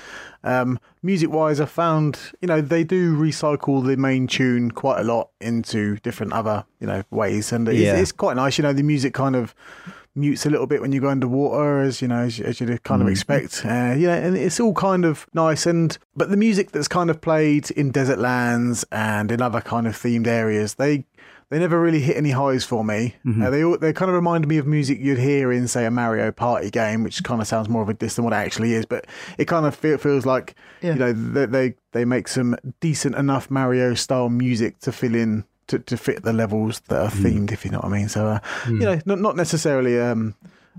Um, 0.45 0.79
music 1.03 1.29
wise, 1.29 1.59
I 1.59 1.65
found 1.65 2.17
you 2.39 2.47
know 2.47 2.61
they 2.61 2.85
do 2.85 3.17
recycle 3.17 3.85
the 3.85 3.97
main 3.97 4.25
tune 4.25 4.71
quite 4.71 5.01
a 5.01 5.03
lot 5.03 5.31
into 5.41 5.97
different 5.97 6.31
other 6.31 6.63
you 6.79 6.87
know 6.87 7.03
ways, 7.11 7.51
and 7.51 7.67
it's, 7.67 7.79
yeah. 7.79 7.97
it's 7.97 8.13
quite 8.13 8.37
nice. 8.37 8.57
You 8.57 8.63
know, 8.63 8.71
the 8.71 8.83
music 8.83 9.13
kind 9.13 9.35
of 9.35 9.53
mutes 10.15 10.45
a 10.45 10.49
little 10.49 10.67
bit 10.67 10.81
when 10.81 10.91
you 10.91 11.01
go 11.01 11.09
underwater, 11.09 11.81
as 11.81 12.01
you 12.01 12.07
know, 12.07 12.23
as, 12.23 12.39
as 12.39 12.59
you'd 12.59 12.83
kind 12.83 13.01
of 13.01 13.07
mm. 13.07 13.11
expect. 13.11 13.63
Uh, 13.65 13.93
yeah, 13.97 14.15
and 14.15 14.37
it's 14.37 14.59
all 14.59 14.73
kind 14.73 15.05
of 15.05 15.27
nice. 15.33 15.65
And 15.65 15.97
but 16.15 16.29
the 16.29 16.37
music 16.37 16.71
that's 16.71 16.87
kind 16.87 17.09
of 17.09 17.21
played 17.21 17.71
in 17.71 17.91
desert 17.91 18.19
lands 18.19 18.85
and 18.91 19.31
in 19.31 19.41
other 19.41 19.61
kind 19.61 19.87
of 19.87 19.95
themed 19.95 20.27
areas, 20.27 20.75
they 20.75 21.05
they 21.49 21.59
never 21.59 21.79
really 21.79 21.99
hit 21.99 22.17
any 22.17 22.31
highs 22.31 22.65
for 22.65 22.83
me. 22.83 23.15
Mm-hmm. 23.25 23.43
Uh, 23.43 23.49
they 23.49 23.63
they 23.87 23.93
kind 23.93 24.09
of 24.09 24.15
remind 24.15 24.47
me 24.47 24.57
of 24.57 24.65
music 24.65 24.99
you'd 24.99 25.19
hear 25.19 25.51
in, 25.51 25.67
say, 25.67 25.85
a 25.85 25.91
Mario 25.91 26.31
Party 26.31 26.71
game, 26.71 27.03
which 27.03 27.23
kind 27.23 27.41
of 27.41 27.47
sounds 27.47 27.69
more 27.69 27.83
of 27.83 27.89
a 27.89 27.93
diss 27.93 28.15
than 28.15 28.25
what 28.25 28.33
it 28.33 28.37
actually 28.37 28.73
is. 28.73 28.85
But 28.85 29.05
it 29.37 29.45
kind 29.45 29.65
of 29.65 29.75
feel, 29.75 29.97
feels 29.97 30.25
like 30.25 30.55
yeah. 30.81 30.93
you 30.93 30.99
know 30.99 31.13
they, 31.13 31.45
they 31.45 31.75
they 31.91 32.05
make 32.05 32.27
some 32.27 32.55
decent 32.79 33.15
enough 33.15 33.51
Mario 33.51 33.93
style 33.93 34.29
music 34.29 34.79
to 34.79 34.91
fill 34.91 35.15
in 35.15 35.45
to, 35.67 35.79
to 35.79 35.97
fit 35.97 36.23
the 36.23 36.33
levels 36.33 36.81
that 36.87 37.01
are 37.01 37.09
hmm. 37.09 37.25
themed, 37.25 37.47
mm. 37.47 37.51
if 37.53 37.65
you 37.65 37.71
know 37.71 37.79
what 37.79 37.91
I 37.91 37.97
mean. 37.97 38.09
So, 38.09 38.27
uh, 38.27 38.39
mm. 38.63 38.79
you 38.79 38.85
know, 38.85 39.01
not 39.05 39.19
not 39.19 39.35
necessarily 39.35 39.99
um, 39.99 40.35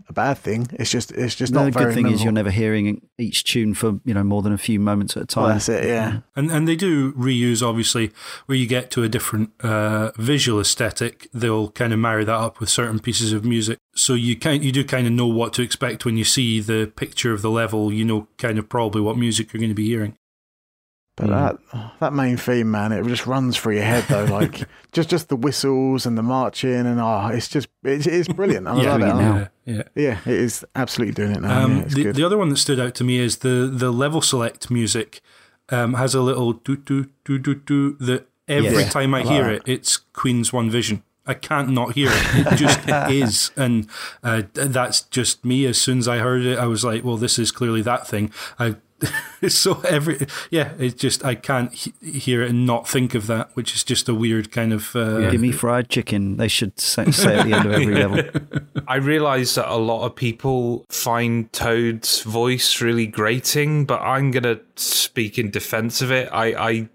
a 0.09 0.13
bad 0.13 0.39
thing. 0.39 0.69
It's 0.75 0.91
just 0.91 1.11
it's 1.13 1.35
just 1.35 1.53
no, 1.53 1.65
not. 1.65 1.73
The 1.73 1.79
good 1.79 1.95
thing 1.95 2.05
memorable. 2.05 2.15
is 2.15 2.25
you're 2.25 2.33
never 2.33 2.51
hearing 2.51 3.07
each 3.19 3.45
tune 3.45 3.75
for 3.75 3.99
you 4.05 4.15
know 4.15 4.23
more 4.23 4.43
than 4.43 4.53
a 4.53 4.59
few 4.59 4.79
moments 4.79 5.17
at 5.17 5.25
a 5.25 5.27
time. 5.27 5.45
Well, 5.45 5.53
that's 5.55 5.69
it, 5.69 5.85
yeah. 5.85 6.21
And 6.35 6.51
and 6.51 6.69
they 6.69 6.77
do 6.77 7.13
reuse 7.13 7.67
obviously 7.67 8.13
where 8.47 8.57
you 8.57 8.67
get 8.67 8.91
to 8.93 9.03
a 9.03 9.09
different 9.09 9.51
uh, 9.63 10.13
visual 10.17 10.61
aesthetic. 10.61 11.29
They'll 11.33 11.71
kind 11.71 11.93
of 11.93 11.99
marry 11.99 12.25
that 12.25 12.35
up 12.35 12.61
with 12.61 12.69
certain 12.69 13.01
pieces 13.01 13.33
of 13.33 13.45
music, 13.45 13.79
so 13.95 14.15
you 14.15 14.37
kind 14.37 14.65
you 14.65 14.73
do 14.73 14.85
kind 14.85 15.07
of 15.07 15.13
know 15.13 15.27
what 15.27 15.53
to 15.55 15.63
expect 15.63 16.05
when 16.05 16.17
you 16.17 16.25
see 16.25 16.61
the 16.61 16.93
picture 16.97 17.33
of 17.33 17.43
the 17.43 17.51
level. 17.51 17.93
You 17.93 18.05
know, 18.05 18.29
kind 18.39 18.59
of 18.59 18.69
probably 18.69 19.01
what 19.01 19.17
music 19.17 19.53
you're 19.53 19.61
going 19.61 19.71
to 19.71 19.75
be 19.75 19.87
hearing. 19.87 20.17
But 21.17 21.29
mm. 21.29 21.31
that 21.31 21.91
that 22.01 22.13
main 22.13 22.37
theme, 22.37 22.71
man, 22.71 22.93
it 22.93 23.05
just 23.07 23.27
runs 23.27 23.57
through 23.57 23.77
your 23.77 23.85
head 23.85 24.05
though. 24.09 24.27
Like 24.37 24.69
just 24.93 25.09
just 25.09 25.29
the 25.29 25.37
whistles 25.37 26.05
and 26.05 26.19
the 26.19 26.23
marching, 26.23 26.71
and 26.71 27.01
oh, 27.01 27.29
it's 27.33 27.49
just 27.49 27.69
it's, 27.83 28.07
it's 28.07 28.29
brilliant. 28.29 28.69
I 28.69 28.77
yeah, 28.83 28.97
love 28.97 29.01
it. 29.01 29.07
Yeah, 29.07 29.49
yeah, 29.77 29.83
yeah, 29.95 30.19
it 30.27 30.41
is 30.41 30.65
absolutely 30.75 31.15
doing 31.15 31.33
it 31.33 31.41
now. 31.41 31.65
Um, 31.65 31.79
yeah, 31.79 31.85
the, 31.85 32.13
the, 32.13 32.25
other 32.25 32.37
one 32.37 32.51
that 32.51 32.59
stood 32.59 32.79
out 32.79 32.95
to 32.97 33.05
me 33.05 33.19
is 33.19 33.39
the 33.39 33.71
the 33.73 33.91
level 33.91 34.21
select 34.21 34.71
music 34.71 35.23
um, 35.71 35.95
has 35.95 36.15
a 36.15 36.21
little 36.21 36.53
do 36.53 36.77
do 36.77 37.09
do 37.25 37.39
do 37.39 37.55
do 37.55 37.93
that 37.95 38.29
every 38.47 38.83
yeah, 38.83 38.89
time 38.91 39.15
I, 39.15 39.21
I 39.21 39.23
hear 39.23 39.45
like 39.45 39.69
it, 39.69 39.73
it's 39.73 39.97
Queen's 39.97 40.53
One 40.53 40.71
Vision. 40.71 41.03
I 41.27 41.35
can't 41.35 41.71
not 41.71 41.95
hear 41.95 42.09
it. 42.11 42.53
It 42.53 42.57
just 42.57 42.81
is, 43.11 43.51
and 43.57 43.89
uh, 44.23 44.43
that's 44.53 45.03
just 45.03 45.45
me. 45.45 45.67
As 45.67 45.81
soon 45.81 45.99
as 45.99 46.09
I 46.09 46.19
heard 46.19 46.45
it, 46.45 46.59
I 46.59 46.67
was 46.67 46.85
like, 46.85 47.05
"Well, 47.05 47.17
this 47.17 47.39
is 47.39 47.51
clearly 47.51 47.83
that 47.83 48.07
thing." 48.07 48.31
I 48.59 48.77
so 49.49 49.81
every 49.83 50.27
yeah, 50.51 50.73
it's 50.79 50.95
just 50.95 51.25
I 51.25 51.35
can't 51.35 51.73
he- 51.73 51.93
hear 52.03 52.43
it 52.43 52.51
and 52.51 52.67
not 52.67 52.89
think 52.89 53.15
of 53.15 53.27
that, 53.27 53.51
which 53.55 53.75
is 53.75 53.85
just 53.85 54.09
a 54.09 54.15
weird 54.15 54.51
kind 54.51 54.73
of. 54.73 54.95
Uh, 54.97 55.19
yeah. 55.19 55.31
Give 55.31 55.41
me 55.41 55.53
fried 55.53 55.89
chicken. 55.89 56.37
They 56.37 56.49
should 56.49 56.79
say, 56.81 57.11
say 57.11 57.37
at 57.37 57.47
the 57.47 57.53
end 57.53 57.67
of 57.67 57.73
every 57.73 57.95
level. 58.07 58.23
I 58.89 58.97
realise 58.97 59.55
that 59.57 59.71
a 59.71 59.77
lot 59.77 60.05
of 60.07 60.17
people 60.17 60.87
find 60.89 61.53
Toad's 61.53 62.23
voice 62.23 62.81
really 62.81 63.07
grating, 63.07 63.85
but 63.85 64.01
I'm 64.01 64.31
gonna 64.31 64.61
speak 64.77 65.39
in 65.39 65.51
defence 65.51 66.01
of 66.03 66.11
it. 66.11 66.29
I. 66.33 66.47
I 66.47 66.89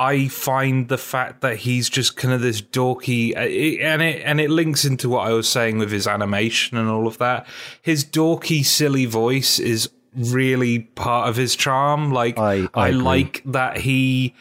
I 0.00 0.28
find 0.28 0.88
the 0.88 0.96
fact 0.96 1.40
that 1.40 1.56
he's 1.56 1.88
just 1.90 2.16
kind 2.16 2.32
of 2.32 2.40
this 2.40 2.62
dorky, 2.62 3.34
uh, 3.34 3.40
and 3.40 4.00
it 4.00 4.22
and 4.24 4.40
it 4.40 4.48
links 4.48 4.84
into 4.84 5.08
what 5.08 5.26
I 5.26 5.32
was 5.32 5.48
saying 5.48 5.78
with 5.78 5.90
his 5.90 6.06
animation 6.06 6.78
and 6.78 6.88
all 6.88 7.08
of 7.08 7.18
that. 7.18 7.48
His 7.82 8.04
dorky, 8.04 8.64
silly 8.64 9.06
voice 9.06 9.58
is 9.58 9.90
really 10.18 10.80
part 10.80 11.28
of 11.28 11.36
his 11.36 11.56
charm. 11.56 12.12
Like 12.12 12.38
I, 12.38 12.68
I, 12.74 12.88
I 12.88 12.90
like 12.90 13.42
that 13.46 13.78
he 13.78 14.34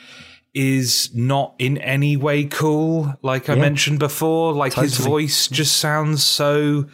is 0.54 1.14
not 1.14 1.54
in 1.60 1.78
any 1.78 2.18
way 2.18 2.46
cool. 2.46 3.14
Like 3.22 3.50
I 3.50 3.54
yeah. 3.54 3.62
mentioned 3.62 4.00
before, 4.00 4.54
like 4.54 4.74
totally. 4.74 4.88
his 4.88 4.98
voice 4.98 5.48
just 5.48 5.78
sounds 5.78 6.24
so 6.24 6.86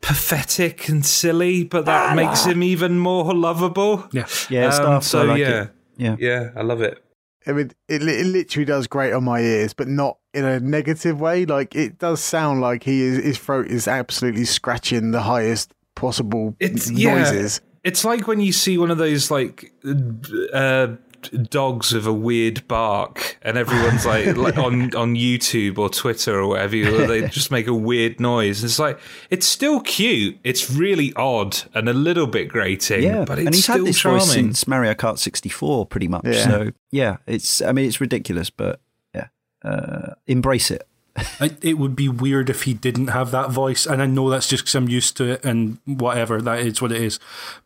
pathetic 0.00 0.88
and 0.88 1.04
silly, 1.04 1.64
but 1.64 1.84
that 1.84 2.12
ah, 2.12 2.14
makes 2.14 2.44
him 2.44 2.62
even 2.62 2.98
more 2.98 3.34
lovable. 3.34 4.08
Yeah, 4.12 4.26
yeah. 4.48 4.68
Um, 4.68 5.02
so 5.02 5.24
like 5.24 5.40
yeah, 5.40 5.62
it. 5.64 5.70
yeah, 5.96 6.16
yeah. 6.18 6.50
I 6.56 6.62
love 6.62 6.80
it. 6.80 7.02
I 7.46 7.52
mean, 7.52 7.70
it, 7.88 8.02
it 8.02 8.26
literally 8.26 8.64
does 8.64 8.86
great 8.88 9.12
on 9.12 9.24
my 9.24 9.40
ears, 9.40 9.72
but 9.72 9.86
not 9.86 10.18
in 10.34 10.44
a 10.44 10.58
negative 10.58 11.20
way. 11.20 11.44
Like 11.44 11.74
it 11.74 11.98
does 11.98 12.20
sound 12.20 12.60
like 12.60 12.82
he 12.82 13.02
is 13.02 13.22
his 13.22 13.38
throat 13.38 13.68
is 13.68 13.86
absolutely 13.86 14.44
scratching 14.44 15.12
the 15.12 15.22
highest 15.22 15.72
possible 15.94 16.56
it's, 16.60 16.90
noises. 16.90 17.60
Yeah. 17.62 17.75
It's 17.86 18.04
like 18.04 18.26
when 18.26 18.40
you 18.40 18.52
see 18.52 18.78
one 18.78 18.90
of 18.90 18.98
those 18.98 19.30
like 19.30 19.72
uh, 20.52 20.88
dogs 21.50 21.92
with 21.92 22.04
a 22.04 22.12
weird 22.12 22.66
bark, 22.66 23.38
and 23.42 23.56
everyone's 23.56 24.04
like, 24.04 24.36
like 24.36 24.58
on 24.58 24.92
on 24.96 25.14
YouTube 25.14 25.78
or 25.78 25.88
Twitter 25.88 26.36
or 26.36 26.48
whatever, 26.48 27.06
they 27.06 27.28
just 27.28 27.52
make 27.52 27.68
a 27.68 27.74
weird 27.74 28.18
noise. 28.18 28.64
It's 28.64 28.80
like 28.80 28.98
it's 29.30 29.46
still 29.46 29.78
cute. 29.78 30.36
It's 30.42 30.68
really 30.68 31.12
odd 31.14 31.56
and 31.74 31.88
a 31.88 31.92
little 31.92 32.26
bit 32.26 32.48
grating. 32.48 33.04
Yeah, 33.04 33.24
but 33.24 33.38
it's 33.38 33.46
and 33.46 33.54
he's 33.54 33.62
still 33.62 33.76
had 33.76 33.86
this 33.86 34.00
charming. 34.00 34.18
voice 34.18 34.32
since 34.32 34.66
Mario 34.66 34.94
Kart 34.94 35.18
64, 35.18 35.86
pretty 35.86 36.08
much. 36.08 36.24
Yeah. 36.24 36.44
So 36.44 36.70
yeah, 36.90 37.18
it's 37.28 37.62
I 37.62 37.70
mean 37.70 37.86
it's 37.86 38.00
ridiculous, 38.00 38.50
but 38.50 38.80
yeah, 39.14 39.28
uh, 39.64 40.14
embrace 40.26 40.72
it. 40.72 40.88
It 41.62 41.78
would 41.78 41.96
be 41.96 42.08
weird 42.08 42.50
if 42.50 42.62
he 42.62 42.74
didn't 42.74 43.08
have 43.08 43.30
that 43.30 43.50
voice, 43.50 43.86
and 43.86 44.02
I 44.02 44.06
know 44.06 44.30
that's 44.30 44.48
just 44.48 44.64
because 44.64 44.74
I'm 44.74 44.88
used 44.88 45.16
to 45.18 45.32
it 45.32 45.44
and 45.44 45.78
whatever. 45.84 46.40
That 46.40 46.60
is 46.60 46.80
what 46.80 46.92
it 46.92 47.02
is. 47.02 47.18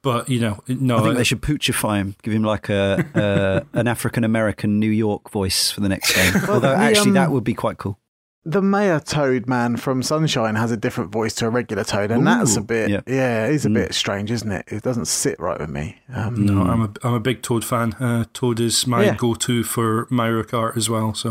But 0.02 0.28
you 0.28 0.40
know, 0.40 0.62
no. 0.68 0.98
I 0.98 1.02
think 1.02 1.16
they 1.16 1.24
should 1.24 1.42
poochify 1.42 1.98
him, 1.98 2.16
give 2.22 2.34
him 2.34 2.42
like 2.42 2.68
a, 2.68 3.04
a 3.14 3.78
an 3.78 3.88
African 3.88 4.24
American 4.24 4.78
New 4.78 4.90
York 4.90 5.30
voice 5.30 5.70
for 5.70 5.80
the 5.80 5.88
next 5.88 6.14
game. 6.14 6.42
Although 6.48 6.72
actually, 6.72 7.10
um, 7.10 7.14
that 7.14 7.30
would 7.30 7.44
be 7.44 7.54
quite 7.54 7.78
cool. 7.78 7.98
The 8.44 8.62
mayor 8.62 8.98
toad 9.00 9.46
man 9.46 9.76
from 9.76 10.02
Sunshine 10.02 10.54
has 10.54 10.70
a 10.70 10.76
different 10.76 11.12
voice 11.12 11.34
to 11.36 11.46
a 11.46 11.50
regular 11.50 11.84
toad, 11.84 12.10
and 12.10 12.26
that's 12.26 12.56
a 12.56 12.62
bit 12.62 12.88
yeah. 12.90 13.00
yeah, 13.06 13.46
it's 13.46 13.64
a 13.64 13.68
Mm. 13.68 13.74
bit 13.74 13.94
strange, 13.94 14.30
isn't 14.30 14.50
it? 14.50 14.64
It 14.68 14.82
doesn't 14.82 15.06
sit 15.06 15.38
right 15.38 15.60
with 15.60 15.68
me. 15.70 15.96
Um, 16.14 16.46
No, 16.46 16.62
I'm 16.62 16.80
a 16.82 16.90
I'm 17.02 17.14
a 17.14 17.20
big 17.20 17.42
Toad 17.42 17.64
fan. 17.64 17.92
Uh, 18.00 18.24
Toad 18.32 18.58
is 18.60 18.86
my 18.86 19.04
Yeah. 19.04 19.14
go-to 19.14 19.62
for 19.62 20.06
Mario 20.10 20.42
Kart 20.42 20.76
as 20.76 20.88
well. 20.88 21.12
So 21.14 21.30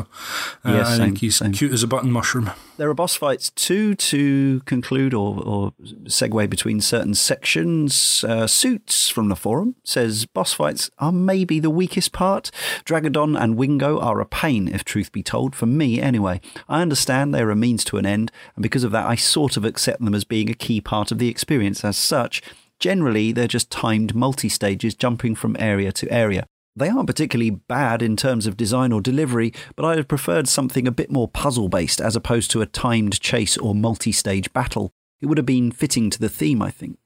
uh, 0.63 0.71
Yeah, 0.71 0.81
I 0.81 0.83
same, 0.97 0.99
think 1.05 1.17
he's 1.19 1.37
same. 1.37 1.51
cute 1.51 1.73
as 1.73 1.81
a 1.83 1.87
button 1.87 2.11
mushroom. 2.11 2.51
There 2.79 2.89
are 2.89 2.93
boss 2.93 3.13
fights 3.13 3.49
too 3.49 3.93
to 3.93 4.61
conclude 4.61 5.13
or, 5.13 5.43
or 5.43 5.73
segue 6.05 6.49
between 6.49 6.79
certain 6.79 7.13
sections. 7.13 8.23
Uh, 8.23 8.47
Suits 8.47 9.09
from 9.09 9.27
the 9.27 9.35
forum 9.35 9.75
says 9.83 10.25
boss 10.25 10.53
fights 10.53 10.89
are 10.97 11.11
maybe 11.11 11.59
the 11.59 11.69
weakest 11.69 12.13
part. 12.13 12.51
Draggadon 12.85 13.37
and 13.37 13.57
Wingo 13.57 13.99
are 13.99 14.21
a 14.21 14.25
pain, 14.25 14.69
if 14.69 14.85
truth 14.85 15.11
be 15.11 15.21
told, 15.21 15.57
for 15.57 15.65
me 15.65 15.99
anyway. 15.99 16.39
I 16.69 16.81
understand 16.81 17.33
they're 17.33 17.51
a 17.51 17.55
means 17.57 17.83
to 17.83 17.97
an 17.97 18.05
end, 18.05 18.31
and 18.55 18.63
because 18.63 18.85
of 18.85 18.91
that, 18.93 19.07
I 19.07 19.15
sort 19.15 19.57
of 19.57 19.65
accept 19.65 19.99
them 20.01 20.15
as 20.15 20.23
being 20.23 20.49
a 20.49 20.53
key 20.53 20.79
part 20.79 21.11
of 21.11 21.17
the 21.17 21.27
experience 21.27 21.83
as 21.83 21.97
such. 21.97 22.41
Generally, 22.79 23.33
they're 23.33 23.49
just 23.49 23.69
timed 23.69 24.15
multi 24.15 24.47
stages 24.47 24.95
jumping 24.95 25.35
from 25.35 25.57
area 25.59 25.91
to 25.91 26.09
area. 26.09 26.47
They 26.75 26.89
aren't 26.89 27.07
particularly 27.07 27.49
bad 27.51 28.01
in 28.01 28.15
terms 28.15 28.47
of 28.47 28.55
design 28.55 28.91
or 28.91 29.01
delivery, 29.01 29.53
but 29.75 29.85
I'd 29.85 29.97
have 29.97 30.07
preferred 30.07 30.47
something 30.47 30.87
a 30.87 30.91
bit 30.91 31.11
more 31.11 31.27
puzzle 31.27 31.67
based 31.67 31.99
as 31.99 32.15
opposed 32.15 32.51
to 32.51 32.61
a 32.61 32.65
timed 32.65 33.19
chase 33.19 33.57
or 33.57 33.75
multi 33.75 34.11
stage 34.11 34.51
battle. 34.53 34.91
It 35.21 35.25
would 35.25 35.37
have 35.37 35.45
been 35.45 35.71
fitting 35.71 36.09
to 36.11 36.19
the 36.19 36.29
theme, 36.29 36.61
I 36.61 36.71
think. 36.71 36.97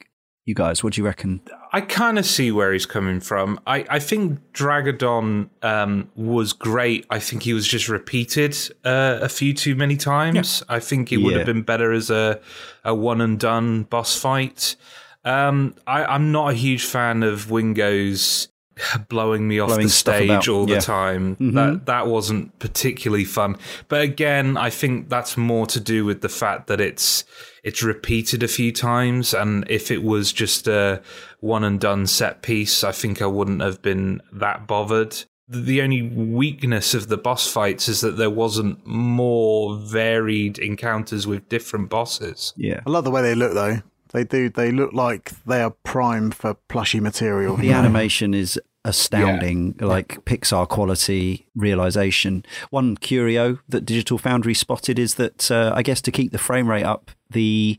You 0.46 0.54
guys, 0.54 0.84
what 0.84 0.94
do 0.94 1.02
you 1.02 1.06
reckon? 1.06 1.40
I 1.72 1.80
kind 1.80 2.20
of 2.20 2.26
see 2.26 2.52
where 2.52 2.74
he's 2.74 2.86
coming 2.86 3.22
from. 3.22 3.62
I, 3.66 3.86
I 3.90 4.00
think 4.00 4.40
Draggadon 4.52 5.50
um, 5.64 6.10
was 6.16 6.52
great. 6.52 7.06
I 7.10 7.20
think 7.20 7.44
he 7.44 7.54
was 7.54 7.66
just 7.66 7.88
repeated 7.88 8.54
uh, 8.84 9.20
a 9.22 9.30
few 9.30 9.54
too 9.54 9.74
many 9.74 9.96
times. 9.96 10.62
I 10.68 10.82
think 10.82 11.14
it 11.14 11.18
would 11.18 11.32
Yeah. 11.32 11.38
have 11.40 11.48
been 11.48 11.62
better 11.62 11.94
as 11.94 12.10
a, 12.10 12.42
a 12.84 12.94
one 12.94 13.22
and 13.22 13.40
done 13.40 13.84
boss 13.84 14.20
fight. 14.20 14.76
Um, 15.24 15.76
I, 15.88 16.04
I'm 16.04 16.34
not 16.34 16.52
a 16.52 16.54
huge 16.56 16.84
fan 16.84 17.24
of 17.24 17.50
Wingo's 17.50 18.50
blowing 19.10 19.48
me 19.48 19.60
off 19.60 19.70
Blowing 19.70 19.84
the 19.84 19.90
stage 19.90 20.30
about, 20.30 20.48
all 20.48 20.70
yeah. 20.70 20.76
the 20.76 20.82
time. 20.82 21.36
Mhm. 21.38 21.54
That 21.54 21.86
that 21.86 22.08
wasn't 22.08 22.58
particularly 22.60 23.26
fun. 23.26 23.58
But 23.88 24.02
again, 24.02 24.58
I 24.58 24.70
think 24.70 25.10
that's 25.10 25.38
more 25.38 25.66
to 25.68 25.80
do 25.80 26.06
with 26.06 26.22
the 26.22 26.30
fact 26.30 26.68
that 26.68 26.82
it's 26.82 27.24
it's 27.64 27.84
repeated 27.84 28.44
a 28.44 28.48
few 28.48 28.72
times, 28.72 29.34
and 29.34 29.66
if 29.70 29.90
it 29.92 30.04
was 30.04 30.34
just 30.34 30.68
a 30.68 31.02
one 31.40 31.64
and 31.64 31.80
done 31.80 32.08
set 32.08 32.42
piece, 32.42 32.84
I 32.84 32.92
think 32.92 33.22
I 33.22 33.28
wouldn't 33.28 33.62
have 33.62 33.82
been 33.82 34.22
that 34.32 34.68
bothered. 34.68 35.24
The 35.48 35.82
only 35.82 36.02
weakness 36.02 36.94
of 36.94 37.10
the 37.10 37.18
boss 37.18 37.46
fights 37.52 37.90
is 37.90 38.02
that 38.02 38.18
there 38.18 38.30
wasn't 38.30 38.86
more 38.88 39.78
varied 39.78 40.58
encounters 40.58 41.28
with 41.28 41.48
different 41.50 41.90
bosses. 41.90 42.54
Yeah. 42.56 42.80
I 42.88 42.90
love 42.90 43.04
the 43.04 43.12
way 43.12 43.22
they 43.22 43.36
look 43.36 43.54
though. 43.54 43.80
They 44.14 44.24
do. 44.24 44.50
They 44.50 44.72
look 44.72 44.94
like 44.94 45.32
they 45.46 45.62
are 45.62 45.72
prime 45.72 46.32
for 46.32 46.54
plushy 46.54 47.00
material. 47.00 47.58
The 47.58 47.72
animation 47.72 48.34
is 48.34 48.60
astounding, 48.86 49.76
like 49.80 50.24
Pixar 50.26 50.68
quality 50.70 51.48
realization. 51.56 52.46
One 52.70 52.96
curio 52.96 53.60
that 53.68 53.86
Digital 53.86 54.18
Foundry 54.20 54.54
spotted 54.54 55.00
is 55.00 55.16
that 55.16 55.50
uh, 55.50 55.74
I 55.76 55.82
guess 55.82 56.02
to 56.02 56.12
keep 56.12 56.32
the 56.32 56.38
frame 56.38 56.70
rate 56.70 56.84
up, 56.84 57.12
the 57.30 57.78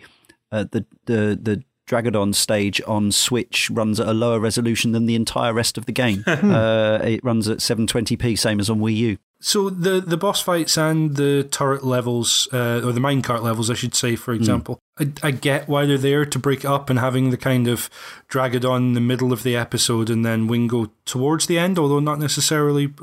uh, 0.51 0.65
the 0.71 0.85
the 1.07 1.39
the 1.41 1.63
Draggadon 1.87 2.35
stage 2.35 2.81
on 2.87 3.13
Switch 3.13 3.71
runs 3.71 4.01
at 4.01 4.09
a 4.09 4.15
lower 4.15 4.41
resolution 4.41 4.93
than 4.93 5.07
the 5.07 5.15
entire 5.15 5.53
rest 5.53 5.77
of 5.77 5.87
the 5.87 5.93
game. 5.93 6.25
uh, 6.27 6.99
it 7.05 7.23
runs 7.23 7.47
at 7.49 7.59
720p, 7.59 8.39
same 8.39 8.59
as 8.59 8.71
on 8.71 8.81
Wii 8.81 8.97
U. 8.97 9.19
So 9.47 9.69
the 9.69 10.01
the 10.01 10.17
boss 10.17 10.41
fights 10.41 10.79
and 10.79 11.17
the 11.17 11.47
turret 11.51 11.85
levels, 11.85 12.49
uh, 12.51 12.81
or 12.83 12.93
the 12.93 13.01
minecart 13.01 13.43
levels, 13.43 13.69
I 13.69 13.75
should 13.75 13.95
say, 13.95 14.17
for 14.17 14.33
example, 14.33 14.79
I, 14.99 15.13
I 15.23 15.31
get 15.33 15.69
why 15.69 15.85
they're 15.85 15.99
there 15.99 16.25
to 16.25 16.39
break 16.39 16.61
it 16.61 16.65
up 16.65 16.89
and 16.89 16.99
having 16.99 17.29
the 17.29 17.37
kind 17.37 17.69
of 17.69 17.91
Draggadon 18.31 18.79
in 18.79 18.93
the 18.95 19.03
middle 19.03 19.35
of 19.35 19.43
the 19.43 19.55
episode 19.55 20.09
and 20.09 20.25
then 20.25 20.47
Wingo 20.47 20.91
towards 21.05 21.47
the 21.47 21.59
end, 21.59 21.79
although 21.79 22.01
not 22.01 22.19
necessarily 22.19 22.95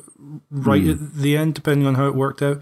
right 0.49 0.87
at 0.87 1.13
the 1.13 1.37
end, 1.37 1.53
depending 1.53 1.85
on 1.85 1.93
how 1.93 2.07
it 2.07 2.15
worked 2.15 2.41
out. 2.41 2.59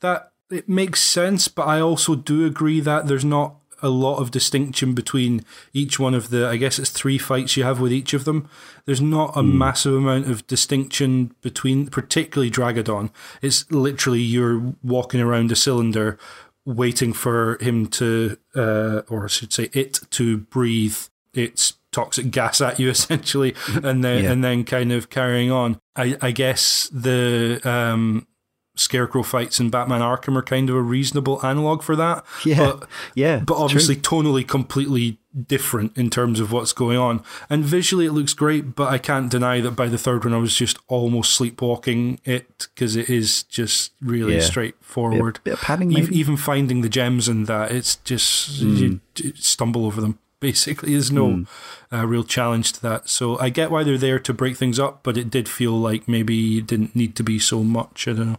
That 0.00 0.32
it 0.50 0.68
makes 0.68 1.00
sense, 1.00 1.48
but 1.48 1.66
I 1.66 1.80
also 1.80 2.14
do 2.14 2.44
agree 2.44 2.80
that 2.80 3.06
there's 3.06 3.24
not 3.24 3.54
a 3.82 3.88
lot 3.88 4.18
of 4.18 4.30
distinction 4.30 4.94
between 4.94 5.44
each 5.72 5.98
one 5.98 6.14
of 6.14 6.30
the 6.30 6.46
I 6.48 6.56
guess 6.56 6.78
it's 6.78 6.90
three 6.90 7.18
fights 7.18 7.56
you 7.56 7.64
have 7.64 7.80
with 7.80 7.92
each 7.92 8.14
of 8.14 8.24
them. 8.24 8.48
There's 8.86 9.00
not 9.00 9.36
a 9.36 9.42
massive 9.42 9.94
amount 9.94 10.30
of 10.30 10.46
distinction 10.46 11.34
between 11.42 11.88
particularly 11.88 12.50
Draggadon. 12.50 13.10
It's 13.42 13.70
literally 13.70 14.20
you're 14.20 14.74
walking 14.82 15.20
around 15.20 15.52
a 15.52 15.56
cylinder 15.56 16.18
waiting 16.64 17.12
for 17.12 17.58
him 17.60 17.86
to 17.88 18.36
uh, 18.54 19.02
or 19.08 19.24
I 19.24 19.28
should 19.28 19.52
say 19.52 19.68
it 19.72 19.98
to 20.10 20.38
breathe 20.38 20.96
its 21.34 21.74
toxic 21.90 22.30
gas 22.30 22.60
at 22.60 22.78
you 22.78 22.88
essentially 22.96 23.54
and 23.82 24.02
then 24.04 24.24
Yeah. 24.24 24.32
and 24.32 24.42
then 24.44 24.64
kind 24.64 24.92
of 24.92 25.10
carrying 25.10 25.50
on. 25.50 25.78
I, 25.96 26.16
I 26.22 26.30
guess 26.30 26.88
the 26.92 27.60
um 27.64 28.26
Scarecrow 28.74 29.22
fights 29.22 29.60
in 29.60 29.68
Batman 29.68 30.00
Arkham 30.00 30.34
are 30.36 30.42
kind 30.42 30.70
of 30.70 30.76
a 30.76 30.80
reasonable 30.82 31.44
analog 31.44 31.82
for 31.82 31.94
that. 31.96 32.24
Yeah, 32.44 32.56
But 32.58 32.88
yeah, 33.14 33.40
but 33.40 33.56
obviously 33.56 33.96
tonally 33.96 34.46
completely 34.48 35.18
different 35.46 35.96
in 35.96 36.08
terms 36.10 36.40
of 36.40 36.52
what's 36.52 36.72
going 36.72 36.96
on. 36.96 37.22
And 37.50 37.64
visually 37.64 38.06
it 38.06 38.12
looks 38.12 38.32
great, 38.34 38.74
but 38.74 38.88
I 38.88 38.96
can't 38.98 39.30
deny 39.30 39.60
that 39.60 39.72
by 39.72 39.88
the 39.88 39.98
third 39.98 40.24
one 40.24 40.32
I 40.34 40.38
was 40.38 40.54
just 40.56 40.78
almost 40.88 41.38
sleepwalking 41.38 42.18
it 42.24 42.68
because 42.74 42.96
it 42.96 43.10
is 43.10 43.42
just 43.44 43.92
really 44.00 44.34
Yeah. 44.36 44.40
straightforward. 44.40 45.34
Bit, 45.34 45.44
bit 45.44 45.54
of 45.54 45.60
padding, 45.60 45.88
maybe. 45.90 46.18
Even 46.18 46.36
finding 46.36 46.80
the 46.80 46.88
gems 46.88 47.28
and 47.28 47.46
that, 47.46 47.72
it's 47.72 47.96
just 47.96 48.58
you, 48.60 49.00
you 49.16 49.32
stumble 49.36 49.84
over 49.86 50.00
them. 50.00 50.18
Basically, 50.40 50.92
there's 50.92 51.12
no 51.12 51.44
uh, 51.92 52.04
real 52.06 52.24
challenge 52.24 52.72
to 52.72 52.82
that. 52.82 53.08
So 53.08 53.38
I 53.38 53.48
get 53.48 53.70
why 53.70 53.84
they're 53.84 53.96
there 53.96 54.18
to 54.18 54.34
break 54.34 54.56
things 54.56 54.78
up, 54.80 55.04
but 55.04 55.16
it 55.16 55.30
did 55.30 55.48
feel 55.48 55.72
like 55.78 56.08
maybe 56.08 56.58
it 56.58 56.66
didn't 56.66 56.96
need 56.96 57.14
to 57.16 57.22
be 57.22 57.38
so 57.38 57.62
much. 57.62 58.08
I 58.08 58.12
don't 58.14 58.26
know. 58.32 58.38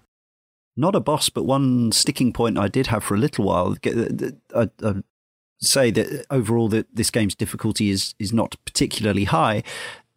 Not 0.76 0.96
a 0.96 1.00
boss, 1.00 1.30
but 1.30 1.44
one 1.44 1.92
sticking 1.92 2.34
point 2.34 2.58
I 2.58 2.68
did 2.68 2.88
have 2.88 3.04
for 3.04 3.16
a 3.16 3.20
little 3.20 3.46
while. 3.46 3.76
I, 4.56 4.70
I 4.84 4.96
say 5.60 5.92
that 5.92 6.26
overall 6.30 6.68
that 6.70 6.94
this 6.94 7.12
game's 7.12 7.36
difficulty 7.36 7.90
is 7.90 8.16
is 8.20 8.34
not 8.34 8.56
particularly 8.66 9.26
high, 9.26 9.64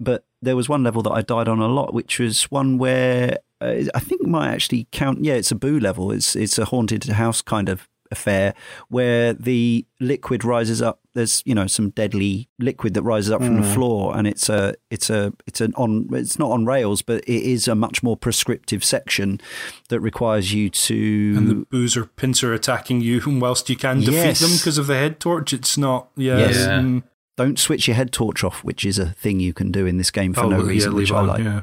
but 0.01 0.25
there 0.43 0.57
was 0.57 0.69
one 0.69 0.83
level 0.83 1.03
that 1.03 1.13
I 1.13 1.23
died 1.23 1.49
on 1.49 1.61
a 1.61 1.69
lot, 1.69 1.95
which 1.95 2.19
was 2.19 2.45
one 2.45 2.79
where 2.79 3.39
uh, 3.61 3.83
I 3.95 4.01
think 4.01 4.23
might 4.27 4.53
actually 4.53 4.89
count. 4.93 5.25
Yeah, 5.25 5.35
it's 5.35 5.51
a 5.51 5.57
boo 5.57 5.79
level. 5.79 6.13
It's 6.13 6.37
it's 6.37 6.59
a 6.59 6.67
haunted 6.67 7.05
house 7.05 7.43
kind 7.43 7.69
of 7.69 7.89
affair 8.11 8.55
where 8.89 9.33
the 9.33 9.87
liquid 10.01 10.45
rises 10.45 10.81
up. 10.83 11.01
There's 11.15 11.43
you 11.47 11.55
know 11.55 11.67
some 11.67 11.91
deadly 11.91 12.49
liquid 12.59 12.95
that 12.95 13.03
rises 13.03 13.31
up 13.31 13.43
from 13.43 13.61
the 13.61 13.67
floor, 13.67 14.17
and 14.17 14.27
it's 14.27 14.49
a 14.49 14.75
it's 14.91 15.09
a 15.09 15.33
it's 15.47 15.61
an 15.61 15.73
on 15.77 16.09
it's 16.13 16.39
not 16.39 16.51
on 16.51 16.67
rails, 16.67 17.01
but 17.03 17.25
it 17.25 17.43
is 17.43 17.67
a 17.69 17.75
much 17.75 18.03
more 18.03 18.17
prescriptive 18.17 18.85
section 18.85 19.41
that 19.89 20.01
requires 20.01 20.53
you 20.53 20.69
to 20.69 21.35
and 21.37 21.49
the 21.49 21.55
boozer 21.71 22.05
pincer 22.05 22.53
attacking 22.53 23.01
you 23.01 23.21
whilst 23.41 23.71
you 23.71 23.77
can 23.77 24.01
defeat 24.01 24.13
Yes. 24.13 24.41
them 24.41 24.51
because 24.53 24.77
of 24.79 24.87
the 24.89 24.97
head 24.97 25.19
torch. 25.21 25.53
It's 25.53 25.79
not, 25.79 26.09
yeah. 26.17 26.39
Yes. 26.39 26.57
Yeah. 26.57 26.81
mm, 26.81 27.03
don't 27.39 27.59
switch 27.59 27.87
your 27.87 27.95
head 27.95 28.13
torch 28.13 28.43
off, 28.45 28.65
which 28.65 28.85
is 28.85 28.99
a 28.99 29.07
thing 29.11 29.41
you 29.41 29.53
can 29.53 29.71
do 29.71 29.85
in 29.87 29.97
this 29.99 30.11
game 30.11 30.33
for 30.33 30.45
oh, 30.45 30.49
no 30.49 30.59
yeah, 30.63 30.69
reason, 30.69 30.93
leave 30.93 31.11
which 31.11 31.13
I 31.13 31.21
like. 31.21 31.45
Yeah, 31.45 31.63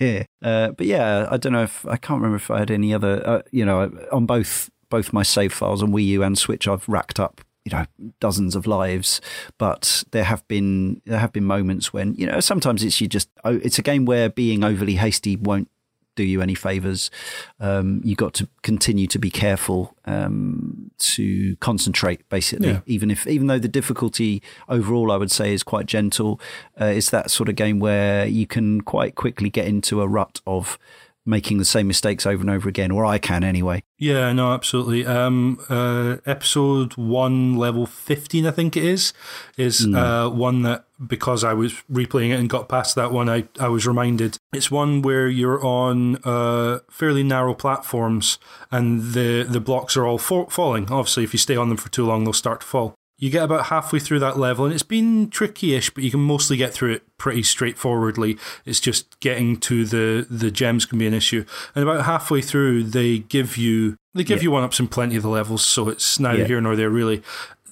yeah. 0.00 0.22
uh, 0.42 0.70
but 0.72 0.86
yeah, 0.86 1.26
I 1.30 1.36
don't 1.36 1.52
know 1.52 1.62
if 1.64 1.84
I 1.86 1.96
can't 1.96 2.20
remember 2.20 2.36
if 2.36 2.50
I 2.50 2.58
had 2.60 2.70
any 2.70 2.94
other. 2.94 3.22
Uh, 3.26 3.42
you 3.50 3.64
know, 3.64 3.90
on 4.12 4.26
both 4.26 4.70
both 4.94 5.12
my 5.12 5.24
save 5.24 5.52
files 5.52 5.82
on 5.82 5.90
Wii 5.90 6.06
U 6.06 6.22
and 6.22 6.38
Switch, 6.38 6.68
I've 6.68 6.88
racked 6.88 7.18
up 7.18 7.40
you 7.64 7.72
know 7.72 7.84
dozens 8.20 8.54
of 8.54 8.64
lives. 8.64 9.20
But 9.58 10.04
there 10.12 10.22
have 10.22 10.46
been 10.46 11.02
there 11.04 11.18
have 11.18 11.32
been 11.32 11.44
moments 11.44 11.92
when 11.92 12.14
you 12.14 12.26
know 12.26 12.38
sometimes 12.38 12.84
it's 12.84 13.00
you 13.00 13.08
just 13.08 13.28
oh, 13.42 13.56
it's 13.64 13.76
a 13.76 13.82
game 13.82 14.04
where 14.04 14.28
being 14.28 14.62
overly 14.62 14.94
hasty 14.94 15.34
won't 15.34 15.68
do 16.14 16.22
you 16.22 16.40
any 16.40 16.54
favors. 16.54 17.10
Um, 17.58 18.00
you 18.04 18.14
got 18.14 18.34
to 18.34 18.48
continue 18.62 19.08
to 19.08 19.18
be 19.18 19.30
careful 19.30 19.96
um, 20.04 20.92
to 20.98 21.56
concentrate, 21.56 22.28
basically. 22.28 22.68
Yeah. 22.68 22.80
Even 22.86 23.10
if, 23.10 23.26
even 23.26 23.48
though 23.48 23.58
the 23.58 23.66
difficulty 23.66 24.40
overall, 24.68 25.10
I 25.10 25.16
would 25.16 25.32
say, 25.32 25.52
is 25.52 25.64
quite 25.64 25.86
gentle, 25.86 26.40
uh, 26.80 26.84
it's 26.84 27.10
that 27.10 27.32
sort 27.32 27.48
of 27.48 27.56
game 27.56 27.80
where 27.80 28.26
you 28.26 28.46
can 28.46 28.82
quite 28.82 29.16
quickly 29.16 29.50
get 29.50 29.66
into 29.66 30.02
a 30.02 30.06
rut 30.06 30.40
of 30.46 30.78
making 31.26 31.58
the 31.58 31.64
same 31.64 31.86
mistakes 31.86 32.26
over 32.26 32.40
and 32.40 32.50
over 32.50 32.68
again, 32.68 32.90
or 32.90 33.04
I 33.04 33.18
can 33.18 33.44
anyway. 33.44 33.82
Yeah, 33.98 34.32
no, 34.32 34.52
absolutely. 34.52 35.06
Um, 35.06 35.58
uh, 35.68 36.18
episode 36.26 36.96
one, 36.96 37.56
level 37.56 37.86
fifteen, 37.86 38.46
I 38.46 38.50
think 38.50 38.76
it 38.76 38.84
is, 38.84 39.12
is 39.56 39.86
uh, 39.94 40.28
one 40.28 40.62
that 40.62 40.84
because 41.04 41.44
I 41.44 41.54
was 41.54 41.82
replaying 41.90 42.30
it 42.30 42.40
and 42.40 42.48
got 42.48 42.68
past 42.68 42.94
that 42.96 43.12
one, 43.12 43.28
I 43.28 43.48
I 43.58 43.68
was 43.68 43.86
reminded 43.86 44.38
it's 44.52 44.70
one 44.70 45.02
where 45.02 45.28
you're 45.28 45.64
on 45.64 46.16
uh, 46.24 46.80
fairly 46.90 47.22
narrow 47.22 47.54
platforms 47.54 48.38
and 48.70 49.12
the 49.12 49.46
the 49.48 49.60
blocks 49.60 49.96
are 49.96 50.06
all 50.06 50.18
fa- 50.18 50.50
falling. 50.50 50.90
Obviously, 50.90 51.24
if 51.24 51.32
you 51.32 51.38
stay 51.38 51.56
on 51.56 51.68
them 51.68 51.78
for 51.78 51.90
too 51.90 52.04
long, 52.04 52.24
they'll 52.24 52.32
start 52.32 52.60
to 52.60 52.66
fall. 52.66 52.94
You 53.16 53.30
get 53.30 53.44
about 53.44 53.66
halfway 53.66 54.00
through 54.00 54.18
that 54.20 54.38
level, 54.38 54.64
and 54.64 54.74
it's 54.74 54.82
been 54.82 55.30
tricky-ish, 55.30 55.90
but 55.90 56.02
you 56.02 56.10
can 56.10 56.20
mostly 56.20 56.56
get 56.56 56.74
through 56.74 56.94
it 56.94 57.02
pretty 57.16 57.44
straightforwardly. 57.44 58.36
It's 58.64 58.80
just 58.80 59.18
getting 59.20 59.56
to 59.60 59.84
the 59.84 60.26
the 60.28 60.50
gems 60.50 60.84
can 60.84 60.98
be 60.98 61.06
an 61.06 61.14
issue. 61.14 61.44
And 61.74 61.82
about 61.88 62.04
halfway 62.06 62.40
through, 62.42 62.84
they 62.84 63.18
give 63.20 63.56
you 63.56 63.96
they 64.14 64.24
give 64.24 64.38
Yeah. 64.38 64.44
you 64.44 64.50
one 64.50 64.64
ups 64.64 64.80
in 64.80 64.88
plenty 64.88 65.16
of 65.16 65.22
the 65.22 65.28
levels, 65.28 65.64
so 65.64 65.88
it's 65.88 66.18
neither 66.18 66.40
Yeah. 66.40 66.46
here 66.46 66.60
nor 66.60 66.74
there 66.76 66.90
really. 66.90 67.22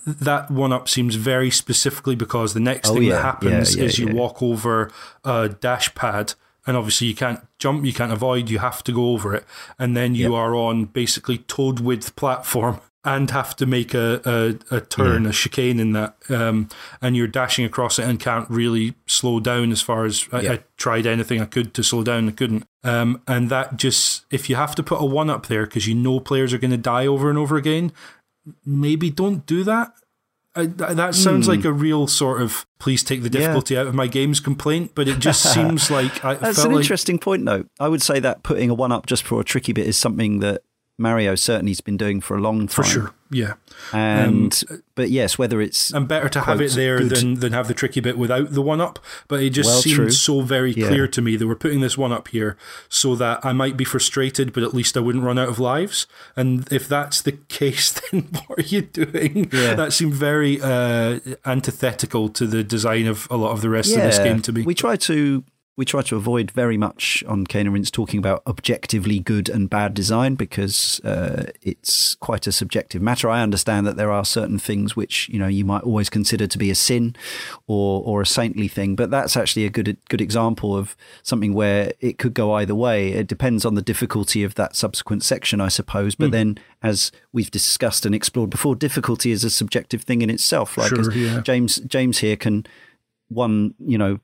That 0.07 0.51
one 0.51 0.73
up 0.73 0.89
seems 0.89 1.15
very 1.17 1.51
specifically 1.51 2.17
because 2.17 2.55
the 2.55 2.61
next 2.61 2.89
Oh, 2.91 2.95
thing 2.95 3.05
yeah. 3.05 3.17
that 3.17 3.23
happens 3.23 3.77
is 3.77 3.99
you 3.99 4.09
walk 4.09 4.43
over 4.43 4.91
a 5.25 5.49
dash 5.49 5.95
pad, 5.95 6.35
and 6.67 6.77
obviously 6.77 7.07
you 7.09 7.15
can't 7.15 7.41
jump, 7.59 7.85
you 7.85 7.93
can't 7.93 8.13
avoid, 8.13 8.49
you 8.51 8.59
have 8.59 8.83
to 8.85 8.93
go 8.93 9.11
over 9.11 9.35
it, 9.35 9.45
and 9.79 9.97
then 9.97 10.15
you 10.17 10.35
are 10.35 10.55
on 10.57 10.87
basically 10.87 11.39
toad 11.39 11.79
width 11.81 12.15
platform 12.17 12.81
and 13.05 13.31
have 13.33 13.57
to 13.57 13.67
make 13.67 13.95
a, 13.95 14.21
a, 14.71 14.77
a 14.77 14.81
turn, 14.81 15.27
a 15.27 15.33
chicane 15.33 15.81
in 15.81 15.93
that, 15.93 16.15
um, 16.31 16.69
and 17.01 17.17
you're 17.17 17.27
dashing 17.27 17.65
across 17.65 17.99
it 17.99 18.05
and 18.05 18.21
can't 18.21 18.49
really 18.49 18.95
slow 19.07 19.41
down 19.41 19.73
as 19.73 19.83
far 19.83 20.05
as 20.05 20.29
I, 20.31 20.41
Yeah. 20.43 20.53
I 20.53 20.61
tried 20.77 21.07
anything 21.07 21.41
I 21.41 21.47
could 21.47 21.75
to 21.75 21.83
slow 21.83 22.05
down, 22.05 22.29
I 22.29 22.33
couldn't. 22.33 22.65
Um, 22.85 23.21
and 23.27 23.49
that 23.51 23.77
just, 23.77 24.25
if 24.31 24.49
you 24.49 24.55
have 24.57 24.75
to 24.77 24.83
put 24.85 25.01
a 25.01 25.05
one 25.05 25.31
up 25.31 25.47
there 25.47 25.67
because 25.67 25.89
you 25.89 25.95
know 25.97 26.21
players 26.21 26.53
are 26.53 26.59
going 26.59 26.71
to 26.71 26.77
die 26.77 27.07
over 27.07 27.29
and 27.29 27.39
over 27.39 27.57
again, 27.57 27.91
maybe 28.65 29.11
don't 29.11 29.47
do 29.47 29.65
that. 29.65 29.93
I, 30.55 30.67
that 30.67 31.15
sounds 31.15 31.49
like 31.49 31.65
a 31.65 31.73
real 31.73 32.07
sort 32.07 32.43
of 32.43 32.67
please 32.79 33.03
take 33.03 33.23
the 33.23 33.29
Hmm. 33.31 33.35
Yeah. 33.37 33.41
difficulty 33.41 33.79
out 33.79 33.87
of 33.87 33.95
my 33.95 34.07
games 34.07 34.39
complaint, 34.39 34.93
but 34.95 35.09
it 35.09 35.19
just 35.19 35.43
seems 35.55 35.91
like 35.91 36.23
I 36.25 36.35
That's 36.35 36.63
an 36.63 36.73
like 36.73 36.83
interesting 36.83 37.19
point, 37.19 37.47
though. 37.47 37.65
I 37.81 37.89
would 37.89 38.03
say 38.03 38.21
that 38.21 38.43
putting 38.43 38.69
a 38.69 38.75
one 38.75 38.93
up 38.93 39.07
just 39.07 39.23
for 39.25 39.41
a 39.41 39.45
tricky 39.45 39.73
bit 39.73 39.87
is 39.87 39.97
something 39.97 40.41
that 40.41 40.63
Mario 41.03 41.35
certainly 41.35 41.73
has 41.73 41.81
been 41.83 41.97
doing 41.99 42.21
for 42.21 42.37
a 42.37 42.41
long 42.41 42.61
time. 42.61 42.69
for 42.69 42.85
sure, 42.85 43.15
yeah. 43.31 43.55
And 43.93 44.63
but 44.95 45.11
yes, 45.11 45.37
whether 45.39 45.61
it's 45.61 45.91
And 45.91 46.07
better 46.07 46.29
to 46.31 46.41
have 46.43 46.61
it 46.61 46.73
there 46.73 46.99
good. 46.99 47.11
than, 47.11 47.35
than 47.41 47.53
have 47.53 47.67
the 47.69 47.75
tricky 47.75 48.01
bit 48.01 48.17
without 48.17 48.53
the 48.53 48.63
one 48.63 48.81
up. 48.81 48.99
But 49.29 49.43
it 49.43 49.51
just 49.51 49.69
Well, 49.69 49.81
seemed 49.83 49.97
true. 49.97 50.11
so 50.11 50.41
very 50.43 50.73
Yeah. 50.73 50.89
clear 50.89 51.09
to 51.09 51.21
me 51.23 51.37
that 51.37 51.47
we're 51.47 51.55
putting 51.57 51.81
this 51.81 51.99
one 51.99 52.13
up 52.13 52.29
here 52.29 52.57
so 52.89 53.15
that 53.17 53.41
I 53.45 53.53
might 53.53 53.77
be 53.77 53.85
frustrated, 53.85 54.53
but 54.53 54.63
at 54.63 54.73
least 54.75 54.97
I 54.97 55.01
wouldn't 55.01 55.25
run 55.25 55.39
out 55.39 55.49
of 55.49 55.59
lives. 55.59 56.07
And 56.37 56.67
if 56.73 56.89
that's 56.89 57.21
the 57.23 57.33
case, 57.49 57.91
then 58.11 58.29
what 58.47 58.59
are 58.59 58.63
you 58.69 58.83
doing? 58.83 59.51
Yeah. 59.53 59.75
That 59.75 59.93
seemed 59.93 60.15
very 60.15 60.61
uh, 60.61 61.19
antithetical 61.45 62.29
to 62.31 62.47
the 62.47 62.63
design 62.63 63.07
of 63.07 63.27
a 63.31 63.37
lot 63.37 63.53
of 63.53 63.61
the 63.63 63.71
rest 63.71 63.97
of 63.97 64.03
this 64.03 64.19
game 64.19 64.41
to 64.43 64.53
me. 64.53 64.63
We 64.63 64.75
try 64.75 64.97
to 64.97 65.43
we 65.75 65.87
try 65.87 66.03
to 66.03 66.17
avoid 66.17 66.51
very 66.51 66.77
much 66.77 67.25
on 67.27 67.47
Cane 67.47 67.67
and 67.67 67.73
Rinse 67.73 67.91
talking 67.91 68.19
about 68.19 68.43
objectively 68.47 69.19
good 69.19 69.49
and 69.49 69.71
bad 69.71 69.95
design 69.95 70.35
because 70.35 71.01
uh, 71.03 71.47
it's 71.63 72.15
quite 72.17 72.47
a 72.47 72.53
subjective 72.53 73.01
matter. 73.01 73.31
I 73.31 73.41
understand 73.41 73.87
that 73.87 73.97
there 73.97 74.11
are 74.11 74.25
certain 74.25 74.59
things 74.59 74.95
which 74.95 75.31
you 75.31 75.39
know 75.39 75.47
you 75.47 75.65
might 75.65 75.83
always 75.83 76.11
consider 76.11 76.47
to 76.47 76.59
be 76.59 76.71
a 76.71 76.75
sin 76.75 77.17
or 77.67 78.03
or 78.05 78.21
a 78.21 78.27
saintly 78.27 78.69
thing, 78.69 78.97
but 78.97 79.11
that's 79.11 79.35
actually 79.35 79.65
a 79.65 79.71
good 79.71 79.97
good 80.11 80.21
example 80.21 80.77
of 80.77 80.95
something 81.23 81.55
where 81.55 81.93
it 82.01 82.19
could 82.19 82.35
go 82.35 82.53
either 82.53 82.75
way. 82.75 83.13
It 83.13 83.27
depends 83.27 83.65
on 83.65 83.75
the 83.75 83.83
difficulty 83.83 84.45
of 84.45 84.57
that 84.57 84.77
subsequent 84.77 85.25
section, 85.25 85.61
I 85.61 85.69
suppose. 85.69 86.15
But 86.15 86.33
then, 86.33 86.59
as 86.83 87.13
we've 87.33 87.51
discussed 87.51 88.05
and 88.05 88.15
explored 88.15 88.51
before, 88.51 88.77
difficulty 88.77 89.31
is 89.31 89.43
a 89.43 89.51
subjective 89.51 90.03
thing 90.03 90.21
in 90.21 90.29
itself. 90.29 90.77
Like 90.77 90.91
Sure, 90.91 91.01
as 91.01 91.17
yeah. 91.17 91.41
James 91.41 91.77
James 91.81 92.19
here 92.19 92.37
can 92.37 92.67
one, 93.35 93.75
you 93.79 93.99
know, 93.99 94.19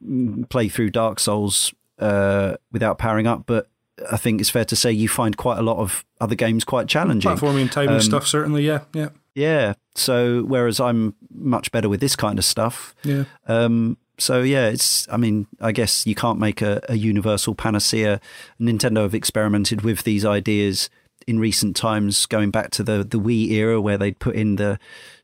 play 0.50 0.68
through 0.68 0.90
Dark 0.90 1.20
Souls 1.20 1.72
uh, 1.98 2.56
without 2.72 2.98
powering 2.98 3.26
up, 3.26 3.44
but 3.46 3.68
I 4.10 4.16
think 4.16 4.40
it's 4.40 4.50
fair 4.50 4.64
to 4.66 4.76
say 4.76 4.92
you 4.92 5.08
find 5.08 5.36
quite 5.36 5.58
a 5.58 5.62
lot 5.62 5.78
of 5.78 6.04
other 6.20 6.34
games 6.36 6.64
quite 6.64 6.86
challenging. 6.88 7.30
Platforming 7.30 7.62
and 7.62 7.72
timing 7.72 7.94
Um, 7.96 8.00
stuff, 8.00 8.26
certainly, 8.26 8.64
yeah, 8.64 8.80
yeah, 8.94 9.08
Yeah. 9.34 9.74
So 9.94 10.42
whereas 10.44 10.78
I'm 10.78 11.14
much 11.34 11.72
better 11.72 11.88
with 11.88 12.00
this 12.00 12.14
kind 12.14 12.38
of 12.38 12.44
stuff. 12.44 12.94
yeah. 13.02 13.24
Um, 13.48 13.96
so 14.20 14.42
yeah, 14.42 14.68
it's. 14.68 15.08
I 15.12 15.16
mean, 15.16 15.46
I 15.60 15.70
guess 15.72 16.04
you 16.06 16.14
can't 16.16 16.38
make 16.40 16.60
a, 16.60 16.80
a 16.88 16.96
universal 16.96 17.54
panacea. 17.54 18.20
Nintendo 18.60 19.02
have 19.02 19.14
experimented 19.14 19.82
with 19.82 20.02
these 20.02 20.24
ideas 20.24 20.90
in 21.28 21.38
recent 21.38 21.76
times, 21.76 22.24
going 22.26 22.50
back 22.50 22.70
to 22.70 22.82
the 22.82 23.04
the 23.04 23.20
Wii 23.20 23.50
era, 23.50 23.80
where 23.80 23.98
they'd 23.98 24.18
put 24.18 24.34
in 24.34 24.56
the 24.56 24.78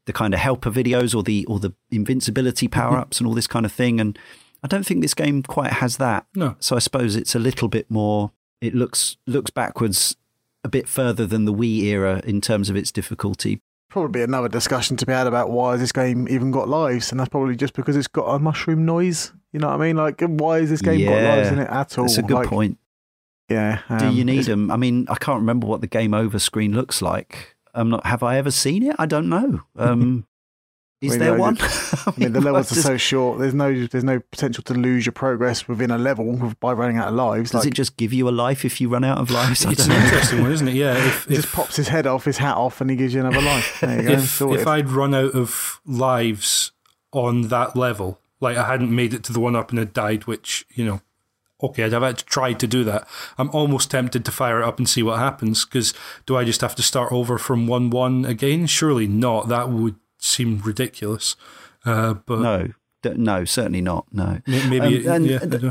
the 0.07 0.13
kind 0.13 0.35
of 0.35 0.41
helper 0.41 0.71
videos 0.71 1.15
or 1.15 1.23
the 1.23 1.47
or 1.47 1.59
the 1.59 1.73
invincibility 1.91 2.67
mm-hmm. 2.67 2.79
power 2.79 2.99
ups 2.99 3.19
and 3.19 3.27
all 3.27 3.35
this 3.35 3.47
kind 3.47 3.65
of 3.65 3.73
thing. 3.73 3.99
And 4.01 4.19
I 4.63 4.69
don't 4.69 4.85
think 4.87 5.01
this 5.01 5.15
game 5.15 5.43
quite 5.43 5.73
has 5.73 5.97
that. 5.97 6.27
No. 6.35 6.57
So 6.61 6.77
I 6.77 6.79
suppose 6.79 7.17
it's 7.17 7.35
a 7.35 7.39
little 7.39 7.69
bit 7.69 7.91
more. 7.91 8.33
It 8.61 8.75
looks 8.75 9.17
looks 9.27 9.51
backwards 9.51 10.17
a 10.63 10.69
bit 10.69 10.89
further 10.89 11.27
than 11.27 11.47
the 11.47 11.55
Wii 11.55 11.83
era 11.85 12.21
in 12.25 12.41
terms 12.41 12.69
of 12.71 12.77
its 12.77 12.93
difficulty. 12.93 13.61
Probably 13.89 14.23
another 14.23 14.49
discussion 14.49 14.97
to 14.99 15.07
be 15.07 15.13
had 15.13 15.27
about 15.27 15.51
why 15.51 15.73
has 15.73 15.81
this 15.81 15.93
game 15.93 16.29
even 16.29 16.51
got 16.51 16.69
lives, 16.69 17.11
and 17.11 17.21
that's 17.21 17.29
probably 17.29 17.57
just 17.57 17.75
because 17.75 17.97
it's 17.97 18.09
got 18.09 18.25
a 18.25 18.39
mushroom 18.39 18.85
noise. 18.85 19.33
You 19.53 19.61
know 19.61 19.69
what 19.69 19.81
I 19.81 19.87
mean? 19.87 19.97
Like, 19.97 20.21
why 20.21 20.61
has 20.61 20.71
this 20.71 20.83
game 20.83 21.05
got 21.05 21.23
lives 21.23 21.49
in 21.51 21.61
it 21.61 21.71
at 21.71 21.97
all? 21.97 22.05
That's 22.07 22.19
a 22.19 22.23
good 22.23 22.35
Like, 22.35 22.49
point. 22.49 22.79
Yeah. 23.49 23.81
Do 23.99 24.07
um, 24.07 24.17
you 24.17 24.25
need 24.25 24.45
them? 24.45 24.71
I 24.71 24.77
mean, 24.77 25.07
I 25.09 25.17
can't 25.17 25.41
remember 25.41 25.67
what 25.67 25.81
the 25.81 25.87
game 25.87 26.15
over 26.15 26.39
screen 26.39 26.75
looks 26.75 27.03
like. 27.03 27.57
I'm 27.75 27.91
not. 27.91 28.07
Have 28.07 28.23
I 28.23 28.39
ever 28.39 28.51
seen 28.51 28.83
it? 28.83 28.97
I 28.99 29.07
don't 29.07 29.29
know. 29.29 29.63
Um, 29.77 30.27
is 31.01 31.11
mean, 31.11 31.19
there 31.19 31.37
no, 31.37 31.41
one? 31.41 31.59
I 31.61 32.13
mean, 32.17 32.33
the 32.33 32.41
levels 32.41 32.73
are 32.73 32.81
so 32.81 32.97
short. 32.97 33.39
There's 33.39 33.53
no, 33.53 33.87
there's 33.87 34.05
no 34.05 34.21
potential 34.21 34.63
to 34.65 34.75
lose 34.75 35.05
your 35.05 35.13
progress 35.13 35.69
within 35.69 35.91
a 35.91 35.99
level 35.99 36.55
by 36.61 36.73
running 36.73 36.97
out 36.97 37.09
of 37.09 37.15
lives. 37.15 37.51
Does 37.51 37.65
like, 37.65 37.73
it 37.73 37.75
just 37.75 37.97
give 37.97 38.13
you 38.13 38.29
a 38.29 38.31
life 38.31 38.65
if 38.65 38.81
you 38.81 38.89
run 38.89 39.05
out 39.05 39.19
of 39.19 39.31
lives? 39.31 39.65
It's 39.65 39.85
an 39.85 39.91
know. 39.91 39.97
interesting 39.97 40.43
one, 40.43 40.53
isn't 40.53 40.69
it? 40.69 40.75
Yeah. 40.75 40.97
If, 40.97 41.27
He 41.27 41.37
just 41.37 41.53
pops 41.53 41.77
his 41.77 41.89
head 41.89 42.07
off, 42.07 42.25
his 42.25 42.39
hat 42.39 42.57
off, 42.57 42.81
and 42.81 42.89
he 42.89 42.97
gives 42.97 43.13
you 43.13 43.21
another 43.21 43.43
life. 43.43 43.81
There 43.81 44.03
you 44.03 44.09
go. 44.09 44.15
if, 44.15 44.41
if 44.41 44.67
I'd 44.67 44.89
run 44.89 45.15
out 45.15 45.35
of 45.35 45.81
lives 45.85 46.73
on 47.13 47.49
that 47.49 47.77
level, 47.77 48.21
like 48.41 48.57
I 48.57 48.67
hadn't 48.67 48.95
made 48.95 49.13
it 49.13 49.25
to 49.25 49.33
the 49.33 49.41
one 49.41 49.57
up 49.57 49.71
and 49.71 49.79
had 49.79 49.93
died, 49.93 50.27
which, 50.27 50.65
you 50.71 50.85
know, 50.85 51.01
okay, 51.63 51.85
I'd 51.85 51.93
have 51.93 52.03
had 52.03 52.19
tried 52.19 52.59
to 52.61 52.67
do 52.67 52.85
that. 52.85 53.07
I'm 53.39 53.51
almost 53.51 53.91
tempted 53.91 54.25
to 54.25 54.31
fire 54.31 54.61
it 54.61 54.65
up 54.65 54.79
and 54.79 54.89
see 54.89 55.03
what 55.03 55.19
happens 55.19 55.65
because 55.65 55.95
do 56.27 56.37
I 56.37 56.45
just 56.45 56.61
have 56.61 56.75
to 56.77 56.83
start 56.83 57.13
over 57.13 57.39
from 57.39 57.67
1 57.67 57.91
1 57.91 58.25
again? 58.25 58.67
Surely 58.67 59.07
not. 59.07 59.49
That 59.49 59.71
would 59.71 59.97
seem 60.19 60.61
ridiculous. 60.65 61.37
Uh, 61.85 62.15
but 62.15 62.41
No, 62.41 62.69
d- 63.03 63.15
no, 63.17 63.45
certainly 63.45 63.81
not. 63.81 64.07
No. 64.13 64.41
maybe, 64.47 65.07
Um, 65.09 65.15
and- 65.15 65.27
yeah. 65.27 65.71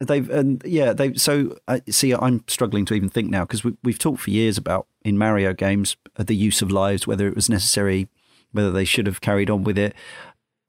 They've 0.00 0.28
and 0.30 0.60
yeah 0.64 0.92
they 0.92 1.14
so 1.14 1.56
uh, 1.68 1.78
see 1.88 2.12
I'm 2.12 2.42
struggling 2.48 2.84
to 2.86 2.94
even 2.94 3.08
think 3.08 3.30
now 3.30 3.44
because 3.44 3.62
we, 3.62 3.76
we've 3.84 4.00
talked 4.00 4.20
for 4.20 4.30
years 4.30 4.58
about 4.58 4.88
in 5.04 5.16
Mario 5.16 5.52
games 5.52 5.96
uh, 6.16 6.24
the 6.24 6.34
use 6.34 6.60
of 6.60 6.72
lives 6.72 7.06
whether 7.06 7.28
it 7.28 7.36
was 7.36 7.48
necessary 7.48 8.08
whether 8.50 8.72
they 8.72 8.84
should 8.84 9.06
have 9.06 9.20
carried 9.20 9.48
on 9.48 9.62
with 9.62 9.78
it 9.78 9.94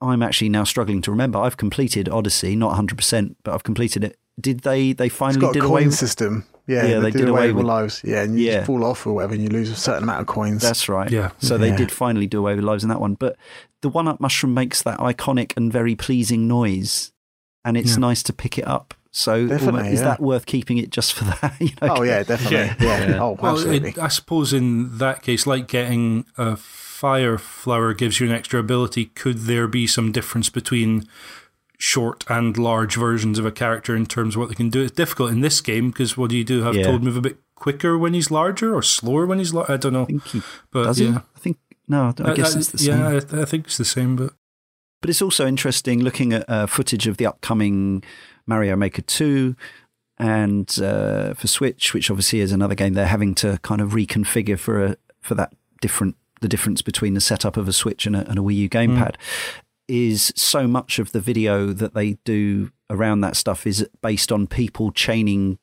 I'm 0.00 0.22
actually 0.22 0.50
now 0.50 0.62
struggling 0.62 1.02
to 1.02 1.10
remember 1.10 1.40
I've 1.40 1.56
completed 1.56 2.08
Odyssey 2.08 2.54
not 2.54 2.68
100 2.68 2.94
percent 2.96 3.36
but 3.42 3.54
I've 3.54 3.64
completed 3.64 4.04
it 4.04 4.16
did 4.40 4.60
they 4.60 4.92
they 4.92 5.06
it's 5.06 5.14
finally 5.16 5.40
got 5.40 5.52
did 5.54 5.62
a 5.62 5.66
away 5.66 5.80
coin 5.82 5.86
with 5.88 5.96
system. 5.96 6.44
Yeah, 6.66 6.86
Yeah, 6.86 6.94
they, 6.94 7.00
they 7.00 7.10
did, 7.10 7.18
did 7.18 7.28
away, 7.28 7.40
away 7.40 7.46
with 7.48 7.56
with- 7.56 7.66
lives. 7.66 8.00
Yeah, 8.04 8.22
and 8.22 8.38
you 8.38 8.46
Yeah. 8.46 8.54
just 8.56 8.66
fall 8.68 8.84
off 8.84 9.06
or 9.06 9.12
whatever, 9.12 9.34
and 9.34 9.42
you 9.42 9.50
lose 9.50 9.68
a 9.70 9.76
certain 9.76 10.02
amount 10.04 10.20
of 10.22 10.26
coins. 10.26 10.62
That's 10.62 10.88
right. 10.88 11.10
Yeah. 11.10 11.30
So 11.38 11.58
they 11.58 11.68
Yeah. 11.68 11.76
did 11.76 11.92
finally 11.92 12.26
do 12.26 12.38
away 12.38 12.54
with 12.54 12.64
lives 12.64 12.82
in 12.82 12.88
that 12.88 13.00
one. 13.00 13.14
But 13.14 13.36
the 13.82 13.90
one 13.90 14.08
up 14.08 14.18
mushroom 14.18 14.54
makes 14.54 14.82
that 14.82 14.98
iconic 14.98 15.52
and 15.58 15.70
very 15.72 15.94
pleasing 15.94 16.48
noise. 16.48 17.12
And 17.66 17.76
it's 17.76 17.92
Yeah. 17.92 17.98
nice 17.98 18.22
to 18.24 18.32
pick 18.32 18.56
it 18.58 18.66
up. 18.66 18.94
So 19.10 19.46
Definitely, 19.46 19.80
almo- 19.80 19.92
is 19.92 20.00
that 20.00 20.20
worth 20.20 20.46
keeping 20.46 20.78
it 20.78 20.90
just 20.90 21.12
for 21.12 21.24
that? 21.42 21.54
You 21.60 21.68
know, 21.82 21.96
oh 21.98 22.02
yeah, 22.02 22.22
definitely. 22.22 22.56
Yeah. 22.56 22.74
Yeah. 22.80 23.08
Yeah. 23.10 23.22
Oh, 23.22 23.36
Well, 23.40 23.52
absolutely. 23.52 23.90
it, 23.90 23.98
I 23.98 24.08
suppose 24.08 24.52
in 24.54 24.96
that 24.98 25.22
case, 25.22 25.46
like 25.46 25.68
getting 25.68 26.24
a 26.38 26.56
fire 26.56 27.36
flower 27.36 27.92
gives 27.92 28.20
you 28.20 28.26
an 28.26 28.32
extra 28.32 28.58
ability, 28.58 29.04
could 29.14 29.40
there 29.40 29.68
be 29.68 29.86
some 29.86 30.12
difference 30.12 30.48
between 30.50 31.06
short 31.78 32.24
and 32.28 32.56
large 32.56 32.96
versions 32.96 33.38
of 33.38 33.44
a 33.46 33.52
character 33.52 33.94
in 33.96 34.06
terms 34.06 34.34
of 34.36 34.40
what 34.40 34.48
they 34.48 34.54
can 34.54 34.70
do? 34.70 34.82
It's 34.82 34.92
difficult 34.92 35.30
in 35.30 35.40
this 35.40 35.60
game 35.60 35.90
because 35.90 36.16
what 36.16 36.30
do 36.30 36.36
you 36.36 36.44
do? 36.44 36.62
Have 36.62 36.74
Yeah. 36.76 36.84
Toad 36.84 37.02
move 37.02 37.16
a 37.16 37.20
bit 37.20 37.38
quicker 37.54 37.96
when 37.98 38.14
he's 38.14 38.30
larger 38.30 38.74
or 38.74 38.82
slower 38.82 39.26
when 39.26 39.38
he's 39.38 39.52
larger? 39.54 39.72
I 39.72 39.76
don't 39.76 39.92
know. 39.92 40.06
I 40.08 40.28
he 40.28 40.42
But 40.70 40.84
does. 40.84 41.00
yeah. 41.00 41.10
He? 41.10 41.16
I 41.16 41.38
think 41.38 41.56
no. 41.88 42.14
I 42.24 42.34
guess 42.34 42.54
Uh, 42.54 42.58
it's 42.58 42.68
the 42.70 42.78
same. 42.78 42.98
Yeah, 42.98 43.08
I, 43.08 43.42
I 43.42 43.44
think 43.44 43.66
it's 43.66 43.76
the 43.78 43.84
same, 43.84 44.16
but 44.16 44.32
But 45.00 45.10
it's 45.10 45.20
also 45.22 45.46
interesting 45.46 46.00
looking 46.02 46.32
at 46.32 46.48
uh, 46.48 46.66
footage 46.66 47.06
of 47.06 47.16
the 47.18 47.26
upcoming 47.26 48.02
Mario 48.46 48.76
Maker 48.76 49.02
2 49.02 49.54
and 50.18 50.78
uh, 50.80 51.34
for 51.34 51.46
Switch, 51.48 51.92
which 51.92 52.10
obviously 52.10 52.40
is 52.40 52.52
another 52.52 52.74
game 52.74 52.94
they're 52.94 53.06
having 53.06 53.34
to 53.36 53.58
kind 53.62 53.80
of 53.80 53.90
reconfigure 53.92 54.58
for 54.58 54.84
a, 54.84 54.96
for 55.20 55.34
that 55.34 55.52
different 55.80 56.16
the 56.40 56.48
difference 56.48 56.82
between 56.82 57.14
the 57.14 57.20
setup 57.22 57.56
of 57.56 57.68
a 57.68 57.72
Switch 57.72 58.06
and 58.06 58.14
a, 58.14 58.28
and 58.28 58.38
a 58.38 58.42
Wii 58.42 58.56
U 58.56 58.68
gamepad. 58.68 59.14
Is 59.86 60.32
so 60.34 60.66
much 60.66 60.98
of 60.98 61.12
the 61.12 61.20
video 61.20 61.72
that 61.72 61.92
they 61.92 62.14
do 62.24 62.70
around 62.88 63.20
that 63.20 63.36
stuff 63.36 63.66
is 63.66 63.86
based 64.00 64.32
on 64.32 64.46
people 64.46 64.92
chaining 64.92 65.58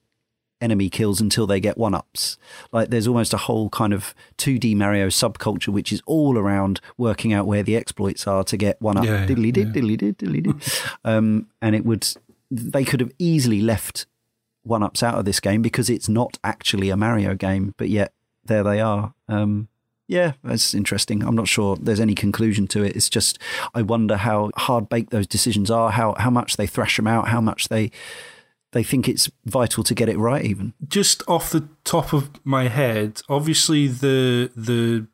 enemy 0.61 0.89
kills 0.89 1.19
until 1.19 1.47
they 1.47 1.59
get 1.59 1.77
one 1.77 1.93
ups. 1.93 2.37
Like 2.71 2.89
there's 2.89 3.07
almost 3.07 3.33
a 3.33 3.37
whole 3.37 3.69
kind 3.69 3.93
of 3.93 4.13
2D 4.37 4.75
Mario 4.75 5.07
subculture 5.07 5.69
which 5.69 5.91
is 5.91 6.01
all 6.05 6.37
around 6.37 6.79
working 6.97 7.33
out 7.33 7.47
where 7.47 7.63
the 7.63 7.75
exploits 7.75 8.27
are 8.27 8.43
to 8.45 8.57
get 8.57 8.79
one 8.81 8.97
up. 8.97 9.05
Yeah, 9.05 9.25
diddly 9.25 9.51
did, 9.51 9.69
yeah. 9.69 9.81
diddly 9.81 9.97
did, 9.97 10.17
diddly 10.19 10.43
did. 10.43 10.81
um, 11.03 11.47
and 11.61 11.75
it 11.75 11.85
would, 11.85 12.07
they 12.51 12.85
could 12.85 12.99
have 12.99 13.11
easily 13.17 13.61
left 13.61 14.05
one 14.63 14.83
ups 14.83 15.01
out 15.01 15.17
of 15.17 15.25
this 15.25 15.39
game 15.39 15.61
because 15.61 15.89
it's 15.89 16.07
not 16.07 16.37
actually 16.43 16.89
a 16.89 16.97
Mario 16.97 17.33
game, 17.33 17.73
but 17.77 17.89
yet 17.89 18.13
there 18.45 18.63
they 18.63 18.79
are. 18.79 19.13
Um, 19.27 19.67
Yeah, 20.11 20.33
that's 20.43 20.73
interesting. 20.73 21.23
I'm 21.23 21.35
not 21.35 21.47
sure 21.47 21.77
there's 21.77 22.01
any 22.01 22.15
conclusion 22.15 22.67
to 22.67 22.83
it. 22.83 22.97
It's 22.97 23.07
just 23.07 23.39
I 23.73 23.81
wonder 23.81 24.17
how 24.17 24.51
hard 24.57 24.89
baked 24.89 25.11
those 25.11 25.25
decisions 25.25 25.71
are, 25.71 25.89
how 25.89 26.15
how 26.19 26.29
much 26.29 26.57
they 26.57 26.67
thrash 26.67 26.97
them 26.97 27.07
out, 27.07 27.29
how 27.29 27.39
much 27.39 27.69
they 27.69 27.91
they 28.73 28.83
think 28.83 29.07
it's 29.07 29.31
vital 29.45 29.85
to 29.85 29.95
get 29.95 30.09
it 30.09 30.17
right. 30.17 30.43
Even 30.43 30.73
just 30.85 31.23
off 31.29 31.49
the 31.49 31.69
top 31.85 32.11
of 32.11 32.29
my 32.43 32.67
head, 32.67 33.21
obviously 33.29 33.87
the 33.87 34.51
the 34.53 35.07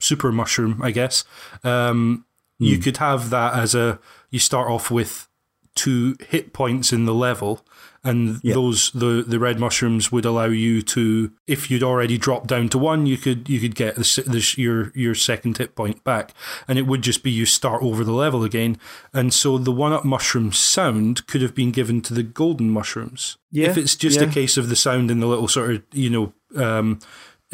super 0.00 0.32
mushroom, 0.32 0.80
I 0.82 0.92
guess. 0.92 1.24
Um, 1.62 2.24
mm. 2.58 2.68
You 2.68 2.76
hmm. 2.76 2.82
could 2.84 2.96
have 2.96 3.28
that 3.28 3.52
as 3.52 3.74
a 3.74 4.00
you 4.30 4.38
start 4.38 4.70
off 4.70 4.90
with 4.90 5.28
two 5.74 6.16
hit 6.26 6.54
points 6.54 6.90
in 6.90 7.04
the 7.04 7.14
level, 7.14 7.66
and 8.04 8.40
those 8.42 8.90
the 8.92 9.24
the 9.26 9.38
red 9.38 9.60
mushrooms 9.60 10.10
would 10.10 10.24
allow 10.24 10.46
you 10.46 10.82
to, 10.82 11.32
if 11.46 11.70
you'd 11.70 11.84
already 11.84 12.18
dropped 12.18 12.48
down 12.48 12.68
to 12.70 12.78
one, 12.78 13.06
you 13.06 13.16
could 13.16 13.48
you 13.48 13.60
could 13.60 13.76
get 13.76 13.94
the, 13.94 14.24
the, 14.26 14.54
your 14.60 14.92
your 14.94 15.14
second 15.14 15.58
hit 15.58 15.76
point 15.76 16.02
back, 16.02 16.34
and 16.66 16.78
it 16.78 16.86
would 16.86 17.02
just 17.02 17.22
be 17.22 17.30
you 17.30 17.46
start 17.46 17.82
over 17.82 18.02
the 18.02 18.12
level 18.12 18.42
again. 18.42 18.76
And 19.12 19.32
so 19.32 19.56
the 19.56 19.72
one 19.72 19.92
up 19.92 20.04
mushroom 20.04 20.52
sound 20.52 21.26
could 21.28 21.42
have 21.42 21.54
been 21.54 21.70
given 21.70 22.00
to 22.02 22.14
the 22.14 22.24
golden 22.24 22.70
mushrooms. 22.70 23.38
Yeah, 23.52 23.70
if 23.70 23.76
it's 23.76 23.94
just 23.94 24.20
yeah. 24.20 24.26
a 24.26 24.32
case 24.32 24.56
of 24.56 24.68
the 24.68 24.76
sound 24.76 25.10
and 25.10 25.22
the 25.22 25.26
little 25.26 25.48
sort 25.48 25.70
of 25.70 25.82
you 25.92 26.10
know. 26.10 26.32
Um, 26.56 27.00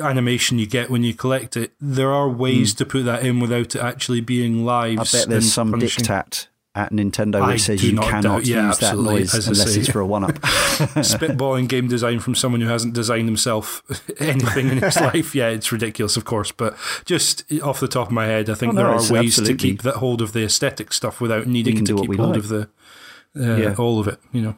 animation 0.00 0.60
you 0.60 0.66
get 0.66 0.90
when 0.90 1.02
you 1.02 1.12
collect 1.12 1.56
it. 1.56 1.72
There 1.80 2.12
are 2.12 2.28
ways 2.28 2.72
mm. 2.72 2.76
to 2.78 2.86
put 2.86 3.04
that 3.06 3.24
in 3.24 3.40
without 3.40 3.74
it 3.74 3.82
actually 3.82 4.20
being 4.20 4.64
live. 4.64 5.00
I 5.00 5.02
bet 5.02 5.28
there's 5.28 5.52
some 5.52 5.72
punishing. 5.72 6.04
diktat 6.04 6.46
at 6.78 6.92
Nintendo 6.92 7.44
which 7.44 7.62
says 7.62 7.82
you 7.82 7.98
cannot 7.98 8.46
yeah, 8.46 8.68
use 8.68 8.78
that 8.78 8.96
noise 8.96 9.34
unless 9.34 9.74
it's 9.74 9.90
for 9.90 9.98
a 9.98 10.06
one 10.06 10.22
up. 10.22 10.30
Spitballing 10.38 11.68
game 11.68 11.88
design 11.88 12.20
from 12.20 12.36
someone 12.36 12.60
who 12.60 12.68
hasn't 12.68 12.94
designed 12.94 13.26
himself 13.26 13.82
anything 14.20 14.68
in 14.68 14.78
his 14.78 14.96
life. 15.00 15.34
Yeah, 15.34 15.48
it's 15.48 15.72
ridiculous, 15.72 16.16
of 16.16 16.24
course. 16.24 16.52
But 16.52 16.76
just 17.04 17.50
off 17.62 17.80
the 17.80 17.88
top 17.88 18.08
of 18.08 18.12
my 18.12 18.26
head, 18.26 18.48
I 18.48 18.54
think 18.54 18.74
oh, 18.74 18.76
no, 18.76 18.82
there 18.82 18.90
are 18.90 19.12
ways 19.12 19.38
absolutely. 19.38 19.56
to 19.56 19.56
keep 19.56 19.82
that 19.82 19.96
hold 19.96 20.22
of 20.22 20.32
the 20.32 20.44
aesthetic 20.44 20.92
stuff 20.92 21.20
without 21.20 21.48
needing 21.48 21.84
to 21.84 21.96
keep 21.96 22.14
hold 22.14 22.30
like. 22.30 22.38
of 22.38 22.48
the 22.48 22.68
uh, 23.36 23.56
yeah. 23.56 23.74
all 23.76 23.98
of 23.98 24.06
it, 24.06 24.20
you 24.32 24.40
know. 24.40 24.56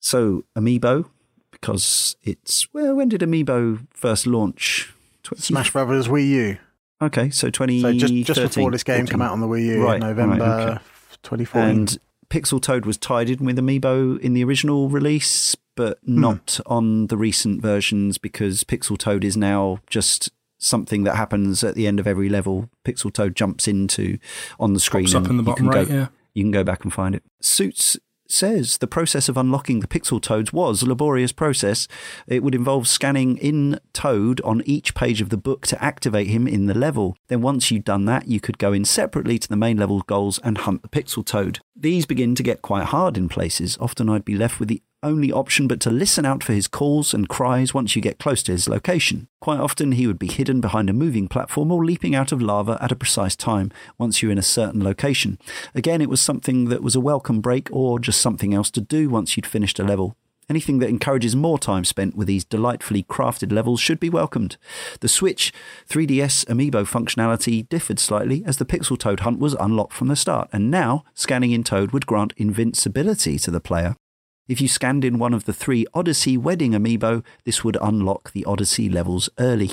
So, 0.00 0.44
Amiibo, 0.56 1.10
because 1.50 2.16
it's, 2.22 2.72
well, 2.72 2.94
when 2.94 3.10
did 3.10 3.20
Amiibo 3.20 3.86
first 3.92 4.26
launch? 4.26 4.94
20... 5.24 5.42
Smash 5.42 5.72
Brothers 5.72 6.08
Wii 6.08 6.28
U. 6.28 6.58
Okay, 7.04 7.30
so 7.30 7.50
20. 7.50 7.80
So 7.80 7.92
just, 7.92 8.14
just 8.14 8.40
before 8.40 8.70
this 8.70 8.82
game 8.82 9.06
14. 9.06 9.06
came 9.06 9.22
out 9.22 9.32
on 9.32 9.40
the 9.40 9.46
Wii 9.46 9.66
U 9.66 9.84
right, 9.84 9.94
in 9.96 10.00
November 10.00 10.36
right, 10.36 10.68
okay. 10.68 10.84
2014. 11.22 11.70
And 11.70 11.98
Pixel 12.28 12.60
Toad 12.60 12.86
was 12.86 12.96
tied 12.96 13.30
in 13.30 13.44
with 13.44 13.58
Amiibo 13.58 14.18
in 14.20 14.34
the 14.34 14.44
original 14.44 14.88
release, 14.88 15.56
but 15.76 15.98
hmm. 16.04 16.20
not 16.20 16.60
on 16.66 17.08
the 17.08 17.16
recent 17.16 17.62
versions 17.62 18.18
because 18.18 18.64
Pixel 18.64 18.98
Toad 18.98 19.24
is 19.24 19.36
now 19.36 19.80
just 19.88 20.30
something 20.58 21.04
that 21.04 21.16
happens 21.16 21.62
at 21.62 21.74
the 21.74 21.86
end 21.86 22.00
of 22.00 22.06
every 22.06 22.28
level. 22.28 22.70
Pixel 22.84 23.12
Toad 23.12 23.36
jumps 23.36 23.68
into 23.68 24.18
on 24.58 24.74
the 24.74 24.80
screen. 24.80 25.04
Pops 25.04 25.14
up 25.14 25.28
in 25.28 25.36
the 25.36 25.42
bottom 25.42 25.68
right, 25.68 25.86
go, 25.86 25.94
yeah. 25.94 26.06
You 26.32 26.42
can 26.42 26.50
go 26.50 26.64
back 26.64 26.84
and 26.84 26.92
find 26.92 27.14
it. 27.14 27.22
Suits 27.40 27.98
says 28.26 28.78
the 28.78 28.86
process 28.86 29.28
of 29.28 29.36
unlocking 29.36 29.80
the 29.80 29.86
pixel 29.86 30.20
toads 30.20 30.52
was 30.52 30.82
a 30.82 30.88
laborious 30.88 31.32
process. 31.32 31.86
It 32.26 32.42
would 32.42 32.54
involve 32.54 32.88
scanning 32.88 33.36
in 33.38 33.80
Toad 33.92 34.40
on 34.42 34.62
each 34.64 34.94
page 34.94 35.20
of 35.20 35.28
the 35.28 35.36
book 35.36 35.66
to 35.68 35.82
activate 35.82 36.28
him 36.28 36.46
in 36.46 36.66
the 36.66 36.74
level. 36.74 37.16
Then 37.28 37.42
once 37.42 37.70
you'd 37.70 37.84
done 37.84 38.04
that, 38.06 38.28
you 38.28 38.40
could 38.40 38.58
go 38.58 38.72
in 38.72 38.84
separately 38.84 39.38
to 39.38 39.48
the 39.48 39.56
main 39.56 39.76
level 39.76 40.00
goals 40.00 40.38
and 40.40 40.58
hunt 40.58 40.82
the 40.82 40.88
pixel 40.88 41.24
toad. 41.24 41.60
These 41.76 42.06
begin 42.06 42.34
to 42.34 42.42
get 42.42 42.62
quite 42.62 42.86
hard 42.86 43.16
in 43.16 43.28
places. 43.28 43.76
Often 43.80 44.08
I'd 44.08 44.24
be 44.24 44.36
left 44.36 44.58
with 44.58 44.68
the 44.68 44.82
only 45.04 45.30
option 45.30 45.68
but 45.68 45.80
to 45.80 45.90
listen 45.90 46.24
out 46.24 46.42
for 46.42 46.52
his 46.52 46.66
calls 46.66 47.14
and 47.14 47.28
cries 47.28 47.72
once 47.72 47.94
you 47.94 48.02
get 48.02 48.18
close 48.18 48.42
to 48.44 48.52
his 48.52 48.68
location. 48.68 49.28
Quite 49.40 49.60
often 49.60 49.92
he 49.92 50.06
would 50.06 50.18
be 50.18 50.26
hidden 50.26 50.60
behind 50.60 50.90
a 50.90 50.94
moving 50.94 51.28
platform 51.28 51.70
or 51.70 51.84
leaping 51.84 52.14
out 52.14 52.32
of 52.32 52.42
lava 52.42 52.78
at 52.80 52.90
a 52.90 52.96
precise 52.96 53.36
time 53.36 53.70
once 53.98 54.22
you're 54.22 54.32
in 54.32 54.38
a 54.38 54.42
certain 54.42 54.82
location. 54.82 55.38
Again, 55.74 56.00
it 56.00 56.08
was 56.08 56.20
something 56.20 56.68
that 56.70 56.82
was 56.82 56.96
a 56.96 57.00
welcome 57.00 57.40
break 57.40 57.68
or 57.70 57.98
just 57.98 58.20
something 58.20 58.54
else 58.54 58.70
to 58.72 58.80
do 58.80 59.08
once 59.08 59.36
you'd 59.36 59.46
finished 59.46 59.78
a 59.78 59.84
level. 59.84 60.16
Anything 60.48 60.78
that 60.80 60.90
encourages 60.90 61.34
more 61.34 61.58
time 61.58 61.84
spent 61.84 62.16
with 62.16 62.28
these 62.28 62.44
delightfully 62.44 63.02
crafted 63.02 63.50
levels 63.50 63.80
should 63.80 63.98
be 63.98 64.10
welcomed. 64.10 64.56
The 65.00 65.08
Switch 65.08 65.52
3DS 65.88 66.44
Amiibo 66.46 66.84
functionality 66.84 67.66
differed 67.68 67.98
slightly 67.98 68.44
as 68.44 68.58
the 68.58 68.66
Pixel 68.66 68.98
Toad 68.98 69.20
hunt 69.20 69.38
was 69.38 69.54
unlocked 69.54 69.94
from 69.94 70.08
the 70.08 70.16
start, 70.16 70.50
and 70.52 70.70
now 70.70 71.04
scanning 71.14 71.52
in 71.52 71.64
Toad 71.64 71.92
would 71.92 72.06
grant 72.06 72.34
invincibility 72.36 73.38
to 73.38 73.50
the 73.50 73.60
player. 73.60 73.96
If 74.46 74.60
you 74.60 74.68
scanned 74.68 75.04
in 75.04 75.18
one 75.18 75.32
of 75.32 75.44
the 75.44 75.52
three 75.52 75.86
Odyssey 75.94 76.36
Wedding 76.36 76.72
amiibo, 76.72 77.24
this 77.44 77.64
would 77.64 77.78
unlock 77.80 78.32
the 78.32 78.44
Odyssey 78.44 78.90
levels 78.90 79.30
early. 79.38 79.72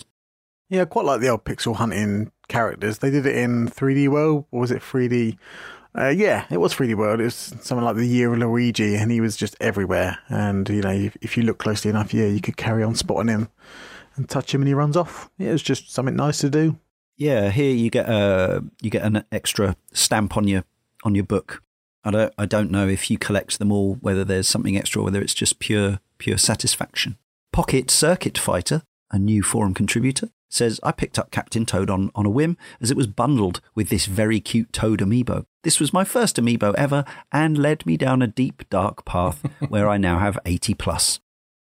Yeah, 0.69 0.85
quite 0.85 1.06
like 1.06 1.19
the 1.19 1.27
old 1.27 1.43
pixel 1.43 1.76
hunting 1.76 2.31
characters. 2.48 2.99
They 2.99 3.11
did 3.11 3.26
it 3.26 3.35
in 3.35 3.68
3D 3.68 4.07
World, 4.07 4.45
or 4.52 4.61
was 4.61 4.72
it 4.72 4.81
3D? 4.81 5.38
Uh, 5.98 6.07
yeah, 6.07 6.45
it 6.49 6.61
was 6.61 6.73
3D 6.73 6.95
World. 6.95 7.19
It 7.19 7.26
was 7.26 7.35
something 7.35 7.84
like 7.84 7.98
the 7.98 8.07
year 8.07 8.31
of 8.31 8.39
Luigi, 8.39 8.95
and 8.95 9.11
he 9.11 9.19
was 9.19 9.35
just 9.35 9.57
everywhere. 9.60 10.19
And, 10.30 10.69
you 10.69 10.81
know, 10.81 10.91
if, 10.91 11.18
if 11.22 11.35
you 11.35 11.43
look 11.43 11.57
closely 11.57 11.89
enough, 11.89 12.14
yeah, 12.14 12.27
you 12.27 12.39
could 12.39 12.56
carry 12.56 12.84
on 12.84 12.95
spotting 12.95 13.27
him 13.27 13.49
and 14.15 14.30
touch 14.30 14.53
him 14.53 14.61
and 14.61 14.68
he 14.69 14.73
runs 14.73 14.95
off. 14.95 15.30
Yeah, 15.38 15.49
it 15.49 15.53
was 15.53 15.64
just 15.64 15.91
something 15.91 16.15
nice 16.15 16.38
to 16.39 16.49
do. 16.49 16.77
Yeah, 17.18 17.49
here 17.49 17.73
you 17.73 17.89
get 17.89 18.10
a 18.10 18.64
you 18.81 18.89
get 18.89 19.03
an 19.03 19.26
extra 19.31 19.76
stamp 19.93 20.38
on 20.38 20.48
your 20.48 20.64
on 21.03 21.14
your 21.14 21.23
book 21.23 21.61
I 22.03 22.11
don't, 22.11 22.34
I 22.38 22.45
don't 22.45 22.72
know 22.72 22.88
if 22.88 23.11
you 23.11 23.18
collect 23.18 23.60
them 23.60 23.72
all, 23.72 23.95
whether 24.02 24.23
there's 24.23 24.48
something 24.48 24.78
extra 24.78 25.02
or 25.02 25.06
whether 25.06 25.22
it's 25.22 25.34
just 25.34 25.60
pure, 25.60 25.99
pure 26.18 26.38
satisfaction. 26.38 27.18
Pocket 27.53 27.91
Circuit 27.91 28.38
Fighter, 28.38 28.84
a 29.11 29.19
new 29.19 29.44
forum 29.44 29.73
contributor, 29.73 30.30
says, 30.49 30.80
I 30.84 30.91
picked 30.91 31.19
up 31.19 31.32
Captain 31.32 31.65
Toad 31.65 31.90
on, 31.90 32.11
on 32.15 32.26
a 32.26 32.30
whim 32.30 32.57
as 32.82 32.91
it 32.91 32.98
was 32.98 33.07
bundled 33.07 33.61
with 33.76 33.90
this 33.90 34.06
very 34.06 34.40
cute 34.40 34.73
Toad 34.73 34.99
amiibo. 34.99 35.45
This 35.64 35.80
was 35.80 35.94
my 35.94 36.03
first 36.03 36.38
amiibo 36.38 36.73
ever 36.76 37.06
and 37.32 37.57
led 37.57 37.86
me 37.86 37.98
down 37.98 38.22
a 38.22 38.28
deep, 38.28 38.69
dark 38.69 39.06
path 39.06 39.45
where 39.69 39.88
I 39.88 39.98
now 39.98 40.19
have 40.19 40.40
80 40.45 40.73
plus. 40.73 41.19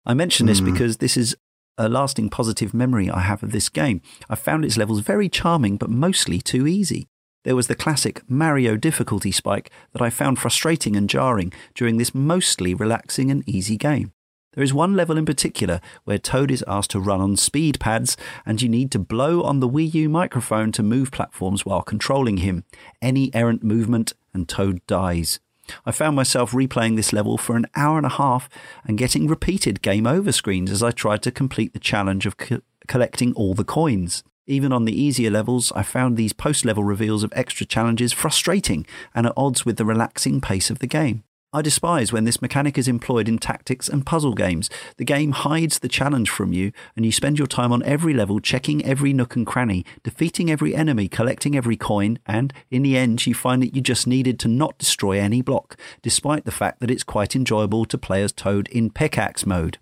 I 0.06 0.14
mention 0.14 0.48
this 0.48 0.62
mm. 0.62 0.66
because 0.66 0.98
this 0.98 1.16
is 1.16 1.36
a 1.78 1.90
lasting 1.90 2.30
positive 2.30 2.74
memory 2.74 3.10
I 3.10 3.22
have 3.22 3.42
of 3.42 3.52
this 3.52 3.70
game. 3.70 4.02
I 4.30 4.36
found 4.36 4.66
its 4.66 4.78
levels 4.78 5.00
very 5.00 5.30
charming, 5.30 5.78
but 5.78 5.90
mostly 5.90 6.40
too 6.40 6.68
easy. 6.68 7.08
There 7.44 7.56
was 7.56 7.68
the 7.68 7.76
classic 7.76 8.22
Mario 8.30 8.78
difficulty 8.78 9.32
spike 9.32 9.70
that 9.92 10.02
I 10.02 10.10
found 10.10 10.40
frustrating 10.40 10.96
and 10.96 11.10
jarring 11.10 11.52
during 11.76 11.98
this 11.98 12.16
mostly 12.16 12.74
relaxing 12.74 13.30
and 13.30 13.48
easy 13.48 13.78
game. 13.78 14.14
There 14.54 14.64
is 14.64 14.74
one 14.74 14.96
level 14.96 15.18
in 15.18 15.26
particular 15.26 15.82
where 16.04 16.20
Toad 16.20 16.52
is 16.52 16.64
asked 16.68 16.92
to 16.92 17.00
run 17.00 17.22
on 17.22 17.36
speed 17.38 17.80
pads, 17.80 18.16
and 18.46 18.62
you 18.62 18.70
need 18.70 18.92
to 18.92 19.00
blow 19.00 19.42
on 19.42 19.60
the 19.60 19.70
Wii 19.70 19.94
U 19.96 20.10
microphone 20.10 20.72
to 20.74 20.84
move 20.84 21.12
platforms 21.12 21.66
while 21.66 21.82
controlling 21.82 22.38
him. 22.38 22.64
Any 23.02 23.34
errant 23.34 23.64
movement, 23.64 24.14
and 24.34 24.48
Toad 24.48 24.86
dies. 24.88 25.40
I 25.86 25.92
found 25.92 26.16
myself 26.16 26.52
replaying 26.52 26.98
this 26.98 27.14
level 27.14 27.38
for 27.38 27.56
an 27.56 27.66
hour 27.76 27.98
and 27.98 28.06
a 28.06 28.10
half 28.10 28.48
and 28.86 28.98
getting 28.98 29.28
repeated 29.28 29.82
game 29.82 30.06
over 30.06 30.32
screens 30.32 30.70
as 30.70 30.84
I 30.84 30.92
tried 30.92 31.24
to 31.24 31.32
complete 31.32 31.74
the 31.74 31.80
challenge 31.80 32.26
of 32.26 32.38
co- 32.38 32.62
collecting 32.88 33.34
all 33.34 33.54
the 33.54 33.64
coins. 33.64 34.24
Even 34.46 34.74
on 34.74 34.84
the 34.84 35.02
easier 35.02 35.32
levels, 35.32 35.72
I 35.74 35.84
found 35.84 36.18
these 36.18 36.34
post 36.34 36.66
level 36.66 36.84
reveals 36.84 37.24
of 37.24 37.32
extra 37.34 37.66
challenges 37.66 38.12
frustrating 38.12 38.86
and 39.16 39.26
at 39.26 39.34
odds 39.38 39.66
with 39.66 39.78
the 39.78 39.86
relaxing 39.86 40.42
pace 40.42 40.70
of 40.70 40.80
the 40.80 40.88
game. 40.88 41.24
I 41.56 41.62
despise 41.62 42.12
when 42.12 42.24
this 42.24 42.42
mechanic 42.42 42.80
is 42.80 42.88
employed 42.88 43.30
in 43.30 43.38
tactics 43.38 43.88
and 43.88 44.06
puzzle 44.06 44.34
games. 44.34 44.72
The 44.98 45.06
game 45.06 45.32
hides 45.34 45.80
the 45.80 45.88
challenge 45.88 46.30
from 46.32 46.52
you, 46.52 46.72
and 46.96 47.06
you 47.06 47.12
spend 47.12 47.38
your 47.38 47.48
time 47.48 47.72
on 47.72 47.84
every 47.84 48.12
level 48.12 48.40
checking 48.40 48.84
every 48.84 49.14
nook 49.14 49.36
and 49.36 49.46
cranny, 49.46 49.86
defeating 50.02 50.50
every 50.50 50.76
enemy, 50.76 51.08
collecting 51.08 51.56
every 51.56 51.78
coin, 51.78 52.18
and 52.26 52.52
in 52.72 52.82
the 52.82 52.98
end, 52.98 53.26
you 53.28 53.36
find 53.36 53.62
that 53.62 53.76
you 53.76 53.82
just 53.82 54.08
needed 54.08 54.40
to 54.40 54.48
not 54.48 54.80
destroy 54.80 55.20
any 55.20 55.44
block, 55.44 55.78
despite 56.02 56.44
the 56.44 56.52
fact 56.52 56.80
that 56.80 56.90
it's 56.90 57.04
quite 57.04 57.36
enjoyable 57.36 57.86
to 57.86 58.00
play 58.00 58.24
as 58.24 58.32
Toad 58.32 58.68
in 58.70 58.90
pickaxe 58.90 59.46
mode. 59.46 59.78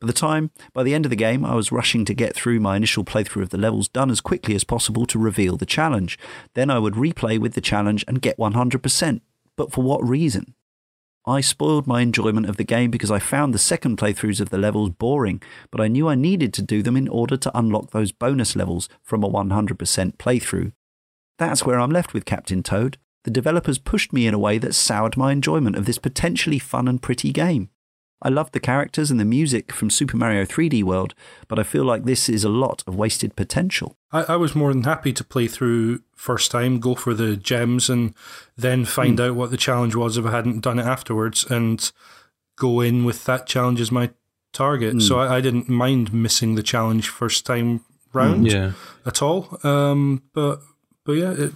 By 0.00 0.06
the 0.06 0.12
time, 0.12 0.50
by 0.72 0.82
the 0.82 0.94
end 0.94 1.06
of 1.06 1.10
the 1.10 1.16
game, 1.16 1.44
I 1.44 1.54
was 1.54 1.72
rushing 1.72 2.04
to 2.06 2.14
get 2.14 2.34
through 2.34 2.60
my 2.60 2.76
initial 2.76 3.04
playthrough 3.04 3.42
of 3.42 3.50
the 3.50 3.58
levels 3.58 3.88
done 3.88 4.10
as 4.10 4.20
quickly 4.20 4.54
as 4.54 4.64
possible 4.64 5.06
to 5.06 5.18
reveal 5.18 5.56
the 5.56 5.66
challenge. 5.66 6.18
Then 6.54 6.70
I 6.70 6.78
would 6.78 6.94
replay 6.94 7.38
with 7.38 7.54
the 7.54 7.60
challenge 7.60 8.04
and 8.06 8.22
get 8.22 8.38
100%. 8.38 9.20
But 9.56 9.72
for 9.72 9.82
what 9.82 10.06
reason? 10.06 10.54
I 11.24 11.40
spoiled 11.40 11.86
my 11.86 12.00
enjoyment 12.00 12.48
of 12.48 12.56
the 12.56 12.64
game 12.64 12.90
because 12.90 13.10
I 13.10 13.20
found 13.20 13.54
the 13.54 13.58
second 13.58 13.96
playthroughs 13.96 14.40
of 14.40 14.50
the 14.50 14.58
levels 14.58 14.90
boring, 14.90 15.40
but 15.70 15.80
I 15.80 15.86
knew 15.86 16.08
I 16.08 16.16
needed 16.16 16.52
to 16.54 16.62
do 16.62 16.82
them 16.82 16.96
in 16.96 17.06
order 17.06 17.36
to 17.36 17.56
unlock 17.56 17.92
those 17.92 18.10
bonus 18.10 18.56
levels 18.56 18.88
from 19.04 19.22
a 19.22 19.30
100% 19.30 20.16
playthrough. 20.16 20.72
That's 21.38 21.64
where 21.64 21.78
I'm 21.78 21.90
left 21.90 22.12
with 22.12 22.24
Captain 22.24 22.64
Toad. 22.64 22.98
The 23.24 23.30
developers 23.30 23.78
pushed 23.78 24.12
me 24.12 24.26
in 24.26 24.34
a 24.34 24.38
way 24.38 24.58
that 24.58 24.74
soured 24.74 25.16
my 25.16 25.30
enjoyment 25.30 25.76
of 25.76 25.86
this 25.86 25.98
potentially 25.98 26.58
fun 26.58 26.88
and 26.88 27.00
pretty 27.00 27.30
game. 27.32 27.70
I 28.22 28.28
love 28.28 28.52
the 28.52 28.60
characters 28.60 29.10
and 29.10 29.18
the 29.18 29.24
music 29.24 29.72
from 29.72 29.90
Super 29.90 30.16
Mario 30.16 30.44
3D 30.44 30.82
World, 30.84 31.14
but 31.48 31.58
I 31.58 31.64
feel 31.64 31.84
like 31.84 32.04
this 32.04 32.28
is 32.28 32.44
a 32.44 32.48
lot 32.48 32.82
of 32.86 32.94
wasted 32.94 33.36
potential. 33.36 33.96
I, 34.12 34.22
I 34.22 34.36
was 34.36 34.54
more 34.54 34.72
than 34.72 34.84
happy 34.84 35.12
to 35.12 35.24
play 35.24 35.48
through 35.48 36.02
first 36.14 36.50
time, 36.50 36.78
go 36.78 36.94
for 36.94 37.14
the 37.14 37.36
gems, 37.36 37.90
and 37.90 38.14
then 38.56 38.84
find 38.84 39.18
mm. 39.18 39.28
out 39.28 39.34
what 39.34 39.50
the 39.50 39.56
challenge 39.56 39.94
was 39.94 40.16
if 40.16 40.24
I 40.24 40.30
hadn't 40.30 40.60
done 40.60 40.78
it 40.78 40.86
afterwards, 40.86 41.44
and 41.50 41.90
go 42.56 42.80
in 42.80 43.04
with 43.04 43.24
that 43.24 43.46
challenge 43.46 43.80
as 43.80 43.90
my 43.90 44.10
target. 44.52 44.96
Mm. 44.96 45.02
So 45.02 45.18
I, 45.18 45.36
I, 45.36 45.40
didn't 45.40 45.68
mind 45.68 46.12
missing 46.12 46.54
the 46.54 46.62
challenge 46.62 47.08
first 47.08 47.44
time 47.44 47.84
round 48.12 48.46
Yeah. 48.46 48.72
at 49.04 49.22
all. 49.22 49.58
Um, 49.62 50.22
but 50.32 50.60
but 51.04 51.12
yeah, 51.12 51.32
it, 51.32 51.52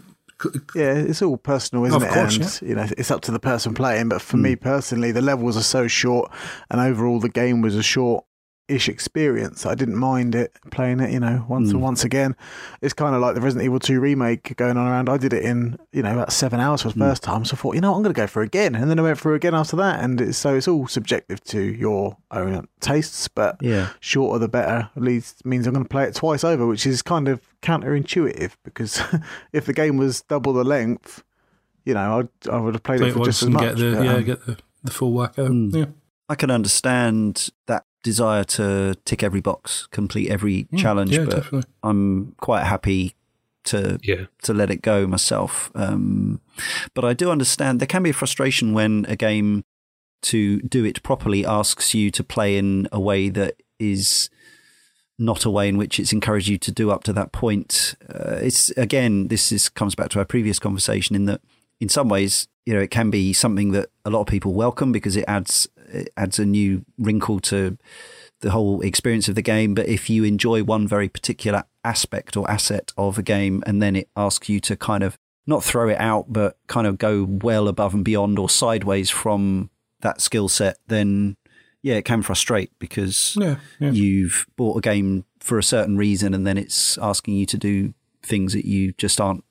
Yeah, 0.74 0.94
it's 0.94 1.22
all 1.22 1.36
personal, 1.36 1.84
isn't 1.86 2.02
Of 2.02 2.08
it? 2.08 2.12
course, 2.12 2.60
and 2.60 2.68
you 2.68 2.76
know, 2.76 2.86
it's 2.98 3.10
up 3.10 3.22
to 3.22 3.30
the 3.30 3.40
person 3.40 3.74
playing. 3.74 4.10
But 4.10 4.20
for 4.20 4.36
me 4.36 4.54
hmm. 4.54 4.62
personally, 4.62 5.12
the 5.12 5.22
levels 5.22 5.56
are 5.56 5.62
so 5.62 5.88
short, 5.88 6.30
and 6.70 6.80
overall, 6.80 7.20
the 7.20 7.28
game 7.28 7.62
was 7.62 7.74
a 7.74 7.82
short-ish 8.68 8.88
experience. 8.88 9.66
I 9.66 9.74
didn't 9.74 9.96
mind 9.96 10.34
it 10.34 10.52
playing 10.70 11.00
it, 11.00 11.10
you 11.12 11.20
know, 11.20 11.44
once 11.48 11.70
and 11.70 11.80
once 11.80 12.04
again. 12.04 12.36
It's 12.80 12.94
kind 12.94 13.14
of 13.14 13.20
like 13.20 13.34
the 13.34 13.40
Resident 13.40 13.64
Evil 13.64 13.78
Two 13.78 14.00
remake 14.00 14.56
going 14.56 14.76
on 14.76 14.86
around. 14.86 15.08
I 15.08 15.16
did 15.16 15.32
it 15.32 15.44
in 15.44 15.78
you 15.92 16.02
know 16.02 16.12
about 16.12 16.32
seven 16.32 16.60
hours 16.60 16.82
for 16.82 16.88
the 16.88 16.94
first 16.98 17.22
time, 17.22 17.44
so 17.44 17.54
I 17.54 17.58
thought, 17.58 17.74
you 17.74 17.80
know, 17.80 17.90
what, 17.92 17.98
I'm 17.98 18.02
going 18.02 18.14
to 18.14 18.20
go 18.20 18.26
for 18.26 18.42
it 18.42 18.46
again, 18.46 18.74
and 18.74 18.90
then 18.90 18.98
I 18.98 19.02
went 19.02 19.18
through 19.18 19.34
again 19.34 19.54
after 19.54 19.76
that, 19.76 20.02
and 20.02 20.20
it's, 20.20 20.38
so 20.38 20.54
it's 20.56 20.68
all 20.68 20.86
subjective 20.86 21.42
to 21.44 21.60
your 21.60 22.16
own 22.30 22.68
tastes, 22.80 23.28
but 23.28 23.56
Yeah. 23.62 23.90
shorter 24.00 24.38
the 24.38 24.48
better. 24.48 24.90
At 24.96 25.02
least 25.02 25.44
means 25.46 25.66
I'm 25.66 25.72
going 25.74 25.84
to 25.84 25.88
play 25.88 26.04
it 26.04 26.14
twice 26.14 26.44
over, 26.44 26.66
which 26.66 26.86
is 26.86 27.02
kind 27.02 27.28
of 27.28 27.40
counterintuitive 27.62 28.52
because 28.64 29.00
if 29.52 29.66
the 29.66 29.72
game 29.72 29.96
was 29.96 30.22
double 30.22 30.52
the 30.52 30.64
length, 30.64 31.22
you 31.84 31.94
know, 31.94 32.18
I'd, 32.20 32.48
I 32.50 32.58
would 32.58 32.74
have 32.74 32.82
played 32.82 32.98
play 32.98 33.08
it 33.08 33.10
it 33.10 33.14
for 33.14 33.20
once 33.20 33.28
just 33.28 33.42
as 33.42 33.46
and 33.46 33.54
much. 33.54 33.62
get 33.62 33.76
the 33.76 33.94
but, 33.96 34.04
yeah 34.04 34.14
um, 34.14 34.24
get 34.24 34.46
the, 34.46 34.56
the 34.82 34.90
full 34.90 35.12
whack 35.12 35.38
out. 35.38 35.50
Mm. 35.50 35.74
Yeah. 35.74 35.84
I 36.28 36.34
can 36.34 36.50
understand 36.50 37.50
that 37.66 37.84
desire 38.10 38.44
to 38.44 38.94
tick 39.04 39.22
every 39.22 39.40
box, 39.40 39.86
complete 39.90 40.28
every 40.30 40.64
Mm, 40.72 40.78
challenge, 40.78 41.12
yeah, 41.12 41.24
but 41.24 41.34
definitely. 41.36 41.70
I'm 41.82 42.34
quite 42.38 42.64
happy 42.64 43.14
to 43.64 43.98
Yeah. 44.02 44.26
to 44.46 44.54
let 44.54 44.70
it 44.70 44.80
go 44.82 45.06
myself. 45.06 45.70
Um, 45.74 46.40
but 46.94 47.04
I 47.04 47.14
do 47.14 47.30
understand 47.30 47.80
there 47.80 47.88
can 47.94 48.02
be 48.04 48.10
a 48.10 48.20
frustration 48.22 48.72
when 48.74 49.04
a 49.08 49.16
game 49.16 49.64
to 50.22 50.60
do 50.76 50.84
it 50.84 51.02
properly 51.02 51.44
asks 51.44 51.94
you 51.94 52.10
to 52.12 52.22
play 52.24 52.56
in 52.56 52.88
a 52.92 53.00
way 53.00 53.28
that 53.30 53.54
is 53.78 54.30
not 55.18 55.44
a 55.44 55.50
way 55.50 55.68
in 55.68 55.76
which 55.78 55.98
it's 56.00 56.12
encouraged 56.12 56.48
you 56.48 56.58
to 56.58 56.70
do 56.70 56.90
up 56.90 57.02
to 57.04 57.12
that 57.12 57.32
point. 57.32 57.94
Uh, 58.08 58.38
it's 58.48 58.70
again, 58.76 59.28
this 59.28 59.50
is 59.52 59.68
comes 59.68 59.94
back 59.94 60.10
to 60.10 60.18
our 60.18 60.24
previous 60.26 60.58
conversation 60.58 61.16
in 61.16 61.24
that 61.26 61.40
in 61.80 61.88
some 61.88 62.08
ways, 62.08 62.48
you 62.66 62.72
know, 62.74 62.80
it 62.80 62.90
can 62.90 63.10
be 63.10 63.32
something 63.32 63.72
that 63.72 63.88
a 64.04 64.10
lot 64.10 64.20
of 64.20 64.26
people 64.26 64.52
welcome 64.54 64.92
because 64.92 65.16
it 65.16 65.24
adds 65.28 65.68
it 65.88 66.12
adds 66.16 66.38
a 66.38 66.46
new 66.46 66.84
wrinkle 66.98 67.40
to 67.40 67.76
the 68.40 68.50
whole 68.50 68.80
experience 68.82 69.28
of 69.28 69.34
the 69.34 69.42
game. 69.42 69.74
But 69.74 69.88
if 69.88 70.10
you 70.10 70.24
enjoy 70.24 70.62
one 70.64 70.86
very 70.86 71.08
particular 71.08 71.64
aspect 71.84 72.36
or 72.36 72.50
asset 72.50 72.92
of 72.96 73.18
a 73.18 73.22
game, 73.22 73.62
and 73.66 73.80
then 73.82 73.96
it 73.96 74.08
asks 74.16 74.48
you 74.48 74.60
to 74.60 74.76
kind 74.76 75.02
of 75.02 75.18
not 75.46 75.62
throw 75.62 75.88
it 75.88 75.98
out, 76.00 76.26
but 76.32 76.58
kind 76.66 76.86
of 76.86 76.98
go 76.98 77.24
well 77.24 77.68
above 77.68 77.94
and 77.94 78.04
beyond 78.04 78.38
or 78.38 78.48
sideways 78.48 79.10
from 79.10 79.70
that 80.00 80.20
skill 80.20 80.48
set, 80.48 80.78
then 80.88 81.36
yeah, 81.82 81.94
it 81.94 82.04
can 82.04 82.20
frustrate 82.22 82.70
because 82.80 83.36
Yeah, 83.40 83.56
yeah. 83.78 83.90
you've 83.92 84.46
bought 84.56 84.76
a 84.76 84.80
game 84.80 85.24
for 85.38 85.56
a 85.58 85.62
certain 85.62 85.96
reason, 85.96 86.34
and 86.34 86.46
then 86.46 86.58
it's 86.58 86.98
asking 86.98 87.34
you 87.34 87.46
to 87.46 87.56
do 87.56 87.94
things 88.22 88.52
that 88.54 88.64
you 88.66 88.92
just 88.94 89.20
aren't 89.20 89.44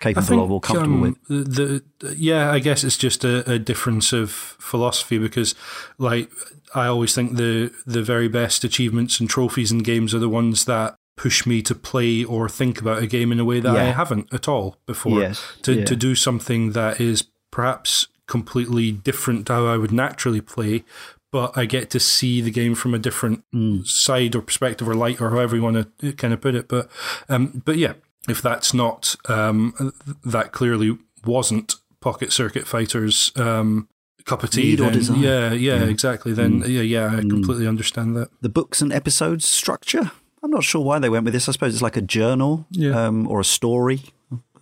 capable 0.00 0.42
of 0.44 0.50
or 0.50 0.60
comfortable 0.60 0.94
um, 0.94 1.00
with. 1.28 1.28
The, 1.28 1.82
the 2.00 2.16
yeah, 2.16 2.50
I 2.50 2.58
guess 2.58 2.84
it's 2.84 2.96
just 2.98 3.24
a, 3.24 3.48
a 3.50 3.58
difference 3.58 4.12
of 4.12 4.30
philosophy 4.30 5.18
because, 5.18 5.54
like, 5.98 6.30
I 6.74 6.86
always 6.86 7.14
think 7.14 7.36
the 7.36 7.72
the 7.86 8.02
very 8.02 8.28
best 8.28 8.64
achievements 8.64 9.20
and 9.20 9.28
trophies 9.28 9.72
in 9.72 9.78
games 9.78 10.14
are 10.14 10.18
the 10.18 10.28
ones 10.28 10.64
that 10.66 10.96
push 11.16 11.46
me 11.46 11.62
to 11.62 11.74
play 11.74 12.22
or 12.24 12.46
think 12.48 12.78
about 12.80 13.02
a 13.02 13.06
game 13.06 13.32
in 13.32 13.40
a 13.40 13.44
way 13.44 13.58
that 13.60 13.74
I 13.74 13.84
haven't 13.92 14.32
at 14.34 14.48
all 14.48 14.76
before. 14.86 15.20
Yes, 15.20 15.42
To 15.62 15.72
yeah. 15.78 15.84
to 15.86 15.96
do 15.96 16.14
something 16.14 16.72
that 16.72 17.00
is 17.00 17.24
perhaps 17.50 18.08
completely 18.26 18.92
different 18.92 19.46
to 19.46 19.52
how 19.54 19.66
I 19.66 19.76
would 19.78 19.92
naturally 19.92 20.40
play. 20.42 20.84
But 21.32 21.56
I 21.58 21.64
get 21.66 21.90
to 21.90 22.00
see 22.00 22.40
the 22.40 22.50
game 22.50 22.74
from 22.74 22.94
a 22.94 22.98
different 22.98 23.44
Mm. 23.54 23.86
side 23.86 24.34
or 24.36 24.42
perspective 24.42 24.88
or 24.88 24.94
light 24.94 25.20
or 25.20 25.30
however 25.30 25.56
you 25.56 25.62
want 25.62 25.98
to 25.98 26.12
kind 26.12 26.32
of 26.32 26.40
put 26.40 26.54
it. 26.54 26.68
But 26.68 26.88
um, 27.28 27.62
but 27.64 27.76
yeah, 27.76 27.94
if 28.28 28.42
that's 28.42 28.72
not 28.74 29.16
um, 29.28 29.92
that 30.24 30.52
clearly 30.52 30.98
wasn't 31.24 31.74
Pocket 32.00 32.32
Circuit 32.32 32.66
Fighters 32.66 33.32
um, 33.36 33.88
cup 34.24 34.42
of 34.42 34.50
tea, 34.50 34.74
then 34.76 34.92
desire. 34.92 35.16
yeah, 35.18 35.52
yeah, 35.52 35.84
exactly. 35.84 36.32
Then 36.32 36.62
Mm. 36.62 36.68
yeah, 36.68 36.80
yeah, 36.82 37.16
I 37.16 37.20
completely 37.20 37.66
understand 37.66 38.16
that. 38.16 38.28
the 38.40 38.48
books 38.48 38.82
and 38.82 38.92
episodes 38.92 39.44
structure. 39.46 40.10
I'm 40.42 40.50
not 40.50 40.64
sure 40.64 40.84
why 40.84 40.98
they 41.00 41.08
went 41.08 41.24
with 41.24 41.32
this. 41.34 41.48
I 41.48 41.52
suppose 41.52 41.72
it's 41.74 41.82
like 41.82 41.96
a 41.96 42.02
journal 42.02 42.66
Yeah. 42.70 43.06
um, 43.06 43.26
or 43.26 43.40
a 43.40 43.44
story, 43.44 44.02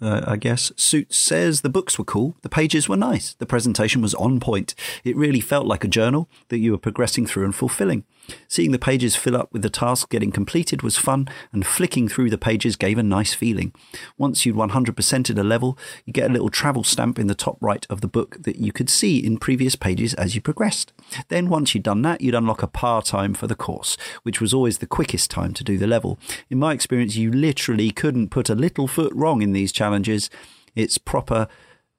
uh, 0.00 0.22
I 0.26 0.36
guess. 0.36 0.72
Suits 0.76 1.18
says 1.18 1.60
the 1.60 1.68
books 1.68 1.98
were 1.98 2.04
cool. 2.04 2.36
The 2.42 2.48
pages 2.48 2.88
were 2.88 2.96
nice. 2.96 3.34
The 3.34 3.46
presentation 3.46 4.00
was 4.00 4.14
on 4.14 4.40
point. 4.40 4.74
It 5.04 5.16
really 5.16 5.40
felt 5.40 5.66
like 5.66 5.84
a 5.84 5.88
journal 5.88 6.28
that 6.48 6.58
you 6.58 6.72
were 6.72 6.78
progressing 6.78 7.26
through 7.26 7.44
and 7.44 7.54
fulfilling. 7.54 8.04
Seeing 8.48 8.72
the 8.72 8.78
pages 8.78 9.16
fill 9.16 9.36
up 9.36 9.52
with 9.52 9.62
the 9.62 9.70
task 9.70 10.10
getting 10.10 10.32
completed 10.32 10.82
was 10.82 10.96
fun, 10.96 11.28
and 11.52 11.66
flicking 11.66 12.08
through 12.08 12.30
the 12.30 12.38
pages 12.38 12.76
gave 12.76 12.98
a 12.98 13.02
nice 13.02 13.34
feeling. 13.34 13.72
Once 14.16 14.44
you'd 14.44 14.56
100%ed 14.56 15.38
a 15.38 15.44
level, 15.44 15.78
you 16.04 16.12
get 16.12 16.30
a 16.30 16.32
little 16.32 16.48
travel 16.48 16.84
stamp 16.84 17.18
in 17.18 17.26
the 17.26 17.34
top 17.34 17.58
right 17.60 17.86
of 17.90 18.00
the 18.00 18.08
book 18.08 18.42
that 18.42 18.56
you 18.56 18.72
could 18.72 18.90
see 18.90 19.18
in 19.18 19.38
previous 19.38 19.76
pages 19.76 20.14
as 20.14 20.34
you 20.34 20.40
progressed. 20.40 20.92
Then, 21.28 21.48
once 21.48 21.74
you'd 21.74 21.84
done 21.84 22.02
that, 22.02 22.20
you'd 22.20 22.34
unlock 22.34 22.62
a 22.62 22.66
par 22.66 23.02
time 23.02 23.34
for 23.34 23.46
the 23.46 23.54
course, 23.54 23.96
which 24.22 24.40
was 24.40 24.54
always 24.54 24.78
the 24.78 24.86
quickest 24.86 25.30
time 25.30 25.52
to 25.54 25.64
do 25.64 25.78
the 25.78 25.86
level. 25.86 26.18
In 26.50 26.58
my 26.58 26.72
experience, 26.72 27.16
you 27.16 27.30
literally 27.30 27.90
couldn't 27.90 28.30
put 28.30 28.48
a 28.48 28.54
little 28.54 28.86
foot 28.86 29.12
wrong 29.14 29.42
in 29.42 29.52
these 29.52 29.72
challenges. 29.72 30.30
It's 30.74 30.98
proper 30.98 31.48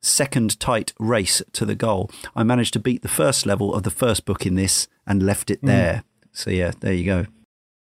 second 0.01 0.59
tight 0.59 0.93
race 0.99 1.41
to 1.53 1.65
the 1.65 1.75
goal. 1.75 2.09
I 2.35 2.43
managed 2.43 2.73
to 2.73 2.79
beat 2.79 3.01
the 3.01 3.07
first 3.07 3.45
level 3.45 3.73
of 3.73 3.83
the 3.83 3.91
first 3.91 4.25
book 4.25 4.45
in 4.45 4.55
this 4.55 4.87
and 5.05 5.23
left 5.23 5.49
it 5.49 5.61
mm. 5.61 5.67
there. 5.67 6.03
So 6.35 6.51
yeah, 6.51 6.71
there 6.81 6.93
you 6.93 7.05
go. 7.05 7.25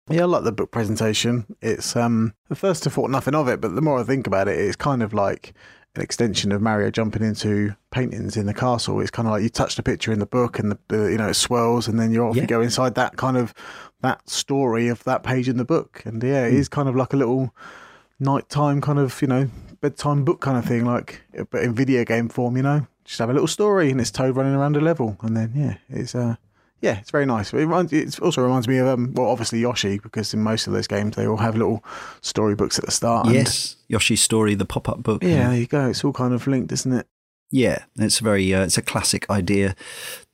Yeah, 0.09 0.23
I 0.23 0.25
like 0.25 0.45
the 0.45 0.51
book 0.53 0.73
presentation. 0.73 1.47
It's 1.61 1.95
um 1.95 2.35
at 2.51 2.59
first 2.59 2.87
I 2.87 2.91
thought 2.91 3.11
nothing 3.11 3.35
of 3.35 3.49
it, 3.49 3.61
but 3.61 3.75
the 3.75 3.83
more 3.83 4.01
I 4.01 4.03
think 4.03 4.27
about 4.27 4.49
it, 4.49 4.59
it's 4.59 4.77
kind 4.77 5.03
of 5.03 5.13
like 5.13 5.53
an 5.95 6.03
extension 6.03 6.51
of 6.51 6.63
Mario 6.63 6.91
jumping 6.91 7.23
into 7.23 7.77
paintings 7.91 8.37
in 8.37 8.47
the 8.47 8.55
castle. 8.55 9.01
It's 9.01 9.11
kind 9.11 9.29
of 9.29 9.33
like 9.33 9.43
you 9.43 9.51
touch 9.51 9.77
the 9.77 9.83
picture 9.83 10.11
in 10.11 10.21
the 10.21 10.27
book, 10.27 10.59
and 10.59 10.73
the, 10.73 10.79
the 10.89 11.13
you 11.13 11.19
know 11.19 11.29
it 11.29 11.35
swirls, 11.35 11.87
and 11.87 12.01
then 12.01 12.11
you're 12.13 12.27
off. 12.27 12.35
Yeah. 12.35 12.43
You 12.43 12.49
go 12.49 12.61
inside 12.63 12.95
that 12.95 13.17
kind 13.17 13.37
of 13.37 13.53
that 14.01 14.29
story 14.29 14.89
of 14.89 15.05
that 15.05 15.23
page 15.23 15.49
in 15.49 15.59
the 15.59 15.65
book, 15.65 16.03
and 16.07 16.23
yeah, 16.23 16.47
it 16.47 16.55
is 16.55 16.69
kind 16.69 16.89
of 16.89 16.97
like 16.97 17.13
a 17.13 17.17
little 17.17 17.55
nighttime 18.19 18.81
kind 18.81 18.99
of 18.99 19.21
you 19.21 19.29
know 19.29 19.51
bedtime 19.81 20.25
book 20.25 20.41
kind 20.41 20.57
of 20.57 20.65
thing, 20.65 20.87
like 20.87 21.21
but 21.51 21.63
in 21.63 21.75
video 21.75 22.05
game 22.05 22.29
form. 22.31 22.57
You 22.57 22.63
know, 22.63 22.87
just 23.05 23.19
have 23.19 23.29
a 23.29 23.35
little 23.35 23.47
story, 23.47 23.91
and 23.91 24.01
it's 24.01 24.11
Toad 24.11 24.35
running 24.35 24.55
around 24.55 24.77
a 24.77 24.81
level, 24.81 25.19
and 25.21 25.37
then 25.37 25.53
yeah, 25.55 25.77
it's 25.91 26.15
uh 26.15 26.37
yeah, 26.81 26.99
it's 26.99 27.11
very 27.11 27.27
nice. 27.27 27.53
It, 27.53 27.59
reminds, 27.59 27.93
it 27.93 28.19
also 28.21 28.43
reminds 28.43 28.67
me 28.69 28.79
of, 28.79 28.87
um, 28.89 29.13
well, 29.15 29.29
obviously 29.29 29.61
Yoshi, 29.61 29.99
because 29.99 30.33
in 30.35 30.43
most 30.43 30.67
of 30.67 30.73
those 30.73 30.87
games 30.87 31.17
they 31.17 31.27
all 31.27 31.37
have 31.39 31.57
little 31.57 31.85
storybooks 32.23 32.79
at 32.79 32.85
the 32.87 32.91
start. 32.91 33.27
and- 33.27 33.35
Yes, 33.35 33.77
Yoshi's 33.89 34.21
Story, 34.23 34.55
the 34.55 34.65
pop 34.65 34.89
up 34.89 35.03
book. 35.03 35.23
yeah, 35.23 35.49
there 35.51 35.59
you 35.59 35.67
go. 35.67 35.89
It's 35.89 36.05
all 36.05 36.13
kind 36.13 36.33
of 36.35 36.47
linked, 36.47 36.73
isn't 36.73 36.93
it? 36.93 37.07
Yeah, 37.51 37.85
it's 37.97 38.21
a 38.21 38.25
very 38.25 38.55
uh, 38.55 38.63
it's 38.65 38.79
a 38.79 38.83
classic 38.83 39.29
idea, 39.29 39.75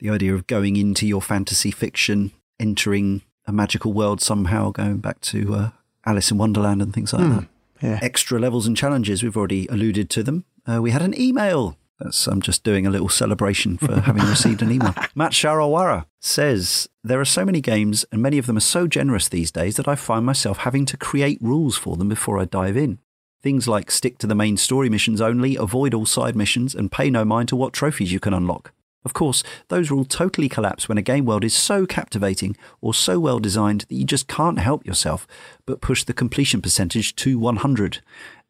the 0.01 0.11
idea 0.11 0.35
of 0.35 0.47
going 0.47 0.77
into 0.77 1.07
your 1.07 1.23
fantasy 1.23 1.71
fiction, 1.71 2.31
entering 2.61 3.23
a 3.47 3.53
magical 3.53 3.93
world 3.95 4.21
somehow, 4.21 4.71
going 4.71 4.99
back 4.99 5.21
to 5.23 5.55
uh, 5.55 5.71
Alice 6.05 6.31
in 6.31 6.37
Wonderland 6.39 6.83
and 6.83 6.93
things 6.93 7.13
like 7.15 7.23
Hmm. 7.25 7.33
that. 7.37 7.45
Yeah. 7.83 7.99
Extra 8.03 8.39
levels 8.39 8.67
and 8.67 8.77
challenges, 8.77 9.23
we've 9.23 9.37
already 9.37 9.67
alluded 9.69 10.11
to 10.11 10.23
them. 10.23 10.45
Uh, 10.67 10.81
we 10.83 10.91
had 10.91 11.03
an 11.03 11.19
email. 11.19 11.77
That's, 11.99 12.27
I'm 12.27 12.43
just 12.43 12.63
doing 12.63 12.87
a 12.87 12.91
little 12.91 13.09
celebration 13.09 13.79
for 13.79 14.01
having 14.01 14.25
received 14.25 14.61
an 14.63 14.71
email. 14.71 14.95
Matt 15.15 15.33
Sharawara 15.33 16.07
says 16.21 16.89
there 17.03 17.21
are 17.21 17.25
so 17.25 17.45
many 17.45 17.61
games, 17.61 18.05
and 18.13 18.21
many 18.21 18.37
of 18.37 18.47
them 18.47 18.59
are 18.59 18.61
so 18.61 18.87
generous 18.87 19.29
these 19.29 19.51
days 19.51 19.77
that 19.77 19.89
I 19.89 19.95
find 19.95 20.27
myself 20.27 20.59
having 20.59 20.85
to 20.87 20.97
create 20.97 21.39
rules 21.41 21.77
for 21.77 21.97
them 21.97 22.09
before 22.09 22.39
I 22.39 22.45
dive 22.45 22.77
in. 22.77 22.99
Things 23.43 23.67
like 23.69 23.91
stick 23.91 24.19
to 24.19 24.27
the 24.27 24.35
main 24.35 24.57
story 24.57 24.91
missions 24.91 25.21
only, 25.21 25.57
avoid 25.57 25.95
all 25.95 26.07
side 26.07 26.37
missions, 26.37 26.75
and 26.75 26.93
pay 26.93 27.09
no 27.11 27.25
mind 27.25 27.49
to 27.49 27.57
what 27.57 27.73
trophies 27.73 28.13
you 28.13 28.21
can 28.21 28.35
unlock. 28.35 28.73
Of 29.05 29.15
course, 29.15 29.45
those 29.69 29.91
rules 29.91 30.09
totally 30.09 30.49
collapse 30.49 30.89
when 30.89 30.99
a 30.99 31.03
game 31.03 31.25
world 31.27 31.45
is 31.45 31.55
so 31.55 31.87
captivating 31.87 32.57
or 32.81 32.93
so 32.93 33.21
well 33.21 33.39
designed 33.39 33.83
that 33.83 33.95
you 33.95 34.05
just 34.05 34.27
can't 34.27 34.59
help 34.59 34.85
yourself 34.85 35.29
but 35.65 35.81
push 35.81 36.03
the 36.03 36.13
completion 36.13 36.61
percentage 36.61 37.15
to 37.17 37.39
100. 37.39 38.03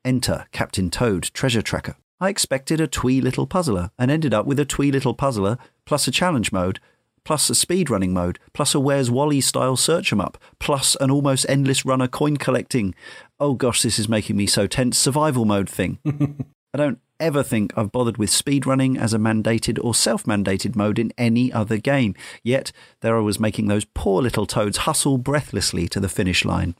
Enter 0.02 0.46
Captain 0.52 0.88
Toad 0.88 1.24
Treasure 1.34 1.60
Tracker. 1.60 1.96
I 2.20 2.28
expected 2.28 2.80
a 2.80 2.86
twee 2.86 3.20
little 3.20 3.46
puzzler 3.46 3.90
and 3.98 4.10
ended 4.10 4.32
up 4.32 4.46
with 4.46 4.58
a 4.58 4.64
twee 4.64 4.90
little 4.90 5.14
puzzler 5.14 5.58
plus 5.84 6.08
a 6.08 6.10
challenge 6.10 6.52
mode 6.52 6.80
plus 7.26 7.50
a 7.50 7.54
speedrunning 7.54 8.10
mode, 8.10 8.38
plus 8.52 8.72
a 8.72 8.78
Where's 8.78 9.10
Wally 9.10 9.40
style 9.40 9.76
search 9.76 10.12
'em 10.12 10.20
up, 10.20 10.38
plus 10.60 10.96
an 11.00 11.10
almost 11.10 11.44
endless 11.48 11.84
runner 11.84 12.06
coin 12.06 12.36
collecting. 12.36 12.94
Oh 13.40 13.54
gosh, 13.54 13.82
this 13.82 13.98
is 13.98 14.08
making 14.08 14.36
me 14.36 14.46
so 14.46 14.68
tense. 14.68 14.96
Survival 14.96 15.44
mode 15.44 15.68
thing. 15.68 15.98
I 16.72 16.76
don't 16.76 17.00
ever 17.18 17.42
think 17.42 17.72
I've 17.76 17.90
bothered 17.90 18.16
with 18.16 18.30
speedrunning 18.30 18.96
as 18.96 19.12
a 19.12 19.18
mandated 19.18 19.82
or 19.82 19.92
self 19.92 20.22
mandated 20.22 20.76
mode 20.76 21.00
in 21.00 21.12
any 21.18 21.52
other 21.52 21.78
game. 21.78 22.14
Yet 22.44 22.70
there 23.00 23.16
I 23.16 23.20
was 23.20 23.40
making 23.40 23.66
those 23.66 23.86
poor 23.86 24.22
little 24.22 24.46
toads 24.46 24.78
hustle 24.78 25.18
breathlessly 25.18 25.88
to 25.88 25.98
the 25.98 26.08
finish 26.08 26.44
line. 26.44 26.76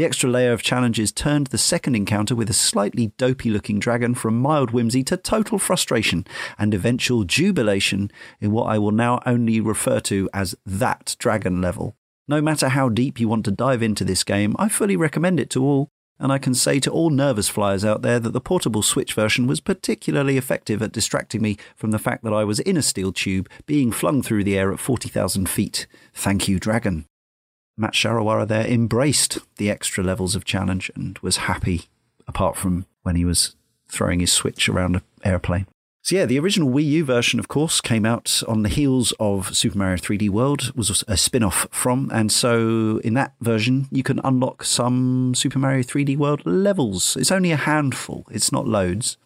The 0.00 0.06
extra 0.06 0.30
layer 0.30 0.52
of 0.54 0.62
challenges 0.62 1.12
turned 1.12 1.48
the 1.48 1.58
second 1.58 1.94
encounter 1.94 2.34
with 2.34 2.48
a 2.48 2.54
slightly 2.54 3.08
dopey 3.18 3.50
looking 3.50 3.78
dragon 3.78 4.14
from 4.14 4.40
mild 4.40 4.70
whimsy 4.70 5.04
to 5.04 5.18
total 5.18 5.58
frustration 5.58 6.26
and 6.58 6.72
eventual 6.72 7.24
jubilation 7.24 8.10
in 8.40 8.50
what 8.50 8.64
I 8.64 8.78
will 8.78 8.92
now 8.92 9.20
only 9.26 9.60
refer 9.60 10.00
to 10.00 10.30
as 10.32 10.54
that 10.64 11.16
dragon 11.18 11.60
level. 11.60 11.96
No 12.26 12.40
matter 12.40 12.70
how 12.70 12.88
deep 12.88 13.20
you 13.20 13.28
want 13.28 13.44
to 13.44 13.50
dive 13.50 13.82
into 13.82 14.02
this 14.02 14.24
game, 14.24 14.56
I 14.58 14.70
fully 14.70 14.96
recommend 14.96 15.38
it 15.38 15.50
to 15.50 15.62
all, 15.62 15.88
and 16.18 16.32
I 16.32 16.38
can 16.38 16.54
say 16.54 16.80
to 16.80 16.90
all 16.90 17.10
nervous 17.10 17.50
flyers 17.50 17.84
out 17.84 18.00
there 18.00 18.18
that 18.20 18.32
the 18.32 18.40
portable 18.40 18.80
Switch 18.80 19.12
version 19.12 19.46
was 19.46 19.60
particularly 19.60 20.38
effective 20.38 20.80
at 20.80 20.92
distracting 20.92 21.42
me 21.42 21.58
from 21.76 21.90
the 21.90 21.98
fact 21.98 22.24
that 22.24 22.32
I 22.32 22.44
was 22.44 22.60
in 22.60 22.78
a 22.78 22.82
steel 22.82 23.12
tube 23.12 23.50
being 23.66 23.92
flung 23.92 24.22
through 24.22 24.44
the 24.44 24.56
air 24.56 24.72
at 24.72 24.80
40,000 24.80 25.46
feet. 25.46 25.86
Thank 26.14 26.48
you, 26.48 26.58
Dragon. 26.58 27.04
Matt 27.80 27.94
Sharawara 27.94 28.46
there 28.46 28.66
embraced 28.66 29.38
the 29.56 29.70
extra 29.70 30.04
levels 30.04 30.36
of 30.36 30.44
challenge 30.44 30.90
and 30.94 31.18
was 31.20 31.38
happy, 31.38 31.88
apart 32.28 32.56
from 32.56 32.84
when 33.02 33.16
he 33.16 33.24
was 33.24 33.56
throwing 33.88 34.20
his 34.20 34.32
Switch 34.32 34.68
around 34.68 34.96
an 34.96 35.02
airplane. 35.24 35.66
So 36.02 36.16
yeah, 36.16 36.26
the 36.26 36.38
original 36.38 36.70
Wii 36.70 36.84
U 36.84 37.04
version, 37.04 37.38
of 37.38 37.48
course, 37.48 37.80
came 37.80 38.04
out 38.04 38.42
on 38.46 38.62
the 38.62 38.68
heels 38.68 39.14
of 39.18 39.56
Super 39.56 39.78
Mario 39.78 39.96
3D 39.96 40.28
World, 40.28 40.72
was 40.76 41.04
a 41.08 41.16
spin-off 41.16 41.66
from, 41.70 42.10
and 42.12 42.30
so 42.30 43.00
in 43.04 43.14
that 43.14 43.32
version 43.40 43.88
you 43.90 44.02
can 44.02 44.20
unlock 44.24 44.64
some 44.64 45.34
Super 45.34 45.58
Mario 45.58 45.82
3D 45.82 46.16
World 46.16 46.42
levels. 46.44 47.16
It's 47.16 47.32
only 47.32 47.50
a 47.50 47.56
handful, 47.56 48.26
it's 48.30 48.52
not 48.52 48.68
loads, 48.68 49.16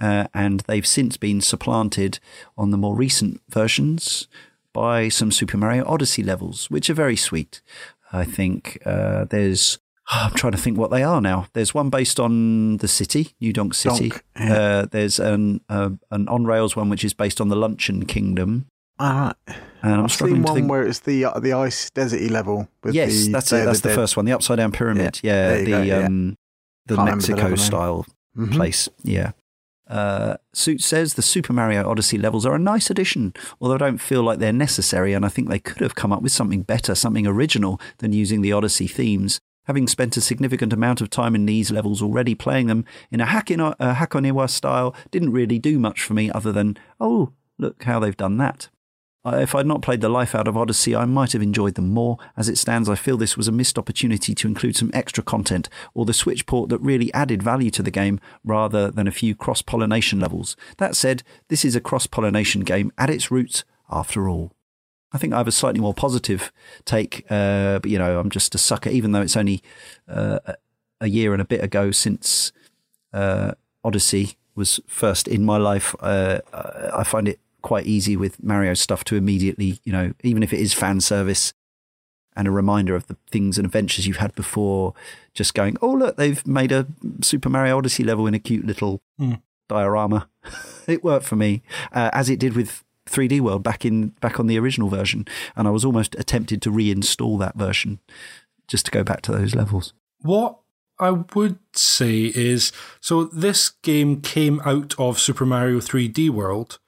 uh, 0.00 0.26
and 0.34 0.60
they've 0.60 0.86
since 0.86 1.16
been 1.16 1.40
supplanted 1.40 2.18
on 2.58 2.70
the 2.70 2.78
more 2.78 2.94
recent 2.94 3.40
versions 3.48 4.26
by 4.72 5.08
some 5.08 5.30
Super 5.30 5.56
Mario 5.56 5.84
Odyssey 5.86 6.22
levels, 6.22 6.70
which 6.70 6.88
are 6.88 6.94
very 6.94 7.16
sweet. 7.16 7.60
I 8.12 8.24
think 8.24 8.78
uh, 8.84 9.24
there's 9.24 9.78
I'm 10.08 10.32
trying 10.32 10.52
to 10.52 10.58
think 10.58 10.78
what 10.78 10.90
they 10.90 11.02
are 11.02 11.20
now. 11.20 11.46
There's 11.52 11.74
one 11.74 11.90
based 11.90 12.20
on 12.20 12.78
the 12.78 12.88
city, 12.88 13.34
New 13.40 13.52
Donk 13.52 13.74
City. 13.74 14.10
Donk, 14.10 14.24
yeah. 14.38 14.54
uh, 14.54 14.86
there's 14.90 15.18
an 15.18 15.60
uh, 15.68 15.90
an 16.10 16.28
on 16.28 16.44
rails 16.44 16.76
one 16.76 16.88
which 16.88 17.04
is 17.04 17.14
based 17.14 17.40
on 17.40 17.48
the 17.48 17.56
Luncheon 17.56 18.06
Kingdom. 18.06 18.66
Uh, 18.98 19.32
And 19.82 19.94
I'm 19.94 20.04
I've 20.04 20.12
struggling 20.12 20.42
one 20.42 20.54
think. 20.54 20.70
where 20.70 20.82
it's 20.86 21.00
the 21.00 21.24
uh, 21.24 21.40
the 21.40 21.54
ice 21.54 21.90
deserty 21.90 22.30
level. 22.30 22.68
With 22.84 22.94
yes, 22.94 23.26
the, 23.26 23.32
that's 23.32 23.52
it. 23.52 23.64
That's 23.64 23.80
the, 23.80 23.88
Dead. 23.88 23.94
first 23.96 24.16
one, 24.16 24.26
the 24.26 24.32
upside 24.32 24.58
down 24.58 24.70
pyramid. 24.72 25.20
Yeah, 25.22 25.56
you 25.56 25.64
the 25.64 25.70
go, 25.70 25.82
yeah. 25.82 26.06
um, 26.06 26.36
the 26.86 26.94
Can't 26.96 27.06
remember 27.06 27.26
the 27.26 27.32
Mexico 27.32 27.42
level 27.42 27.56
style 27.56 28.06
place. 28.52 28.88
Yeah. 29.02 29.32
Uh, 29.92 30.38
Suit 30.54 30.80
says 30.80 31.14
the 31.14 31.22
Super 31.22 31.52
Mario 31.52 31.86
Odyssey 31.86 32.16
levels 32.16 32.46
are 32.46 32.54
a 32.54 32.58
nice 32.58 32.88
addition, 32.88 33.34
although 33.60 33.74
I 33.74 33.78
don't 33.78 33.98
feel 33.98 34.22
like 34.22 34.38
they're 34.38 34.50
necessary, 34.50 35.12
and 35.12 35.22
I 35.22 35.28
think 35.28 35.50
they 35.50 35.58
could 35.58 35.82
have 35.82 35.94
come 35.94 36.14
up 36.14 36.22
with 36.22 36.32
something 36.32 36.62
better, 36.62 36.94
something 36.94 37.26
original 37.26 37.78
than 37.98 38.14
using 38.14 38.40
the 38.40 38.52
Odyssey 38.52 38.86
themes. 38.86 39.38
Having 39.66 39.88
spent 39.88 40.16
a 40.16 40.22
significant 40.22 40.72
amount 40.72 41.02
of 41.02 41.10
time 41.10 41.34
in 41.34 41.44
these 41.44 41.70
levels 41.70 42.00
already, 42.00 42.34
playing 42.34 42.68
them 42.68 42.86
in 43.10 43.20
a 43.20 43.26
Hakin- 43.26 43.60
uh, 43.60 43.74
Hakoniwa 43.78 44.48
style 44.48 44.96
didn't 45.10 45.32
really 45.32 45.58
do 45.58 45.78
much 45.78 46.02
for 46.02 46.14
me 46.14 46.30
other 46.30 46.52
than, 46.52 46.78
oh, 46.98 47.32
look 47.58 47.84
how 47.84 48.00
they've 48.00 48.16
done 48.16 48.38
that. 48.38 48.70
Uh, 49.24 49.36
If 49.36 49.54
I'd 49.54 49.66
not 49.66 49.82
played 49.82 50.00
the 50.00 50.08
life 50.08 50.34
out 50.34 50.48
of 50.48 50.56
Odyssey, 50.56 50.96
I 50.96 51.04
might 51.04 51.32
have 51.32 51.42
enjoyed 51.42 51.74
them 51.74 51.90
more. 51.90 52.18
As 52.36 52.48
it 52.48 52.58
stands, 52.58 52.88
I 52.88 52.96
feel 52.96 53.16
this 53.16 53.36
was 53.36 53.46
a 53.48 53.52
missed 53.52 53.78
opportunity 53.78 54.34
to 54.34 54.48
include 54.48 54.76
some 54.76 54.90
extra 54.92 55.22
content 55.22 55.68
or 55.94 56.04
the 56.04 56.12
Switch 56.12 56.44
port 56.46 56.70
that 56.70 56.78
really 56.80 57.12
added 57.14 57.42
value 57.42 57.70
to 57.70 57.82
the 57.82 57.90
game 57.90 58.20
rather 58.44 58.90
than 58.90 59.06
a 59.06 59.12
few 59.12 59.34
cross 59.34 59.62
pollination 59.62 60.18
levels. 60.18 60.56
That 60.78 60.96
said, 60.96 61.22
this 61.48 61.64
is 61.64 61.76
a 61.76 61.80
cross 61.80 62.06
pollination 62.06 62.62
game 62.62 62.90
at 62.98 63.10
its 63.10 63.30
roots, 63.30 63.64
after 63.90 64.28
all. 64.28 64.52
I 65.12 65.18
think 65.18 65.34
I 65.34 65.38
have 65.38 65.48
a 65.48 65.52
slightly 65.52 65.80
more 65.80 65.94
positive 65.94 66.50
take, 66.84 67.24
uh, 67.30 67.78
but 67.78 67.90
you 67.90 67.98
know, 67.98 68.18
I'm 68.18 68.30
just 68.30 68.54
a 68.54 68.58
sucker, 68.58 68.90
even 68.90 69.12
though 69.12 69.20
it's 69.20 69.36
only 69.36 69.62
uh, 70.08 70.38
a- 71.00 71.08
year 71.08 71.32
and 71.34 71.42
a 71.42 71.44
bit 71.44 71.62
ago 71.62 71.90
since 71.90 72.50
uh, 73.12 73.52
Odyssey 73.84 74.36
was 74.54 74.80
first 74.86 75.28
in 75.28 75.44
my 75.44 75.58
life. 75.58 75.94
Uh, 76.00 76.38
I 76.94 77.04
find 77.04 77.28
it 77.28 77.40
quite 77.62 77.86
easy 77.86 78.16
with 78.16 78.42
Mario 78.42 78.74
stuff 78.74 79.04
to 79.04 79.16
immediately, 79.16 79.80
you 79.84 79.92
know, 79.92 80.12
even 80.22 80.42
if 80.42 80.52
it 80.52 80.60
is 80.60 80.72
fan 80.72 81.00
service 81.00 81.54
and 82.34 82.48
a 82.48 82.50
reminder 82.50 82.94
of 82.94 83.06
the 83.08 83.16
things 83.30 83.58
and 83.58 83.66
adventures 83.66 84.06
you've 84.06 84.16
had 84.16 84.34
before, 84.34 84.94
just 85.34 85.54
going, 85.54 85.76
oh, 85.82 85.92
look, 85.92 86.16
they've 86.16 86.46
made 86.46 86.72
a 86.72 86.86
Super 87.22 87.48
Mario 87.48 87.78
Odyssey 87.78 88.04
level 88.04 88.26
in 88.26 88.34
a 88.34 88.38
cute 88.38 88.64
little 88.66 89.00
Hmm. 89.18 89.34
diorama. 89.68 90.28
it 90.86 91.04
worked 91.04 91.26
for 91.26 91.36
me, 91.36 91.62
uh, 91.92 92.10
as 92.12 92.28
it 92.30 92.38
did 92.38 92.54
with 92.56 92.84
3D 93.06 93.40
World 93.40 93.62
back 93.62 93.84
in 93.84 94.08
back 94.20 94.38
on 94.40 94.46
the 94.46 94.58
original 94.58 94.88
version, 94.88 95.26
and 95.56 95.66
I 95.68 95.70
was 95.70 95.84
almost 95.84 96.16
tempted 96.26 96.62
to 96.62 96.70
reinstall 96.70 97.38
that 97.40 97.56
version 97.56 97.98
just 98.68 98.86
to 98.86 98.90
go 98.92 99.02
back 99.02 99.22
to 99.22 99.32
those 99.32 99.54
levels. 99.54 99.92
What 100.20 100.58
I 100.98 101.10
would 101.10 101.58
say 101.74 102.26
is 102.34 102.72
so 103.00 103.24
this 103.24 103.70
game 103.82 104.20
came 104.20 104.60
out 104.64 104.94
of 104.98 105.18
Super 105.18 105.44
Mario 105.44 105.80
3D 105.80 106.30
World, 106.30 106.78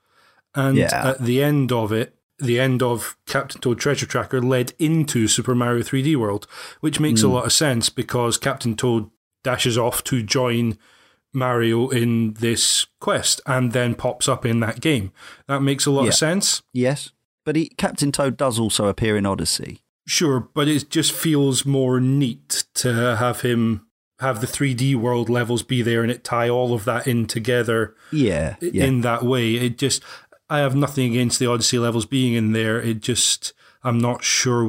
and 0.55 0.77
Yeah. 0.77 1.11
at 1.11 1.25
the 1.25 1.43
end 1.43 1.73
of 1.73 1.93
it, 1.93 2.15
the 2.39 2.59
end 2.59 2.83
of 2.83 3.17
Captain 3.27 3.61
Toad 3.61 3.79
Treasure 3.79 4.07
Tracker 4.07 4.43
led 4.43 4.73
into 4.79 5.29
Super 5.29 5.55
Mario 5.55 5.83
3D 5.83 6.17
World, 6.17 6.47
which 6.81 6.99
makes 7.01 7.21
Hmm. 7.23 7.29
a 7.29 7.31
lot 7.33 7.47
of 7.47 7.53
sense 7.53 7.89
because 7.89 8.39
Captain 8.39 8.75
Toad 8.77 9.09
dashes 9.45 9.79
off 9.79 10.03
to 10.05 10.23
join 10.23 10.77
Mario 11.33 11.89
in 11.89 12.35
this 12.35 12.87
quest 13.01 13.41
and 13.47 13.73
then 13.73 13.95
pops 13.95 14.29
up 14.29 14.47
in 14.47 14.61
that 14.61 14.81
game. 14.81 15.13
That 15.49 15.61
makes 15.63 15.87
a 15.87 15.91
lot 15.91 16.03
Yeah. 16.03 16.09
of 16.09 16.15
sense. 16.15 16.63
Yes, 16.73 17.11
but 17.45 17.57
he, 17.57 17.71
Captain 17.77 18.13
Toad 18.13 18.37
does 18.37 18.59
also 18.59 18.87
appear 18.87 19.17
in 19.17 19.27
Odyssey. 19.27 19.81
Sure, 20.07 20.49
but 20.55 20.69
it 20.69 20.91
just 20.91 21.13
feels 21.13 21.65
more 21.65 21.99
neat 22.01 22.65
to 22.75 22.93
have 23.17 23.41
him 23.41 23.83
have 24.21 24.41
the 24.41 24.47
3D 24.47 24.95
world 24.95 25.29
levels 25.29 25.65
be 25.65 25.83
there 25.83 26.01
and 26.03 26.11
it 26.11 26.23
tie 26.23 26.49
all 26.49 26.73
of 26.73 26.85
that 26.85 27.07
in 27.09 27.27
together 27.27 27.95
Yeah, 28.13 28.55
yeah. 28.61 28.85
in 28.85 29.01
that 29.01 29.25
way. 29.25 29.57
It 29.57 29.77
just, 29.77 30.03
I 30.55 30.59
have 30.61 30.75
nothing 30.77 31.11
against 31.13 31.39
the 31.39 31.47
Odyssey 31.47 31.79
levels 31.79 32.07
being 32.07 32.35
in 32.35 32.53
there. 32.53 32.81
It 32.81 33.01
just, 33.01 33.53
I'm 33.83 33.99
not 33.99 34.23
sure 34.25 34.67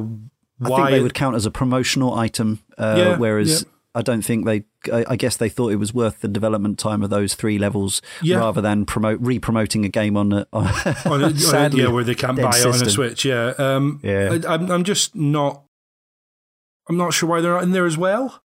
I 0.64 0.68
why. 0.68 0.76
think 0.78 0.90
they 0.90 1.00
would 1.02 1.14
count 1.14 1.36
as 1.36 1.46
a 1.46 1.50
promotional 1.50 2.14
item, 2.14 2.60
uh, 2.78 2.94
Yeah, 2.98 3.16
whereas 3.18 3.62
yeah. 3.62 3.68
I 3.94 4.02
don't 4.02 4.22
think 4.22 4.44
they. 4.44 4.64
I, 4.92 5.04
I 5.08 5.16
guess 5.16 5.36
they 5.36 5.48
thought 5.48 5.72
it 5.72 5.76
was 5.76 5.92
worth 5.94 6.20
the 6.20 6.28
development 6.28 6.78
time 6.78 7.02
of 7.02 7.10
those 7.10 7.34
three 7.34 7.58
levels 7.58 8.02
Yeah. 8.22 8.38
rather 8.38 8.60
than 8.60 8.84
promote 8.86 9.18
re-promoting 9.20 9.84
a 9.84 9.88
game 9.88 10.16
on 10.16 10.32
a, 10.32 10.46
on, 10.52 10.66
on 10.70 10.72
a, 10.86 10.96
on 11.10 11.22
a- 11.24 11.36
sadly 11.38 11.82
yeah, 11.82 11.88
where 11.88 12.04
they 12.04 12.14
can't 12.14 12.36
buy 12.40 12.50
it 12.56 12.66
on 12.66 12.74
a. 12.74 12.90
Switch. 12.90 13.24
Yeah, 13.24 13.54
um, 13.58 14.00
Yeah. 14.02 14.38
I, 14.46 14.54
I'm, 14.54 14.70
I'm 14.70 14.84
just 14.84 15.14
not. 15.14 15.62
I'm 16.88 16.96
not 16.96 17.14
sure 17.14 17.28
why 17.28 17.40
they're 17.40 17.52
not 17.54 17.62
in 17.64 17.72
there 17.72 17.86
as 17.86 17.96
well. 17.98 18.42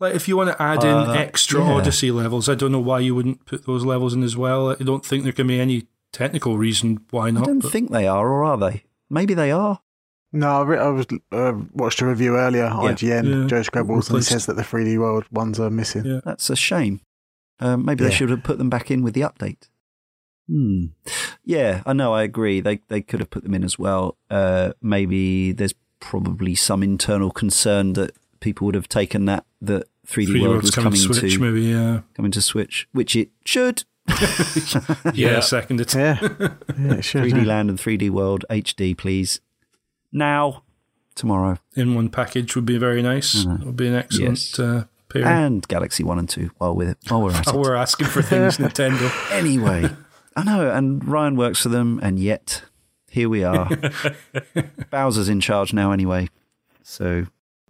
Like, 0.00 0.14
if 0.14 0.28
you 0.28 0.36
want 0.36 0.50
to 0.50 0.62
add 0.62 0.84
in 0.84 0.90
Uh, 0.90 1.12
extra 1.12 1.60
yeah. 1.60 1.72
Odyssey 1.74 2.10
levels, 2.10 2.48
I 2.48 2.54
don't 2.54 2.70
know 2.70 2.78
why 2.80 3.00
you 3.00 3.14
wouldn't 3.14 3.46
put 3.46 3.66
those 3.66 3.84
levels 3.84 4.14
in 4.14 4.22
as 4.22 4.36
well. 4.36 4.70
I 4.70 4.74
don't 4.84 5.04
think 5.04 5.24
there 5.24 5.32
can 5.32 5.46
be 5.48 5.58
any 5.58 5.86
technical 6.12 6.56
reason 6.58 7.04
why 7.10 7.30
not. 7.30 7.44
I 7.44 7.46
don't 7.46 7.60
but- 7.60 7.72
think 7.72 7.90
they 7.90 8.06
are, 8.06 8.28
or 8.28 8.44
are 8.44 8.56
they? 8.58 8.84
Maybe 9.10 9.34
they 9.34 9.50
are. 9.50 9.80
No, 10.30 10.60
I, 10.60 10.62
re- 10.62 10.78
I 10.78 10.88
was 10.88 11.06
uh, 11.32 11.54
watched 11.72 12.02
a 12.02 12.06
review 12.06 12.36
earlier, 12.36 12.68
IGN, 12.68 13.00
Yeah. 13.00 13.46
Joe 13.46 13.62
Skrebels, 13.62 14.10
and 14.10 14.22
says 14.22 14.44
that 14.44 14.56
the 14.56 14.62
3D 14.62 14.98
World 14.98 15.24
ones 15.30 15.58
are 15.58 15.70
missing. 15.70 16.04
Yeah. 16.04 16.20
That's 16.22 16.50
a 16.50 16.56
shame. 16.56 17.00
Um, 17.60 17.84
maybe 17.86 18.04
they 18.04 18.10
should 18.10 18.28
have 18.28 18.42
put 18.42 18.58
them 18.58 18.68
back 18.68 18.90
in 18.90 19.02
with 19.02 19.14
the 19.14 19.22
update. 19.22 19.68
Hmm. 20.46 20.86
Yeah, 21.44 21.82
I 21.86 21.92
know. 21.92 22.12
I 22.12 22.22
agree. 22.22 22.60
They 22.60 22.80
they 22.88 23.00
could 23.02 23.20
have 23.20 23.30
put 23.30 23.42
them 23.42 23.54
in 23.54 23.64
as 23.64 23.78
well. 23.78 24.16
Uh, 24.30 24.72
maybe 24.80 25.52
there's 25.52 25.74
probably 26.00 26.54
some 26.54 26.82
internal 26.82 27.30
concern 27.30 27.94
that 27.94 28.12
people 28.40 28.66
would 28.66 28.74
have 28.74 28.88
taken 28.88 29.24
that 29.26 29.44
that 29.60 29.88
3D, 30.06 30.26
3D 30.28 30.42
World 30.42 30.62
was 30.62 30.70
coming 30.70 30.92
coming 30.92 31.08
to 31.08 31.14
Switch, 31.14 31.34
to 31.34 31.40
maybe, 31.40 31.62
yeah. 31.62 32.00
coming 32.14 32.30
to 32.32 32.40
Switch, 32.40 32.88
which 32.92 33.16
it 33.16 33.30
should. 33.44 33.84
Yeah, 35.14 35.40
second 35.40 35.80
it. 35.80 35.94
Yeah, 35.94 36.18
yeah, 36.20 36.94
it 36.94 37.04
should. 37.04 37.22
3D 37.24 37.36
yeah. 37.38 37.42
Land 37.44 37.70
and 37.70 37.78
3D 37.78 38.10
World 38.10 38.44
HD, 38.50 38.96
please. 38.96 39.40
Now, 40.12 40.62
tomorrow, 41.14 41.58
In 41.76 41.94
one 41.94 42.08
package 42.08 42.54
would 42.56 42.66
be 42.66 42.78
very 42.78 43.02
nice. 43.02 43.44
Mhm. 43.44 43.60
It 43.62 43.66
would 43.66 43.76
be 43.76 43.88
an 43.88 43.94
excellent 43.94 44.38
Yes. 44.38 44.58
uh, 44.58 44.84
pairing. 45.08 45.26
and 45.28 45.68
Galaxy 45.68 46.02
One 46.04 46.18
and 46.18 46.28
Two. 46.28 46.50
While 46.58 46.74
with 46.74 46.88
it, 46.90 46.98
while 47.08 47.22
we're 47.22 47.32
at 47.32 47.48
Oh, 47.52 47.60
it. 47.60 47.62
we're 47.62 47.74
asking 47.74 48.06
for 48.08 48.22
things, 48.22 48.58
Nintendo. 48.58 49.10
Anyway, 49.32 49.90
I 50.36 50.44
know, 50.44 50.70
and 50.70 51.06
Ryan 51.06 51.36
works 51.36 51.60
for 51.62 51.68
them, 51.68 51.98
and 52.02 52.18
yet 52.18 52.62
here 53.10 53.28
we 53.28 53.44
are. 53.44 53.68
Bowser's 54.90 55.28
in 55.28 55.40
charge 55.40 55.72
now, 55.72 55.92
anyway. 55.92 56.28
So 56.82 57.26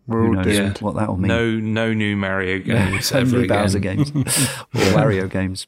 We're 0.06 0.20
who 0.20 0.26
all 0.28 0.32
knows 0.34 0.46
doomed. 0.46 0.78
what 0.80 0.94
that 0.96 1.08
will 1.08 1.16
mean? 1.16 1.28
No, 1.28 1.50
no 1.52 1.92
new 1.92 2.16
Mario 2.16 2.58
games 2.60 3.10
ever 3.12 3.36
Only 3.36 3.44
again. 3.44 3.56
Bowser 3.62 3.78
games 3.80 4.10
or 4.10 4.22
Wario 4.94 5.28
games. 5.30 5.66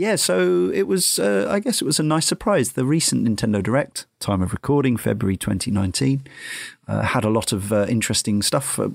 Yeah, 0.00 0.16
so 0.16 0.70
it 0.72 0.84
was. 0.84 1.18
Uh, 1.18 1.46
I 1.50 1.60
guess 1.60 1.82
it 1.82 1.84
was 1.84 2.00
a 2.00 2.02
nice 2.02 2.24
surprise. 2.24 2.72
The 2.72 2.86
recent 2.86 3.28
Nintendo 3.28 3.62
Direct, 3.62 4.06
time 4.18 4.40
of 4.40 4.54
recording, 4.54 4.96
February 4.96 5.36
2019, 5.36 6.26
uh, 6.88 7.02
had 7.02 7.22
a 7.22 7.28
lot 7.28 7.52
of 7.52 7.70
uh, 7.70 7.84
interesting 7.86 8.40
stuff. 8.40 8.78
Uh, 8.78 8.88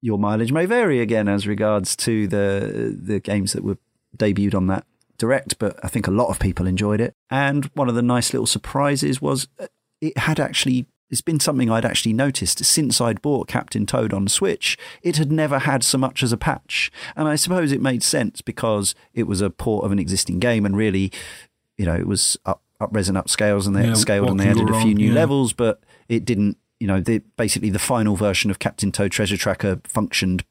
your 0.00 0.16
mileage 0.16 0.52
may 0.52 0.64
vary 0.64 1.00
again 1.00 1.26
as 1.26 1.48
regards 1.48 1.96
to 1.96 2.28
the 2.28 2.96
the 2.96 3.18
games 3.18 3.52
that 3.52 3.64
were 3.64 3.78
debuted 4.16 4.54
on 4.54 4.68
that 4.68 4.86
Direct, 5.18 5.58
but 5.58 5.76
I 5.82 5.88
think 5.88 6.06
a 6.06 6.12
lot 6.12 6.28
of 6.28 6.38
people 6.38 6.68
enjoyed 6.68 7.00
it. 7.00 7.14
And 7.30 7.64
one 7.74 7.88
of 7.88 7.96
the 7.96 8.02
nice 8.02 8.32
little 8.32 8.46
surprises 8.46 9.20
was 9.20 9.48
uh, 9.58 9.66
it 10.00 10.16
had 10.18 10.38
actually. 10.38 10.86
It's 11.10 11.20
been 11.20 11.38
something 11.40 11.70
I'd 11.70 11.84
actually 11.84 12.12
noticed 12.14 12.64
since 12.64 13.00
I'd 13.00 13.22
bought 13.22 13.46
Captain 13.46 13.86
Toad 13.86 14.12
on 14.12 14.26
Switch. 14.26 14.76
It 15.02 15.16
had 15.16 15.30
never 15.30 15.60
had 15.60 15.84
so 15.84 15.98
much 15.98 16.22
as 16.22 16.32
a 16.32 16.36
patch. 16.36 16.90
And 17.14 17.28
I 17.28 17.36
suppose 17.36 17.72
it 17.72 17.80
made 17.82 18.02
sense 18.02 18.40
because 18.40 18.94
it 19.12 19.24
was 19.24 19.40
a 19.40 19.50
port 19.50 19.84
of 19.84 19.92
an 19.92 19.98
existing 19.98 20.38
game 20.40 20.64
and 20.66 20.76
really, 20.76 21.12
you 21.76 21.84
know, 21.84 21.94
it 21.94 22.06
was 22.06 22.36
up, 22.46 22.62
up 22.80 22.90
res 22.92 23.08
and 23.08 23.18
up 23.18 23.28
scales 23.28 23.66
and 23.66 23.76
they 23.76 23.86
Yeah, 23.86 23.94
scaled 23.94 24.30
and 24.30 24.40
they 24.40 24.48
added 24.48 24.70
a 24.70 24.80
few 24.80 24.94
new 24.94 25.08
Yeah. 25.08 25.14
levels, 25.14 25.52
but 25.52 25.80
it 26.08 26.24
didn't 26.24 26.56
you 26.80 26.88
know, 26.88 27.00
the, 27.00 27.18
basically 27.38 27.70
the 27.70 27.78
final 27.78 28.14
version 28.16 28.50
of 28.50 28.58
Captain 28.58 28.90
Toad 28.92 29.10
Treasure 29.12 29.36
Tracker 29.38 29.80
functioned 29.84 30.44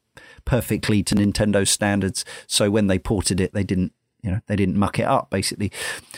perfectly 0.45 1.03
to 1.03 1.13
Nintendo 1.15 1.67
standards. 1.67 2.25
So 2.47 2.71
when 2.71 2.87
they 2.87 2.97
ported 2.97 3.39
it, 3.39 3.53
they 3.53 3.63
didn't, 3.63 3.93
you 4.23 4.31
know, 4.31 4.39
they 4.47 4.55
didn't 4.55 4.77
muck 4.77 4.97
it 4.99 5.05
up 5.05 5.29
basically. 5.29 5.71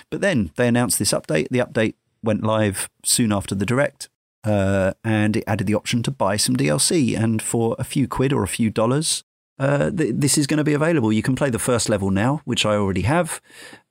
But 0.10 0.22
then 0.22 0.52
they 0.56 0.68
announced 0.68 1.00
this 1.00 1.12
update. 1.12 1.48
The 1.50 1.60
update 1.60 1.96
went 2.24 2.44
live 2.44 2.90
soon 3.04 3.34
after 3.34 3.56
the 3.56 3.66
direct. 3.66 4.08
Uh, 4.46 4.94
and 5.04 5.38
it 5.38 5.44
added 5.48 5.68
the 5.68 5.74
option 5.74 6.04
to 6.04 6.12
buy 6.12 6.38
some 6.38 6.56
DLC. 6.56 7.18
And 7.18 7.42
for 7.42 7.76
a 7.80 7.84
few 7.84 8.08
quid 8.08 8.32
or 8.32 8.44
a 8.44 8.48
few 8.48 8.70
dollars, 8.70 9.24
uh, 9.58 9.90
th- 9.90 10.14
this 10.16 10.38
is 10.38 10.48
going 10.48 10.58
to 10.58 10.64
be 10.64 10.74
available. 10.74 11.12
You 11.12 11.24
can 11.24 11.36
play 11.36 11.50
the 11.50 11.60
first 11.60 11.90
level 11.90 12.12
now, 12.12 12.42
which 12.46 12.66
I 12.66 12.76
already 12.76 13.02
have. 13.02 13.42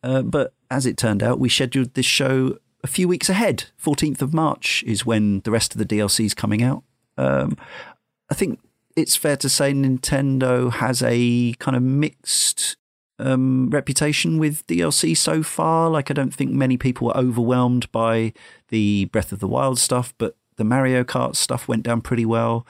Uh, 0.03 0.23
but 0.23 0.55
as 0.71 0.87
it 0.87 0.97
turned 0.97 1.23
out, 1.23 1.41
we 1.41 1.49
scheduled 1.49 1.95
this 1.95 2.07
show 2.07 2.59
a 2.83 2.87
few 2.87 3.09
weeks 3.09 3.29
ahead. 3.29 3.65
14th 3.83 4.23
of 4.23 4.35
March 4.35 4.85
is 4.87 5.05
when 5.05 5.41
the 5.41 5.51
rest 5.51 5.75
of 5.75 5.79
the 5.79 5.87
DLC 5.87 6.27
is 6.27 6.35
coming 6.35 6.63
out. 6.63 6.85
Um, 7.17 7.57
I 8.31 8.35
think 8.35 8.61
it's 8.97 9.17
fair 9.17 9.37
to 9.39 9.49
say 9.49 9.73
Nintendo 9.73 10.71
has 10.71 11.03
a 11.03 11.55
kind 11.55 11.77
of 11.77 11.83
mixed 11.83 12.77
um, 13.19 13.71
reputation 13.71 14.39
with 14.39 14.67
DLC 14.67 15.17
so 15.17 15.43
far. 15.43 15.89
Like, 15.89 16.11
I 16.11 16.15
don't 16.15 16.35
think 16.35 16.53
many 16.53 16.77
people 16.77 17.09
were 17.09 17.17
overwhelmed 17.17 17.91
by 17.91 18.33
the 18.69 19.07
Breath 19.07 19.33
of 19.33 19.41
the 19.41 19.49
Wild 19.49 19.79
stuff, 19.79 20.15
but 20.19 20.37
the 20.57 20.65
Mario 20.65 21.05
Kart 21.05 21.37
stuff 21.37 21.69
went 21.69 21.83
down 21.83 22.01
pretty 22.01 22.25
well. 22.27 22.67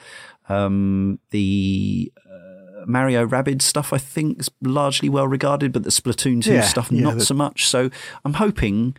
Um, 0.49 1.19
the 1.31 2.11
uh, 2.29 2.85
Mario 2.85 3.25
Rabbids 3.27 3.63
stuff, 3.63 3.91
I 3.93 3.97
think, 3.97 4.39
is 4.39 4.49
largely 4.61 5.09
well 5.09 5.27
regarded, 5.27 5.71
but 5.73 5.83
the 5.83 5.89
Splatoon 5.89 6.43
2 6.43 6.53
Yeah, 6.53 6.61
stuff, 6.61 6.91
yeah, 6.91 7.01
not 7.01 7.15
the- 7.17 7.25
so 7.25 7.33
much. 7.33 7.67
So 7.67 7.89
I'm 8.23 8.33
hoping 8.33 8.95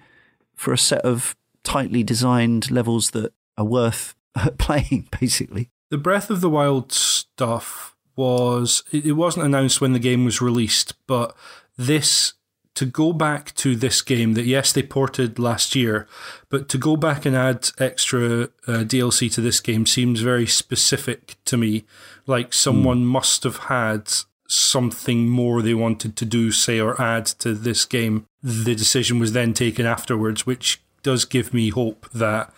for 0.54 0.72
a 0.72 0.78
set 0.78 1.00
of 1.02 1.36
tightly 1.62 2.02
designed 2.02 2.70
levels 2.70 3.10
that 3.12 3.32
are 3.58 3.64
worth 3.64 4.14
playing, 4.58 5.08
basically. 5.20 5.70
The 5.90 5.98
Breath 5.98 6.30
of 6.30 6.40
the 6.40 6.50
Wild 6.50 6.92
stuff 6.92 7.94
was 8.16 8.82
it 8.92 9.04
it 9.06 9.12
wasn't 9.12 9.44
announced 9.46 9.80
when 9.80 9.92
the 9.92 9.98
game 9.98 10.24
was 10.24 10.40
released, 10.40 10.94
but 11.06 11.36
this 11.76 12.32
to 12.76 12.84
go 12.84 13.12
back 13.12 13.54
to 13.54 13.74
this 13.74 14.02
game 14.02 14.34
that 14.34 14.44
yes 14.44 14.70
they 14.70 14.82
ported 14.82 15.38
last 15.38 15.74
year, 15.74 16.06
but 16.50 16.68
to 16.68 16.78
go 16.78 16.94
back 16.94 17.24
and 17.24 17.34
add 17.34 17.70
extra 17.78 18.44
uh, 18.68 18.84
DLC 18.84 19.32
to 19.32 19.40
this 19.40 19.60
game 19.60 19.86
seems 19.86 20.20
very 20.20 20.46
specific 20.46 21.36
to 21.46 21.56
me. 21.56 21.84
Like 22.26 22.52
someone 22.52 23.04
must 23.04 23.44
have 23.44 23.56
had 23.56 24.12
something 24.46 25.26
more 25.28 25.62
they 25.62 25.74
wanted 25.74 26.16
to 26.16 26.26
do, 26.26 26.52
say, 26.52 26.78
or 26.78 27.00
add 27.00 27.24
to 27.26 27.54
this 27.54 27.86
game. 27.86 28.26
The 28.42 28.74
decision 28.74 29.18
was 29.18 29.32
then 29.32 29.54
taken 29.54 29.86
afterwards, 29.86 30.44
which 30.44 30.82
does 31.02 31.24
give 31.24 31.54
me 31.54 31.70
hope 31.70 32.06
that 32.12 32.52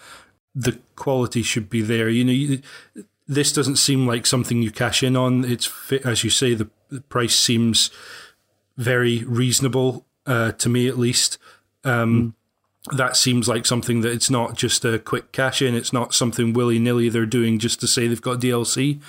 the 0.53 0.81
quality 0.97 1.43
should 1.43 1.71
be 1.71 1.81
there. 1.81 2.09
You 2.09 2.25
know, 2.25 2.33
you, 2.33 2.63
this 3.29 3.53
doesn't 3.53 3.77
seem 3.77 4.05
like 4.05 4.27
something 4.27 4.63
you 4.63 4.73
cash 4.73 5.05
in 5.05 5.17
on. 5.17 5.45
It's 5.45 5.71
as 6.05 6.25
you 6.25 6.31
say, 6.31 6.55
the, 6.55 6.69
the 6.89 7.03
price 7.03 7.37
seems 7.37 7.91
very 8.77 9.23
reasonable 9.25 10.07
uh, 10.29 10.53
to 10.53 10.69
me, 10.69 10.87
at 10.87 10.97
least. 10.99 11.39
Um, 11.85 12.35
That 12.97 13.17
seems 13.17 13.49
like 13.49 13.67
something 13.67 14.01
that 14.01 14.13
it's 14.13 14.31
not 14.31 14.57
just 14.57 14.83
a 14.85 14.99
quick 14.99 15.31
cash 15.33 15.61
in. 15.61 15.75
It's 15.75 15.93
not 15.93 16.15
something 16.15 16.55
willy 16.55 16.79
nilly 16.79 17.11
they're 17.11 17.27
doing 17.27 17.59
just 17.59 17.81
to 17.81 17.87
say 17.87 18.07
they've 18.09 18.23
got 18.23 18.41
DLC. 18.41 19.01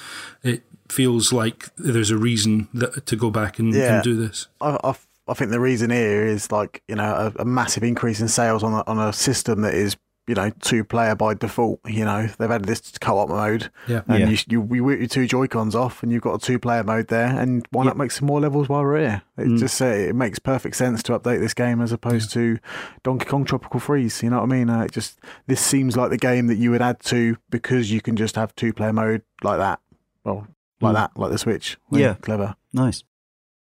It 0.44 0.64
feels 0.90 1.32
like 1.32 1.70
there's 1.78 2.12
a 2.12 2.18
reason 2.18 2.68
that, 2.74 3.06
to 3.06 3.16
go 3.16 3.30
back 3.30 3.58
and, 3.60 3.74
Yeah. 3.74 3.96
and 3.96 4.04
do 4.04 4.16
this. 4.18 4.48
I, 4.60 4.78
I, 4.84 4.96
I 5.30 5.34
think 5.34 5.52
the 5.52 5.60
reason 5.62 5.92
here 5.92 6.26
is 6.26 6.52
like 6.52 6.82
you 6.90 6.96
know 6.96 7.32
a, 7.38 7.42
a 7.44 7.46
massive 7.46 7.84
increase 7.84 8.20
in 8.20 8.28
sales 8.28 8.64
on 8.64 8.74
a, 8.74 8.84
on 8.86 9.00
a 9.00 9.14
system 9.14 9.62
that 9.62 9.76
is 9.76 9.96
you 10.30 10.36
know 10.36 10.52
two 10.62 10.84
player 10.84 11.16
by 11.16 11.34
default. 11.34 11.80
You 11.86 12.06
know 12.06 12.28
they've 12.38 12.52
added 12.52 12.68
this 12.68 12.82
co-op 13.02 13.30
mode, 13.30 13.72
Yeah. 13.88 14.02
and 14.08 14.20
Yeah. 14.20 14.30
you 14.30 14.38
you 14.48 14.76
you 14.76 14.84
whip 14.84 15.00
your 15.00 15.08
two 15.08 15.26
Joy 15.28 15.48
Cons 15.48 15.74
off, 15.76 16.04
and 16.04 16.12
you've 16.12 16.22
got 16.22 16.36
a 16.36 16.40
two 16.46 16.60
player 16.60 16.84
mode 16.84 17.08
there. 17.08 17.28
And 17.28 17.66
why 17.72 17.84
not 17.84 17.98
make 17.98 18.12
some 18.12 18.28
more 18.28 18.40
levels 18.40 18.70
while 18.70 18.84
we're 18.84 19.00
here? 19.00 19.22
It 19.38 19.48
Mm. 19.48 19.58
just 19.60 19.82
uh, 19.82 19.86
it 19.86 20.16
makes 20.16 20.38
perfect 20.40 20.76
sense 20.76 21.02
to 21.04 21.18
update 21.18 21.40
this 21.40 21.54
game 21.54 21.82
as 21.82 21.92
opposed 21.92 22.32
to 22.34 22.60
Donkey 23.04 23.26
Kong 23.26 23.44
Tropical 23.44 23.80
Freeze. 23.80 24.22
You 24.24 24.30
know 24.30 24.38
what 24.38 24.52
I 24.52 24.56
mean? 24.56 24.70
Uh, 24.70 24.82
it 24.82 24.92
just 24.92 25.20
this 25.48 25.62
seems 25.62 25.98
like 25.98 26.12
the 26.12 26.18
game 26.18 26.48
that 26.48 26.58
you 26.58 26.72
would 26.72 26.82
add 26.82 27.00
to 27.06 27.38
because 27.50 27.92
you 27.92 28.00
can 28.02 28.16
just 28.16 28.36
have 28.36 28.56
two 28.56 28.72
player 28.72 28.94
mode 28.94 29.24
like 29.44 29.58
that. 29.58 29.80
Well, 30.24 30.48
like 30.82 30.92
Mm. 30.92 30.96
that, 30.96 31.12
like 31.18 31.32
the 31.32 31.38
Switch. 31.38 31.78
Yeah. 31.92 32.14
clever. 32.22 32.56
Nice. 32.72 33.04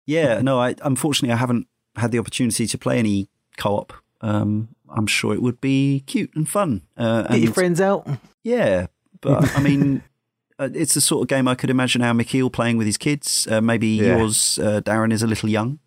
Yeah, 0.08 0.42
no, 0.42 0.60
I 0.60 0.76
unfortunately 0.84 1.34
I 1.34 1.38
haven't 1.38 1.68
had 1.96 2.12
the 2.12 2.20
opportunity 2.20 2.68
to 2.68 2.78
play 2.78 3.00
any 3.00 3.28
co-op. 3.58 3.92
Um, 4.22 4.70
I'm 4.90 5.08
sure 5.08 5.34
it 5.34 5.42
would 5.42 5.60
be 5.62 6.04
cute 6.08 6.32
and 6.36 6.48
fun. 6.48 6.82
Uh, 6.98 7.24
Get 7.28 7.40
your 7.42 7.54
friends 7.54 7.80
out. 7.82 8.08
Yeah, 8.44 8.88
but 9.22 9.56
I 9.58 9.62
mean, 9.62 10.04
uh, 10.60 10.70
it's 10.74 10.94
the 10.94 11.02
sort 11.02 11.24
of 11.24 11.28
game 11.28 11.48
I 11.48 11.56
could 11.56 11.70
imagine 11.70 12.02
our 12.02 12.14
McKeel 12.14 12.52
playing 12.52 12.78
with 12.78 12.88
his 12.88 12.98
kids. 12.98 13.48
Uh, 13.50 13.62
maybe 13.62 13.88
Yeah. 13.88 14.18
yours, 14.18 14.60
uh, 14.60 14.82
Darren, 14.82 15.12
is 15.12 15.24
a 15.24 15.28
little 15.28 15.50
young 15.50 15.80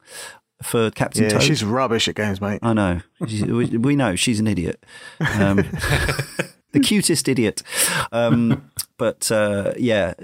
for 0.63 0.91
Captain 0.91 1.23
Yeah, 1.25 1.31
Toad. 1.31 1.43
she's 1.43 1.63
rubbish 1.65 2.09
at 2.09 2.15
games, 2.17 2.41
mate. 2.41 2.59
I 2.63 2.73
know. 2.73 3.01
We 3.21 3.95
know 3.97 4.17
she's 4.17 4.41
an 4.41 4.47
idiot. 4.49 4.85
Um, 5.21 5.57
the 6.73 6.81
cutest 6.83 7.29
idiot. 7.29 7.63
Um, 8.13 8.71
but 8.97 9.31
uh, 9.31 9.73
yeah, 9.79 10.15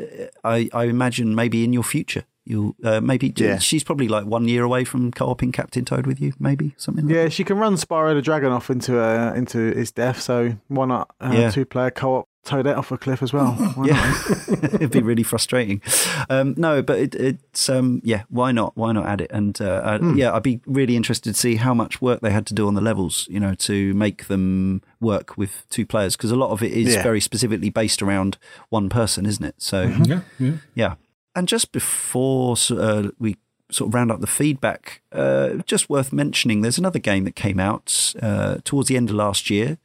I, 0.43 0.69
I 0.75 0.85
imagine 0.85 1.35
maybe 1.35 1.63
in 1.65 1.73
your 1.73 1.85
future. 1.85 2.25
You'll 2.47 2.75
uh, 2.85 3.01
maybe 3.01 3.33
Yeah. 3.37 3.59
she's 3.59 3.83
probably 3.85 4.09
like 4.09 4.27
one 4.27 4.47
year 4.49 4.65
away 4.65 4.85
from 4.85 5.11
co-oping 5.13 5.51
Captain 5.53 5.85
Toad 5.85 6.07
with 6.07 6.21
you, 6.21 6.33
maybe 6.39 6.75
something. 6.77 7.07
Like 7.07 7.15
Yeah, 7.15 7.29
she 7.31 7.43
can 7.45 7.57
run 7.59 7.75
Spyro 7.77 8.15
the 8.15 8.21
Dragon 8.23 8.53
off 8.53 8.69
into 8.71 9.01
uh, 9.01 9.33
into 9.35 9.73
his 9.73 9.91
death. 9.93 10.21
So 10.21 10.57
why 10.69 10.85
not 10.87 11.11
uh, 11.21 11.31
Yeah. 11.33 11.51
two 11.51 11.65
player 11.65 11.91
co 11.91 12.17
op 12.17 12.29
Toadette 12.45 12.77
off 12.77 12.93
a 12.93 12.99
cliff 12.99 13.23
as 13.23 13.33
well? 13.33 13.53
Why 13.75 13.87
not? 13.87 13.89
yeah, 13.89 14.23
it'd 14.75 14.91
be 14.91 15.01
really 15.01 15.23
frustrating. 15.23 15.81
Um, 16.29 16.53
no, 16.59 16.83
but 16.83 16.99
it, 16.99 17.15
it's 17.15 17.71
um, 17.71 18.03
yeah. 18.05 18.25
Why 18.29 18.53
not? 18.53 18.77
Why 18.77 18.93
not 18.93 19.07
add 19.07 19.23
it? 19.23 19.31
And 19.33 19.59
uh, 19.63 19.97
Hmm. 19.97 20.15
yeah, 20.15 20.31
I'd 20.35 20.43
be 20.43 20.61
really 20.67 20.95
interested 20.95 21.33
to 21.33 21.41
see 21.41 21.57
how 21.57 21.73
much 21.73 22.03
work 22.03 22.21
they 22.21 22.33
had 22.33 22.45
to 22.49 22.53
do 22.55 22.67
on 22.67 22.75
the 22.75 22.83
levels. 22.83 23.27
You 23.31 23.41
know, 23.41 23.55
to 23.55 23.95
make 23.95 24.27
them 24.27 24.83
work 25.01 25.39
with 25.39 25.65
two 25.71 25.87
players 25.87 26.17
because 26.17 26.31
a 26.31 26.37
lot 26.37 26.51
of 26.51 26.63
it 26.63 26.73
is 26.73 26.95
Yeah. 26.97 27.03
very 27.03 27.21
specifically 27.23 27.71
based 27.71 28.03
around 28.03 28.37
one 28.69 28.91
person, 28.91 29.25
isn't 29.25 29.45
it? 29.47 29.55
So 29.57 29.85
Yeah, 30.05 30.21
yeah. 30.39 30.53
yeah. 30.75 30.95
And 31.35 31.49
just 31.49 31.73
before 31.73 32.57
uh, 32.71 33.09
we 33.19 33.37
sort 33.71 33.89
of 33.89 33.95
round 33.95 34.11
up 34.13 34.21
the 34.21 34.27
feedback, 34.27 35.03
uh, 35.13 35.55
just 35.67 35.91
worth 35.91 36.13
mentioning 36.13 36.61
there's 36.61 36.79
another 36.79 36.99
game 36.99 37.25
that 37.25 37.35
came 37.35 37.59
out 37.59 38.15
uh, 38.23 38.59
towards 38.65 38.89
the 38.89 38.97
end 38.97 39.11
of 39.11 39.17
last 39.17 39.51
year. 39.51 39.79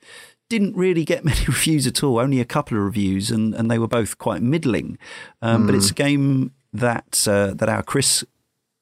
Didn't 0.49 0.75
really 0.75 1.05
get 1.05 1.25
many 1.31 1.43
reviews 1.47 1.87
at 1.87 2.03
all, 2.03 2.19
only 2.19 2.39
a 2.39 2.45
couple 2.45 2.77
of 2.77 2.83
reviews, 2.83 3.31
and, 3.31 3.53
and 3.53 3.69
they 3.69 3.79
were 3.79 3.87
both 3.87 4.17
quite 4.17 4.41
middling. 4.41 4.97
Um, 5.41 5.65
But 5.65 5.75
it's 5.75 5.91
a 5.91 5.95
game 5.95 6.53
that 6.71 7.25
uh, 7.27 7.53
that 7.55 7.69
our 7.69 7.81
Chris 7.83 8.23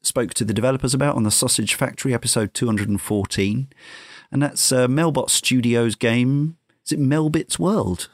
spoke 0.01 0.33
to 0.35 0.45
the 0.45 0.53
developers 0.53 0.93
about 0.93 1.15
on 1.15 1.23
the 1.23 1.31
Sausage 1.31 1.75
Factory 1.75 2.13
episode 2.13 2.53
214. 2.53 3.67
And 4.31 4.41
that's 4.43 4.71
uh, 4.71 4.87
Melbot 4.87 5.29
Studios 5.29 5.95
game. 5.95 6.57
Is 6.85 6.91
it 6.91 6.99
Melbit's 6.99 7.59
World? 7.59 8.09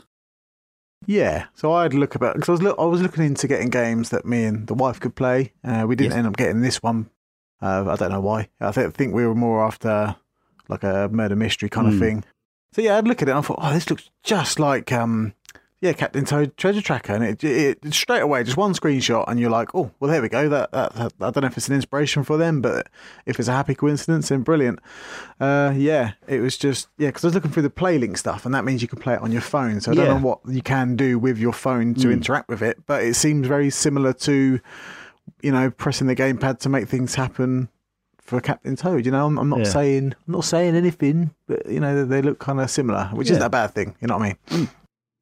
Yeah, 1.05 1.45
so 1.53 1.71
I 1.73 1.83
had 1.83 1.93
a 1.93 1.97
look 1.97 2.15
about 2.15 2.35
because 2.35 2.49
I 2.49 2.51
was 2.53 2.61
look, 2.61 2.77
I 2.79 2.85
was 2.85 3.01
looking 3.01 3.23
into 3.25 3.47
getting 3.47 3.69
games 3.69 4.09
that 4.09 4.25
me 4.25 4.43
and 4.45 4.67
the 4.67 4.73
wife 4.73 4.99
could 4.99 5.15
play. 5.15 5.53
Uh, 5.63 5.85
we 5.87 5.95
didn't 5.95 6.11
Yes. 6.11 6.17
end 6.17 6.27
up 6.27 6.37
getting 6.37 6.61
this 6.61 6.81
one. 6.81 7.09
Uh, 7.61 7.85
I 7.89 7.95
don't 7.95 8.11
know 8.11 8.19
why. 8.21 8.49
I 8.59 8.71
think, 8.71 8.93
think 8.93 9.13
we 9.13 9.25
were 9.25 9.35
more 9.35 9.63
after 9.65 10.15
like 10.69 10.83
a 10.83 11.09
murder 11.11 11.35
mystery 11.35 11.69
kind 11.69 11.87
of 11.87 11.93
Hmm. 11.93 11.99
thing. 11.99 12.23
So 12.73 12.81
yeah, 12.81 12.97
I'd 12.97 13.07
look 13.07 13.21
at 13.21 13.27
it 13.27 13.31
and 13.31 13.39
I 13.39 13.41
thought, 13.41 13.59
oh, 13.61 13.73
this 13.73 13.89
looks 13.89 14.09
just 14.23 14.59
like 14.59 14.91
um, 14.91 15.33
yeah, 15.83 15.91
Captain 15.91 16.23
Toad 16.23 16.55
Treasure 16.55 16.81
Tracker, 16.81 17.13
and 17.13 17.25
it, 17.25 17.43
it, 17.43 17.93
straight 17.93 18.21
away 18.21 18.41
just 18.45 18.55
one 18.55 18.71
screenshot, 18.73 19.25
and 19.27 19.37
you're 19.37 19.49
like, 19.49 19.75
oh, 19.75 19.91
well, 19.99 20.09
there 20.09 20.21
we 20.21 20.29
go. 20.29 20.47
That, 20.47 20.71
that, 20.71 20.93
that 20.93 21.13
I 21.19 21.29
don't 21.31 21.41
know 21.41 21.47
if 21.47 21.57
it's 21.57 21.67
an 21.67 21.75
inspiration 21.75 22.23
for 22.23 22.37
them, 22.37 22.61
but 22.61 22.87
if 23.25 23.37
it's 23.37 23.49
a 23.49 23.51
happy 23.51 23.75
coincidence, 23.75 24.29
then 24.29 24.43
brilliant. 24.43 24.79
Uh, 25.41 25.73
yeah, 25.75 26.13
it 26.25 26.39
was 26.39 26.57
just 26.57 26.87
yeah, 26.97 27.09
because 27.09 27.25
I 27.25 27.27
was 27.27 27.35
looking 27.35 27.51
through 27.51 27.63
the 27.63 27.69
PlayLink 27.69 28.17
stuff, 28.17 28.45
and 28.45 28.55
that 28.55 28.63
means 28.63 28.81
you 28.81 28.87
can 28.87 28.99
play 28.99 29.15
it 29.15 29.19
on 29.21 29.33
your 29.33 29.41
phone. 29.41 29.81
So 29.81 29.91
I 29.91 29.95
don't 29.95 30.05
Yeah. 30.05 30.13
know 30.13 30.19
what 30.21 30.39
you 30.47 30.61
can 30.61 30.95
do 30.95 31.19
with 31.19 31.37
your 31.37 31.51
phone 31.53 31.95
to 31.95 32.07
Mm. 32.07 32.13
interact 32.13 32.47
with 32.47 32.61
it, 32.61 32.77
but 32.87 33.03
it 33.03 33.15
seems 33.15 33.45
very 33.45 33.69
similar 33.69 34.13
to 34.13 34.61
you 35.41 35.51
know 35.51 35.69
pressing 35.69 36.07
the 36.07 36.15
gamepad 36.15 36.59
to 36.59 36.69
make 36.69 36.87
things 36.87 37.15
happen 37.15 37.67
for 38.21 38.39
Captain 38.39 38.77
Toad. 38.77 39.05
You 39.05 39.11
know, 39.11 39.25
I'm, 39.25 39.37
I'm 39.37 39.49
not 39.49 39.59
Yeah. 39.59 39.63
saying 39.65 40.15
I'm 40.27 40.31
not 40.33 40.45
saying 40.45 40.75
anything, 40.77 41.31
but 41.45 41.65
you 41.69 41.81
know 41.81 42.05
they 42.05 42.21
look 42.21 42.39
kind 42.39 42.61
of 42.61 42.69
similar, 42.71 43.09
which 43.11 43.29
isn't 43.29 43.43
a 43.43 43.49
bad 43.49 43.71
thing. 43.73 43.95
You 43.99 44.07
know 44.07 44.17
what 44.17 44.37
I 44.51 44.57
mean? 44.61 44.69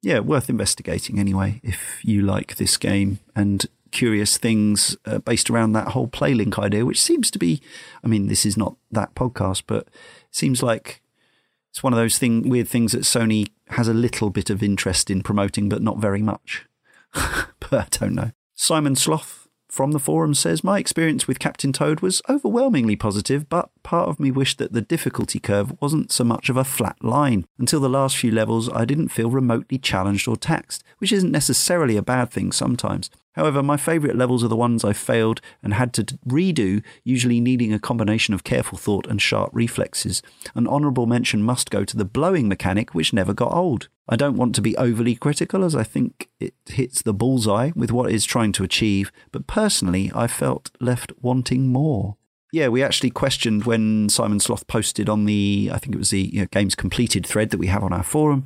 Yeah, 0.02 0.18
worth 0.18 0.50
investigating 0.50 1.18
anyway 1.18 1.60
if 1.62 2.00
you 2.02 2.22
like 2.22 2.56
this 2.56 2.76
game 2.76 3.20
and 3.34 3.66
curious 3.92 4.36
things 4.36 4.96
uh, 5.06 5.18
based 5.18 5.48
around 5.48 5.72
that 5.72 5.88
whole 5.88 6.08
playlink 6.08 6.58
idea, 6.58 6.84
which 6.84 7.00
seems 7.00 7.30
to 7.30 7.38
be. 7.38 7.62
I 8.02 8.08
mean, 8.08 8.26
this 8.26 8.44
is 8.44 8.56
not 8.56 8.76
that 8.90 9.14
podcast, 9.14 9.62
but 9.66 9.86
seems 10.30 10.62
like 10.62 11.02
it's 11.70 11.82
one 11.82 11.92
of 11.92 11.98
those 11.98 12.18
thing 12.18 12.48
weird 12.48 12.68
things 12.68 12.92
that 12.92 13.02
Sony 13.02 13.48
has 13.68 13.86
a 13.88 13.94
little 13.94 14.30
bit 14.30 14.50
of 14.50 14.62
interest 14.62 15.10
in 15.10 15.22
promoting, 15.22 15.68
but 15.68 15.82
not 15.82 15.98
very 15.98 16.22
much. 16.22 16.66
but 17.12 17.72
I 17.72 17.86
don't 17.90 18.14
know. 18.14 18.32
Simon 18.54 18.96
Sloth 18.96 19.41
from 19.72 19.92
the 19.92 19.98
forum 19.98 20.34
says 20.34 20.62
My 20.62 20.78
experience 20.78 21.26
with 21.26 21.38
Captain 21.38 21.72
Toad 21.72 22.00
was 22.00 22.20
overwhelmingly 22.28 22.94
positive, 22.94 23.48
but 23.48 23.70
part 23.82 24.06
of 24.06 24.20
me 24.20 24.30
wished 24.30 24.58
that 24.58 24.74
the 24.74 24.82
difficulty 24.82 25.40
curve 25.40 25.72
wasn't 25.80 26.12
so 26.12 26.24
much 26.24 26.50
of 26.50 26.58
a 26.58 26.64
flat 26.64 27.02
line. 27.02 27.46
Until 27.58 27.80
the 27.80 27.88
last 27.88 28.18
few 28.18 28.30
levels, 28.30 28.68
I 28.68 28.84
didn't 28.84 29.08
feel 29.08 29.30
remotely 29.30 29.78
challenged 29.78 30.28
or 30.28 30.36
taxed, 30.36 30.84
which 30.98 31.10
isn't 31.10 31.32
necessarily 31.32 31.96
a 31.96 32.02
bad 32.02 32.30
thing 32.30 32.52
sometimes. 32.52 33.08
However, 33.32 33.62
my 33.62 33.78
favourite 33.78 34.14
levels 34.14 34.44
are 34.44 34.48
the 34.48 34.56
ones 34.56 34.84
I 34.84 34.92
failed 34.92 35.40
and 35.62 35.72
had 35.72 35.94
to 35.94 36.04
redo, 36.28 36.82
usually 37.02 37.40
needing 37.40 37.72
a 37.72 37.78
combination 37.78 38.34
of 38.34 38.44
careful 38.44 38.76
thought 38.76 39.06
and 39.06 39.22
sharp 39.22 39.48
reflexes. 39.54 40.22
An 40.54 40.68
honourable 40.68 41.06
mention 41.06 41.42
must 41.42 41.70
go 41.70 41.82
to 41.82 41.96
the 41.96 42.04
blowing 42.04 42.46
mechanic, 42.46 42.94
which 42.94 43.14
never 43.14 43.32
got 43.32 43.54
old. 43.54 43.88
I 44.08 44.16
don't 44.16 44.36
want 44.36 44.54
to 44.56 44.62
be 44.62 44.76
overly 44.76 45.14
critical, 45.14 45.64
as 45.64 45.76
I 45.76 45.84
think 45.84 46.28
it 46.40 46.54
hits 46.66 47.02
the 47.02 47.14
bullseye 47.14 47.70
with 47.76 47.92
what 47.92 48.10
it's 48.10 48.24
trying 48.24 48.52
to 48.52 48.64
achieve, 48.64 49.12
but 49.30 49.46
personally, 49.46 50.10
I 50.14 50.26
felt 50.26 50.70
left 50.80 51.12
wanting 51.20 51.68
more. 51.68 52.16
Yeah, 52.52 52.68
we 52.68 52.82
actually 52.82 53.10
questioned 53.10 53.64
when 53.64 54.08
Simon 54.08 54.40
Sloth 54.40 54.66
posted 54.66 55.08
on 55.08 55.24
the, 55.24 55.70
I 55.72 55.78
think 55.78 55.94
it 55.94 55.98
was 55.98 56.10
the 56.10 56.20
you 56.20 56.40
know, 56.40 56.46
games 56.50 56.74
completed 56.74 57.26
thread 57.26 57.50
that 57.50 57.58
we 57.58 57.68
have 57.68 57.82
on 57.82 57.92
our 57.92 58.02
forum, 58.02 58.44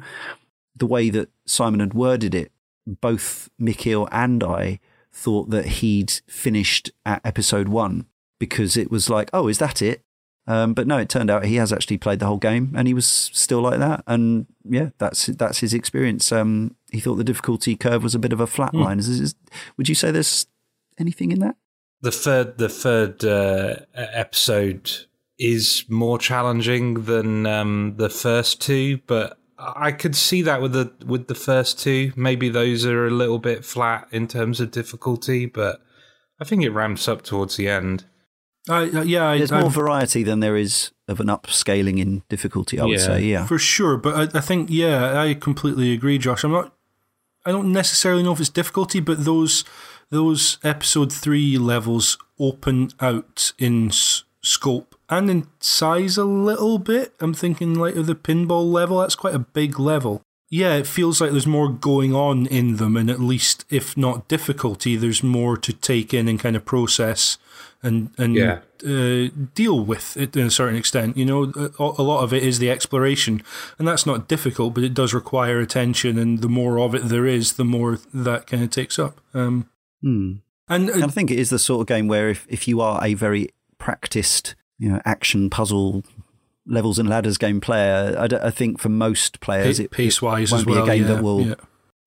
the 0.76 0.86
way 0.86 1.10
that 1.10 1.30
Simon 1.46 1.80
had 1.80 1.94
worded 1.94 2.34
it 2.34 2.52
both 2.86 3.50
Mikhail 3.58 4.08
and 4.12 4.44
I 4.44 4.78
thought 5.12 5.50
that 5.50 5.66
he'd 5.66 6.12
finished 6.28 6.90
at 7.04 7.20
episode 7.24 7.68
one 7.68 8.06
because 8.38 8.76
it 8.76 8.90
was 8.90 9.10
like, 9.10 9.30
oh, 9.32 9.48
is 9.48 9.58
that 9.58 9.82
it? 9.82 10.02
Um, 10.48 10.74
but 10.74 10.86
no, 10.86 10.98
it 10.98 11.08
turned 11.08 11.30
out 11.30 11.44
he 11.44 11.56
has 11.56 11.72
actually 11.72 11.98
played 11.98 12.20
the 12.20 12.26
whole 12.26 12.36
game 12.36 12.72
and 12.76 12.86
he 12.86 12.94
was 12.94 13.06
still 13.06 13.60
like 13.60 13.80
that. 13.80 14.04
And 14.06 14.46
yeah, 14.64 14.90
that's 14.98 15.26
that's 15.26 15.58
his 15.58 15.74
experience. 15.74 16.30
Um, 16.30 16.76
he 16.92 17.00
thought 17.00 17.16
the 17.16 17.24
difficulty 17.24 17.76
curve 17.76 18.02
was 18.02 18.14
a 18.14 18.20
bit 18.20 18.32
of 18.32 18.40
a 18.40 18.46
flat 18.46 18.74
line. 18.74 18.98
Is, 18.98 19.08
is, 19.08 19.34
would 19.76 19.88
you 19.88 19.94
say 19.94 20.10
there's 20.10 20.46
anything 20.98 21.32
in 21.32 21.40
that? 21.40 21.56
The 22.00 22.12
third 22.12 22.58
the 22.58 22.68
third 22.68 23.24
uh, 23.24 23.76
episode 23.94 24.90
is 25.38 25.84
more 25.88 26.18
challenging 26.18 27.04
than 27.04 27.46
um, 27.46 27.94
the 27.96 28.08
first 28.08 28.60
two, 28.60 28.98
but 29.06 29.38
I 29.58 29.92
could 29.92 30.14
see 30.14 30.42
that 30.42 30.62
with 30.62 30.72
the 30.72 30.92
with 31.04 31.26
the 31.26 31.34
first 31.34 31.78
two. 31.80 32.12
Maybe 32.14 32.48
those 32.48 32.84
are 32.84 33.06
a 33.06 33.10
little 33.10 33.38
bit 33.38 33.64
flat 33.64 34.08
in 34.12 34.28
terms 34.28 34.60
of 34.60 34.70
difficulty, 34.70 35.46
but 35.46 35.82
I 36.40 36.44
think 36.44 36.62
it 36.62 36.70
ramps 36.70 37.08
up 37.08 37.22
towards 37.22 37.56
the 37.56 37.68
end. 37.68 38.04
Uh, 38.68 39.02
yeah, 39.04 39.28
I, 39.28 39.38
There's 39.38 39.52
I, 39.52 39.60
more 39.60 39.70
variety 39.70 40.22
than 40.22 40.40
there 40.40 40.56
is 40.56 40.90
of 41.08 41.20
an 41.20 41.28
upscaling 41.28 42.00
in 42.00 42.22
difficulty. 42.28 42.80
I 42.80 42.84
would 42.84 43.00
say, 43.00 43.22
yeah. 43.22 43.46
for 43.46 43.58
sure. 43.58 43.96
But 43.96 44.34
I, 44.34 44.38
I 44.38 44.40
think, 44.40 44.68
yeah, 44.70 45.20
I 45.20 45.34
completely 45.34 45.92
agree, 45.92 46.18
Josh. 46.18 46.42
I'm 46.44 46.52
not. 46.52 46.72
I 47.44 47.52
don't 47.52 47.72
necessarily 47.72 48.24
know 48.24 48.32
if 48.32 48.40
it's 48.40 48.48
difficulty, 48.48 48.98
but 48.98 49.24
those 49.24 49.64
those 50.10 50.58
episode 50.64 51.12
three 51.12 51.58
levels 51.58 52.18
open 52.40 52.90
out 53.00 53.52
in 53.58 53.88
s- 53.88 54.24
scope 54.42 54.96
and 55.08 55.30
in 55.30 55.46
size 55.60 56.16
a 56.16 56.24
little 56.24 56.78
bit. 56.78 57.14
I'm 57.20 57.34
thinking 57.34 57.74
like 57.74 57.94
of 57.94 58.06
the 58.06 58.16
pinball 58.16 58.70
level. 58.70 58.98
That's 58.98 59.14
quite 59.14 59.34
a 59.34 59.40
big 59.40 59.78
level. 59.78 60.22
Yeah, 60.48 60.74
it 60.74 60.86
feels 60.86 61.20
like 61.20 61.30
there's 61.30 61.46
more 61.46 61.68
going 61.68 62.14
on 62.14 62.46
in 62.46 62.76
them, 62.76 62.96
and 62.96 63.10
at 63.10 63.20
least 63.20 63.64
if 63.70 63.96
not 63.96 64.28
difficulty, 64.28 64.96
there's 64.96 65.22
more 65.22 65.56
to 65.56 65.72
take 65.72 66.12
in 66.12 66.28
and 66.28 66.38
kind 66.38 66.56
of 66.56 66.64
process 66.64 67.38
and 67.82 68.10
and 68.18 68.34
Yeah. 68.34 68.60
uh, 68.84 69.28
deal 69.54 69.84
with 69.84 70.16
it 70.16 70.32
to 70.32 70.42
a 70.42 70.50
certain 70.50 70.76
extent. 70.76 71.16
You 71.16 71.24
know, 71.24 71.52
a, 71.78 72.02
lot 72.02 72.22
of 72.22 72.32
it 72.32 72.42
is 72.42 72.58
the 72.58 72.70
exploration, 72.70 73.42
and 73.78 73.86
that's 73.86 74.06
not 74.06 74.28
difficult, 74.28 74.74
but 74.74 74.84
it 74.84 74.94
does 74.94 75.14
require 75.14 75.60
attention, 75.60 76.18
and 76.18 76.40
the 76.40 76.48
more 76.48 76.78
of 76.78 76.94
it 76.94 77.08
there 77.08 77.26
is, 77.26 77.54
the 77.54 77.64
more 77.64 77.98
that 78.12 78.46
kind 78.46 78.62
of 78.62 78.70
takes 78.70 78.98
up. 78.98 79.20
Um, 79.34 79.68
Hmm. 80.02 80.32
and 80.68 80.90
And 80.90 81.02
I 81.04 81.06
uh, 81.06 81.10
think 81.10 81.30
it 81.30 81.38
is 81.38 81.50
the 81.50 81.58
sort 81.58 81.80
of 81.82 81.86
game 81.86 82.06
where 82.08 82.28
if, 82.28 82.46
if 82.50 82.68
you 82.68 82.80
are 82.80 83.02
a 83.04 83.14
very 83.14 83.48
practiced, 83.78 84.54
you 84.78 84.88
know, 84.88 85.00
action 85.04 85.48
puzzle 85.50 86.04
levels 86.66 86.98
and 86.98 87.08
ladders 87.08 87.38
game 87.38 87.60
player, 87.60 88.16
I 88.42 88.50
think 88.50 88.78
for 88.80 88.88
most 88.88 89.40
players, 89.40 89.78
it, 89.80 89.90
pace 89.90 90.20
wise 90.20 90.52
won't 90.52 90.68
as 90.68 90.74
be 90.74 90.80
a 90.80 90.84
game 90.84 91.02
yeah, 91.02 91.14
that 91.14 91.22
will. 91.22 91.40
yeah. 91.46 91.54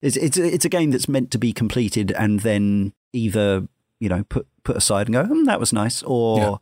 It's 0.02 0.16
it's 0.16 0.36
it's 0.38 0.64
a 0.64 0.68
game 0.70 0.90
that's 0.92 1.08
meant 1.08 1.30
to 1.32 1.38
be 1.38 1.52
completed 1.52 2.10
and 2.12 2.40
then 2.40 2.92
either 3.12 3.66
you 3.98 4.08
know 4.08 4.24
put 4.24 4.46
put 4.64 4.76
aside 4.76 5.08
and 5.08 5.14
go, 5.14 5.24
hmm, 5.24 5.44
that 5.44 5.60
was 5.60 5.72
nice, 5.72 6.02
or 6.02 6.38
Yeah. 6.38 6.54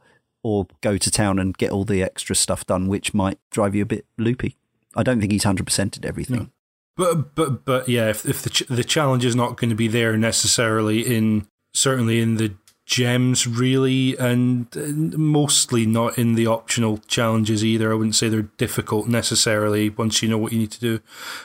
or 0.43 0.67
go 0.81 0.97
to 0.97 1.11
town 1.11 1.39
and 1.39 1.57
get 1.59 1.71
all 1.73 1.85
the 1.85 2.03
extra 2.03 2.35
stuff 2.37 2.67
done, 2.67 2.87
which 2.89 3.13
might 3.15 3.39
drive 3.51 3.75
you 3.75 3.83
a 3.83 3.87
bit 3.87 4.07
loopy. 4.17 4.57
I 4.97 5.03
don't 5.03 5.21
think 5.21 5.33
he's 5.33 5.45
hundred 5.45 5.67
percented 5.67 6.05
everything. 6.05 6.37
No. 6.37 6.49
But 6.97 7.35
but 7.35 7.65
but 7.65 7.89
yeah, 7.89 8.09
if 8.11 8.27
if 8.27 8.43
the 8.43 8.51
ch- 8.51 8.67
the 8.69 8.83
challenge 8.85 9.25
is 9.25 9.37
not 9.37 9.57
going 9.57 9.71
to 9.71 9.77
be 9.77 9.89
there 9.89 10.17
necessarily 10.17 11.01
in 11.17 11.47
certainly 11.73 12.21
in 12.21 12.37
the 12.37 12.55
gems 12.87 13.47
really, 13.47 14.17
and 14.17 14.67
mostly 15.19 15.85
not 15.85 16.19
in 16.19 16.35
the 16.35 16.47
optional 16.47 16.99
challenges 17.07 17.63
either. 17.63 17.93
I 17.93 17.95
wouldn't 17.95 18.15
say 18.17 18.29
they're 18.31 18.43
difficult 18.57 19.07
necessarily 19.09 19.91
once 19.91 20.23
you 20.23 20.29
know 20.29 20.39
what 20.39 20.53
you 20.53 20.59
need 20.59 20.71
to 20.73 20.81
do. 20.81 21.01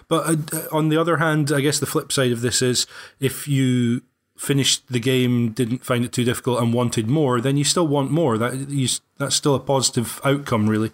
But 0.08 0.54
uh, 0.54 0.68
on 0.72 0.88
the 0.90 0.96
other 0.98 1.18
hand, 1.18 1.52
I 1.52 1.60
guess 1.60 1.80
the 1.80 1.86
flip 1.86 2.12
side 2.14 2.32
of 2.32 2.40
this 2.42 2.62
is 2.62 2.88
if 3.20 3.46
you 3.48 4.04
finished 4.38 4.88
the 4.90 5.00
game, 5.00 5.52
didn't 5.52 5.86
find 5.86 6.04
it 6.04 6.12
too 6.12 6.24
difficult, 6.24 6.62
and 6.62 6.74
wanted 6.74 7.08
more, 7.10 7.40
then 7.42 7.58
you 7.58 7.64
still 7.64 7.88
want 7.88 8.12
more. 8.12 8.38
That 8.38 8.70
you, 8.70 8.88
that's 9.18 9.36
still 9.36 9.56
a 9.56 9.60
positive 9.60 10.20
outcome, 10.24 10.70
really. 10.70 10.92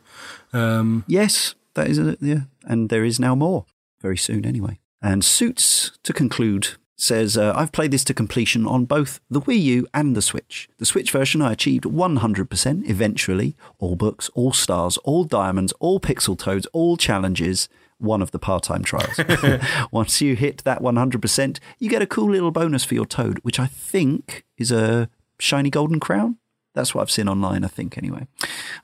Um, 0.54 1.04
Yes, 1.08 1.56
that 1.74 1.88
is 1.88 2.00
a, 2.00 2.18
yeah, 2.20 2.42
and 2.64 2.90
there 2.90 3.06
is 3.06 3.20
now 3.20 3.36
more 3.36 3.66
very 4.02 4.18
soon 4.18 4.46
anyway. 4.46 4.80
And 5.02 5.24
Suits 5.24 5.92
to 6.04 6.14
conclude 6.14 6.70
says 7.02 7.38
uh, 7.38 7.54
I've 7.56 7.72
played 7.72 7.92
this 7.92 8.04
to 8.06 8.14
completion 8.14 8.68
on 8.68 8.86
both 8.86 9.22
the 9.30 9.42
Wii 9.42 9.62
U 9.62 9.88
and 9.94 10.16
the 10.16 10.22
Switch. 10.22 10.70
The 10.78 10.86
Switch 10.86 11.12
version 11.12 11.42
I 11.42 11.54
achieved 11.54 11.86
100% 11.86 12.90
eventually, 12.90 13.56
all 13.80 13.96
books, 13.96 14.30
all 14.34 14.52
stars, 14.52 14.98
all 14.98 15.24
diamonds, 15.24 15.74
all 15.80 16.00
pixel 16.00 16.38
toads, 16.38 16.66
all 16.68 16.98
challenges. 16.98 17.70
One 18.00 18.22
of 18.22 18.32
the 18.32 18.40
part-time 18.40 18.84
trials. 18.84 19.20
Once 19.92 20.22
you 20.22 20.36
hit 20.36 20.64
that 20.64 20.82
100%, 20.82 21.60
you 21.80 21.90
get 21.90 22.02
a 22.02 22.08
cool 22.08 22.32
little 22.32 22.52
bonus 22.52 22.84
for 22.84 22.96
your 22.96 23.06
toad, 23.06 23.40
which 23.40 23.60
I 23.60 23.68
think 23.68 24.46
is 24.58 24.72
a 24.72 25.10
shiny 25.40 25.70
golden 25.70 26.00
crown. 26.00 26.38
That's 26.76 26.96
what 26.96 27.02
I've 27.02 27.12
seen 27.12 27.28
online. 27.28 27.64
I 27.64 27.68
think 27.68 27.98
anyway. 27.98 28.28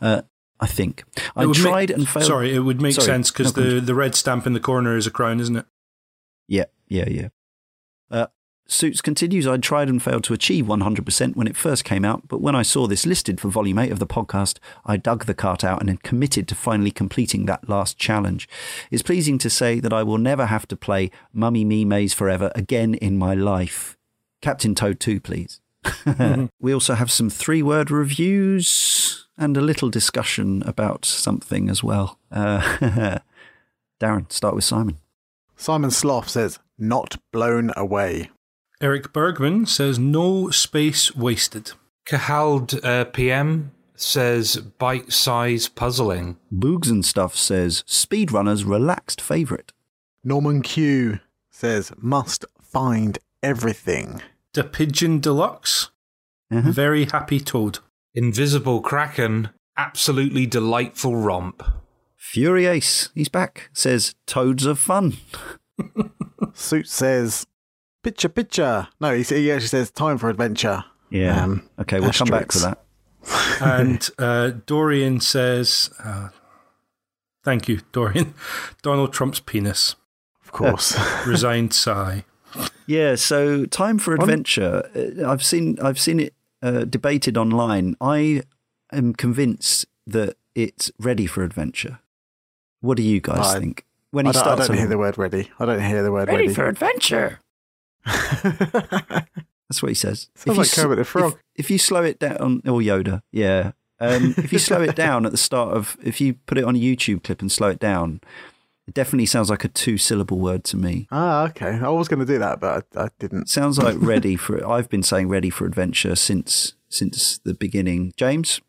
Uh, 0.02 0.24
I 0.60 0.68
think 0.68 1.04
I 1.36 1.46
would 1.46 1.58
make- 1.58 1.66
tried 1.66 1.92
and 1.92 2.08
failed. 2.08 2.26
Sorry, 2.26 2.54
it 2.54 2.60
would 2.60 2.82
make 2.82 2.96
Sorry, 2.96 3.06
sense 3.06 3.32
because 3.32 3.56
no, 3.56 3.64
the, 3.64 3.82
the 3.82 3.96
red 3.96 4.16
stamp 4.16 4.48
in 4.48 4.54
the 4.54 4.60
corner 4.60 4.96
is 4.96 5.06
a 5.08 5.12
crown, 5.12 5.40
isn't 5.40 5.56
it? 5.58 5.66
Yeah, 6.48 6.66
yeah, 6.88 7.10
yeah. 7.10 7.28
Uh, 8.10 8.28
Suits 8.68 9.02
continues. 9.02 9.46
I 9.46 9.58
tried 9.58 9.90
and 9.90 10.02
failed 10.02 10.24
to 10.26 10.34
achieve 10.34 10.66
100% 10.66 11.36
when 11.36 11.48
it 11.48 11.56
first 11.56 11.84
came 11.84 12.04
out, 12.04 12.28
but 12.28 12.42
when 12.42 12.56
I 12.56 12.64
saw 12.64 12.88
this 12.88 13.06
listed 13.06 13.40
for 13.40 13.50
Volume 13.50 13.78
8 13.78 13.92
of 13.92 14.00
the 14.00 14.08
podcast, 14.08 14.58
I 14.86 14.98
dug 14.98 15.26
the 15.26 15.36
cart 15.36 15.64
out 15.64 15.80
and 15.80 15.90
then 15.90 15.98
committed 15.98 16.48
to 16.48 16.56
finally 16.56 16.90
completing 16.90 17.46
that 17.46 17.70
last 17.70 17.98
challenge. 17.98 18.50
It's 18.90 19.04
pleasing 19.04 19.38
to 19.40 19.50
say 19.50 19.80
that 19.80 19.94
I 19.94 20.02
will 20.02 20.18
never 20.18 20.48
have 20.48 20.68
to 20.70 20.76
play 20.76 21.12
Mummy 21.32 21.64
Me 21.64 21.86
Maze 21.86 22.14
Forever 22.14 22.52
again 22.56 22.96
in 22.96 23.18
my 23.18 23.36
life. 23.36 23.98
Captain 24.42 24.74
Toad 24.74 25.00
2, 25.00 25.20
please. 25.20 25.62
we 26.60 26.74
also 26.74 26.96
have 26.96 27.12
some 27.12 27.30
three 27.30 27.62
word 27.62 27.92
reviews 27.92 29.28
and 29.38 29.56
a 29.56 29.62
little 29.62 29.92
discussion 29.92 30.64
about 30.66 31.06
something 31.06 31.70
as 31.70 31.84
well. 31.84 32.18
Uh, 32.32 32.62
Darren, 34.00 34.32
start 34.32 34.56
with 34.56 34.64
Simon. 34.64 34.98
Simon 35.56 35.92
Sloth 35.92 36.30
says, 36.30 36.60
not 36.78 37.18
blown 37.32 37.72
away. 37.78 38.30
Eric 38.86 39.14
Bergman 39.14 39.66
says 39.66 39.98
no 39.98 40.52
space 40.52 41.16
wasted. 41.16 41.72
Kahald 42.06 42.80
uh, 42.86 43.06
PM 43.06 43.72
says 43.96 44.58
bite 44.58 45.12
size 45.12 45.68
puzzling. 45.68 46.38
Boogs 46.54 46.92
and 46.92 47.04
Stuff 47.04 47.36
says 47.36 47.84
speedrunner's 47.88 48.64
relaxed 48.64 49.20
favourite. 49.20 49.72
Norman 50.24 50.62
Q 50.62 51.20
says, 51.50 51.94
must 51.98 52.46
find 52.62 53.18
everything. 53.42 54.22
The 54.54 54.64
Pigeon 54.64 55.20
Deluxe. 55.20 55.90
Uh-huh. 56.52 56.70
Very 56.70 57.06
happy 57.06 57.40
toad. 57.40 57.80
Invisible 58.14 58.82
Kraken, 58.82 59.50
absolutely 59.76 60.46
delightful 60.46 61.16
romp. 61.16 61.64
Fury 62.16 62.68
Ace, 62.68 63.10
he's 63.16 63.30
back, 63.30 63.72
says 63.74 64.14
toads 64.28 64.68
are 64.68 64.76
fun. 64.76 65.18
Suit 66.54 66.88
says, 66.88 67.48
picture, 68.06 68.30
picture. 68.30 68.88
No, 69.02 69.16
he, 69.16 69.24
he 69.24 69.52
actually 69.52 69.68
says, 69.68 69.90
time 69.92 70.18
for 70.20 70.30
adventure. 70.30 70.84
Um, 71.14 71.68
okay, 71.80 72.00
we'll 72.00 72.12
come 72.12 72.28
back 72.30 72.50
to 72.50 72.60
that. 72.60 72.80
and 73.62 74.08
uh, 74.20 74.52
Dorian 74.68 75.20
says, 75.20 75.90
uh, 76.04 76.30
"Thank 77.44 77.68
you, 77.68 77.82
Dorian." 77.92 78.34
Donald 78.84 79.12
Trump's 79.14 79.40
penis. 79.40 79.96
Of 80.44 80.52
course. 80.52 80.96
Resigned 81.28 81.74
sigh. 81.74 82.26
Yeah, 82.86 83.16
so 83.16 83.66
time 83.66 83.98
for 83.98 84.14
adventure. 84.14 84.88
Uh, 84.96 85.28
I've 85.30 85.44
seen 85.44 85.78
I've 85.82 86.00
seen 86.00 86.20
it 86.20 86.34
uh, 86.62 86.84
debated 86.86 87.38
online. 87.38 87.96
I 88.00 88.44
am 88.92 89.14
convinced 89.14 89.86
that 90.06 90.38
it's 90.54 90.92
ready 91.00 91.26
for 91.26 91.44
adventure. 91.44 92.00
What 92.82 92.98
do 92.98 93.04
you 93.04 93.20
guys 93.22 93.56
I- 93.56 93.60
think? 93.60 93.86
When 94.12 94.28
I 94.28 94.30
he 94.30 94.34
don't, 94.34 94.48
I 94.48 94.56
don't 94.56 94.70
on- 94.72 94.78
hear 94.78 94.88
the 94.88 94.98
word 94.98 95.18
ready. 95.18 95.50
I 95.60 95.66
don't 95.66 95.82
hear 95.84 96.02
the 96.04 96.12
word 96.12 96.28
ready. 96.30 96.44
Ready. 96.44 96.54
for 96.54 96.68
adventure. 96.70 97.40
That's 99.70 99.82
what 99.82 99.90
he 99.90 99.96
says. 99.96 100.30
Sounds 100.36 100.46
If 100.46 100.46
you 100.48 100.54
like 100.54 100.72
Kermit 100.72 100.98
the 100.98 101.06
Frog. 101.06 101.34
If, 101.56 101.66
if 101.66 101.72
you 101.72 101.78
slow 101.78 102.04
it 102.04 102.20
down, 102.20 102.62
or 102.66 102.80
Yoda, 102.80 103.22
yeah. 103.32 103.72
Um, 104.00 104.36
if 104.38 104.52
you 104.54 104.60
slow 104.60 104.82
it 104.82 104.96
down 105.06 105.26
at 105.26 105.32
the 105.32 105.38
start 105.38 105.76
of, 105.76 105.98
if 106.04 106.20
you 106.22 106.36
put 106.46 106.58
it 106.58 106.64
on 106.64 106.76
a 106.76 106.80
YouTube 106.80 107.24
clip 107.24 107.42
and 107.42 107.52
slow 107.52 107.70
it 107.70 107.80
down, 107.80 108.22
it 108.88 108.94
definitely 108.94 109.26
sounds 109.26 109.50
like 109.50 109.64
a 109.64 109.68
two-syllable 109.68 110.38
word 110.38 110.64
to 110.66 110.78
me. 110.78 111.08
Ah, 111.12 111.48
okay. 111.48 111.80
I 111.82 111.90
was 111.90 112.08
going 112.08 112.20
to 112.20 112.26
do 112.26 112.38
that, 112.38 112.60
but 112.60 112.86
I, 112.96 113.06
I 113.06 113.10
didn't. 113.18 113.50
Sounds 113.50 113.80
like 113.80 113.96
ready 114.00 114.36
for. 114.36 114.66
I've 114.68 114.90
been 114.90 115.04
saying 115.04 115.30
ready 115.30 115.50
for 115.50 115.66
adventure 115.66 116.16
since 116.16 116.74
since 116.90 117.40
the 117.40 117.54
beginning. 117.54 118.14
James, 118.18 118.62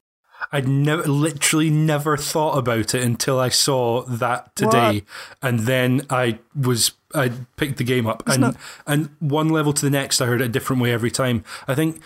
I'd 0.52 0.68
never, 0.68 1.02
literally 1.04 1.70
never 1.70 2.16
thought 2.16 2.56
about 2.58 2.94
it 2.94 3.02
until 3.02 3.38
I 3.40 3.48
saw 3.48 4.02
that 4.02 4.54
today, 4.54 5.02
and 5.42 5.60
then 5.60 6.06
I 6.10 6.38
was 6.54 6.92
I 7.14 7.30
picked 7.56 7.78
the 7.78 7.84
game 7.84 8.06
up, 8.06 8.22
and 8.28 8.40
not- 8.40 8.56
and 8.86 9.10
one 9.20 9.48
level 9.48 9.72
to 9.72 9.82
the 9.84 9.90
next, 9.90 10.20
I 10.20 10.26
heard 10.26 10.40
it 10.40 10.44
a 10.44 10.48
different 10.48 10.82
way 10.82 10.92
every 10.92 11.10
time. 11.10 11.42
I 11.66 11.74
think 11.74 12.00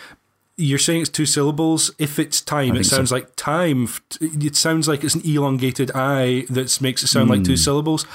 you're 0.57 0.79
saying 0.79 1.01
it's 1.03 1.11
two 1.11 1.27
syllables. 1.27 1.91
If 1.99 2.19
it's 2.19 2.41
time, 2.41 2.71
it 2.71 2.73
think 2.75 2.85
so. 2.87 2.97
sounds 2.97 3.11
like 3.13 3.35
time. 3.37 3.89
It 4.21 4.57
sounds 4.57 4.87
like 4.89 5.03
it's 5.05 5.15
an 5.15 5.23
elongated 5.25 5.91
I 5.95 6.45
that 6.51 6.81
makes 6.81 7.03
it 7.03 7.09
sound 7.09 7.31
like 7.31 7.41
Hmm. 7.41 7.45
two 7.45 7.57
syllables. 7.57 8.07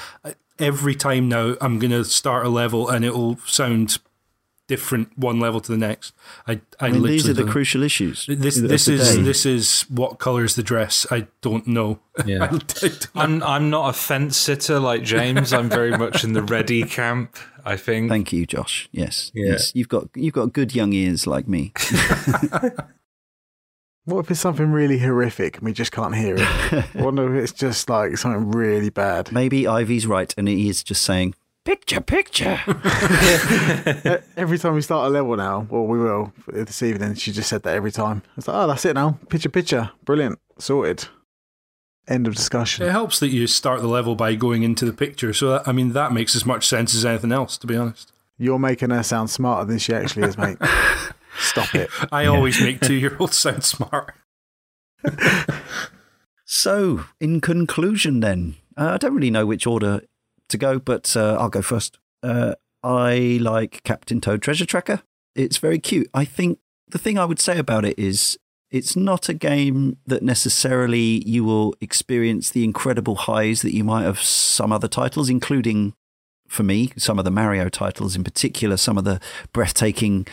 Every 0.58 0.94
time 0.94 1.28
now, 1.28 1.54
I'm 1.60 1.78
gonna 1.78 2.04
start 2.04 2.46
a 2.46 2.48
level, 2.48 2.88
and 2.88 3.04
it 3.04 3.14
will 3.14 3.38
sound 3.46 3.98
different 4.68 5.16
one 5.16 5.38
level 5.38 5.60
to 5.60 5.70
the 5.72 5.78
next. 5.78 6.12
I 6.46 6.52
I, 6.52 6.86
I 6.86 6.90
mean, 6.90 7.02
literally 7.02 7.10
these 7.12 7.28
are 7.28 7.32
the 7.34 7.44
crucial 7.44 7.82
issues. 7.82 8.26
This 8.28 8.56
this 8.60 8.88
is 8.88 9.16
day. 9.16 9.22
this 9.22 9.46
is 9.46 9.82
what 9.82 10.18
colours 10.18 10.54
the 10.56 10.62
dress. 10.62 11.06
I 11.10 11.26
don't 11.40 11.66
know. 11.66 12.00
Yeah. 12.24 12.44
I 12.44 12.46
don't- 12.48 13.06
I'm 13.14 13.42
I'm 13.42 13.70
not 13.70 13.90
a 13.90 13.92
fence 13.92 14.36
sitter 14.38 14.80
like 14.80 15.02
James. 15.02 15.52
I'm 15.52 15.68
very 15.68 15.96
much 15.96 16.24
in 16.24 16.32
the 16.32 16.42
ready 16.42 16.82
camp. 16.84 17.36
I 17.64 17.76
think. 17.76 18.08
Thank 18.10 18.32
you, 18.32 18.46
Josh. 18.46 18.88
Yes, 18.92 19.32
Yeah. 19.34 19.52
yes, 19.52 19.72
you've 19.74 19.88
got 19.88 20.08
you've 20.14 20.32
got 20.34 20.52
good 20.52 20.74
young 20.74 20.92
ears 20.92 21.26
like 21.26 21.46
me. 21.48 21.72
What 24.04 24.20
if 24.20 24.30
it's 24.30 24.38
something 24.40 24.70
really 24.70 24.98
horrific 24.98 25.56
and 25.56 25.64
we 25.64 25.72
just 25.72 25.90
can't 25.90 26.14
hear 26.14 26.36
it? 26.38 26.42
I 26.94 27.02
wonder 27.02 27.34
if 27.34 27.42
it's 27.42 27.52
just 27.52 27.90
like 27.90 28.16
something 28.16 28.52
really 28.52 28.88
bad. 28.88 29.32
Maybe 29.32 29.66
Ivy's 29.66 30.06
right, 30.06 30.32
and 30.38 30.46
he 30.46 30.68
is 30.68 30.84
just 30.84 31.02
saying 31.02 31.34
picture, 31.66 32.00
picture. 32.00 32.60
Every 34.36 34.56
time 34.56 34.74
we 34.74 34.82
start 34.82 35.08
a 35.08 35.10
level 35.10 35.36
now, 35.36 35.66
well, 35.68 35.84
we 35.84 35.98
will 35.98 36.32
this 36.46 36.80
evening. 36.82 37.14
She 37.14 37.32
just 37.32 37.48
said 37.48 37.64
that 37.64 37.74
every 37.74 37.90
time. 37.90 38.22
It's 38.36 38.46
like, 38.46 38.56
oh, 38.56 38.68
that's 38.68 38.84
it 38.84 38.94
now. 38.94 39.18
Picture, 39.28 39.48
picture. 39.48 39.90
Brilliant. 40.04 40.38
Sorted. 40.58 41.08
End 42.08 42.28
of 42.28 42.36
discussion. 42.36 42.86
it 42.86 42.92
helps 42.92 43.18
that 43.18 43.28
you 43.28 43.48
start 43.48 43.80
the 43.80 43.88
level 43.88 44.14
by 44.14 44.36
going 44.36 44.62
into 44.62 44.84
the 44.84 44.92
picture. 44.92 45.32
So 45.32 45.50
that, 45.50 45.66
I 45.66 45.72
mean 45.72 45.92
that 45.92 46.12
makes 46.12 46.36
as 46.36 46.46
much 46.46 46.64
sense 46.68 46.94
as 46.94 47.04
anything 47.04 47.32
else. 47.32 47.58
To 47.58 47.66
be 47.66 47.76
honest, 47.76 48.12
You're 48.38 48.60
making 48.60 48.90
her 48.90 49.02
sound 49.02 49.28
smarter 49.28 49.64
than 49.66 49.78
she 49.78 49.92
actually 49.92 50.28
is, 50.28 50.38
mate. 50.38 50.58
Stop 51.38 51.74
it. 51.74 51.90
I 52.12 52.26
always 52.26 52.60
make 52.60 52.80
two 52.80 52.94
year 52.94 53.16
olds 53.18 53.36
sound 53.38 53.64
smart. 53.64 54.14
So, 56.44 57.06
in 57.20 57.40
conclusion, 57.40 58.20
then, 58.20 58.54
uh, 58.76 58.90
I 58.94 58.96
don't 58.98 59.14
really 59.14 59.32
know 59.32 59.46
which 59.46 59.66
order 59.66 60.02
to 60.48 60.58
go, 60.58 60.78
but 60.78 61.16
uh, 61.16 61.36
I'll 61.38 61.48
go 61.48 61.62
first. 61.62 61.98
Uh, 62.22 62.54
I 62.82 63.38
like 63.40 63.82
Captain 63.84 64.20
Toad 64.20 64.42
Treasure 64.42 64.66
Tracker. 64.66 65.02
It's 65.34 65.58
very 65.58 65.78
cute. 65.78 66.08
I 66.14 66.24
think 66.24 66.58
the 66.88 66.98
thing 66.98 67.18
I 67.18 67.24
would 67.24 67.40
say 67.40 67.58
about 67.58 67.84
it 67.84 67.98
is 67.98 68.38
it's 68.70 68.96
not 68.96 69.28
a 69.28 69.34
game 69.34 69.98
that 70.06 70.22
necessarily 70.22 71.22
you 71.28 71.44
will 71.44 71.74
experience 71.80 72.50
the 72.50 72.64
incredible 72.64 73.16
highs 73.16 73.62
that 73.62 73.74
you 73.74 73.84
might 73.84 74.04
have 74.04 74.20
some 74.20 74.72
other 74.72 74.88
titles, 74.88 75.28
including 75.28 75.94
for 76.48 76.62
me, 76.62 76.92
some 76.96 77.18
of 77.18 77.24
the 77.24 77.30
Mario 77.30 77.68
titles 77.68 78.14
in 78.14 78.22
particular, 78.22 78.76
some 78.76 78.96
of 78.96 79.04
the 79.04 79.20
breathtaking, 79.52 80.26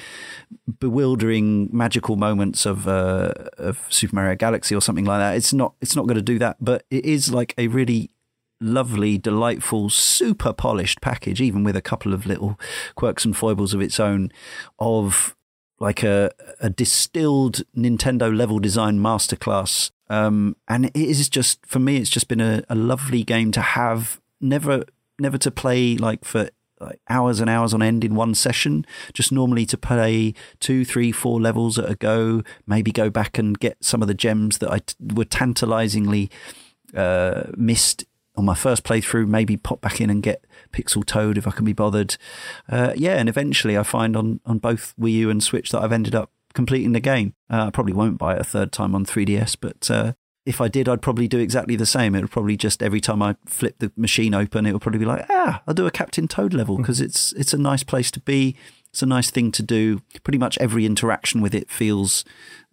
bewildering, 0.80 1.70
magical 1.72 2.16
moments 2.16 2.66
of 2.66 2.88
uh, 2.88 3.34
of 3.58 3.80
Super 3.90 4.16
Mario 4.16 4.36
Galaxy 4.36 4.76
or 4.76 4.82
something 4.82 5.06
like 5.06 5.20
that. 5.20 5.36
It's 5.36 5.54
not 5.54 5.74
it's 5.82 5.96
not 5.96 6.06
going 6.06 6.16
to 6.16 6.22
do 6.22 6.40
that, 6.40 6.58
but 6.60 6.86
it 6.92 7.06
is 7.06 7.32
like 7.32 7.54
a 7.58 7.68
really 7.68 8.12
lovely, 8.60 9.18
delightful, 9.18 9.90
super 9.90 10.54
polished 10.54 11.02
package, 11.02 11.42
even 11.42 11.64
with 11.64 11.76
a 11.76 11.82
couple 11.82 12.14
of 12.14 12.26
little 12.26 12.60
quirks 12.96 13.26
and 13.26 13.36
foibles 13.36 13.74
of 13.74 13.82
its 13.82 14.00
own, 14.00 14.32
of 14.80 15.36
like 15.80 16.04
a 16.04 16.32
a 16.60 16.70
distilled 16.70 17.62
Nintendo 17.76 18.36
level 18.36 18.60
design 18.60 19.00
masterclass. 19.00 19.92
Um, 20.10 20.56
and 20.68 20.86
it 20.86 20.96
is 20.96 21.30
just 21.30 21.66
for 21.66 21.80
me, 21.80 21.98
it's 21.98 22.10
just 22.10 22.28
been 22.28 22.42
a, 22.42 22.64
a 22.70 22.76
lovely 22.76 23.24
game 23.24 23.52
to 23.52 23.62
have. 23.62 24.20
Never 24.42 24.84
never 25.20 25.38
to 25.38 25.52
play 25.52 25.96
like 25.96 26.26
for 26.26 26.50
like 26.80 27.00
hours 27.10 27.40
and 27.40 27.50
hours 27.50 27.74
on 27.74 27.82
end 27.82 28.04
in 28.04 28.16
one 28.16 28.36
session. 28.36 28.86
Just 29.14 29.32
normally 29.32 29.66
to 29.68 29.78
play 29.78 30.34
two, 30.60 30.86
three, 30.86 31.12
four 31.12 31.40
levels 31.40 31.80
at 31.80 31.90
a 31.90 31.96
go. 31.96 32.44
Maybe 32.68 32.92
go 32.92 33.10
back 33.10 33.38
and 33.38 33.58
get 33.58 33.84
some 33.84 34.02
of 34.02 34.08
the 34.08 34.14
gems 34.14 34.58
that 34.60 34.72
I 34.72 34.80
t- 34.80 34.96
were 35.14 35.26
tantalizingly 35.26 36.30
uh, 36.96 37.44
missed 37.56 38.06
on 38.36 38.46
my 38.46 38.56
first 38.56 38.84
playthrough. 38.84 39.28
Maybe 39.28 39.58
pop 39.58 39.82
back 39.82 40.02
in 40.02 40.10
and 40.10 40.24
get 40.24 40.46
Pixel 40.72 41.06
Toad 41.06 41.38
if 41.38 41.48
I 41.48 41.52
can 41.52 41.66
be 41.66 41.74
bothered. 41.74 42.18
Uh, 42.70 42.94
yeah, 42.96 43.16
and 43.16 43.30
eventually 43.30 43.78
I 43.78 43.84
find 43.84 44.16
on 44.16 44.40
on 44.46 44.60
both 44.60 44.94
Wii 45.00 45.14
U 45.14 45.30
and 45.30 45.44
Switch 45.44 45.72
that 45.72 45.82
I've 45.82 45.92
ended 45.92 46.16
up 46.16 46.32
completing 46.54 46.92
the 46.92 47.00
game. 47.00 47.34
Uh, 47.50 47.68
I 47.68 47.70
probably 47.70 47.94
won't 47.94 48.18
buy 48.18 48.36
it 48.36 48.42
a 48.42 48.46
third 48.46 48.72
time 48.72 48.96
on 48.96 49.06
3DS, 49.06 49.58
but. 49.60 49.90
Uh, 49.90 50.14
if 50.46 50.60
I 50.60 50.68
did, 50.68 50.90
I'd 50.90 51.02
probably 51.02 51.28
do 51.28 51.40
exactly 51.40 51.76
the 51.76 51.86
same. 51.86 52.16
It 52.16 52.22
would 52.22 52.32
probably 52.32 52.58
just 52.58 52.84
every 52.84 53.00
time 53.00 53.22
I 53.22 53.36
flip 53.46 53.80
the 53.80 53.92
machine 53.96 54.34
open, 54.34 54.66
it 54.66 54.74
would 54.74 54.82
probably 54.82 55.00
be 55.00 55.06
like, 55.06 55.26
ah, 55.30 55.62
I'll 55.66 55.74
do 55.74 55.88
a 55.88 55.92
Captain 55.92 56.28
Toad 56.28 56.54
level 56.54 56.78
because 56.78 57.00
it's 57.00 57.32
it's 57.34 57.54
a 57.54 57.58
nice 57.58 57.84
place 57.84 58.12
to 58.12 58.20
be. 58.20 58.56
It's 58.90 59.02
a 59.02 59.08
nice 59.08 59.32
thing 59.32 59.52
to 59.54 59.64
do. 59.64 60.02
Pretty 60.24 60.38
much 60.38 60.58
every 60.58 60.86
interaction 60.86 61.42
with 61.42 61.56
it 61.56 61.70
feels 61.70 62.26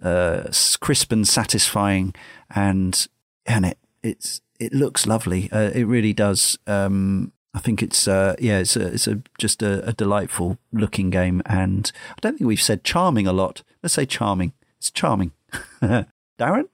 uh, 0.03 0.49
crisp 0.81 1.13
and 1.13 1.27
satisfying, 1.27 2.13
and 2.55 3.07
and 3.47 3.65
it 3.65 3.79
it's 4.03 4.41
it 4.61 4.73
looks 4.73 5.07
lovely. 5.07 5.51
Uh, 5.51 5.71
it 5.75 5.85
really 5.85 6.13
does. 6.13 6.59
Um, 6.67 7.33
I 7.55 7.59
think 7.59 7.83
it's 7.83 8.07
uh, 8.07 8.37
yeah, 8.39 8.59
it's 8.59 8.77
a, 8.77 8.87
it's 8.93 9.09
a 9.09 9.21
just 9.39 9.63
a, 9.63 9.87
a 9.89 9.93
delightful 9.93 10.59
looking 10.73 11.11
game, 11.11 11.43
and 11.47 11.91
I 12.11 12.21
don't 12.21 12.39
think 12.39 12.47
we've 12.47 12.63
said 12.63 12.85
charming 12.85 13.27
a 13.27 13.33
lot. 13.33 13.63
Let's 13.83 13.95
say 13.95 14.07
charming. 14.07 14.53
It's 14.79 14.91
charming. 14.91 15.33
Darren. 15.83 16.69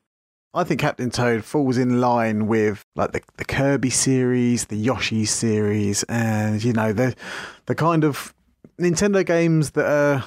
I 0.53 0.65
think 0.65 0.81
Captain 0.81 1.11
Toad 1.11 1.45
falls 1.45 1.77
in 1.77 2.01
line 2.01 2.47
with 2.47 2.85
like 2.95 3.13
the, 3.13 3.21
the 3.37 3.45
Kirby 3.45 3.91
series, 3.91 4.67
the 4.67 4.77
Yoshi 4.77 5.25
series, 5.25 6.03
and 6.05 6.63
you 6.63 6.73
know 6.73 6.93
the 6.93 7.15
the 7.67 7.75
kind 7.75 8.05
of 8.05 8.35
Nintendo 8.79 9.25
games 9.25 9.71
that 9.73 9.87
are 9.87 10.25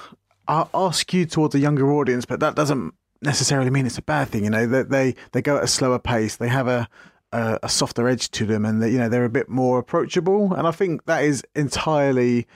are, 0.47 0.69
are 0.73 0.93
skewed 0.93 1.31
towards 1.31 1.53
a 1.55 1.59
younger 1.59 1.91
audience, 1.91 2.25
but 2.25 2.39
that 2.39 2.55
doesn't 2.55 2.93
necessarily 3.21 3.69
mean 3.69 3.85
it's 3.85 3.97
a 3.97 4.03
bad 4.03 4.29
thing. 4.29 4.43
You 4.43 4.49
know 4.49 4.65
that 4.67 4.89
they, 4.89 5.15
they 5.31 5.41
go 5.41 5.57
at 5.57 5.63
a 5.63 5.67
slower 5.67 5.99
pace, 5.99 6.35
they 6.35 6.47
have 6.47 6.67
a, 6.67 6.87
a 7.31 7.59
a 7.63 7.69
softer 7.69 8.07
edge 8.07 8.29
to 8.31 8.45
them, 8.45 8.65
and 8.65 8.81
they, 8.81 8.91
you 8.91 8.97
know 8.97 9.09
they're 9.09 9.25
a 9.25 9.29
bit 9.29 9.49
more 9.49 9.79
approachable. 9.79 10.53
And 10.53 10.67
I 10.67 10.71
think 10.71 11.05
that 11.05 11.23
is 11.23 11.43
entirely 11.55 12.47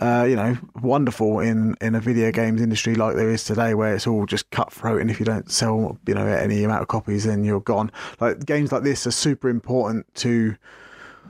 uh, 0.00 0.26
you 0.28 0.36
know, 0.36 0.56
wonderful 0.82 1.40
in, 1.40 1.76
in 1.80 1.94
a 1.94 2.00
video 2.00 2.30
games 2.30 2.60
industry 2.60 2.94
like 2.94 3.16
there 3.16 3.30
is 3.30 3.44
today, 3.44 3.74
where 3.74 3.94
it's 3.94 4.06
all 4.06 4.26
just 4.26 4.50
cutthroat, 4.50 5.00
and 5.00 5.10
if 5.10 5.18
you 5.18 5.26
don't 5.26 5.50
sell, 5.50 5.98
you 6.06 6.14
know, 6.14 6.26
any 6.26 6.64
amount 6.64 6.82
of 6.82 6.88
copies, 6.88 7.24
then 7.24 7.44
you're 7.44 7.60
gone. 7.60 7.90
Like 8.20 8.44
games 8.44 8.72
like 8.72 8.82
this 8.82 9.06
are 9.06 9.12
super 9.12 9.48
important 9.48 10.12
to 10.16 10.56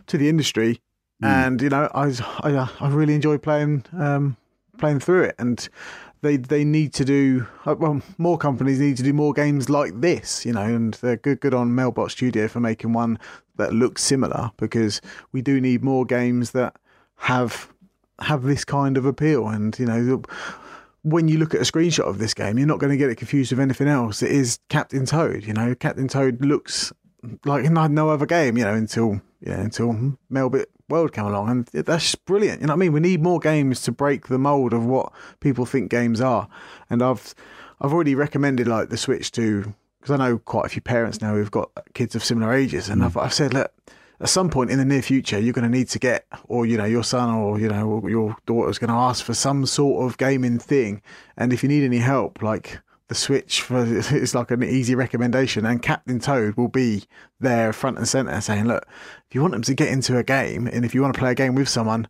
to 0.07 0.19
the 0.19 0.29
industry, 0.29 0.81
and 1.23 1.61
you 1.61 1.69
know, 1.69 1.91
I 1.95 2.13
I, 2.41 2.71
I 2.81 2.89
really 2.89 3.15
enjoy 3.15 3.39
playing 3.39 3.85
um, 3.99 4.37
playing 4.79 5.01
through 5.01 5.25
it, 5.25 5.35
and 5.39 5.69
they 6.27 6.37
they 6.37 6.65
need 6.65 6.93
to 6.95 7.05
do 7.05 7.47
uh, 7.65 7.75
well. 7.79 8.03
More 8.19 8.37
companies 8.37 8.81
need 8.81 8.97
to 8.97 9.03
do 9.03 9.13
more 9.13 9.33
games 9.33 9.71
like 9.71 10.01
this, 10.01 10.45
you 10.45 10.53
know, 10.53 10.63
and 10.63 10.95
they're 10.95 11.17
good 11.17 11.41
good 11.41 11.55
on 11.55 11.71
Melbot 11.71 12.11
Studio 12.11 12.49
for 12.49 12.61
making 12.61 12.93
one 12.93 13.19
that 13.57 13.73
looks 13.73 14.03
similar 14.03 14.51
because 14.57 15.01
we 15.33 15.41
do 15.43 15.61
need 15.61 15.83
more 15.83 16.05
games 16.05 16.51
that 16.51 16.77
have 17.17 17.73
have 18.21 18.43
this 18.43 18.65
kind 18.65 18.97
of 18.97 19.07
appeal. 19.07 19.49
And 19.49 19.79
you 19.79 19.87
know, 19.87 20.23
when 21.03 21.29
you 21.29 21.39
look 21.39 21.55
at 21.55 21.61
a 21.61 21.65
screenshot 21.65 22.09
of 22.09 22.19
this 22.19 22.35
game, 22.35 22.59
you're 22.59 22.67
not 22.67 22.81
going 22.81 22.91
to 22.91 22.97
get 22.97 23.11
it 23.11 23.17
confused 23.17 23.53
with 23.53 23.61
anything 23.61 23.89
else. 23.89 24.23
It 24.23 24.33
is 24.33 24.59
Captain 24.69 25.07
Toad. 25.07 25.45
You 25.45 25.55
know, 25.55 25.75
Captain 25.75 26.09
Toad 26.09 26.45
looks 26.45 26.93
like 27.45 27.65
no, 27.71 28.11
other 28.11 28.27
game. 28.27 28.59
You 28.59 28.65
know, 28.65 28.75
until 28.75 29.21
yeah, 29.41 29.61
until 29.61 30.17
Melbit 30.31 30.67
World 30.89 31.13
came 31.13 31.27
along, 31.27 31.51
and 31.51 31.67
that's 31.67 32.15
brilliant. 32.15 32.61
You 32.61 32.69
know 32.69 32.75
what 32.75 32.79
I 32.79 32.81
mean? 32.81 32.93
We 32.93 33.01
need 33.01 33.23
more 33.23 33.41
games 33.41 33.83
to 33.83 33.93
break 33.93 34.29
the 34.29 34.39
mold 34.39 34.73
of 34.73 34.85
what 34.85 35.13
people 35.41 35.67
think 35.67 35.91
games 35.91 36.21
are. 36.21 36.49
And 36.89 37.03
I've 37.03 37.35
I've 37.81 37.93
already 37.93 38.15
recommended 38.15 38.69
like 38.69 38.89
the 38.89 38.97
Switch 38.97 39.33
to 39.33 39.75
because 40.01 40.13
I 40.13 40.17
know 40.25 40.39
quite 40.39 40.67
a 40.67 40.69
few 40.69 40.83
parents 40.83 41.21
now 41.21 41.35
who've 41.35 41.51
got 41.51 41.71
kids 41.95 42.15
of 42.15 42.25
similar 42.25 42.53
ages, 42.53 42.89
and 42.89 43.03
mm. 43.03 43.07
I've, 43.07 43.17
I've 43.17 43.35
said 43.35 43.53
look 43.53 43.73
at 44.21 44.29
some 44.29 44.49
point 44.49 44.71
in 44.71 44.79
the 44.79 44.85
near 44.85 45.03
future, 45.03 45.39
you're 45.39 45.53
going 45.53 45.71
to 45.71 45.77
need 45.77 45.89
to 45.89 45.99
get, 45.99 46.27
or 46.45 46.65
you 46.65 46.77
know, 46.77 46.85
your 46.85 47.05
son 47.05 47.35
or 47.35 47.59
you 47.59 47.69
know, 47.69 48.07
your 48.07 48.37
daughter's 48.47 48.79
going 48.79 48.89
to 48.89 48.97
ask 48.97 49.25
for 49.25 49.35
some 49.35 49.67
sort 49.67 50.07
of 50.07 50.19
gaming 50.19 50.59
thing, 50.59 51.03
and 51.37 51.53
if 51.53 51.63
you 51.63 51.69
need 51.69 51.85
any 51.85 51.99
help, 51.99 52.43
like 52.43 52.81
the 53.09 53.15
Switch 53.15 53.63
for 53.63 53.85
it's 53.87 54.35
like 54.35 54.51
an 54.51 54.63
easy 54.63 54.95
recommendation, 54.95 55.67
and 55.67 55.83
Captain 55.83 56.19
Toad 56.19 56.57
will 56.57 56.69
be 56.69 57.05
there 57.41 57.73
front 57.73 57.99
and 57.99 58.09
center 58.09 58.41
saying, 58.41 58.67
look, 58.67 58.87
if 59.29 59.35
you 59.35 59.41
want 59.41 59.53
them 59.53 59.63
to 59.63 59.75
get 59.75 59.89
into 59.89 60.17
a 60.19 60.25
game, 60.25 60.67
and 60.67 60.85
if 60.85 60.95
you 60.95 61.03
want 61.03 61.15
to 61.15 61.19
play 61.19 61.33
a 61.33 61.35
game 61.35 61.55
with 61.55 61.69
someone, 61.69 62.09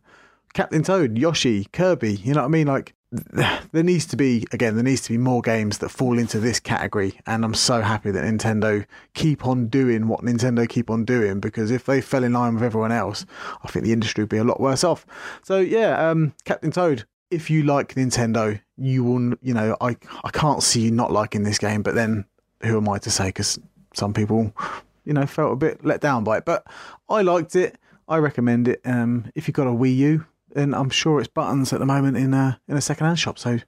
Captain 0.53 0.83
Toad, 0.83 1.17
Yoshi, 1.17 1.65
Kirby, 1.65 2.15
you 2.15 2.33
know 2.33 2.41
what 2.41 2.47
I 2.47 2.49
mean? 2.49 2.67
Like 2.67 2.95
there 3.71 3.83
needs 3.83 4.05
to 4.05 4.17
be 4.17 4.45
again 4.51 4.75
there 4.75 4.83
needs 4.83 5.01
to 5.01 5.11
be 5.11 5.17
more 5.17 5.41
games 5.41 5.77
that 5.77 5.89
fall 5.89 6.19
into 6.19 6.39
this 6.39 6.59
category. 6.59 7.19
And 7.25 7.45
i'm 7.45 7.53
so 7.53 7.81
happy 7.81 8.11
that 8.11 8.23
nintendo 8.23 8.85
keep 9.13 9.45
on 9.45 9.67
doing 9.67 10.07
what 10.07 10.21
nintendo 10.21 10.67
keep 10.67 10.89
on 10.89 11.05
doing 11.05 11.39
because 11.39 11.71
if 11.71 11.85
they 11.85 12.01
fell 12.01 12.23
in 12.23 12.33
line 12.33 12.55
with 12.55 12.63
everyone 12.63 12.91
else 12.91 13.25
i 13.63 13.69
think 13.69 13.85
the 13.85 13.93
industry 13.93 14.23
would 14.23 14.29
be 14.29 14.37
a 14.37 14.43
lot 14.43 14.59
worse 14.59 14.83
off. 14.83 15.05
So 15.43 15.59
yeah 15.59 16.09
um, 16.09 16.33
captain 16.43 16.71
toad 16.71 17.05
if 17.29 17.49
you 17.49 17.63
like 17.63 17.95
nintendo 17.95 18.59
you 18.77 19.03
will 19.03 19.35
you 19.41 19.53
know 19.53 19.75
i 19.81 19.95
i 20.23 20.29
can't 20.31 20.63
see 20.63 20.81
you 20.81 20.91
not 20.91 21.11
liking 21.11 21.43
this 21.43 21.57
game 21.57 21.81
but 21.81 21.95
then 21.95 22.25
who 22.63 22.77
am 22.77 22.89
i 22.89 22.97
to 22.97 23.11
say 23.11 23.27
because 23.27 23.59
some 23.93 24.13
people 24.13 24.53
you 25.05 25.13
know 25.13 25.25
felt 25.25 25.53
a 25.53 25.55
bit 25.55 25.83
let 25.83 26.01
down 26.01 26.23
by 26.23 26.37
it 26.37 26.45
but 26.45 26.65
i 27.09 27.21
liked 27.21 27.55
it 27.55 27.77
i 28.07 28.17
recommend 28.17 28.67
it 28.67 28.81
um, 28.85 29.29
if 29.35 29.47
you've 29.47 29.55
got 29.55 29.67
a 29.67 29.71
wii 29.71 29.95
u 29.95 30.25
and 30.55 30.75
I'm 30.75 30.89
sure 30.89 31.19
it's 31.19 31.27
buttons 31.27 31.71
at 31.71 31.79
the 31.79 31.85
moment 31.85 32.17
in 32.17 32.33
a 32.33 32.59
in 32.67 32.75
a 32.75 32.81
second-hand 32.81 33.19
shop. 33.19 33.39
So 33.39 33.59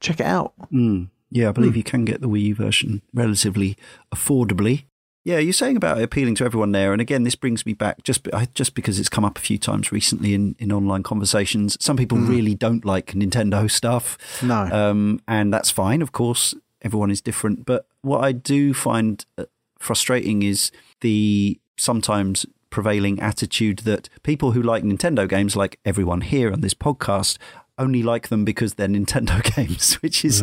check 0.00 0.20
it 0.20 0.26
out. 0.26 0.52
Mm. 0.72 1.10
Yeah, 1.30 1.48
I 1.48 1.52
believe 1.52 1.72
mm. 1.72 1.76
you 1.76 1.82
can 1.82 2.04
get 2.04 2.20
the 2.20 2.28
Wii 2.28 2.42
U 2.42 2.54
version 2.54 3.02
relatively 3.12 3.76
affordably. 4.14 4.84
Yeah, 5.26 5.38
you're 5.38 5.52
saying 5.52 5.76
about 5.76 6.00
appealing 6.00 6.36
to 6.36 6.44
everyone 6.44 6.70
there, 6.70 6.92
and 6.92 7.02
again, 7.02 7.24
this 7.24 7.34
brings 7.34 7.66
me 7.66 7.72
back 7.72 8.04
just 8.04 8.28
just 8.54 8.76
because 8.76 9.00
it's 9.00 9.08
come 9.08 9.24
up 9.24 9.38
a 9.38 9.40
few 9.40 9.58
times 9.58 9.90
recently 9.90 10.34
in, 10.34 10.54
in 10.60 10.70
online 10.70 11.02
conversations. 11.02 11.76
Some 11.80 11.96
people 11.96 12.16
mm. 12.16 12.28
really 12.28 12.54
don't 12.54 12.84
like 12.84 13.06
Nintendo 13.06 13.68
stuff, 13.68 14.16
no, 14.40 14.68
um, 14.70 15.20
and 15.26 15.52
that's 15.52 15.68
fine. 15.68 16.00
Of 16.00 16.12
course, 16.12 16.54
everyone 16.80 17.10
is 17.10 17.20
different. 17.20 17.66
But 17.66 17.88
what 18.02 18.22
I 18.22 18.30
do 18.30 18.72
find 18.72 19.26
uh, 19.36 19.46
frustrating 19.80 20.44
is 20.44 20.70
the 21.00 21.58
sometimes 21.76 22.46
prevailing 22.70 23.18
attitude 23.18 23.80
that 23.80 24.08
people 24.22 24.52
who 24.52 24.62
like 24.62 24.84
Nintendo 24.84 25.28
games, 25.28 25.56
like 25.56 25.80
everyone 25.84 26.20
here 26.20 26.52
on 26.52 26.60
this 26.60 26.74
podcast, 26.74 27.36
only 27.78 28.04
like 28.04 28.28
them 28.28 28.44
because 28.44 28.74
they're 28.74 28.86
Nintendo 29.00 29.42
games, 29.56 29.94
which 29.94 30.24
is 30.24 30.40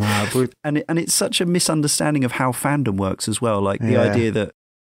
and 0.62 0.76
it, 0.76 0.84
and 0.90 0.98
it's 0.98 1.14
such 1.14 1.40
a 1.40 1.46
misunderstanding 1.46 2.22
of 2.22 2.32
how 2.32 2.52
fandom 2.52 2.98
works 2.98 3.28
as 3.28 3.40
well. 3.40 3.62
Like 3.62 3.80
the 3.80 3.92
yeah. 3.92 4.02
idea 4.02 4.30
that 4.30 4.54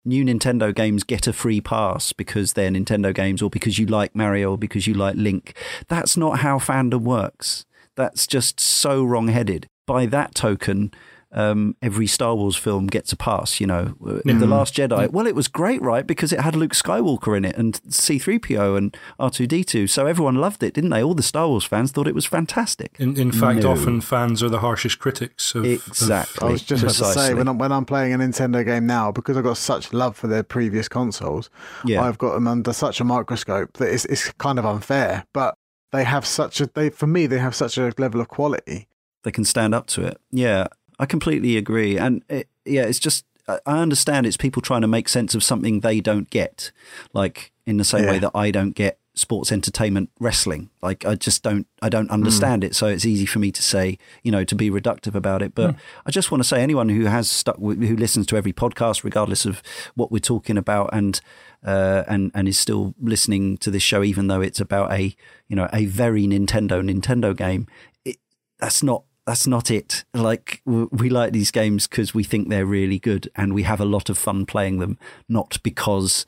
new 0.04 0.24
Nintendo 0.24 0.74
games 0.74 1.04
get 1.04 1.26
a 1.26 1.32
free 1.32 1.60
pass 1.60 2.12
because 2.12 2.52
they're 2.52 2.70
Nintendo 2.70 3.14
games 3.14 3.42
or 3.42 3.50
because 3.50 3.78
you 3.78 3.86
like 3.86 4.14
Mario 4.14 4.52
or 4.52 4.58
because 4.58 4.86
you 4.86 4.94
like 4.94 5.16
Link. 5.16 5.56
That's 5.88 6.16
not 6.16 6.40
how 6.40 6.58
fandom 6.58 7.02
works. 7.02 7.64
That's 7.96 8.26
just 8.26 8.60
so 8.60 9.04
wrong-headed. 9.04 9.68
By 9.86 10.06
that 10.06 10.34
token, 10.34 10.92
um, 11.34 11.76
every 11.82 12.06
Star 12.06 12.34
Wars 12.34 12.56
film 12.56 12.86
gets 12.86 13.12
a 13.12 13.16
pass. 13.16 13.60
You 13.60 13.66
know, 13.66 13.94
mm. 14.00 14.40
the 14.40 14.46
Last 14.46 14.74
Jedi. 14.74 15.10
Well, 15.10 15.26
it 15.26 15.34
was 15.34 15.48
great, 15.48 15.82
right? 15.82 16.06
Because 16.06 16.32
it 16.32 16.40
had 16.40 16.56
Luke 16.56 16.72
Skywalker 16.72 17.36
in 17.36 17.44
it 17.44 17.56
and 17.56 17.80
C 17.88 18.18
three 18.18 18.38
PO 18.38 18.76
and 18.76 18.96
R 19.18 19.30
two 19.30 19.46
D 19.46 19.64
two. 19.64 19.86
So 19.86 20.06
everyone 20.06 20.36
loved 20.36 20.62
it, 20.62 20.74
didn't 20.74 20.90
they? 20.90 21.02
All 21.02 21.14
the 21.14 21.22
Star 21.22 21.48
Wars 21.48 21.64
fans 21.64 21.92
thought 21.92 22.08
it 22.08 22.14
was 22.14 22.26
fantastic. 22.26 22.96
In, 22.98 23.18
in 23.18 23.32
fact, 23.32 23.62
no. 23.62 23.72
often 23.72 24.00
fans 24.00 24.42
are 24.42 24.48
the 24.48 24.60
harshest 24.60 24.98
critics. 24.98 25.54
Of, 25.54 25.64
exactly. 25.64 26.44
Of, 26.44 26.48
I 26.48 26.52
was 26.52 26.62
just 26.62 26.82
about 26.82 26.94
to 26.94 27.20
say 27.20 27.34
when 27.34 27.48
I'm 27.48 27.58
when 27.58 27.72
I'm 27.72 27.84
playing 27.84 28.14
a 28.14 28.18
Nintendo 28.18 28.64
game 28.64 28.86
now 28.86 29.12
because 29.12 29.36
I've 29.36 29.44
got 29.44 29.56
such 29.56 29.92
love 29.92 30.16
for 30.16 30.28
their 30.28 30.42
previous 30.42 30.88
consoles. 30.88 31.50
Yeah. 31.84 32.02
I've 32.02 32.18
got 32.18 32.34
them 32.34 32.46
under 32.46 32.72
such 32.72 33.00
a 33.00 33.04
microscope 33.04 33.74
that 33.74 33.92
it's 33.92 34.04
it's 34.06 34.30
kind 34.32 34.58
of 34.58 34.64
unfair, 34.64 35.26
but 35.32 35.56
they 35.92 36.04
have 36.04 36.26
such 36.26 36.60
a 36.60 36.66
they 36.74 36.90
for 36.90 37.06
me 37.06 37.26
they 37.26 37.38
have 37.38 37.54
such 37.54 37.78
a 37.78 37.92
level 37.98 38.20
of 38.20 38.28
quality 38.28 38.88
they 39.24 39.32
can 39.32 39.44
stand 39.44 39.74
up 39.74 39.86
to 39.88 40.06
it. 40.06 40.20
Yeah, 40.30 40.68
I 40.98 41.06
completely 41.06 41.56
agree. 41.56 41.98
And 41.98 42.22
it, 42.28 42.48
yeah, 42.64 42.82
it's 42.82 42.98
just, 42.98 43.24
I 43.48 43.60
understand 43.66 44.26
it's 44.26 44.36
people 44.36 44.62
trying 44.62 44.80
to 44.82 44.88
make 44.88 45.08
sense 45.08 45.34
of 45.34 45.44
something 45.44 45.80
they 45.80 46.00
don't 46.00 46.30
get. 46.30 46.72
Like 47.12 47.52
in 47.66 47.76
the 47.76 47.84
same 47.84 48.04
yeah. 48.04 48.10
way 48.10 48.18
that 48.18 48.30
I 48.34 48.50
don't 48.50 48.72
get 48.72 48.98
sports 49.16 49.52
entertainment 49.52 50.10
wrestling. 50.18 50.70
Like 50.82 51.04
I 51.04 51.14
just 51.14 51.42
don't, 51.42 51.66
I 51.80 51.88
don't 51.88 52.10
understand 52.10 52.62
mm. 52.62 52.66
it. 52.66 52.74
So 52.74 52.86
it's 52.88 53.06
easy 53.06 53.26
for 53.26 53.38
me 53.38 53.52
to 53.52 53.62
say, 53.62 53.98
you 54.22 54.32
know, 54.32 54.44
to 54.44 54.54
be 54.54 54.70
reductive 54.70 55.14
about 55.14 55.40
it. 55.40 55.54
But 55.54 55.72
mm. 55.74 55.78
I 56.04 56.10
just 56.10 56.30
want 56.30 56.42
to 56.42 56.48
say 56.48 56.60
anyone 56.60 56.88
who 56.88 57.04
has 57.04 57.30
stuck, 57.30 57.56
who 57.58 57.96
listens 57.96 58.26
to 58.26 58.36
every 58.36 58.52
podcast, 58.52 59.04
regardless 59.04 59.46
of 59.46 59.62
what 59.94 60.10
we're 60.10 60.18
talking 60.18 60.58
about 60.58 60.90
and, 60.92 61.20
uh, 61.64 62.02
and, 62.08 62.32
and 62.34 62.48
is 62.48 62.58
still 62.58 62.94
listening 63.00 63.56
to 63.58 63.70
this 63.70 63.82
show, 63.82 64.02
even 64.02 64.26
though 64.26 64.40
it's 64.40 64.60
about 64.60 64.92
a, 64.92 65.14
you 65.48 65.54
know, 65.54 65.68
a 65.72 65.86
very 65.86 66.26
Nintendo, 66.26 66.82
Nintendo 66.82 67.36
game. 67.36 67.68
It, 68.04 68.16
that's 68.58 68.82
not 68.82 69.04
that's 69.26 69.46
not 69.46 69.70
it. 69.70 70.04
Like 70.12 70.60
we 70.64 71.08
like 71.08 71.32
these 71.32 71.50
games 71.50 71.86
because 71.86 72.14
we 72.14 72.24
think 72.24 72.48
they're 72.48 72.66
really 72.66 72.98
good 72.98 73.30
and 73.34 73.54
we 73.54 73.62
have 73.62 73.80
a 73.80 73.84
lot 73.84 74.10
of 74.10 74.18
fun 74.18 74.46
playing 74.46 74.78
them, 74.78 74.98
not 75.28 75.58
because 75.62 76.26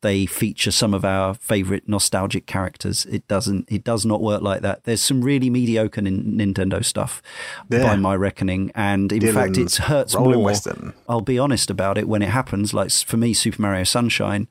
they 0.00 0.26
feature 0.26 0.70
some 0.70 0.94
of 0.94 1.04
our 1.04 1.34
favorite 1.34 1.88
nostalgic 1.88 2.46
characters. 2.46 3.04
It 3.06 3.26
doesn't. 3.26 3.70
It 3.70 3.84
does 3.84 4.06
not 4.06 4.20
work 4.20 4.42
like 4.42 4.62
that. 4.62 4.84
There's 4.84 5.02
some 5.02 5.22
really 5.22 5.50
mediocre 5.50 6.00
Nintendo 6.00 6.84
stuff, 6.84 7.20
yeah. 7.68 7.82
by 7.82 7.96
my 7.96 8.14
reckoning, 8.14 8.70
and 8.74 9.12
in 9.12 9.20
Dylan's 9.20 9.34
fact, 9.34 9.58
it 9.58 9.74
hurts 9.86 10.16
more. 10.16 10.38
Western. 10.38 10.94
I'll 11.08 11.20
be 11.20 11.38
honest 11.38 11.68
about 11.68 11.98
it 11.98 12.08
when 12.08 12.22
it 12.22 12.30
happens. 12.30 12.72
Like 12.72 12.90
for 12.90 13.16
me, 13.16 13.34
Super 13.34 13.60
Mario 13.62 13.84
Sunshine. 13.84 14.48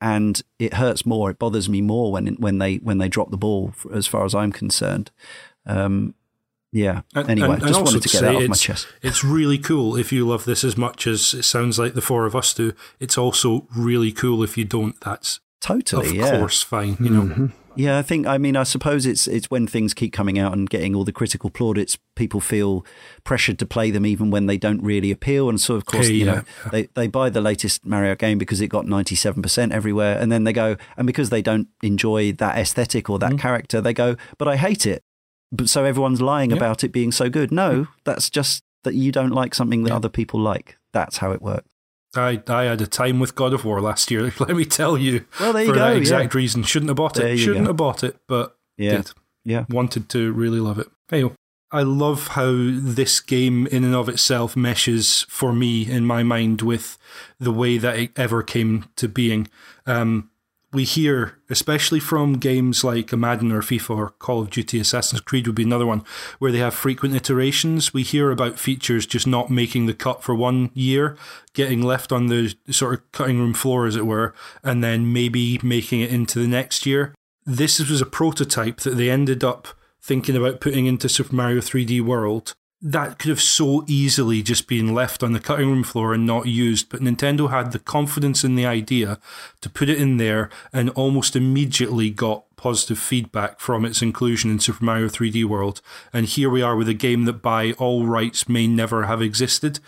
And 0.00 0.40
it 0.60 0.74
hurts 0.74 1.04
more. 1.04 1.28
It 1.28 1.40
bothers 1.40 1.68
me 1.68 1.80
more 1.80 2.12
when 2.12 2.28
when 2.36 2.58
they 2.58 2.76
when 2.76 2.98
they 2.98 3.08
drop 3.08 3.32
the 3.32 3.36
ball, 3.36 3.72
as 3.92 4.06
far 4.06 4.24
as 4.24 4.32
I'm 4.32 4.52
concerned. 4.52 5.10
Um, 5.66 6.14
yeah. 6.72 7.02
Anyway, 7.14 7.48
and, 7.48 7.62
and 7.62 7.66
just 7.66 7.80
wanted 7.80 8.02
to 8.02 8.08
get 8.08 8.22
that 8.22 8.34
off 8.34 8.48
my 8.48 8.54
chest. 8.54 8.86
It's 9.02 9.24
really 9.24 9.58
cool 9.58 9.96
if 9.96 10.12
you 10.12 10.26
love 10.26 10.44
this 10.44 10.64
as 10.64 10.76
much 10.76 11.06
as 11.06 11.34
it 11.34 11.44
sounds 11.44 11.78
like 11.78 11.94
the 11.94 12.02
four 12.02 12.26
of 12.26 12.36
us 12.36 12.52
do. 12.52 12.72
It's 13.00 13.16
also 13.16 13.66
really 13.74 14.12
cool 14.12 14.42
if 14.42 14.58
you 14.58 14.64
don't. 14.64 14.98
That's 15.00 15.40
totally, 15.60 16.08
of 16.08 16.14
yeah. 16.14 16.38
course, 16.38 16.62
fine. 16.62 16.96
You 17.00 17.10
know. 17.10 17.22
Mm-hmm. 17.22 17.46
Yeah, 17.78 17.96
I 17.96 18.02
think. 18.02 18.26
I 18.26 18.38
mean, 18.38 18.56
I 18.56 18.64
suppose 18.64 19.06
it's 19.06 19.28
it's 19.28 19.50
when 19.52 19.68
things 19.68 19.94
keep 19.94 20.12
coming 20.12 20.36
out 20.36 20.52
and 20.52 20.68
getting 20.68 20.96
all 20.96 21.04
the 21.04 21.12
critical 21.12 21.48
plaudits, 21.48 21.96
people 22.16 22.40
feel 22.40 22.84
pressured 23.22 23.58
to 23.60 23.66
play 23.66 23.92
them 23.92 24.04
even 24.04 24.32
when 24.32 24.46
they 24.46 24.58
don't 24.58 24.82
really 24.82 25.12
appeal. 25.12 25.48
And 25.48 25.60
so, 25.60 25.76
of 25.76 25.86
course, 25.86 26.08
you 26.08 26.26
know, 26.26 26.42
they 26.72 26.88
they 26.94 27.06
buy 27.06 27.30
the 27.30 27.40
latest 27.40 27.86
Mario 27.86 28.16
game 28.16 28.36
because 28.36 28.60
it 28.60 28.66
got 28.66 28.86
ninety 28.86 29.14
seven 29.14 29.42
percent 29.42 29.72
everywhere, 29.72 30.18
and 30.18 30.32
then 30.32 30.42
they 30.42 30.52
go, 30.52 30.76
and 30.96 31.06
because 31.06 31.30
they 31.30 31.40
don't 31.40 31.68
enjoy 31.82 32.32
that 32.32 32.58
aesthetic 32.58 33.08
or 33.08 33.18
that 33.20 33.32
mm. 33.32 33.38
character, 33.38 33.80
they 33.80 33.94
go, 33.94 34.16
but 34.38 34.48
I 34.48 34.56
hate 34.56 34.84
it 34.84 35.04
but 35.50 35.68
so 35.68 35.84
everyone's 35.84 36.20
lying 36.20 36.50
yeah. 36.50 36.56
about 36.56 36.84
it 36.84 36.88
being 36.88 37.12
so 37.12 37.28
good. 37.28 37.50
No, 37.50 37.88
that's 38.04 38.30
just 38.30 38.62
that 38.84 38.94
you 38.94 39.12
don't 39.12 39.30
like 39.30 39.54
something 39.54 39.82
that 39.84 39.90
yeah. 39.90 39.96
other 39.96 40.08
people 40.08 40.40
like. 40.40 40.78
That's 40.92 41.18
how 41.18 41.32
it 41.32 41.42
works. 41.42 41.68
I, 42.14 42.42
I 42.48 42.64
had 42.64 42.80
a 42.80 42.86
time 42.86 43.20
with 43.20 43.34
God 43.34 43.52
of 43.52 43.64
War 43.64 43.80
last 43.80 44.10
year. 44.10 44.32
Let 44.38 44.56
me 44.56 44.64
tell 44.64 44.96
you. 44.96 45.24
Well, 45.38 45.52
there 45.52 45.62
you 45.62 45.68
for 45.68 45.74
go. 45.74 45.80
that 45.80 45.96
exact 45.96 46.34
yeah. 46.34 46.38
reason, 46.38 46.62
shouldn't 46.62 46.88
have 46.88 46.96
bought 46.96 47.18
it. 47.18 47.38
Shouldn't 47.38 47.64
go. 47.64 47.70
have 47.70 47.76
bought 47.76 48.02
it, 48.02 48.16
but 48.26 48.56
yeah. 48.76 48.96
did. 48.96 49.12
Yeah, 49.44 49.64
wanted 49.70 50.08
to 50.10 50.32
really 50.32 50.60
love 50.60 50.78
it. 50.78 50.88
Hey, 51.08 51.24
I 51.70 51.82
love 51.82 52.28
how 52.28 52.52
this 52.52 53.20
game, 53.20 53.66
in 53.66 53.84
and 53.84 53.94
of 53.94 54.08
itself, 54.08 54.56
meshes 54.56 55.26
for 55.28 55.52
me 55.52 55.88
in 55.88 56.06
my 56.06 56.22
mind 56.22 56.62
with 56.62 56.98
the 57.38 57.52
way 57.52 57.78
that 57.78 57.98
it 57.98 58.10
ever 58.16 58.42
came 58.42 58.86
to 58.96 59.08
being. 59.08 59.48
Um, 59.86 60.30
we 60.72 60.84
hear, 60.84 61.38
especially 61.48 61.98
from 61.98 62.34
games 62.34 62.84
like 62.84 63.12
Madden 63.12 63.52
or 63.52 63.62
FIFA 63.62 63.96
or 63.96 64.10
Call 64.10 64.42
of 64.42 64.50
Duty, 64.50 64.78
Assassin's 64.78 65.22
Creed 65.22 65.46
would 65.46 65.56
be 65.56 65.62
another 65.62 65.86
one, 65.86 66.04
where 66.38 66.52
they 66.52 66.58
have 66.58 66.74
frequent 66.74 67.14
iterations. 67.14 67.94
We 67.94 68.02
hear 68.02 68.30
about 68.30 68.58
features 68.58 69.06
just 69.06 69.26
not 69.26 69.50
making 69.50 69.86
the 69.86 69.94
cut 69.94 70.22
for 70.22 70.34
one 70.34 70.70
year, 70.74 71.16
getting 71.54 71.82
left 71.82 72.12
on 72.12 72.26
the 72.26 72.54
sort 72.70 72.94
of 72.94 73.12
cutting 73.12 73.38
room 73.38 73.54
floor, 73.54 73.86
as 73.86 73.96
it 73.96 74.06
were, 74.06 74.34
and 74.62 74.84
then 74.84 75.12
maybe 75.12 75.58
making 75.62 76.02
it 76.02 76.10
into 76.10 76.38
the 76.38 76.48
next 76.48 76.84
year. 76.84 77.14
This 77.46 77.78
was 77.78 78.02
a 78.02 78.06
prototype 78.06 78.80
that 78.80 78.96
they 78.96 79.08
ended 79.08 79.42
up 79.42 79.68
thinking 80.02 80.36
about 80.36 80.60
putting 80.60 80.84
into 80.84 81.08
Super 81.08 81.34
Mario 81.34 81.60
3D 81.60 82.02
World 82.02 82.54
that 82.80 83.18
could 83.18 83.28
have 83.28 83.40
so 83.40 83.84
easily 83.88 84.40
just 84.40 84.68
been 84.68 84.94
left 84.94 85.24
on 85.24 85.32
the 85.32 85.40
cutting 85.40 85.68
room 85.68 85.82
floor 85.82 86.14
and 86.14 86.24
not 86.24 86.46
used. 86.46 86.88
But 86.88 87.00
Nintendo 87.00 87.50
had 87.50 87.72
the 87.72 87.80
confidence 87.80 88.44
in 88.44 88.54
the 88.54 88.66
idea 88.66 89.18
to 89.60 89.68
put 89.70 89.88
it 89.88 90.00
in 90.00 90.16
there 90.16 90.48
and 90.72 90.90
almost 90.90 91.34
immediately 91.34 92.10
got 92.10 92.44
positive 92.56 92.98
feedback 92.98 93.58
from 93.58 93.84
its 93.84 94.00
inclusion 94.00 94.50
in 94.50 94.60
Super 94.60 94.84
Mario 94.84 95.08
3D 95.08 95.44
World. 95.44 95.80
And 96.12 96.26
here 96.26 96.50
we 96.50 96.62
are 96.62 96.76
with 96.76 96.88
a 96.88 96.94
game 96.94 97.24
that, 97.24 97.42
by 97.42 97.72
all 97.72 98.06
rights, 98.06 98.48
may 98.48 98.68
never 98.68 99.06
have 99.06 99.22
existed. 99.22 99.80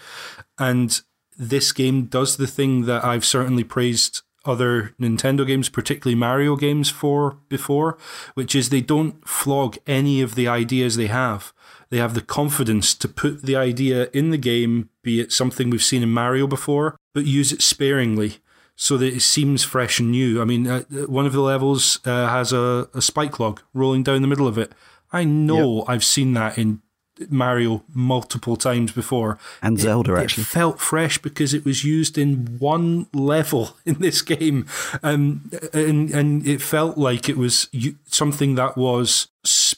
And 0.59 1.01
this 1.39 1.71
game 1.71 2.07
does 2.07 2.37
the 2.37 2.47
thing 2.49 2.87
that 2.87 3.05
I've 3.05 3.25
certainly 3.25 3.65
praised 3.65 4.23
other 4.45 4.95
Nintendo 5.01 5.47
games, 5.47 5.69
particularly 5.69 6.17
Mario 6.17 6.57
games, 6.57 6.91
for 6.91 7.39
before, 7.49 7.99
which 8.35 8.55
is 8.55 8.71
they 8.71 8.81
don't 8.81 9.27
flog 9.29 9.77
any 9.87 10.23
of 10.23 10.35
the 10.35 10.49
ideas 10.49 10.97
they 10.97 11.07
have 11.07 11.53
they 11.91 11.99
have 11.99 12.15
the 12.15 12.21
confidence 12.21 12.95
to 12.95 13.09
put 13.09 13.43
the 13.43 13.57
idea 13.57 14.09
in 14.13 14.31
the 14.31 14.39
game, 14.39 14.89
be 15.03 15.21
it 15.21 15.33
something 15.33 15.71
we've 15.71 15.83
seen 15.83 16.03
in 16.03 16.11
Mario 16.11 16.47
before, 16.47 16.97
but 17.13 17.27
use 17.27 17.53
it 17.53 17.63
sparingly 17.63 18.39
so 18.77 18.97
that 18.97 19.13
it 19.13 19.21
seems 19.21 19.63
fresh 19.63 20.01
and 20.01 20.11
new. 20.11 20.41
I 20.41 20.45
mean, 20.45 20.67
uh, 20.67 20.83
one 21.07 21.27
of 21.27 21.33
the 21.33 21.41
levels 21.41 22.01
uh, 22.07 22.29
has 22.29 22.53
a, 22.53 22.89
a, 22.95 23.03
spike 23.03 23.39
log 23.39 23.61
rolling 23.75 24.03
down 24.03 24.23
the 24.23 24.29
middle 24.29 24.49
of 24.49 24.57
it. 24.57 24.73
I 25.13 25.25
know 25.25 25.79
yep. 25.79 25.85
I've 25.89 26.05
seen 26.05 26.33
that 26.33 26.57
in 26.57 26.81
Mario 27.29 27.83
multiple 27.93 28.57
times 28.57 28.93
before. 28.93 29.39
And 29.61 29.79
it, 29.79 29.83
Zelda, 29.83 30.15
actually. 30.15 30.43
It 30.43 30.47
felt 30.47 30.81
fresh 30.81 31.19
because 31.19 31.53
it 31.53 31.65
was 31.65 31.85
used 31.85 32.17
in 32.17 32.59
one 32.59 33.07
level 33.13 33.77
in 33.85 33.97
this 33.97 34.23
game. 34.23 34.67
Um, 35.03 35.51
and, 35.73 36.11
and 36.11 36.47
it 36.47 36.63
felt 36.63 36.97
like 36.97 37.29
it 37.29 37.37
was 37.37 37.69
something 38.07 38.55
that 38.55 38.77
was 38.77 39.29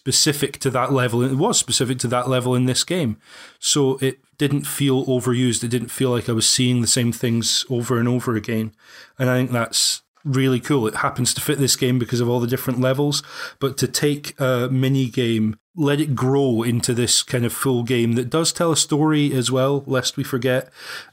specific 0.03 0.59
to 0.59 0.69
that 0.69 0.93
level. 0.93 1.23
It 1.23 1.37
was 1.37 1.59
specific 1.59 1.99
to 2.01 2.09
that 2.09 2.29
level 2.29 2.57
in 2.57 2.67
this 2.67 2.83
game. 2.83 3.19
So 3.61 3.99
it 3.99 4.19
didn't 4.37 4.67
feel 4.67 5.07
overused. 5.07 5.63
It 5.63 5.69
didn't 5.69 5.93
feel 5.93 6.11
like 6.11 6.29
I 6.29 6.33
was 6.33 6.49
seeing 6.49 6.81
the 6.81 6.89
same 6.89 7.13
things 7.13 7.65
over 7.71 8.01
and 8.01 8.09
over 8.09 8.35
again. 8.35 8.73
And 9.17 9.31
I 9.31 9.39
think 9.39 9.53
that's 9.53 10.03
really 10.25 10.59
cool. 10.59 10.89
It 10.89 10.97
happens 10.97 11.33
to 11.35 11.41
fit 11.41 11.59
this 11.59 11.77
game 11.77 12.01
because 12.01 12.19
of 12.19 12.29
all 12.29 12.41
the 12.41 12.49
different 12.49 12.81
levels, 12.81 13.23
but 13.61 13.77
to 13.79 13.87
take 13.87 14.35
a 14.41 14.69
mini 14.71 15.09
game, 15.09 15.57
let 15.77 16.01
it 16.01 16.17
grow 16.17 16.63
into 16.63 16.95
this 16.95 17.23
kind 17.23 17.45
of 17.45 17.53
full 17.53 17.85
game 17.85 18.15
that 18.15 18.29
does 18.29 18.53
tell 18.53 18.73
a 18.73 18.77
story 18.77 19.33
as 19.33 19.53
well, 19.53 19.85
lest 19.87 20.17
we 20.17 20.25
forget, 20.25 20.69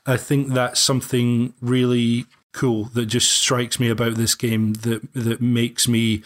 I 0.08 0.18
think 0.18 0.50
that's 0.50 0.80
something 0.80 1.54
really 1.62 2.26
cool 2.52 2.86
that 2.86 3.06
just 3.06 3.32
strikes 3.32 3.80
me 3.80 3.90
about 3.90 4.16
this 4.16 4.34
game 4.34 4.74
that 4.74 5.14
that 5.14 5.42
makes 5.42 5.88
me 5.88 6.24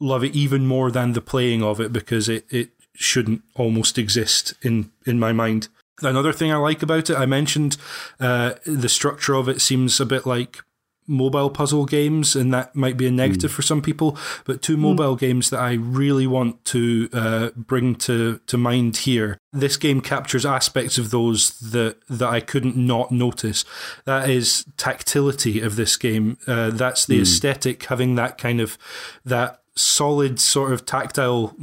love 0.00 0.24
it 0.24 0.34
even 0.34 0.66
more 0.66 0.90
than 0.90 1.12
the 1.12 1.20
playing 1.20 1.62
of 1.62 1.80
it 1.80 1.92
because 1.92 2.28
it, 2.28 2.44
it 2.50 2.70
shouldn't 2.94 3.42
almost 3.54 3.98
exist 3.98 4.54
in, 4.62 4.90
in 5.06 5.18
my 5.18 5.32
mind. 5.32 5.68
Another 6.02 6.32
thing 6.32 6.52
I 6.52 6.56
like 6.56 6.82
about 6.82 7.10
it, 7.10 7.16
I 7.16 7.26
mentioned 7.26 7.76
uh, 8.18 8.54
the 8.66 8.88
structure 8.88 9.34
of 9.34 9.48
it 9.48 9.60
seems 9.60 10.00
a 10.00 10.06
bit 10.06 10.26
like 10.26 10.62
mobile 11.06 11.50
puzzle 11.50 11.84
games, 11.84 12.34
and 12.34 12.52
that 12.52 12.74
might 12.74 12.96
be 12.96 13.06
a 13.06 13.10
negative 13.10 13.50
mm. 13.50 13.54
for 13.54 13.62
some 13.62 13.82
people. 13.82 14.16
But 14.44 14.62
two 14.62 14.76
mobile 14.76 15.16
mm. 15.16 15.20
games 15.20 15.50
that 15.50 15.60
I 15.60 15.74
really 15.74 16.26
want 16.26 16.64
to 16.66 17.08
uh, 17.12 17.50
bring 17.56 17.94
to 17.96 18.40
to 18.46 18.58
mind 18.58 18.98
here. 18.98 19.38
This 19.52 19.76
game 19.76 20.00
captures 20.00 20.46
aspects 20.46 20.98
of 20.98 21.10
those 21.10 21.58
that 21.60 21.98
that 22.08 22.28
I 22.28 22.40
couldn't 22.40 22.76
not 22.76 23.12
notice. 23.12 23.64
That 24.04 24.28
is 24.28 24.64
tactility 24.76 25.60
of 25.60 25.76
this 25.76 25.96
game. 25.96 26.38
Uh, 26.46 26.70
that's 26.70 27.06
the 27.06 27.18
mm. 27.18 27.22
aesthetic, 27.22 27.84
having 27.84 28.14
that 28.16 28.38
kind 28.38 28.60
of 28.60 28.78
that 29.24 29.60
solid 29.76 30.40
sort 30.40 30.72
of 30.72 30.86
tactile 30.86 31.56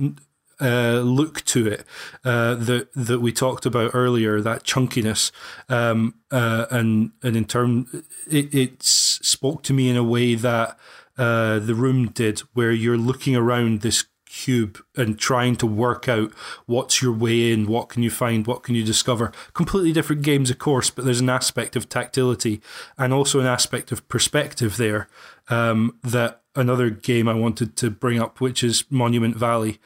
uh, 0.61 0.99
look 0.99 1.43
to 1.45 1.67
it 1.67 1.83
uh, 2.23 2.53
that 2.55 2.87
that 2.93 3.19
we 3.19 3.31
talked 3.31 3.65
about 3.65 3.91
earlier, 3.93 4.39
that 4.41 4.63
chunkiness, 4.63 5.31
um, 5.69 6.13
uh, 6.29 6.67
and 6.69 7.11
and 7.23 7.35
in 7.35 7.45
term, 7.45 8.03
it, 8.29 8.53
it 8.53 8.83
spoke 8.83 9.63
to 9.63 9.73
me 9.73 9.89
in 9.89 9.97
a 9.97 10.03
way 10.03 10.35
that 10.35 10.77
uh, 11.17 11.59
the 11.59 11.75
room 11.75 12.09
did, 12.09 12.39
where 12.53 12.71
you're 12.71 12.97
looking 12.97 13.35
around 13.35 13.81
this 13.81 14.05
cube 14.31 14.81
and 14.95 15.19
trying 15.19 15.57
to 15.57 15.67
work 15.67 16.07
out 16.07 16.31
what's 16.65 17.01
your 17.01 17.11
way 17.11 17.51
in, 17.51 17.67
what 17.67 17.89
can 17.89 18.01
you 18.01 18.09
find, 18.09 18.47
what 18.47 18.63
can 18.63 18.75
you 18.75 18.83
discover. 18.83 19.31
Completely 19.53 19.91
different 19.91 20.21
games, 20.21 20.49
of 20.49 20.57
course, 20.57 20.89
but 20.89 21.03
there's 21.03 21.19
an 21.19 21.29
aspect 21.29 21.75
of 21.75 21.89
tactility 21.89 22.61
and 22.97 23.13
also 23.13 23.41
an 23.41 23.45
aspect 23.45 23.91
of 23.91 24.07
perspective 24.07 24.77
there 24.77 25.09
um, 25.49 25.97
that 26.01 26.40
another 26.55 26.89
game 26.89 27.27
I 27.27 27.33
wanted 27.33 27.75
to 27.77 27.89
bring 27.89 28.19
up, 28.19 28.41
which 28.41 28.63
is 28.63 28.85
Monument 28.89 29.35
Valley. 29.35 29.79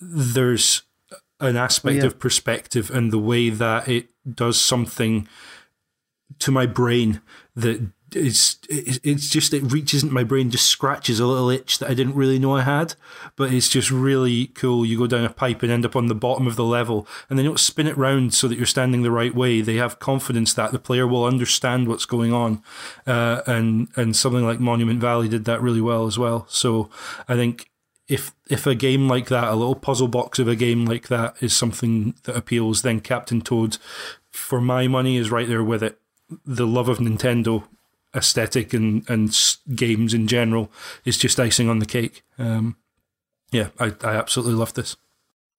There's 0.00 0.82
an 1.38 1.56
aspect 1.56 1.98
yeah. 1.98 2.06
of 2.06 2.18
perspective 2.18 2.90
and 2.90 3.12
the 3.12 3.18
way 3.18 3.50
that 3.50 3.88
it 3.88 4.10
does 4.34 4.60
something 4.60 5.26
to 6.38 6.50
my 6.50 6.66
brain 6.66 7.20
that 7.56 7.80
it's 8.12 8.58
it's 8.68 9.28
just 9.28 9.54
it 9.54 9.72
reaches 9.72 10.02
into 10.02 10.14
my 10.14 10.24
brain, 10.24 10.50
just 10.50 10.66
scratches 10.66 11.20
a 11.20 11.26
little 11.26 11.50
itch 11.50 11.78
that 11.78 11.90
I 11.90 11.94
didn't 11.94 12.14
really 12.14 12.38
know 12.38 12.56
I 12.56 12.62
had. 12.62 12.94
But 13.36 13.52
it's 13.52 13.68
just 13.68 13.90
really 13.90 14.48
cool. 14.48 14.84
You 14.84 14.98
go 14.98 15.06
down 15.06 15.24
a 15.24 15.30
pipe 15.30 15.62
and 15.62 15.70
end 15.70 15.84
up 15.84 15.96
on 15.96 16.06
the 16.06 16.14
bottom 16.14 16.46
of 16.46 16.56
the 16.56 16.64
level, 16.64 17.06
and 17.28 17.38
they 17.38 17.42
don't 17.42 17.60
spin 17.60 17.86
it 17.86 17.96
round 17.96 18.34
so 18.34 18.48
that 18.48 18.56
you're 18.56 18.66
standing 18.66 19.02
the 19.02 19.10
right 19.10 19.34
way. 19.34 19.60
They 19.60 19.76
have 19.76 19.98
confidence 19.98 20.54
that 20.54 20.72
the 20.72 20.78
player 20.78 21.06
will 21.06 21.24
understand 21.24 21.88
what's 21.88 22.06
going 22.06 22.32
on, 22.32 22.62
uh, 23.06 23.42
and 23.46 23.88
and 23.96 24.14
something 24.16 24.44
like 24.44 24.60
Monument 24.60 25.00
Valley 25.00 25.28
did 25.28 25.44
that 25.46 25.62
really 25.62 25.80
well 25.80 26.06
as 26.06 26.18
well. 26.18 26.46
So 26.48 26.90
I 27.28 27.34
think 27.34 27.70
if 28.10 28.32
if 28.48 28.66
a 28.66 28.74
game 28.74 29.08
like 29.08 29.28
that, 29.28 29.48
a 29.48 29.54
little 29.54 29.76
puzzle 29.76 30.08
box 30.08 30.38
of 30.38 30.48
a 30.48 30.56
game 30.56 30.84
like 30.84 31.08
that, 31.08 31.36
is 31.40 31.56
something 31.56 32.14
that 32.24 32.36
appeals, 32.36 32.82
then 32.82 33.00
Captain 33.00 33.40
Toad, 33.40 33.78
for 34.30 34.60
my 34.60 34.88
money, 34.88 35.16
is 35.16 35.30
right 35.30 35.46
there 35.48 35.64
with 35.64 35.82
it. 35.82 35.98
The 36.44 36.66
love 36.66 36.88
of 36.88 36.98
Nintendo 36.98 37.64
aesthetic 38.14 38.72
and, 38.72 39.08
and 39.08 39.36
games 39.74 40.14
in 40.14 40.26
general 40.26 40.70
is 41.04 41.16
just 41.16 41.38
icing 41.38 41.68
on 41.68 41.78
the 41.78 41.86
cake. 41.86 42.22
Um, 42.38 42.76
yeah, 43.50 43.68
I, 43.78 43.94
I 44.02 44.16
absolutely 44.16 44.54
love 44.54 44.74
this. 44.74 44.96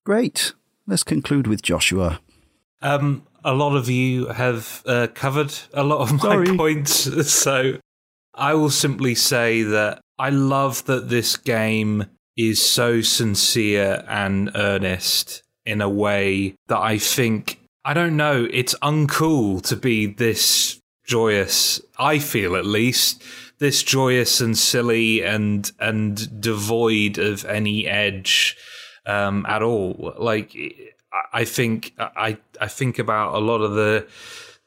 Great. 0.06 0.54
Let's 0.88 1.04
conclude 1.04 1.48
with 1.48 1.62
Joshua. 1.62 2.20
Um, 2.82 3.28
a 3.44 3.54
lot 3.54 3.76
of 3.76 3.90
you 3.90 4.28
have 4.28 4.82
uh, 4.86 5.08
covered 5.14 5.54
a 5.74 5.84
lot 5.84 6.00
of 6.00 6.14
my 6.14 6.20
Sorry. 6.20 6.58
points, 6.58 7.32
so 7.32 7.78
I 8.34 8.54
will 8.54 8.70
simply 8.70 9.16
say 9.16 9.64
that 9.64 10.02
I 10.18 10.30
love 10.30 10.86
that 10.86 11.10
this 11.10 11.38
game 11.38 12.06
is 12.38 12.66
so 12.66 13.02
sincere 13.02 14.04
and 14.08 14.52
earnest 14.56 15.44
in 15.66 15.82
a 15.82 15.90
way 15.90 16.56
that 16.68 16.80
I 16.80 16.98
think 16.98 17.60
I 17.84 17.94
don't 17.94 18.16
know, 18.16 18.48
it's 18.52 18.76
uncool 18.84 19.62
to 19.64 19.76
be 19.76 20.06
this 20.06 20.81
joyous. 21.12 21.82
I 22.00 22.20
feel 22.20 22.56
at 22.56 22.66
least 22.66 23.22
this 23.60 23.84
joyous 23.84 24.40
and 24.40 24.58
silly 24.58 25.22
and 25.22 25.70
and 25.78 26.40
devoid 26.40 27.18
of 27.18 27.44
any 27.44 27.86
edge 27.86 28.56
um, 29.06 29.46
at 29.46 29.62
all. 29.62 30.14
Like 30.18 30.56
I 31.34 31.44
think 31.44 31.94
I 32.00 32.38
I 32.62 32.68
think 32.68 32.98
about 32.98 33.36
a 33.36 33.40
lot 33.40 33.60
of 33.60 33.74
the 33.74 34.08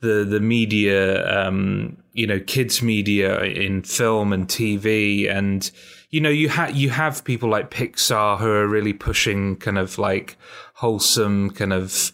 the 0.01 0.25
the 0.25 0.41
media, 0.41 1.27
um, 1.35 1.97
you 2.13 2.27
know, 2.27 2.41
kids 2.41 2.83
media 2.83 3.43
in 3.45 3.83
film 3.83 4.31
and 4.31 4.47
TV, 4.47 5.31
and 5.31 5.71
you 6.11 6.21
know, 6.21 6.29
you 6.29 6.51
have 6.51 6.77
you 6.77 6.91
have 6.91 7.25
people 7.25 7.49
like 7.49 7.71
Pixar 7.71 8.39
who 8.39 8.51
are 8.51 8.69
really 8.69 8.93
pushing 8.93 9.57
kind 9.57 9.79
of 9.79 9.99
like 9.99 10.37
wholesome 10.75 11.53
kind 11.53 11.73
of 11.73 12.13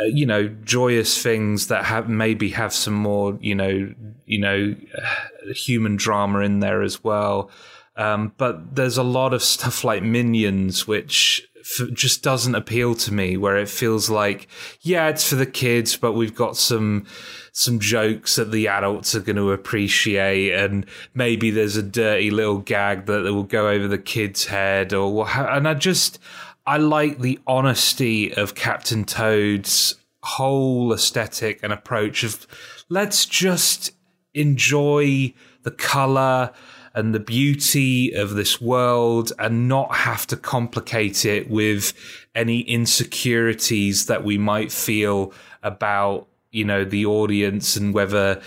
uh, 0.00 0.04
you 0.04 0.26
know 0.26 0.48
joyous 0.64 1.22
things 1.22 1.68
that 1.68 1.84
have 1.84 2.08
maybe 2.08 2.50
have 2.50 2.72
some 2.72 2.94
more 2.94 3.38
you 3.40 3.54
know 3.54 3.92
you 4.26 4.38
know 4.38 4.74
uh, 4.96 5.52
human 5.52 5.96
drama 5.96 6.40
in 6.40 6.60
there 6.60 6.82
as 6.82 7.02
well. 7.02 7.50
Um, 7.96 8.32
but 8.36 8.76
there's 8.76 8.98
a 8.98 9.02
lot 9.02 9.32
of 9.32 9.42
stuff 9.42 9.82
like 9.82 10.02
minions 10.02 10.86
which 10.86 11.48
f- 11.60 11.92
just 11.92 12.22
doesn't 12.22 12.54
appeal 12.54 12.94
to 12.94 13.12
me 13.12 13.36
where 13.36 13.56
it 13.56 13.68
feels 13.68 14.10
like 14.10 14.48
yeah 14.82 15.08
it's 15.08 15.28
for 15.28 15.36
the 15.36 15.46
kids 15.46 15.96
but 15.96 16.12
we've 16.12 16.34
got 16.34 16.56
some 16.56 17.06
some 17.52 17.80
jokes 17.80 18.36
that 18.36 18.52
the 18.52 18.68
adults 18.68 19.14
are 19.14 19.20
going 19.20 19.36
to 19.36 19.50
appreciate 19.50 20.52
and 20.52 20.84
maybe 21.14 21.50
there's 21.50 21.76
a 21.76 21.82
dirty 21.82 22.30
little 22.30 22.58
gag 22.58 23.06
that 23.06 23.22
will 23.22 23.42
go 23.42 23.68
over 23.68 23.88
the 23.88 23.98
kid's 23.98 24.44
head 24.44 24.92
or 24.92 25.12
what 25.12 25.34
and 25.34 25.66
i 25.66 25.74
just 25.74 26.18
I 26.66 26.78
like 26.78 27.20
the 27.20 27.38
honesty 27.46 28.34
of 28.34 28.56
Captain 28.56 29.04
Toad's 29.04 29.94
whole 30.24 30.92
aesthetic 30.92 31.60
and 31.62 31.72
approach 31.72 32.24
of 32.24 32.46
let's 32.88 33.24
just 33.24 33.92
enjoy 34.34 35.32
the 35.62 35.70
color 35.70 36.50
and 36.92 37.14
the 37.14 37.20
beauty 37.20 38.10
of 38.12 38.30
this 38.30 38.60
world 38.60 39.32
and 39.38 39.68
not 39.68 39.94
have 39.94 40.26
to 40.26 40.36
complicate 40.36 41.24
it 41.24 41.48
with 41.48 41.92
any 42.34 42.60
insecurities 42.62 44.06
that 44.06 44.24
we 44.24 44.36
might 44.36 44.72
feel 44.72 45.32
about 45.62 46.26
you 46.50 46.64
know 46.64 46.84
the 46.84 47.06
audience 47.06 47.76
and 47.76 47.94
whether 47.94 48.42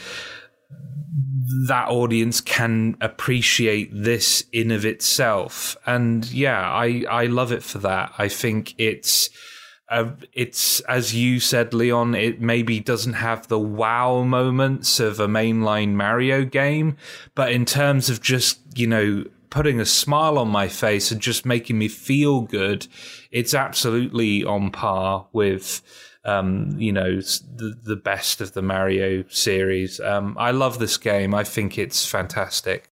that 1.67 1.89
audience 1.89 2.41
can 2.41 2.95
appreciate 3.01 3.89
this 3.91 4.43
in 4.51 4.71
of 4.71 4.85
itself. 4.85 5.75
And 5.85 6.29
yeah, 6.31 6.61
I, 6.61 7.05
I 7.09 7.25
love 7.25 7.51
it 7.51 7.63
for 7.63 7.79
that. 7.79 8.13
I 8.17 8.27
think 8.27 8.75
it's, 8.77 9.29
uh, 9.89 10.11
it's 10.33 10.79
as 10.81 11.15
you 11.15 11.39
said, 11.39 11.73
Leon. 11.73 12.13
It 12.13 12.39
maybe 12.39 12.79
doesn't 12.79 13.13
have 13.13 13.47
the 13.47 13.57
wow 13.57 14.21
moments 14.21 14.99
of 14.99 15.19
a 15.19 15.27
mainline 15.27 15.93
Mario 15.93 16.45
game, 16.45 16.95
but 17.33 17.51
in 17.51 17.65
terms 17.65 18.09
of 18.09 18.21
just 18.21 18.59
you 18.75 18.85
know 18.85 19.25
putting 19.49 19.79
a 19.79 19.85
smile 19.85 20.37
on 20.37 20.47
my 20.47 20.67
face 20.67 21.11
and 21.11 21.19
just 21.19 21.43
making 21.43 21.79
me 21.79 21.87
feel 21.87 22.41
good, 22.41 22.85
it's 23.31 23.55
absolutely 23.55 24.43
on 24.43 24.69
par 24.69 25.25
with 25.33 25.81
um, 26.25 26.75
you 26.77 26.91
know, 26.91 27.15
the, 27.19 27.77
the 27.83 27.95
best 27.95 28.41
of 28.41 28.53
the 28.53 28.61
Mario 28.61 29.23
series. 29.29 29.99
Um, 29.99 30.35
I 30.39 30.51
love 30.51 30.79
this 30.79 30.97
game. 30.97 31.33
I 31.33 31.43
think 31.43 31.77
it's 31.77 32.05
fantastic. 32.05 32.89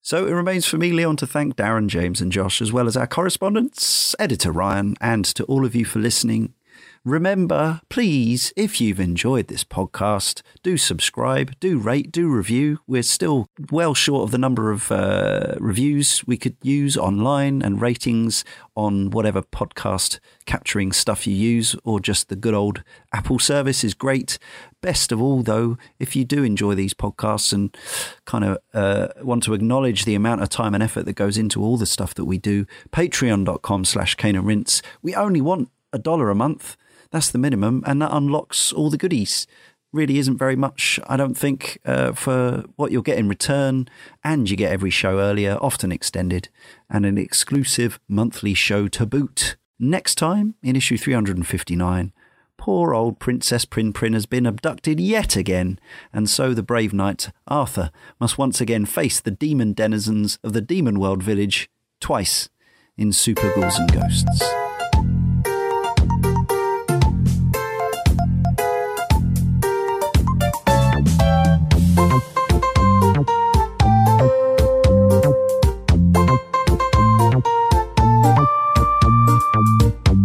So 0.00 0.26
it 0.26 0.32
remains 0.32 0.66
for 0.66 0.78
me, 0.78 0.92
Leon, 0.92 1.16
to 1.16 1.26
thank 1.26 1.56
Darren, 1.56 1.88
James, 1.88 2.20
and 2.20 2.32
Josh, 2.32 2.62
as 2.62 2.72
well 2.72 2.86
as 2.86 2.96
our 2.96 3.06
correspondents, 3.06 4.14
editor 4.18 4.52
Ryan, 4.52 4.96
and 5.00 5.24
to 5.24 5.44
all 5.44 5.66
of 5.66 5.74
you 5.74 5.84
for 5.84 5.98
listening. 5.98 6.54
Remember, 7.04 7.80
please, 7.88 8.52
if 8.56 8.80
you've 8.80 9.00
enjoyed 9.00 9.46
this 9.46 9.64
podcast, 9.64 10.42
do 10.62 10.76
subscribe, 10.76 11.58
do 11.60 11.78
rate, 11.78 12.10
do 12.10 12.28
review. 12.28 12.80
We're 12.86 13.02
still 13.02 13.48
well 13.70 13.94
short 13.94 14.24
of 14.24 14.30
the 14.30 14.38
number 14.38 14.70
of 14.70 14.90
uh, 14.90 15.54
reviews 15.58 16.26
we 16.26 16.36
could 16.36 16.56
use 16.62 16.96
online 16.96 17.62
and 17.62 17.80
ratings 17.80 18.44
on 18.76 19.10
whatever 19.10 19.42
podcast 19.42 20.18
capturing 20.44 20.92
stuff 20.92 21.26
you 21.26 21.34
use, 21.34 21.76
or 21.84 22.00
just 22.00 22.28
the 22.28 22.36
good 22.36 22.54
old 22.54 22.82
Apple 23.12 23.38
service 23.38 23.84
is 23.84 23.94
great. 23.94 24.38
Best 24.80 25.12
of 25.12 25.22
all, 25.22 25.42
though, 25.42 25.78
if 25.98 26.16
you 26.16 26.24
do 26.24 26.42
enjoy 26.42 26.74
these 26.74 26.94
podcasts 26.94 27.52
and 27.52 27.76
kind 28.24 28.44
of 28.44 28.58
uh, 28.74 29.08
want 29.22 29.42
to 29.44 29.54
acknowledge 29.54 30.04
the 30.04 30.14
amount 30.14 30.42
of 30.42 30.48
time 30.48 30.74
and 30.74 30.82
effort 30.82 31.04
that 31.04 31.14
goes 31.14 31.38
into 31.38 31.62
all 31.62 31.76
the 31.76 31.86
stuff 31.86 32.14
that 32.14 32.24
we 32.24 32.38
do, 32.38 32.66
patreon.com 32.90 33.84
slash 33.84 34.16
Rinse. 34.22 34.82
We 35.02 35.14
only 35.14 35.40
want 35.40 35.70
a 35.92 35.98
dollar 35.98 36.30
a 36.30 36.34
month. 36.34 36.76
That's 37.10 37.30
the 37.30 37.38
minimum, 37.38 37.82
and 37.86 38.02
that 38.02 38.14
unlocks 38.14 38.72
all 38.72 38.90
the 38.90 38.98
goodies. 38.98 39.46
Really 39.92 40.18
isn't 40.18 40.36
very 40.36 40.56
much, 40.56 41.00
I 41.06 41.16
don't 41.16 41.36
think, 41.36 41.78
uh, 41.86 42.12
for 42.12 42.64
what 42.76 42.92
you'll 42.92 43.02
get 43.02 43.18
in 43.18 43.28
return. 43.28 43.88
And 44.22 44.50
you 44.50 44.56
get 44.56 44.72
every 44.72 44.90
show 44.90 45.18
earlier, 45.18 45.56
often 45.60 45.90
extended, 45.90 46.50
and 46.90 47.06
an 47.06 47.16
exclusive 47.16 47.98
monthly 48.06 48.52
show 48.52 48.88
to 48.88 49.06
boot. 49.06 49.56
Next 49.78 50.16
time, 50.16 50.56
in 50.62 50.76
issue 50.76 50.98
359, 50.98 52.12
poor 52.58 52.92
old 52.92 53.18
Princess 53.18 53.64
Prin 53.64 53.94
Prin 53.94 54.12
has 54.12 54.26
been 54.26 54.44
abducted 54.44 55.00
yet 55.00 55.36
again, 55.36 55.78
and 56.12 56.28
so 56.28 56.52
the 56.52 56.62
brave 56.62 56.92
knight 56.92 57.30
Arthur 57.46 57.90
must 58.20 58.36
once 58.36 58.60
again 58.60 58.84
face 58.84 59.20
the 59.20 59.30
demon 59.30 59.72
denizens 59.72 60.38
of 60.44 60.52
the 60.52 60.60
Demon 60.60 60.98
World 60.98 61.22
village 61.22 61.70
twice 62.00 62.50
in 62.98 63.12
Super 63.12 63.54
Ghouls 63.54 63.78
and 63.78 63.90
Ghosts. 63.92 64.67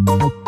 And 0.06 0.22
I 0.22 0.43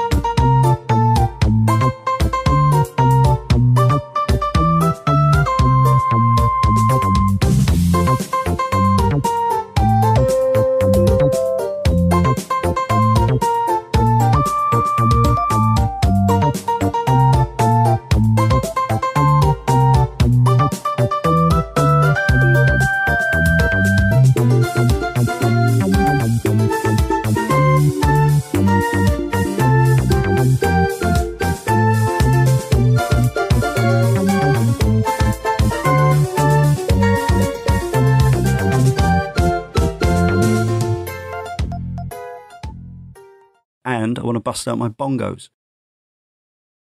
bust 44.45 44.67
out 44.69 44.77
my 44.77 44.89
bongos. 44.89 45.49